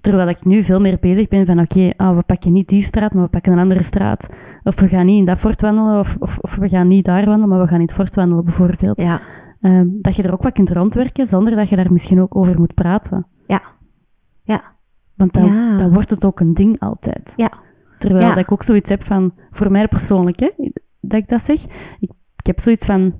Terwijl 0.00 0.28
ik 0.28 0.44
nu 0.44 0.62
veel 0.64 0.80
meer 0.80 0.96
bezig 1.00 1.28
ben 1.28 1.46
van 1.46 1.60
oké, 1.60 1.92
ah, 1.96 2.16
we 2.16 2.22
pakken 2.22 2.52
niet 2.52 2.68
die 2.68 2.82
straat, 2.82 3.12
maar 3.14 3.22
we 3.24 3.28
pakken 3.30 3.52
een 3.52 3.58
andere 3.58 3.82
straat. 3.82 4.28
Of 4.62 4.80
we 4.80 4.88
gaan 4.88 5.06
niet 5.06 5.18
in 5.18 5.24
dat 5.24 5.38
fort 5.38 5.60
wandelen, 5.60 5.98
of, 5.98 6.16
of, 6.18 6.38
of 6.38 6.54
we 6.56 6.68
gaan 6.68 6.88
niet 6.88 7.04
daar 7.04 7.24
wandelen, 7.24 7.48
maar 7.48 7.60
we 7.60 7.66
gaan 7.66 7.80
in 7.80 7.86
het 7.86 7.92
fort 7.94 8.14
wandelen 8.14 8.44
bijvoorbeeld. 8.44 9.00
Ja, 9.00 9.20
Ehm, 9.60 9.86
dat 9.90 10.16
je 10.16 10.22
er 10.22 10.32
ook 10.32 10.42
wat 10.42 10.52
kunt 10.52 10.70
rondwerken, 10.70 11.26
zonder 11.26 11.56
dat 11.56 11.68
je 11.68 11.76
daar 11.76 11.92
misschien 11.92 12.20
ook 12.20 12.36
over 12.36 12.58
moet 12.58 12.74
praten. 12.74 13.26
ja, 13.46 13.62
ja, 14.42 14.62
Want 15.14 15.32
dan, 15.32 15.44
Ja. 15.54 15.76
dan 15.76 15.92
wordt 15.92 16.10
het 16.10 16.24
ook 16.24 16.40
een 16.40 16.54
ding 16.54 16.80
altijd. 16.80 17.32
ja. 17.36 17.50
Terwijl 17.98 18.22
Ja. 18.22 18.28
dat 18.34 18.44
ik 18.44 18.52
ook 18.52 18.62
zoiets 18.62 18.90
heb 18.90 19.04
van, 19.04 19.32
voor 19.50 19.70
mij 19.70 19.88
persoonlijk, 19.88 20.40
hè, 20.40 20.50
dat 21.00 21.20
ik 21.20 21.28
dat 21.28 21.42
zeg. 21.42 21.64
Ik, 22.00 22.10
ik 22.36 22.46
heb 22.46 22.60
zoiets 22.60 22.86
van, 22.86 23.14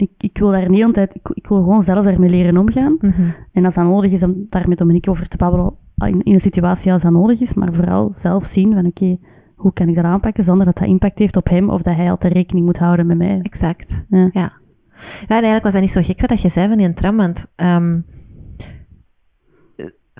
ik, 0.00 0.10
ik 0.18 0.38
wil 0.38 0.50
daar 0.50 0.60
niet 0.60 0.70
de 0.70 0.76
hele 0.76 0.92
tijd, 0.92 1.14
ik, 1.14 1.28
ik 1.28 1.46
wil 1.46 1.58
gewoon 1.58 1.82
zelf 1.82 2.04
daarmee 2.04 2.30
leren 2.30 2.56
omgaan. 2.56 2.96
Mhm. 3.00 3.22
En 3.52 3.64
als 3.64 3.74
dat 3.74 3.84
nodig 3.84 4.12
is 4.12 4.22
om 4.22 4.46
daar 4.48 4.68
met 4.68 4.78
Dominique 4.78 5.10
over 5.10 5.28
te 5.28 5.36
babbelen, 5.36 5.74
in, 5.96 6.22
in 6.22 6.32
een 6.32 6.40
situatie 6.40 6.92
als 6.92 7.02
dat 7.02 7.12
nodig 7.12 7.40
is, 7.40 7.54
maar 7.54 7.72
vooral 7.72 8.12
zelf 8.12 8.44
zien 8.44 8.74
van, 8.74 8.86
oké, 8.86 9.18
hoe 9.54 9.72
kan 9.72 9.88
ik 9.88 9.94
dat 9.94 10.04
aanpakken 10.04 10.44
zonder 10.44 10.66
dat 10.66 10.78
dat 10.78 10.88
impact 10.88 11.18
heeft 11.18 11.36
op 11.36 11.48
hem 11.48 11.70
of 11.70 11.82
dat 11.82 11.94
hij 11.94 12.10
altijd 12.10 12.32
rekening 12.32 12.66
moet 12.66 12.78
houden 12.78 13.06
met 13.06 13.18
mij. 13.18 13.40
Exact. 13.42 14.04
Ja. 14.08 14.30
Ja. 14.32 14.52
Ja, 15.00 15.36
en 15.36 15.42
eigenlijk 15.42 15.62
was 15.62 15.72
dat 15.72 15.80
niet 15.80 15.90
zo 15.90 16.02
gek 16.02 16.20
wat 16.20 16.28
dat 16.28 16.40
je 16.40 16.48
zei 16.48 16.68
van 16.68 16.76
die 16.76 16.92
tram, 16.92 17.16
want 17.16 17.46
ehm 17.56 17.98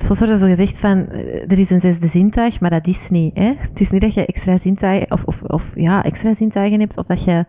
soms 0.00 0.18
wordt 0.18 0.32
er 0.32 0.38
zo 0.38 0.46
gezegd 0.46 0.80
van, 0.80 1.08
eh, 1.08 1.50
er 1.50 1.58
is 1.58 1.70
een 1.70 1.80
zesde 1.80 2.06
zintuig, 2.06 2.60
maar 2.60 2.70
dat 2.70 2.86
is 2.86 3.10
niet. 3.10 3.36
Hè? 3.36 3.54
Het 3.58 3.80
is 3.80 3.90
niet 3.90 4.00
dat 4.00 4.14
je 4.14 4.26
extra 4.26 4.56
zintuigen, 4.56 5.12
of, 5.12 5.24
of, 5.24 5.42
of 5.42 5.72
ja, 5.74 6.02
extra 6.04 6.32
zintuigen 6.32 6.80
hebt, 6.80 6.96
of 6.96 7.06
dat 7.06 7.24
je 7.24 7.44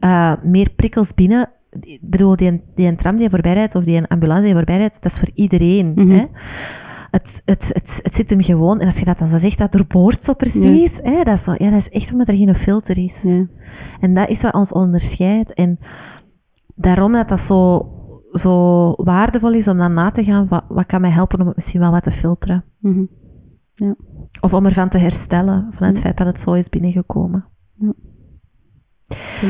eh, 0.00 0.32
meer 0.42 0.70
prikkels 0.70 1.14
binnen... 1.14 1.50
Ik 1.80 1.98
bedoel, 2.02 2.36
die, 2.36 2.62
die 2.74 2.88
een 2.88 2.96
tram 2.96 3.16
die 3.16 3.30
voorbij 3.30 3.52
rijdt, 3.52 3.74
of 3.74 3.84
die 3.84 3.96
een 3.96 4.06
ambulance 4.06 4.44
die 4.44 4.54
voorbij 4.54 4.76
rijdt, 4.76 5.02
dat 5.02 5.12
is 5.12 5.18
voor 5.18 5.30
iedereen. 5.34 5.92
Mhm. 5.94 6.10
hè? 6.10 6.24
Het, 7.10 7.42
het, 7.44 7.70
het, 7.72 8.00
het 8.02 8.14
zit 8.14 8.30
hem 8.30 8.42
gewoon, 8.42 8.80
en 8.80 8.86
als 8.86 8.98
je 8.98 9.04
dat 9.04 9.18
dan 9.18 9.28
zo 9.28 9.38
zegt, 9.38 9.58
dat 9.58 9.72
doorboort 9.72 10.22
zo 10.22 10.34
precies. 10.34 11.00
Hè? 11.02 11.22
Dat, 11.22 11.38
is 11.38 11.44
zo, 11.44 11.54
ja, 11.58 11.70
dat 11.70 11.80
is 11.80 11.88
echt 11.88 12.12
omdat 12.12 12.28
er 12.28 12.36
geen 12.36 12.54
filter 12.54 12.98
is. 12.98 13.22
Ja. 13.22 13.46
En 14.00 14.14
dat 14.14 14.28
is 14.28 14.42
wat 14.42 14.54
ons 14.54 14.72
onderscheidt. 14.72 15.54
En 15.54 15.78
daarom 16.74 17.12
dat 17.12 17.28
dat 17.28 17.40
zo, 17.40 17.88
zo 18.30 18.92
waardevol 18.96 19.52
is 19.52 19.68
om 19.68 19.78
dan 19.78 19.94
na 19.94 20.10
te 20.10 20.24
gaan, 20.24 20.48
wat, 20.48 20.64
wat 20.68 20.86
kan 20.86 21.00
mij 21.00 21.10
helpen 21.10 21.40
om 21.40 21.46
het 21.46 21.56
misschien 21.56 21.80
wel 21.80 21.90
wat 21.90 22.02
te 22.02 22.10
filteren. 22.10 22.64
Mhm. 22.78 23.04
Of 24.40 24.54
om 24.54 24.64
ervan 24.64 24.88
te 24.88 24.98
herstellen, 24.98 25.66
van 25.70 25.86
het 25.86 26.00
feit 26.00 26.16
dat 26.16 26.26
het 26.26 26.40
zo 26.40 26.52
is 26.52 26.68
binnengekomen. 26.68 27.44
Ja. 27.78 27.92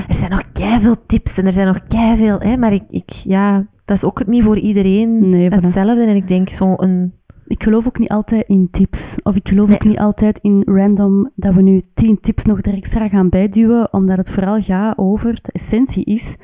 Er 0.09 0.15
zijn 0.15 0.31
nog 0.31 0.43
veel 0.81 1.07
tips 1.07 1.39
en 1.39 1.47
er 1.47 1.53
zijn 1.53 1.67
nog 1.67 1.81
veel, 2.17 2.39
hè, 2.39 2.57
maar 2.57 2.73
ik, 2.73 2.83
ik, 2.91 3.11
ja, 3.11 3.67
dat 3.85 3.97
is 3.97 4.05
ook 4.05 4.27
niet 4.27 4.43
voor 4.43 4.59
iedereen 4.59 5.19
Nee, 5.19 5.49
hetzelfde. 5.49 6.05
En 6.05 6.17
ik 6.17 6.29
denk 6.29 6.49
zo'n... 6.49 7.13
Ik 7.47 7.63
geloof 7.63 7.87
ook 7.87 7.99
niet 7.99 8.09
altijd 8.09 8.49
in 8.49 8.69
tips. 8.71 9.17
Of 9.23 9.37
ik 9.37 9.49
geloof 9.49 9.69
Nee. 9.69 9.77
ook 9.77 9.85
niet 9.85 9.99
altijd 9.99 10.39
in 10.39 10.63
random 10.65 11.31
dat 11.35 11.55
we 11.55 11.63
nu 11.63 11.83
tien 11.95 12.21
tips 12.21 12.45
nog 12.45 12.59
er 12.63 12.75
extra 12.75 13.09
gaan 13.09 13.29
bijduwen, 13.29 13.93
omdat 13.93 14.17
het 14.17 14.31
vooral 14.31 14.61
gaat 14.63 14.99
over, 14.99 15.35
de 15.43 15.53
essentie 15.53 16.05
is, 16.05 16.37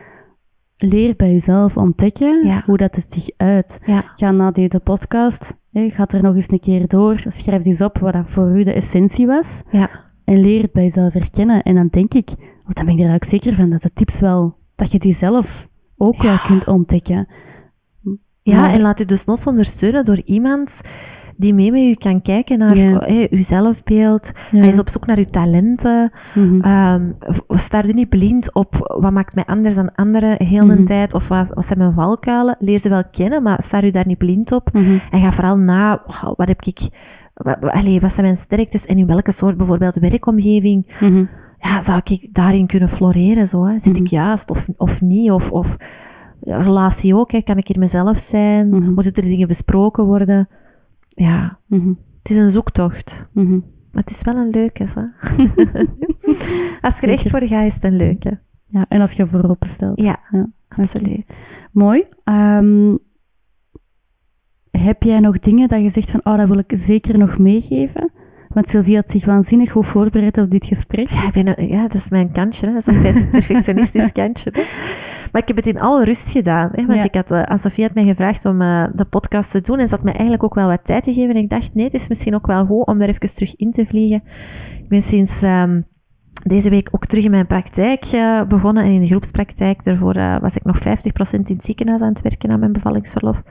leer 0.76 1.14
bij 1.16 1.30
jezelf 1.30 1.76
ontdekken 1.76 2.46
Ja. 2.46 2.62
hoe 2.66 2.76
dat 2.76 2.96
het 2.96 3.12
zich 3.12 3.30
uit. 3.36 3.80
Ja, 3.84 4.04
Ga 4.16 4.30
na 4.30 4.50
deze 4.50 4.80
podcast, 4.80 5.56
hè, 5.72 5.90
ga 5.90 6.06
er 6.08 6.22
nog 6.22 6.34
eens 6.34 6.50
een 6.50 6.60
keer 6.60 6.88
door, 6.88 7.24
schrijf 7.28 7.64
eens 7.64 7.80
op 7.82 7.98
wat 7.98 8.12
dat 8.12 8.24
voor 8.26 8.58
u 8.58 8.64
de 8.64 8.72
essentie 8.72 9.26
was, 9.26 9.62
ja, 9.70 9.90
en 10.24 10.40
leer 10.40 10.62
het 10.62 10.72
bij 10.72 10.82
jezelf 10.82 11.12
herkennen. 11.12 11.62
En 11.62 11.74
dan 11.74 11.88
denk 11.90 12.14
ik, 12.14 12.28
want 12.64 12.76
dan 12.76 12.84
ben 12.84 12.94
ik 12.94 13.00
er 13.00 13.08
eigenlijk 13.10 13.24
zeker 13.24 13.54
van, 13.54 13.70
dat 13.70 13.82
de 13.82 13.92
tips 13.92 14.20
wel, 14.20 14.56
dat 14.76 14.92
je 14.92 14.98
die 14.98 15.12
zelf 15.14 15.68
ook 15.96 16.22
wel 16.22 16.36
kunt 16.46 16.66
ontdekken. 16.66 17.26
ja 18.42 18.60
Maar- 18.60 18.70
en 18.72 18.80
laat 18.80 19.00
u 19.00 19.04
dus 19.04 19.24
nog 19.24 19.46
ondersteunen 19.46 20.04
door 20.04 20.20
iemand 20.24 20.80
die 21.36 21.54
mee 21.54 21.72
met 21.72 21.82
u 21.82 21.94
kan 21.94 22.22
kijken 22.22 22.58
naar 22.58 22.76
Ja. 22.76 23.06
uw 23.30 23.42
zelfbeeld. 23.42 24.32
Ja. 24.50 24.58
Hij 24.58 24.68
is 24.68 24.78
op 24.78 24.88
zoek 24.88 25.06
naar 25.06 25.16
uw 25.18 25.24
talenten. 25.24 26.10
Mhm. 26.34 26.60
Ehm, 26.60 27.10
v- 27.18 27.38
sta 27.48 27.82
er 27.84 27.94
niet 27.94 28.08
blind 28.08 28.54
op 28.54 28.96
wat 29.00 29.12
maakt 29.12 29.34
mij 29.34 29.44
anders 29.44 29.74
dan 29.74 29.94
anderen 29.94 30.44
heel 30.46 30.66
de 30.66 30.74
Mhm. 30.74 30.84
tijd 30.84 31.14
of 31.14 31.28
wat, 31.28 31.48
wat 31.54 31.66
zijn 31.66 31.78
mijn 31.78 31.92
valkuilen. 31.92 32.56
Leer 32.58 32.78
ze 32.78 32.88
wel 32.88 33.04
kennen, 33.10 33.42
maar 33.42 33.62
sta 33.62 33.82
u 33.82 33.90
daar 33.90 34.06
niet 34.06 34.18
blind 34.18 34.52
op. 34.52 34.72
Mhm. 34.72 34.98
En 35.10 35.20
ga 35.20 35.32
vooral 35.32 35.56
na, 35.58 36.02
wat 36.36 36.48
heb 36.48 36.62
ik, 36.62 36.80
wat, 37.34 37.56
allee, 37.60 38.00
wat 38.00 38.12
zijn 38.12 38.24
mijn 38.26 38.36
sterktes 38.36 38.86
en 38.86 38.98
in 38.98 39.06
welke 39.06 39.32
soort 39.32 39.56
bijvoorbeeld 39.56 39.94
werkomgeving 39.94 40.86
Mhm. 41.00 41.24
Ja, 41.62 41.82
zou 41.82 42.00
ik 42.04 42.28
daarin 42.34 42.66
kunnen 42.66 42.88
floreren? 42.88 43.46
Zo, 43.46 43.64
hè? 43.64 43.78
Zit 43.78 43.96
ik 43.96 44.02
Mhm. 44.02 44.14
juist 44.14 44.50
of, 44.50 44.68
of 44.76 45.00
niet? 45.00 45.30
Of, 45.30 45.50
of 45.50 45.76
relatie 46.40 47.14
ook, 47.16 47.30
hè? 47.32 47.40
kan 47.42 47.56
ik 47.56 47.66
hier 47.68 47.78
mezelf 47.78 48.18
zijn? 48.18 48.68
Mhm. 48.68 48.92
Moeten 48.92 49.14
er 49.14 49.22
dingen 49.22 49.48
besproken 49.48 50.04
worden? 50.04 50.48
Ja, 51.08 51.58
Mhm. 51.66 51.88
het 52.22 52.30
is 52.30 52.36
een 52.36 52.50
zoektocht. 52.50 53.28
Maar 53.92 54.02
het 54.02 54.10
is 54.10 54.22
wel 54.22 54.36
een 54.36 54.50
leuke. 54.50 54.84
Hè? 54.94 55.02
Als 56.86 57.00
je 57.00 57.06
er 57.06 57.12
echt 57.12 57.30
voor 57.30 57.46
gaat, 57.46 57.66
is 57.66 57.74
het 57.74 57.84
een 57.84 57.96
leuke. 57.96 58.38
Ja, 58.66 58.84
en 58.88 59.00
als 59.00 59.12
je 59.12 59.26
voorop 59.26 59.64
stelt. 59.66 60.02
Ja, 60.02 60.18
Ja, 60.30 60.48
absoluut. 60.68 61.42
Mooi. 61.72 62.04
Ehm, 62.24 62.96
heb 64.70 65.02
jij 65.02 65.20
nog 65.20 65.38
dingen 65.38 65.68
dat 65.68 65.82
je 65.82 65.90
zegt 65.90 66.10
van, 66.10 66.20
oh, 66.24 66.36
dat 66.36 66.48
wil 66.48 66.58
ik 66.58 66.72
zeker 66.74 67.18
nog 67.18 67.38
meegeven? 67.38 68.10
Want 68.54 68.68
Sylvie 68.68 68.96
had 68.96 69.10
zich 69.10 69.24
waanzinnig 69.24 69.70
goed 69.70 69.86
voorbereid 69.86 70.38
op 70.38 70.50
dit 70.50 70.66
gesprek. 70.66 71.08
Ja, 71.08 71.26
ik 71.26 71.44
ben, 71.44 71.68
ja, 71.68 71.82
dat 71.82 71.94
is 71.94 72.10
mijn 72.10 72.32
kantje. 72.32 72.66
Hè. 72.66 72.72
Dat 72.72 72.88
is 72.88 72.94
een 72.96 73.02
perf- 73.02 73.30
perfectionistisch 73.40 74.12
kantje. 74.12 74.50
Hè. 74.52 74.62
Maar 75.32 75.42
ik 75.42 75.48
heb 75.48 75.56
het 75.56 75.66
in 75.66 75.80
alle 75.80 76.04
rust 76.04 76.30
gedaan. 76.30 76.68
Hè. 76.72 76.86
Want 76.86 76.98
Ja. 77.00 77.04
ik 77.08 77.14
had, 77.14 77.30
eh, 77.30 77.42
aan 77.42 77.58
Sofie 77.58 77.84
had 77.84 77.94
mij 77.94 78.04
gevraagd 78.04 78.44
om 78.44 78.60
eh, 78.62 78.84
de 78.94 79.04
podcast 79.04 79.50
te 79.50 79.60
doen. 79.60 79.78
En 79.78 79.88
ze 79.88 79.94
had 79.94 80.04
mij 80.04 80.12
eigenlijk 80.12 80.42
ook 80.44 80.54
wel 80.54 80.68
wat 80.68 80.84
tijd 80.84 81.02
te 81.02 81.12
geven. 81.12 81.34
En 81.34 81.42
ik 81.42 81.50
dacht, 81.50 81.74
nee, 81.74 81.84
het 81.84 81.94
is 81.94 82.08
misschien 82.08 82.34
ook 82.34 82.46
wel 82.46 82.66
goed 82.66 82.86
om 82.86 82.98
daar 82.98 83.08
even 83.08 83.34
terug 83.34 83.56
in 83.56 83.70
te 83.70 83.86
vliegen. 83.86 84.22
Ik 84.78 84.88
ben 84.88 85.02
sinds 85.02 85.42
ehm, 85.42 85.80
deze 86.46 86.70
week 86.70 86.88
ook 86.90 87.06
terug 87.06 87.24
in 87.24 87.30
mijn 87.30 87.46
praktijk 87.46 88.04
eh, 88.04 88.42
begonnen. 88.44 88.84
En 88.84 88.90
in 88.90 89.00
de 89.00 89.06
groepspraktijk. 89.06 89.84
Daarvoor 89.84 90.14
was 90.40 90.56
ik 90.56 90.64
nog 90.64 90.78
50% 90.78 91.48
in 91.48 91.54
het 91.54 91.64
ziekenhuis 91.64 92.00
aan 92.00 92.08
het 92.08 92.20
werken 92.22 92.50
aan 92.50 92.58
mijn 92.60 92.72
bevallingsverlof. 92.72 93.42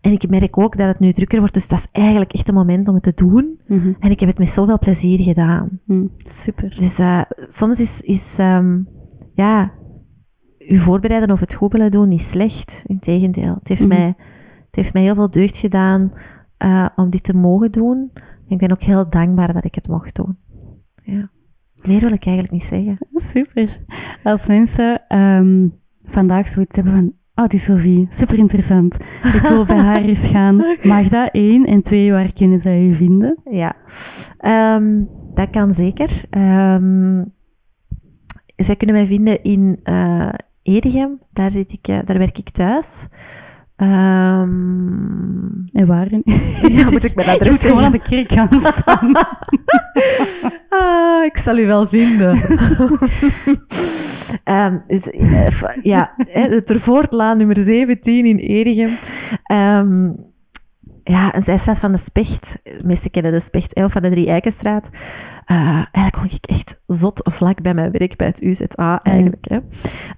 En 0.00 0.12
ik 0.12 0.28
merk 0.28 0.58
ook 0.58 0.76
dat 0.76 0.86
het 0.86 0.98
nu 0.98 1.12
drukker 1.12 1.38
wordt. 1.38 1.54
Dus 1.54 1.68
dat 1.68 1.78
is 1.78 1.86
eigenlijk 1.92 2.32
echt 2.32 2.48
een 2.48 2.54
moment 2.54 2.88
om 2.88 2.94
het 2.94 3.02
te 3.02 3.12
doen. 3.14 3.60
Mhm. 3.66 3.92
En 4.00 4.10
ik 4.10 4.20
heb 4.20 4.28
het 4.28 4.38
met 4.38 4.48
zoveel 4.48 4.78
plezier 4.78 5.20
gedaan. 5.20 5.80
Mhm. 5.84 6.06
Super. 6.24 6.74
Dus 6.78 6.98
eh, 6.98 7.20
soms 7.38 7.80
is, 7.80 8.00
is 8.00 8.38
ehm, 8.38 8.82
ja, 9.34 9.72
u 10.58 10.78
voorbereiden 10.78 11.30
of 11.30 11.40
het 11.40 11.54
goed 11.54 11.72
willen 11.72 11.90
doen 11.90 12.08
niet 12.08 12.20
slecht. 12.22 12.84
Integendeel. 12.86 13.54
Het 13.58 13.68
heeft, 13.68 13.80
Mhm. 13.80 13.88
mij, 13.88 14.06
het 14.66 14.76
heeft 14.76 14.92
mij 14.92 15.02
heel 15.02 15.14
veel 15.14 15.30
deugd 15.30 15.56
gedaan 15.56 16.12
eh, 16.56 16.88
om 16.96 17.10
dit 17.10 17.22
te 17.22 17.36
mogen 17.36 17.72
doen. 17.72 18.10
En 18.14 18.54
ik 18.54 18.58
ben 18.58 18.72
ook 18.72 18.82
heel 18.82 19.10
dankbaar 19.10 19.52
dat 19.52 19.64
ik 19.64 19.74
het 19.74 19.88
mocht 19.88 20.14
doen. 20.14 20.36
Ja. 21.02 21.30
Meer 21.88 22.00
wil 22.00 22.12
ik 22.12 22.24
eigenlijk 22.26 22.50
niet 22.50 22.64
zeggen. 22.64 22.98
Super. 23.14 23.78
Als 24.22 24.46
mensen 24.46 25.02
ehm, 25.08 25.68
vandaag 26.02 26.48
zoiets 26.48 26.76
hebben 26.76 26.94
van, 26.94 27.12
oh, 27.38 27.46
die 27.46 27.60
Sylvie, 27.60 28.06
super 28.10 28.38
interessant. 28.38 28.96
Ik 29.22 29.40
wil 29.48 29.64
bij 29.64 29.76
haar 29.76 30.02
eens 30.02 30.26
gaan. 30.26 30.56
Mag 30.82 31.08
dat 31.08 31.28
één? 31.32 31.64
En 31.64 31.82
twee, 31.82 32.12
waar 32.12 32.32
kunnen 32.32 32.60
zij 32.60 32.80
je 32.80 32.94
vinden? 32.94 33.36
Ja, 33.50 33.76
Ehm, 34.38 35.02
dat 35.34 35.50
kan 35.50 35.74
zeker. 35.74 36.24
Ehm, 36.30 37.24
zij 38.56 38.76
kunnen 38.76 38.96
mij 38.96 39.06
vinden 39.06 39.42
in 39.42 39.80
eh 39.82 40.28
Edegem. 40.62 41.20
Daar, 41.32 41.50
zit 41.50 41.72
ik, 41.72 41.88
eh, 41.88 41.98
daar 42.04 42.18
werk 42.18 42.38
ik 42.38 42.50
thuis. 42.50 43.08
Ehm, 43.78 45.46
En 45.72 45.86
waarin? 45.86 46.22
Ja, 46.68 46.90
moet 46.90 47.04
ik 47.04 47.14
mijn 47.14 47.28
adres 47.28 47.44
Je 47.46 47.50
moet 47.50 47.60
gewoon 47.60 47.82
aan 47.84 47.92
de 47.92 48.02
kerk 48.02 48.32
gaan 48.32 48.48
staan. 48.60 49.12
Ah, 50.70 51.24
ik 51.24 51.36
zal 51.38 51.58
u 51.58 51.66
wel 51.66 51.86
vinden. 51.86 52.38
Dus, 54.86 55.10
f- 55.52 55.76
ja, 55.82 56.14
de 56.32 56.62
Tervoortlaan 56.64 57.38
nummer 57.38 57.56
17 57.56 58.26
in 58.26 58.36
Erichem. 58.38 58.90
Ehm, 59.42 60.10
ja, 61.08 61.34
een 61.34 61.42
zijstraat 61.42 61.80
van 61.80 61.92
de 61.92 61.98
Specht. 61.98 62.58
De 62.62 62.80
meesten 62.84 63.10
kennen 63.10 63.32
de 63.32 63.40
Specht, 63.40 63.74
of 63.74 63.92
van 63.92 64.02
de 64.02 64.10
Drie 64.10 64.28
Eikenstraat. 64.28 64.90
Eh, 65.44 65.56
eigenlijk 65.92 66.16
woon 66.16 66.24
ik 66.24 66.46
echt 66.46 66.80
zot 66.86 67.20
vlak 67.32 67.62
bij 67.62 67.74
mijn 67.74 67.90
werk, 67.90 68.16
bij 68.16 68.26
het 68.26 68.42
UZA 68.42 69.02
eigenlijk. 69.02 69.46
Hè. 69.48 69.58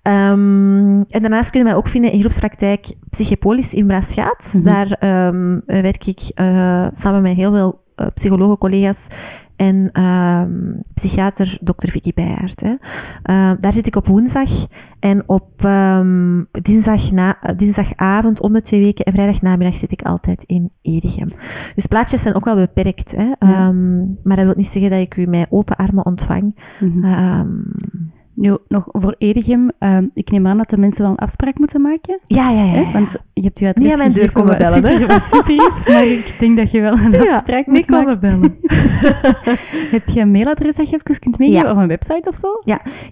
Ehm, 0.02 1.02
en 1.08 1.20
daarnaast 1.20 1.50
kunnen 1.50 1.68
wij 1.68 1.78
ook 1.78 1.88
vinden 1.88 2.12
in 2.12 2.20
groepspraktijk 2.20 2.94
Psychopolis 3.10 3.74
in 3.74 3.86
Braschaat. 3.86 4.52
Mhm. 4.52 4.62
Daar 4.62 4.92
ehm, 4.92 5.58
werk 5.66 6.06
ik 6.06 6.30
eh, 6.34 6.86
samen 6.92 7.22
met 7.22 7.36
heel 7.36 7.52
veel 7.52 7.80
eh, 7.96 8.06
psychologen, 8.14 8.58
collega's 8.58 9.06
en 9.60 9.88
ehm, 9.92 10.80
psychiater 10.94 11.58
Dr. 11.60 11.88
Vicky 11.88 12.12
Bijaert. 12.14 12.60
Hè. 12.60 12.74
Eh, 13.22 13.52
daar 13.60 13.72
zit 13.72 13.86
ik 13.86 13.96
op 13.96 14.06
woensdag 14.06 14.50
en 15.00 15.28
op 15.28 15.64
ehm, 15.64 16.42
dinsdag 16.50 17.10
na, 17.10 17.40
eh, 17.40 17.56
dinsdagavond 17.56 18.40
om 18.40 18.52
de 18.52 18.62
twee 18.62 18.80
weken 18.80 19.04
en 19.04 19.12
vrijdagnamiddag 19.12 19.76
zit 19.76 19.92
ik 19.92 20.02
altijd 20.02 20.42
in 20.44 20.70
Edegem. 20.82 21.28
Dus 21.74 21.86
plaatjes 21.86 22.22
zijn 22.22 22.34
ook 22.34 22.44
wel 22.44 22.56
beperkt, 22.56 23.16
hè. 23.16 23.32
Ehm, 23.38 23.98
maar 23.98 24.36
dat 24.36 24.44
wil 24.44 24.54
niet 24.56 24.66
zeggen 24.66 24.90
dat 24.90 25.00
ik 25.00 25.16
u 25.16 25.26
met 25.26 25.46
open 25.50 25.76
armen 25.76 26.06
ontvang. 26.06 26.54
Ehm, 27.02 27.48
Nu, 28.40 28.56
nog 28.68 28.88
voor 28.92 29.14
Edegem, 29.18 29.70
ehm, 29.78 30.06
ik 30.14 30.30
neem 30.30 30.46
aan 30.46 30.56
dat 30.56 30.70
de 30.70 30.78
mensen 30.78 31.02
wel 31.02 31.10
een 31.10 31.16
afspraak 31.16 31.58
moeten 31.58 31.80
maken. 31.80 32.18
Ja, 32.24 32.50
ja, 32.50 32.64
ja. 32.64 32.80
Ja. 32.80 32.92
Want 32.92 33.16
je 33.32 33.42
hebt 33.42 33.58
je 33.58 33.68
adres 33.68 33.84
Niet 33.84 33.92
aan 33.92 33.98
mijn 33.98 34.12
deur 34.12 34.32
komen 34.32 34.58
bellen, 34.58 34.84
hè? 34.84 35.06
maar 35.92 36.06
ik 36.06 36.36
denk 36.38 36.56
dat 36.56 36.70
je 36.70 36.80
wel 36.80 36.92
een 36.98 37.10
Ja, 37.10 37.32
afspraak 37.32 37.66
niet 37.66 37.76
moet 37.76 37.88
maken. 37.88 38.20
komen 38.20 38.40
bellen. 38.40 38.58
Heb 39.96 40.06
je 40.06 40.20
een 40.20 40.30
mailadres 40.30 40.76
dat 40.76 40.88
je 40.90 41.00
even 41.02 41.20
kunt 41.20 41.38
meegeven? 41.38 41.64
Ja. 41.64 41.72
Of 41.72 41.78
een 41.78 41.88
website 41.88 42.28
of 42.28 42.34
zo? 42.36 42.48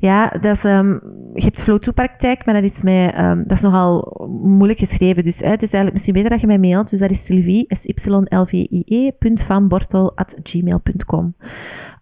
Ja, 0.01 0.29
dat 0.41 0.57
is, 0.57 0.65
ehm, 0.65 0.89
je 1.35 1.45
hebt 1.45 1.63
flow-to-praktijk, 1.63 2.45
maar 2.47 2.55
dat 2.55 2.65
is, 2.65 2.83
mij, 2.83 3.13
ehm, 3.13 3.43
dat 3.47 3.57
is 3.57 3.61
nogal 3.63 4.15
moeilijk 4.43 4.79
geschreven. 4.79 5.25
Dus 5.25 5.41
hè, 5.41 5.49
het 5.51 5.63
is 5.63 5.73
eigenlijk 5.73 5.93
misschien 5.93 6.15
beter 6.15 6.31
dat 6.31 6.41
je 6.41 6.47
mij 6.47 6.59
mailt. 6.59 6.91
Dus 6.91 6.99
dat 6.99 7.11
is 7.11 7.25
Sylvie, 7.25 7.65
S-Y-L-V-I-E, 7.69 9.11
punt 9.19 9.43
vanbortel 9.43 10.17
at 10.17 10.37
gmail.com. 10.43 11.35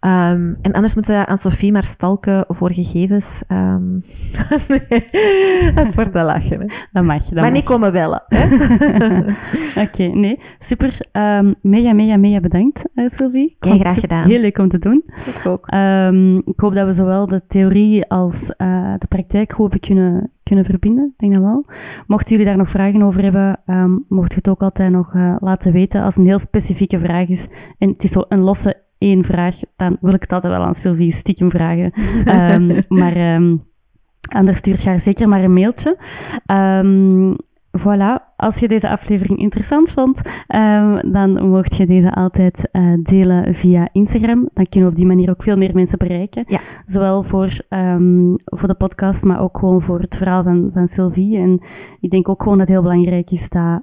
Ehm, 0.00 0.54
en 0.62 0.72
anders 0.72 0.94
moet 0.94 1.06
je 1.06 1.26
aan 1.26 1.38
Sophie 1.38 1.72
maar 1.72 1.84
stalken 1.84 2.44
voor 2.48 2.72
gegevens. 2.72 3.42
ehm. 3.46 3.90
nee, 4.68 5.04
dat 5.74 5.86
is 5.86 5.94
voor 5.94 6.10
te 6.10 6.22
lachen. 6.22 6.60
Hè. 6.60 6.66
Dat 6.92 7.04
mag. 7.04 7.22
Dat 7.24 7.32
Maar 7.34 7.42
mag. 7.42 7.52
niet 7.52 7.64
komen 7.64 7.92
bellen. 7.92 8.22
Oké, 9.84 10.02
nee. 10.02 10.38
Super. 10.58 10.98
Ehm, 11.12 11.52
mega, 11.62 11.92
mega, 11.92 12.16
mega 12.16 12.40
bedankt, 12.40 12.84
eh, 12.94 13.06
Kei 13.14 13.56
vond 13.58 13.80
graag 13.80 14.00
gedaan. 14.00 14.28
Heel 14.28 14.40
leuk 14.40 14.58
om 14.58 14.68
te 14.68 14.78
doen. 14.78 15.02
Ik 15.06 15.42
ook. 15.46 15.66
Ik 16.46 16.60
hoop 16.60 16.74
dat 16.74 16.86
we 16.86 16.92
zowel 16.92 17.26
de 17.26 17.42
theorie 17.46 18.06
als 18.08 18.50
eh, 18.56 18.94
de 18.98 19.06
praktijk 19.06 19.52
hopen 19.52 19.80
kunnen, 19.80 20.30
kunnen 20.42 20.64
verbinden. 20.64 21.04
Ik 21.04 21.18
denk 21.18 21.32
dat 21.34 21.42
wel. 21.42 21.64
Mochten 22.06 22.30
jullie 22.30 22.46
daar 22.46 22.56
nog 22.56 22.70
vragen 22.70 23.02
over 23.02 23.22
hebben, 23.22 23.60
mocht 24.08 24.30
je 24.30 24.36
het 24.38 24.48
ook 24.48 24.62
altijd 24.62 24.90
nog 24.92 25.14
eh, 25.14 25.36
laten 25.40 25.72
weten 25.72 26.02
als 26.02 26.14
het 26.14 26.22
een 26.22 26.28
heel 26.30 26.38
specifieke 26.38 26.98
vraag 26.98 27.28
is. 27.28 27.48
En 27.78 27.88
het 27.88 28.04
is 28.04 28.10
zo 28.10 28.22
een 28.28 28.40
losse 28.40 28.84
één 28.98 29.24
vraag, 29.24 29.56
dan 29.76 29.96
wil 30.00 30.14
ik 30.14 30.22
het 30.22 30.32
altijd 30.32 30.52
wel 30.52 30.64
aan 30.64 30.74
Sylvie 30.74 31.12
stiekem 31.12 31.50
vragen. 31.50 31.92
Ehm, 32.24 32.80
maar 32.88 33.16
ehm, 33.16 33.56
anders 34.28 34.58
stuur 34.58 34.80
je 34.82 34.88
haar 34.88 35.00
zeker 35.00 35.28
maar 35.28 35.44
een 35.44 35.52
mailtje. 35.52 35.96
Ehm, 36.46 37.34
voilà, 37.78 38.34
als 38.36 38.58
je 38.58 38.68
deze 38.68 38.88
aflevering 38.88 39.38
interessant 39.38 39.92
vond, 39.92 40.20
dan 41.12 41.48
mocht 41.48 41.76
je 41.76 41.86
deze 41.86 42.12
altijd 42.12 42.68
eh, 42.72 42.92
delen 43.02 43.54
via 43.54 43.88
Instagram. 43.92 44.48
Dan 44.52 44.66
kunnen 44.68 44.88
we 44.88 44.94
op 44.94 45.00
die 45.00 45.06
manier 45.06 45.30
ook 45.30 45.42
veel 45.42 45.56
meer 45.56 45.74
mensen 45.74 45.98
bereiken. 45.98 46.44
Ja. 46.48 46.60
Zowel 46.86 47.22
voor, 47.22 47.58
voor 48.44 48.68
de 48.68 48.74
podcast, 48.78 49.24
maar 49.24 49.40
ook 49.40 49.58
gewoon 49.58 49.82
voor 49.82 50.00
het 50.00 50.16
verhaal 50.16 50.42
van, 50.42 50.70
van 50.72 50.88
Sylvie. 50.88 51.38
En 51.38 51.60
ik 52.00 52.10
denk 52.10 52.28
ook 52.28 52.42
gewoon 52.42 52.58
dat 52.58 52.68
het 52.68 52.76
heel 52.76 52.86
belangrijk 52.86 53.30
is 53.30 53.48
dat 53.48 53.82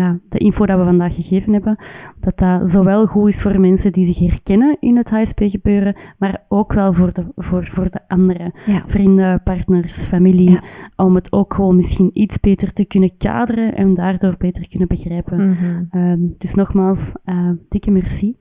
ja, 0.00 0.18
de 0.28 0.38
info 0.38 0.66
dat 0.66 0.78
we 0.78 0.84
vandaag 0.84 1.14
gegeven 1.14 1.52
hebben, 1.52 1.76
dat 2.20 2.38
dat 2.38 2.68
zowel 2.70 3.06
goed 3.06 3.28
is 3.28 3.42
voor 3.42 3.60
mensen 3.60 3.92
die 3.92 4.04
zich 4.04 4.18
herkennen 4.18 4.76
in 4.80 4.96
het 4.96 5.10
HSP-gebeuren, 5.10 5.96
maar 6.18 6.44
ook 6.48 6.72
wel 6.72 6.92
voor 6.92 7.12
de, 7.12 7.24
voor, 7.36 7.66
voor 7.72 7.90
de 7.90 8.00
anderen 8.08 8.52
Ja. 8.66 8.82
vrienden, 8.86 9.42
partners, 9.42 10.06
familie, 10.06 10.50
Ja. 10.50 10.62
om 10.96 11.14
het 11.14 11.32
ook 11.32 11.54
gewoon 11.54 11.76
misschien 11.76 12.10
iets 12.12 12.40
beter 12.40 12.72
te 12.72 12.84
kunnen 12.86 13.16
kaderen 13.16 13.74
en 13.74 13.94
daardoor 13.94 14.34
beter 14.38 14.68
kunnen 14.68 14.88
begrijpen. 14.88 15.50
Mhm. 15.50 15.82
Ehm, 15.90 16.18
dus 16.38 16.54
nogmaals, 16.54 17.14
eh, 17.24 17.50
dikke 17.68 17.90
merci. 17.90 18.36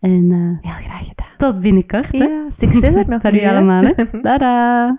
En 0.00 0.30
eh, 0.30 0.70
Heel 0.72 0.84
graag 0.84 1.06
gedaan. 1.06 1.36
tot 1.36 1.60
binnenkort. 1.60 2.12
hè. 2.12 2.28
Succes 2.48 2.94
er 2.94 3.08
nog 3.08 3.20
Salut 3.30 3.42
allemaal. 3.44 3.82
Hè. 3.82 3.92
Tada! 4.22 4.98